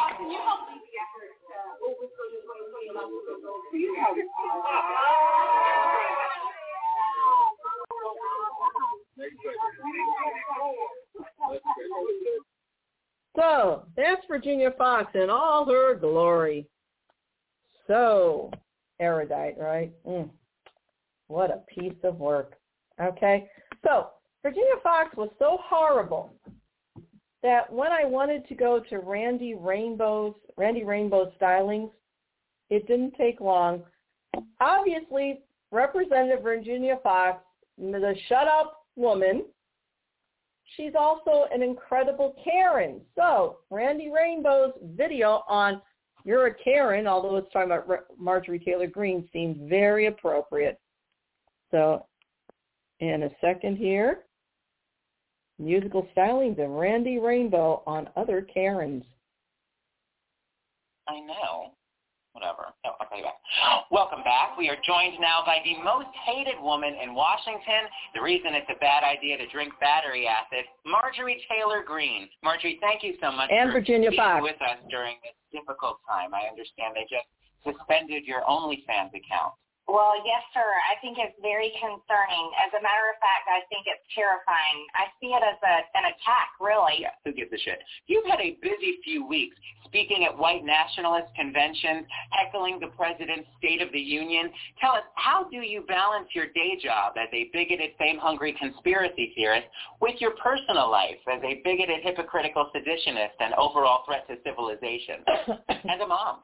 So 13.37 13.85
that's 13.95 14.21
Virginia 14.27 14.71
Foxx 14.77 15.11
in 15.13 15.29
all 15.29 15.65
her 15.65 15.95
glory. 15.95 16.67
So 17.85 18.51
erudite, 18.99 19.57
right? 19.59 19.91
Mm. 20.07 20.29
What 21.27 21.51
a 21.51 21.61
piece 21.79 21.97
of 22.03 22.17
work. 22.17 22.55
Okay. 22.99 23.47
So 23.85 24.07
Virginia 24.41 24.75
Foxx 24.81 25.15
was 25.15 25.29
so 25.37 25.59
horrible 25.61 26.33
that 27.43 27.71
when 27.71 27.91
I 27.91 28.05
wanted 28.05 28.47
to 28.47 28.55
go 28.55 28.81
to 28.89 28.99
Randy 28.99 29.53
Rainbow's 29.53 30.33
Randy 30.57 30.83
Rainbow's 30.83 31.31
stylings, 31.39 31.91
it 32.71 32.87
didn't 32.87 33.13
take 33.15 33.39
long. 33.39 33.83
Obviously, 34.59 35.41
Representative 35.71 36.41
Virginia 36.41 36.97
Foxx, 37.03 37.43
the 37.77 38.15
shut 38.27 38.47
up 38.47 38.85
woman, 38.95 39.45
she's 40.75 40.93
also 40.97 41.45
an 41.53 41.63
incredible 41.63 42.35
Karen. 42.43 43.01
So 43.15 43.57
Randy 43.69 44.09
Rainbow's 44.09 44.73
video 44.95 45.43
on 45.47 45.81
You're 46.25 46.47
a 46.47 46.53
Karen, 46.53 47.07
although 47.07 47.37
it's 47.37 47.51
talking 47.51 47.71
about 47.71 48.05
Marjorie 48.17 48.59
Taylor 48.59 48.87
Greene, 48.87 49.27
seems 49.31 49.57
very 49.69 50.07
appropriate. 50.07 50.79
So 51.71 52.05
in 52.99 53.23
a 53.23 53.29
second 53.41 53.77
here, 53.77 54.23
musical 55.59 56.07
stylings 56.15 56.63
of 56.63 56.69
Randy 56.69 57.19
Rainbow 57.19 57.83
on 57.87 58.09
other 58.15 58.41
Karens. 58.41 59.03
I 61.07 61.19
know 61.21 61.71
whatever. 62.37 62.69
Oh, 62.85 62.93
I'll 63.01 63.09
call 63.09 63.17
you 63.17 63.25
back. 63.25 63.41
Welcome 63.91 64.21
back. 64.21 64.53
We 64.53 64.69
are 64.69 64.77
joined 64.85 65.17
now 65.17 65.41
by 65.41 65.57
the 65.65 65.81
most 65.81 66.13
hated 66.21 66.61
woman 66.61 66.93
in 67.01 67.17
Washington. 67.17 67.89
The 68.13 68.21
reason 68.21 68.53
it's 68.53 68.69
a 68.69 68.77
bad 68.77 69.01
idea 69.01 69.41
to 69.41 69.49
drink 69.49 69.73
battery 69.81 70.29
acid, 70.29 70.69
Marjorie 70.85 71.41
Taylor 71.49 71.81
Greene. 71.81 72.29
Marjorie, 72.45 72.77
thank 72.77 73.01
you 73.01 73.17
so 73.17 73.33
much 73.33 73.49
and 73.49 73.73
for 73.73 73.81
Virginia 73.81 74.13
being 74.13 74.21
Fox. 74.21 74.45
with 74.45 74.61
us 74.61 74.77
during 74.93 75.17
this 75.25 75.33
difficult 75.49 75.97
time. 76.05 76.37
I 76.37 76.45
understand 76.45 76.93
they 76.93 77.09
just 77.09 77.25
suspended 77.65 78.29
your 78.29 78.45
OnlyFans 78.45 79.17
account. 79.17 79.57
Well, 79.87 80.19
yes, 80.27 80.43
sir. 80.51 80.67
I 80.67 80.99
think 80.99 81.15
it's 81.15 81.35
very 81.39 81.71
concerning. 81.79 82.45
As 82.59 82.75
a 82.75 82.83
matter 82.83 83.07
of 83.07 83.17
fact, 83.23 83.47
I 83.47 83.63
think 83.71 83.87
it's 83.87 84.03
terrifying. 84.11 84.83
I 84.91 85.07
see 85.23 85.31
it 85.31 85.39
as 85.39 85.55
a, 85.63 85.75
an 85.95 86.11
attack, 86.11 86.59
really. 86.59 87.07
Yeah, 87.07 87.15
who 87.23 87.31
gives 87.31 87.55
a 87.55 87.57
shit? 87.57 87.79
You've 88.07 88.27
had 88.27 88.43
a 88.43 88.59
busy 88.59 88.99
few 89.07 89.23
weeks 89.23 89.55
speaking 89.87 90.27
at 90.27 90.37
white 90.37 90.65
nationalist 90.67 91.31
conventions, 91.39 92.03
heckling 92.31 92.79
the 92.83 92.91
president's 92.99 93.47
State 93.57 93.81
of 93.81 93.87
the 93.95 93.99
Union. 93.99 94.51
Tell 94.79 94.91
us, 94.91 95.07
how 95.15 95.47
do 95.47 95.63
you 95.63 95.87
balance 95.87 96.27
your 96.35 96.47
day 96.51 96.75
job 96.83 97.15
as 97.15 97.31
a 97.31 97.49
bigoted, 97.53 97.91
fame-hungry 97.97 98.59
conspiracy 98.59 99.31
theorist 99.35 99.67
with 100.01 100.19
your 100.19 100.31
personal 100.43 100.91
life 100.91 101.23
as 101.31 101.39
a 101.43 101.61
bigoted, 101.63 102.03
hypocritical 102.03 102.69
seditionist 102.75 103.39
and 103.39 103.53
overall 103.55 104.03
threat 104.05 104.27
to 104.27 104.35
civilization 104.43 105.23
and 105.87 106.01
a 106.01 106.07
mom? 106.07 106.41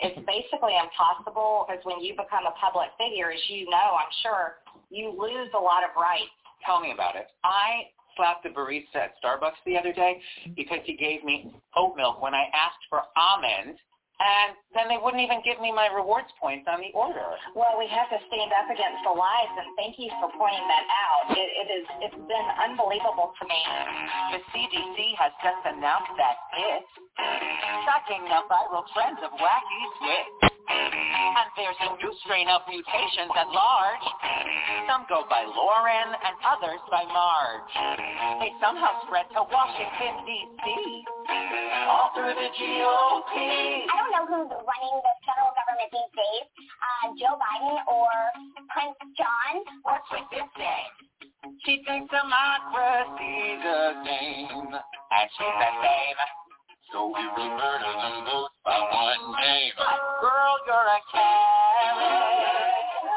It's 0.00 0.18
basically 0.26 0.76
impossible 0.76 1.64
because 1.66 1.82
when 1.84 2.00
you 2.00 2.12
become 2.12 2.44
a 2.44 2.54
public 2.60 2.88
figure, 2.98 3.32
as 3.32 3.40
you 3.48 3.64
know, 3.70 3.96
I'm 3.96 4.12
sure, 4.22 4.60
you 4.90 5.08
lose 5.10 5.50
a 5.56 5.62
lot 5.62 5.84
of 5.84 5.90
rights. 5.96 6.30
Tell 6.64 6.80
me 6.80 6.92
about 6.92 7.16
it. 7.16 7.28
I 7.44 7.88
slapped 8.16 8.44
the 8.44 8.50
barista 8.50 8.96
at 8.96 9.14
Starbucks 9.22 9.60
the 9.64 9.76
other 9.76 9.92
day 9.92 10.20
because 10.54 10.80
he 10.84 10.96
gave 10.96 11.24
me 11.24 11.54
oat 11.76 11.96
milk 11.96 12.20
when 12.20 12.34
I 12.34 12.44
asked 12.52 12.84
for 12.88 13.02
almond 13.16 13.78
and 14.16 14.56
then 14.72 14.88
they 14.88 14.96
wouldn't 14.96 15.20
even 15.20 15.44
give 15.44 15.60
me 15.60 15.68
my 15.68 15.92
rewards 15.92 16.32
points 16.40 16.64
on 16.64 16.80
the 16.80 16.88
order. 16.96 17.36
Well, 17.52 17.76
we 17.76 17.84
have 17.92 18.08
to 18.08 18.18
stand 18.32 18.48
up 18.56 18.64
against 18.72 19.04
the 19.04 19.12
lies, 19.12 19.52
and 19.60 19.68
thank 19.76 20.00
you 20.00 20.08
for 20.24 20.32
pointing 20.32 20.64
that 20.64 20.86
out. 20.88 21.36
It, 21.36 21.48
it 21.52 21.68
is, 21.68 21.86
it's 22.08 22.20
been 22.24 22.48
unbelievable 22.64 23.36
to 23.36 23.44
me. 23.44 23.60
The 24.32 24.40
CDC 24.56 24.96
has 25.20 25.32
just 25.44 25.60
announced 25.68 26.16
that 26.16 26.36
it's 26.56 26.92
tracking 27.84 28.24
the 28.24 28.40
viral 28.48 28.88
trends 28.96 29.20
of 29.20 29.36
wacky 29.36 29.82
switch. 30.00 30.55
And 30.68 31.46
there's 31.54 31.78
a 31.78 31.94
new 31.96 32.12
strain 32.24 32.48
of 32.50 32.62
mutations 32.66 33.30
at 33.34 33.48
large. 33.50 34.06
Some 34.90 35.06
go 35.08 35.22
by 35.30 35.46
Lauren 35.46 36.08
and 36.10 36.34
others 36.42 36.82
by 36.90 37.06
Marge. 37.06 37.72
They 38.42 38.50
somehow 38.58 38.98
spread 39.06 39.30
to 39.34 39.46
Washington, 39.46 40.26
D.C. 40.26 40.66
All 41.86 42.10
through 42.14 42.34
the 42.34 42.50
GOP. 42.50 43.34
I 43.86 43.94
don't 43.94 44.12
know 44.14 44.26
who's 44.26 44.50
running 44.50 44.96
the 45.02 45.14
federal 45.22 45.52
government 45.54 45.90
these 45.94 46.12
days, 46.18 46.46
uh, 46.82 47.04
Joe 47.14 47.36
Biden 47.38 47.78
or 47.86 48.10
Prince 48.74 48.98
John. 49.14 49.52
What's 49.86 50.08
with 50.10 50.26
this 50.34 50.50
name? 50.58 50.92
She 51.64 51.82
thinks 51.86 52.10
democracy's 52.10 53.62
a 53.62 54.02
game, 54.02 54.70
and 54.74 55.26
she's 55.30 55.56
the 55.62 55.72
same. 55.82 56.45
So 56.92 57.06
we 57.08 57.14
will 57.18 57.50
murder 57.58 57.92
them 57.98 58.24
both 58.30 58.50
by 58.64 58.78
one 58.78 59.34
name. 59.42 59.72
Girl, 59.76 60.54
you're 60.66 60.86
a 60.86 61.00
Karen. 61.10 61.98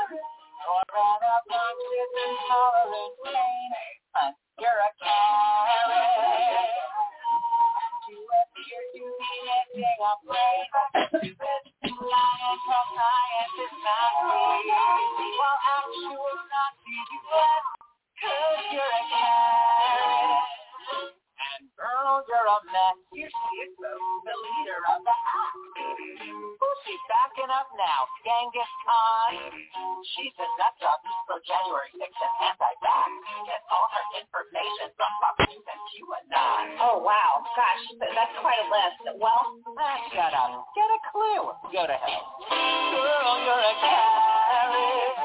You're 0.10 0.98
an 0.98 1.22
obnoxious, 1.22 2.12
intolerant 2.18 3.14
pain. 3.26 3.70
But 4.14 4.34
you're 4.58 4.74
a 4.74 4.90
Karen. 4.98 6.66
You 8.10 8.18
appear 8.26 8.82
to 8.90 8.98
be 8.98 9.06
missing 9.46 10.02
a 10.02 10.14
brain. 10.26 10.66
Stupid, 11.14 11.62
lying, 11.94 12.60
science 12.66 13.54
is 13.54 13.70
not 13.86 14.34
real. 14.34 14.98
While 15.38 15.62
actual 15.78 16.42
Nazis 16.50 17.06
you 17.14 17.22
get, 17.30 17.62
cause 18.18 18.66
you're 18.74 18.82
a 18.82 19.02
Karen. 19.14 20.42
And 21.58 21.66
girl, 21.74 22.22
you're 22.30 22.50
a 22.50 22.60
mess. 22.70 22.98
Here 23.10 23.32
she 23.32 23.50
is, 23.66 23.74
though, 23.82 24.06
the 24.28 24.36
leader 24.38 24.80
of 24.94 25.00
the 25.02 25.16
pack. 25.16 25.54
Oh, 26.62 26.76
she's 26.86 27.04
backing 27.10 27.50
up 27.50 27.70
now. 27.80 28.06
Genghis 28.22 28.72
Khan. 28.86 29.32
She's 30.14 30.36
a 30.38 30.48
nut 30.62 30.74
job 30.78 31.00
for 31.26 31.42
January 31.42 31.90
6th 31.98 32.06
and 32.22 32.36
anti-vax. 32.54 33.10
Get 33.50 33.62
all 33.74 33.88
her 33.90 34.06
information 34.22 34.88
from 34.94 35.12
Fox 35.24 35.36
News 35.50 35.66
and 35.66 35.82
QAnon. 35.90 36.66
Oh, 36.86 37.02
wow. 37.02 37.42
Gosh, 37.58 37.86
that's 38.14 38.36
quite 38.44 38.60
a 38.62 38.68
list. 38.70 39.18
Well, 39.18 39.44
Ah, 39.80 39.98
shut 40.14 40.34
up. 40.36 40.68
Get 40.78 40.90
a 40.92 41.00
clue. 41.10 41.44
Go 41.74 41.82
to 41.88 41.98
hell. 41.98 42.26
Girl, 42.94 43.34
you're 43.42 43.64
a 43.64 43.74
Karen. 43.82 45.18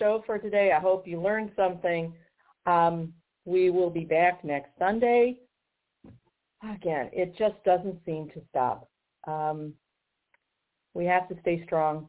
Show 0.00 0.22
for 0.26 0.38
today. 0.38 0.72
I 0.72 0.80
hope 0.80 1.06
you 1.06 1.20
learned 1.20 1.52
something. 1.54 2.12
Um, 2.66 3.12
we 3.44 3.70
will 3.70 3.90
be 3.90 4.04
back 4.04 4.42
next 4.44 4.70
Sunday. 4.78 5.38
Again, 6.62 7.10
it 7.12 7.36
just 7.38 7.62
doesn't 7.64 7.98
seem 8.04 8.28
to 8.30 8.40
stop. 8.48 8.88
Um, 9.26 9.74
we 10.94 11.04
have 11.04 11.28
to 11.28 11.36
stay 11.42 11.62
strong, 11.64 12.08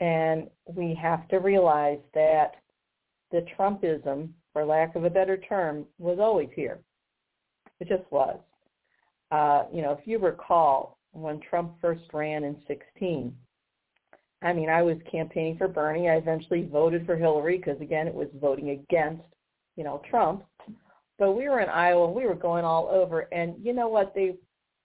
and 0.00 0.48
we 0.74 0.98
have 1.00 1.28
to 1.28 1.38
realize 1.38 2.00
that 2.14 2.56
the 3.30 3.46
Trumpism, 3.58 4.30
for 4.52 4.64
lack 4.64 4.96
of 4.96 5.04
a 5.04 5.10
better 5.10 5.36
term, 5.36 5.86
was 5.98 6.18
always 6.18 6.48
here. 6.54 6.78
It 7.80 7.88
just 7.88 8.10
was. 8.10 8.38
Uh, 9.30 9.64
you 9.72 9.82
know, 9.82 9.92
if 9.92 10.06
you 10.06 10.18
recall, 10.18 10.98
when 11.12 11.40
Trump 11.40 11.74
first 11.80 12.02
ran 12.12 12.44
in 12.44 12.56
16, 12.66 13.34
I 14.42 14.52
mean, 14.52 14.68
I 14.68 14.82
was 14.82 14.96
campaigning 15.10 15.58
for 15.58 15.68
Bernie. 15.68 16.08
I 16.08 16.16
eventually 16.16 16.68
voted 16.70 17.04
for 17.04 17.16
Hillary 17.16 17.58
because, 17.58 17.80
again, 17.80 18.06
it 18.06 18.14
was 18.14 18.28
voting 18.40 18.70
against, 18.70 19.22
you 19.76 19.84
know, 19.84 20.00
Trump. 20.08 20.44
But 21.18 21.32
we 21.32 21.48
were 21.48 21.60
in 21.60 21.68
Iowa. 21.68 22.10
We 22.10 22.26
were 22.26 22.36
going 22.36 22.64
all 22.64 22.88
over, 22.88 23.22
and 23.32 23.54
you 23.60 23.72
know 23.72 23.88
what? 23.88 24.14
They 24.14 24.36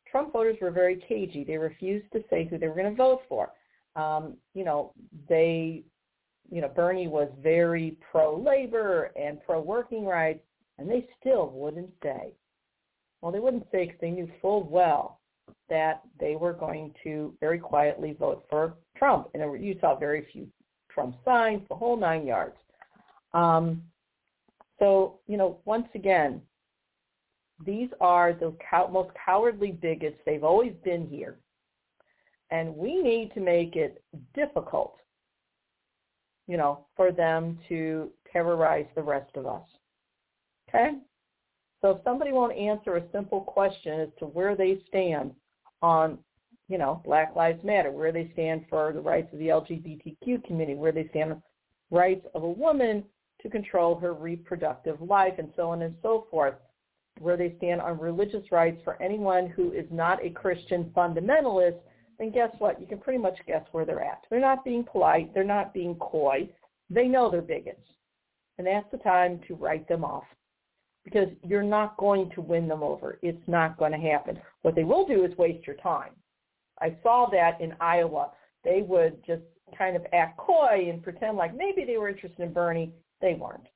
Trump 0.09 0.33
voters 0.33 0.57
were 0.61 0.71
very 0.71 1.03
cagey. 1.07 1.43
They 1.43 1.57
refused 1.57 2.11
to 2.13 2.23
say 2.29 2.45
who 2.45 2.57
they 2.57 2.67
were 2.67 2.75
going 2.75 2.89
to 2.89 2.95
vote 2.95 3.21
for. 3.27 3.49
Um, 3.95 4.37
you 4.53 4.63
know, 4.63 4.93
they, 5.27 5.83
you 6.51 6.61
know, 6.61 6.67
Bernie 6.67 7.07
was 7.07 7.29
very 7.41 7.97
pro-labor 8.11 9.11
and 9.15 9.43
pro-working 9.43 10.05
rights, 10.05 10.43
and 10.77 10.89
they 10.89 11.07
still 11.19 11.49
wouldn't 11.49 11.91
say. 12.03 12.33
Well, 13.21 13.31
they 13.31 13.39
wouldn't 13.39 13.67
say 13.71 13.85
because 13.85 14.01
they 14.01 14.11
knew 14.11 14.29
full 14.41 14.63
well 14.63 15.19
that 15.69 16.01
they 16.19 16.35
were 16.35 16.53
going 16.53 16.93
to 17.03 17.33
very 17.39 17.59
quietly 17.59 18.15
vote 18.19 18.45
for 18.49 18.75
Trump. 18.97 19.29
And 19.33 19.63
you 19.63 19.77
saw 19.79 19.95
very 19.97 20.27
few 20.31 20.47
Trump 20.89 21.15
signs, 21.25 21.61
the 21.69 21.75
whole 21.75 21.97
nine 21.97 22.25
yards. 22.25 22.57
Um, 23.33 23.81
so, 24.79 25.19
you 25.27 25.37
know, 25.37 25.59
once 25.65 25.87
again, 25.95 26.41
these 27.65 27.89
are 28.01 28.33
the 28.33 28.55
cow- 28.69 28.87
most 28.87 29.11
cowardly 29.25 29.71
bigots. 29.71 30.17
They've 30.25 30.43
always 30.43 30.73
been 30.83 31.07
here. 31.07 31.37
And 32.51 32.75
we 32.75 33.01
need 33.01 33.33
to 33.33 33.39
make 33.39 33.75
it 33.75 34.03
difficult, 34.35 34.97
you 36.47 36.57
know, 36.57 36.85
for 36.95 37.11
them 37.11 37.57
to 37.69 38.11
terrorize 38.31 38.85
the 38.95 39.01
rest 39.01 39.31
of 39.35 39.47
us. 39.47 39.67
Okay? 40.69 40.97
So 41.83 41.91
if 41.91 41.97
somebody 42.05 42.31
won't 42.31 42.57
answer 42.57 42.95
a 42.95 43.11
simple 43.11 43.41
question 43.41 43.99
as 43.99 44.09
to 44.19 44.25
where 44.25 44.55
they 44.55 44.79
stand 44.87 45.33
on, 45.81 46.17
you 46.69 46.77
know, 46.77 47.01
Black 47.03 47.35
Lives 47.35 47.61
Matter, 47.61 47.91
where 47.91 48.13
they 48.13 48.31
stand 48.31 48.63
for 48.69 48.93
the 48.93 49.01
rights 49.01 49.33
of 49.33 49.39
the 49.39 49.49
LGBTQ 49.49 50.45
community, 50.45 50.75
where 50.75 50.93
they 50.93 51.09
stand 51.09 51.33
on 51.33 51.43
rights 51.91 52.25
of 52.33 52.43
a 52.43 52.49
woman 52.49 53.03
to 53.41 53.49
control 53.49 53.95
her 53.99 54.13
reproductive 54.13 55.01
life, 55.01 55.33
and 55.39 55.51
so 55.57 55.71
on 55.71 55.81
and 55.81 55.93
so 56.01 56.25
forth, 56.31 56.53
where 57.19 57.35
they 57.35 57.53
stand 57.57 57.81
on 57.81 57.99
religious 57.99 58.49
rights 58.49 58.81
for 58.85 59.01
anyone 59.01 59.49
who 59.49 59.73
is 59.73 59.85
not 59.91 60.23
a 60.23 60.29
Christian 60.29 60.89
fundamentalist, 60.95 61.79
then 62.17 62.31
guess 62.31 62.51
what? 62.59 62.79
You 62.79 62.87
can 62.87 62.99
pretty 62.99 63.19
much 63.19 63.37
guess 63.45 63.65
where 63.73 63.83
they're 63.83 64.01
at. 64.01 64.23
They're 64.29 64.39
not 64.39 64.63
being 64.63 64.85
polite. 64.85 65.33
They're 65.33 65.43
not 65.43 65.73
being 65.73 65.95
coy. 65.95 66.47
They 66.89 67.09
know 67.09 67.29
they're 67.29 67.41
bigots. 67.41 67.85
And 68.57 68.65
that's 68.65 68.89
the 68.89 68.99
time 68.99 69.41
to 69.49 69.55
write 69.55 69.89
them 69.89 70.05
off 70.05 70.23
because 71.03 71.27
you're 71.43 71.63
not 71.63 71.97
going 71.97 72.29
to 72.31 72.41
win 72.41 72.67
them 72.67 72.83
over. 72.83 73.19
It's 73.21 73.47
not 73.47 73.77
going 73.77 73.91
to 73.91 73.97
happen. 73.97 74.39
What 74.61 74.75
they 74.75 74.83
will 74.83 75.05
do 75.05 75.25
is 75.25 75.37
waste 75.37 75.67
your 75.67 75.75
time. 75.77 76.11
I 76.81 76.95
saw 77.03 77.27
that 77.31 77.59
in 77.61 77.73
Iowa. 77.79 78.31
They 78.63 78.81
would 78.81 79.23
just 79.25 79.43
kind 79.77 79.95
of 79.95 80.05
act 80.13 80.37
coy 80.37 80.87
and 80.89 81.03
pretend 81.03 81.37
like 81.37 81.55
maybe 81.55 81.83
they 81.85 81.97
were 81.97 82.09
interested 82.09 82.39
in 82.39 82.53
Bernie. 82.53 82.93
They 83.21 83.33
weren't. 83.33 83.67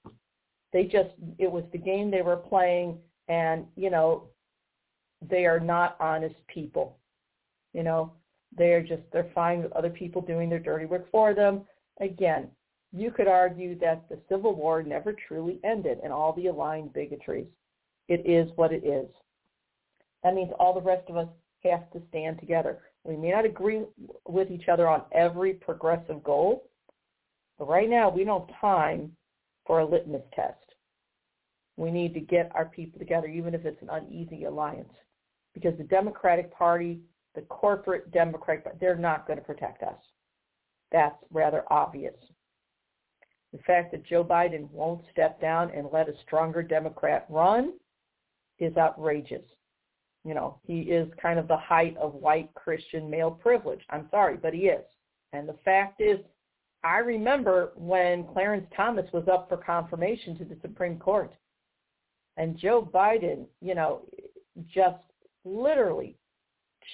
They 0.74 0.84
just, 0.84 1.10
it 1.38 1.52
was 1.52 1.64
the 1.72 1.78
game 1.78 2.12
they 2.12 2.22
were 2.22 2.38
playing 2.38 3.00
And, 3.28 3.66
you 3.76 3.90
know, 3.90 4.30
they 5.22 5.46
are 5.46 5.60
not 5.60 5.98
honest 6.00 6.36
people. 6.48 6.98
You 7.74 7.84
know, 7.84 8.14
they're 8.58 8.84
just, 8.84 9.04
they're 9.12 9.32
fine 9.36 9.64
with 9.64 9.72
other 9.74 9.90
people 9.90 10.22
doing 10.22 10.50
their 10.50 10.60
dirty 10.60 10.86
work 10.86 11.10
for 11.12 11.34
them. 11.34 11.62
Again, 12.00 12.50
you 12.94 13.12
could 13.12 13.28
argue 13.28 13.78
that 13.80 14.08
the 14.10 14.20
Civil 14.30 14.56
War 14.56 14.82
never 14.84 15.14
truly 15.28 15.60
ended 15.64 16.00
and 16.04 16.14
all 16.14 16.34
the 16.34 16.48
aligned 16.48 16.94
bigotries. 16.94 17.48
It 18.08 18.26
is 18.26 18.50
what 18.56 18.72
it 18.72 18.86
is. 18.86 19.08
That 20.24 20.34
means 20.34 20.52
all 20.60 20.74
the 20.74 20.82
rest 20.82 21.10
of 21.10 21.18
us 21.18 21.28
have 21.64 21.92
to 21.92 22.02
stand 22.10 22.40
together. 22.40 22.80
We 23.04 23.16
may 23.16 23.32
not 23.32 23.46
agree 23.46 23.84
with 24.28 24.52
each 24.52 24.68
other 24.68 24.88
on 24.88 25.04
every 25.12 25.54
progressive 25.54 26.24
goal, 26.24 26.70
but 27.58 27.68
right 27.68 27.90
now 27.90 28.10
we 28.10 28.24
don't 28.24 28.50
have 28.50 28.62
time 28.62 29.12
for 29.66 29.80
a 29.80 29.86
litmus 29.86 30.24
test. 30.34 30.56
We 31.76 31.92
need 31.92 32.14
to 32.16 32.20
get 32.20 32.52
our 32.56 32.66
people 32.66 33.00
together, 33.00 33.28
even 33.28 33.54
if 33.54 33.66
it's 33.66 33.82
an 33.82 33.90
uneasy 33.90 34.46
alliance, 34.46 34.92
because 35.54 35.78
the 35.78 35.84
Democratic 35.84 36.54
Party, 36.54 37.00
the 37.36 37.42
corporate 37.42 38.12
Democratic, 38.12 38.80
they're 38.80 38.96
not 38.96 39.28
going 39.28 39.38
to 39.38 39.46
protect 39.46 39.84
us. 39.84 40.00
That's 40.92 41.16
rather 41.32 41.64
obvious. 41.70 42.16
The 43.58 43.64
fact 43.64 43.92
that 43.92 44.06
Joe 44.06 44.24
Biden 44.24 44.70
won't 44.70 45.02
step 45.12 45.42
down 45.42 45.72
and 45.72 45.88
let 45.92 46.08
a 46.08 46.14
stronger 46.26 46.62
Democrat 46.62 47.26
run 47.28 47.74
is 48.60 48.78
outrageous. 48.78 49.44
You 50.24 50.36
know, 50.36 50.60
he 50.64 50.82
is 50.82 51.10
kind 51.20 51.40
of 51.40 51.48
the 51.48 51.58
height 51.58 51.98
of 51.98 52.14
white 52.14 52.54
Christian 52.54 53.10
male 53.10 53.32
privilege. 53.32 53.82
I'm 53.90 54.08
sorry, 54.12 54.38
but 54.38 54.54
he 54.54 54.68
is. 54.68 54.86
And 55.34 55.50
the 55.50 55.58
fact 55.66 56.02
is, 56.02 56.20
I 56.84 57.00
remember 57.00 57.72
when 57.76 58.28
Clarence 58.28 58.68
Thomas 58.76 59.12
was 59.12 59.28
up 59.28 59.50
for 59.50 59.58
confirmation 59.58 60.38
to 60.38 60.46
the 60.46 60.58
Supreme 60.62 61.00
Court. 61.00 61.34
And 62.38 62.60
Joe 62.60 62.88
Biden, 62.94 63.46
you 63.60 63.74
know, 63.74 64.04
just 64.72 65.02
literally 65.46 66.16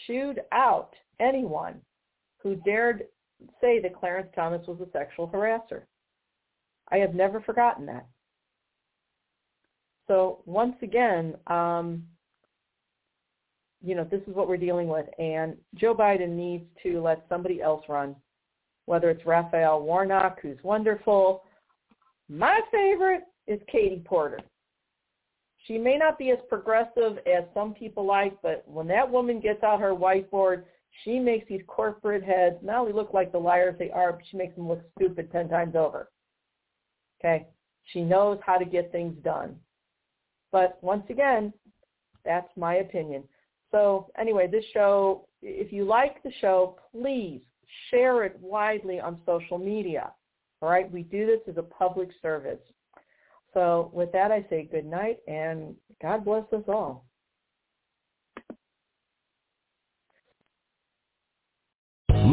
chewed 0.07 0.40
out 0.53 0.94
anyone 1.19 1.81
who 2.38 2.56
dared 2.56 3.03
say 3.60 3.81
that 3.81 3.99
Clarence 3.99 4.30
Thomas 4.34 4.65
was 4.65 4.80
a 4.80 4.90
sexual 4.91 5.27
harasser. 5.27 5.84
I 6.94 6.98
have 6.98 7.15
never 7.15 7.41
forgotten 7.41 7.88
that. 7.88 8.06
So 10.07 10.44
once 10.45 10.76
again, 10.84 11.34
um, 11.48 12.03
you 13.84 13.95
know, 13.95 14.03
this 14.03 14.22
is 14.28 14.36
what 14.36 14.48
we're 14.48 14.57
dealing 14.57 14.88
with. 14.88 15.07
And 15.18 15.57
Joe 15.74 15.95
Biden 15.95 16.30
needs 16.30 16.65
to 16.84 17.02
let 17.02 17.26
somebody 17.28 17.64
else 17.64 17.84
run, 17.90 18.15
whether 18.86 19.10
it's 19.10 19.26
Raphael 19.26 19.82
Warnock, 19.82 20.40
who's 20.40 20.57
wonderful. 20.61 21.44
My 22.30 22.61
favorite 22.72 23.24
is 23.48 23.60
Katie 23.72 24.03
Porter. 24.06 24.40
She 25.65 25.80
may 25.80 25.98
not 25.98 26.20
be 26.20 26.30
as 26.30 26.40
progressive 26.48 27.18
as 27.26 27.45
some 27.56 27.74
people 27.74 28.06
like, 28.06 28.40
but 28.44 28.64
when 28.68 28.88
that 28.88 29.10
woman 29.10 29.40
gets 29.40 29.64
out 29.64 29.80
her 29.80 29.95
whiteboard, 29.95 30.64
she 31.03 31.18
makes 31.18 31.48
these 31.48 31.61
corporate 31.65 32.24
heads 32.24 32.57
not 32.61 32.82
only 32.82 32.94
look 32.94 33.14
like 33.14 33.32
the 33.32 33.40
liars 33.40 33.76
they 33.80 33.90
are, 33.90 34.11
but 34.11 34.22
she 34.30 34.38
makes 34.38 34.56
them 34.56 34.68
look 34.68 34.82
stupid 34.95 35.32
10 35.32 35.49
times 35.49 35.76
over. 35.76 36.10
Okay? 37.23 37.47
She 37.85 38.01
knows 38.01 38.39
how 38.45 38.57
to 38.57 38.65
get 38.65 38.91
things 38.91 39.15
done. 39.23 39.55
But 40.51 40.77
once 40.81 41.03
again, 41.09 41.53
that's 42.25 42.49
my 42.55 42.75
opinion. 42.75 43.23
So 43.71 44.11
anyway, 44.19 44.47
this 44.47 44.65
show, 44.73 45.27
if 45.41 45.73
you 45.73 45.83
like 45.83 46.21
the 46.23 46.31
show, 46.39 46.77
please 46.91 47.41
share 47.89 48.23
it 48.23 48.37
widely 48.39 48.99
on 48.99 49.19
social 49.25 49.57
media. 49.57 50.11
All 50.61 50.69
right? 50.69 50.89
We 50.91 51.03
do 51.03 51.25
this 51.25 51.39
as 51.49 51.57
a 51.57 51.63
public 51.63 52.09
service. 52.21 52.59
So 53.53 53.91
with 53.93 54.11
that, 54.13 54.31
I 54.31 54.45
say 54.49 54.69
good 54.71 54.85
night 54.85 55.19
and 55.27 55.75
God 56.01 56.25
bless 56.25 56.45
us 56.53 56.63
all. 56.67 57.05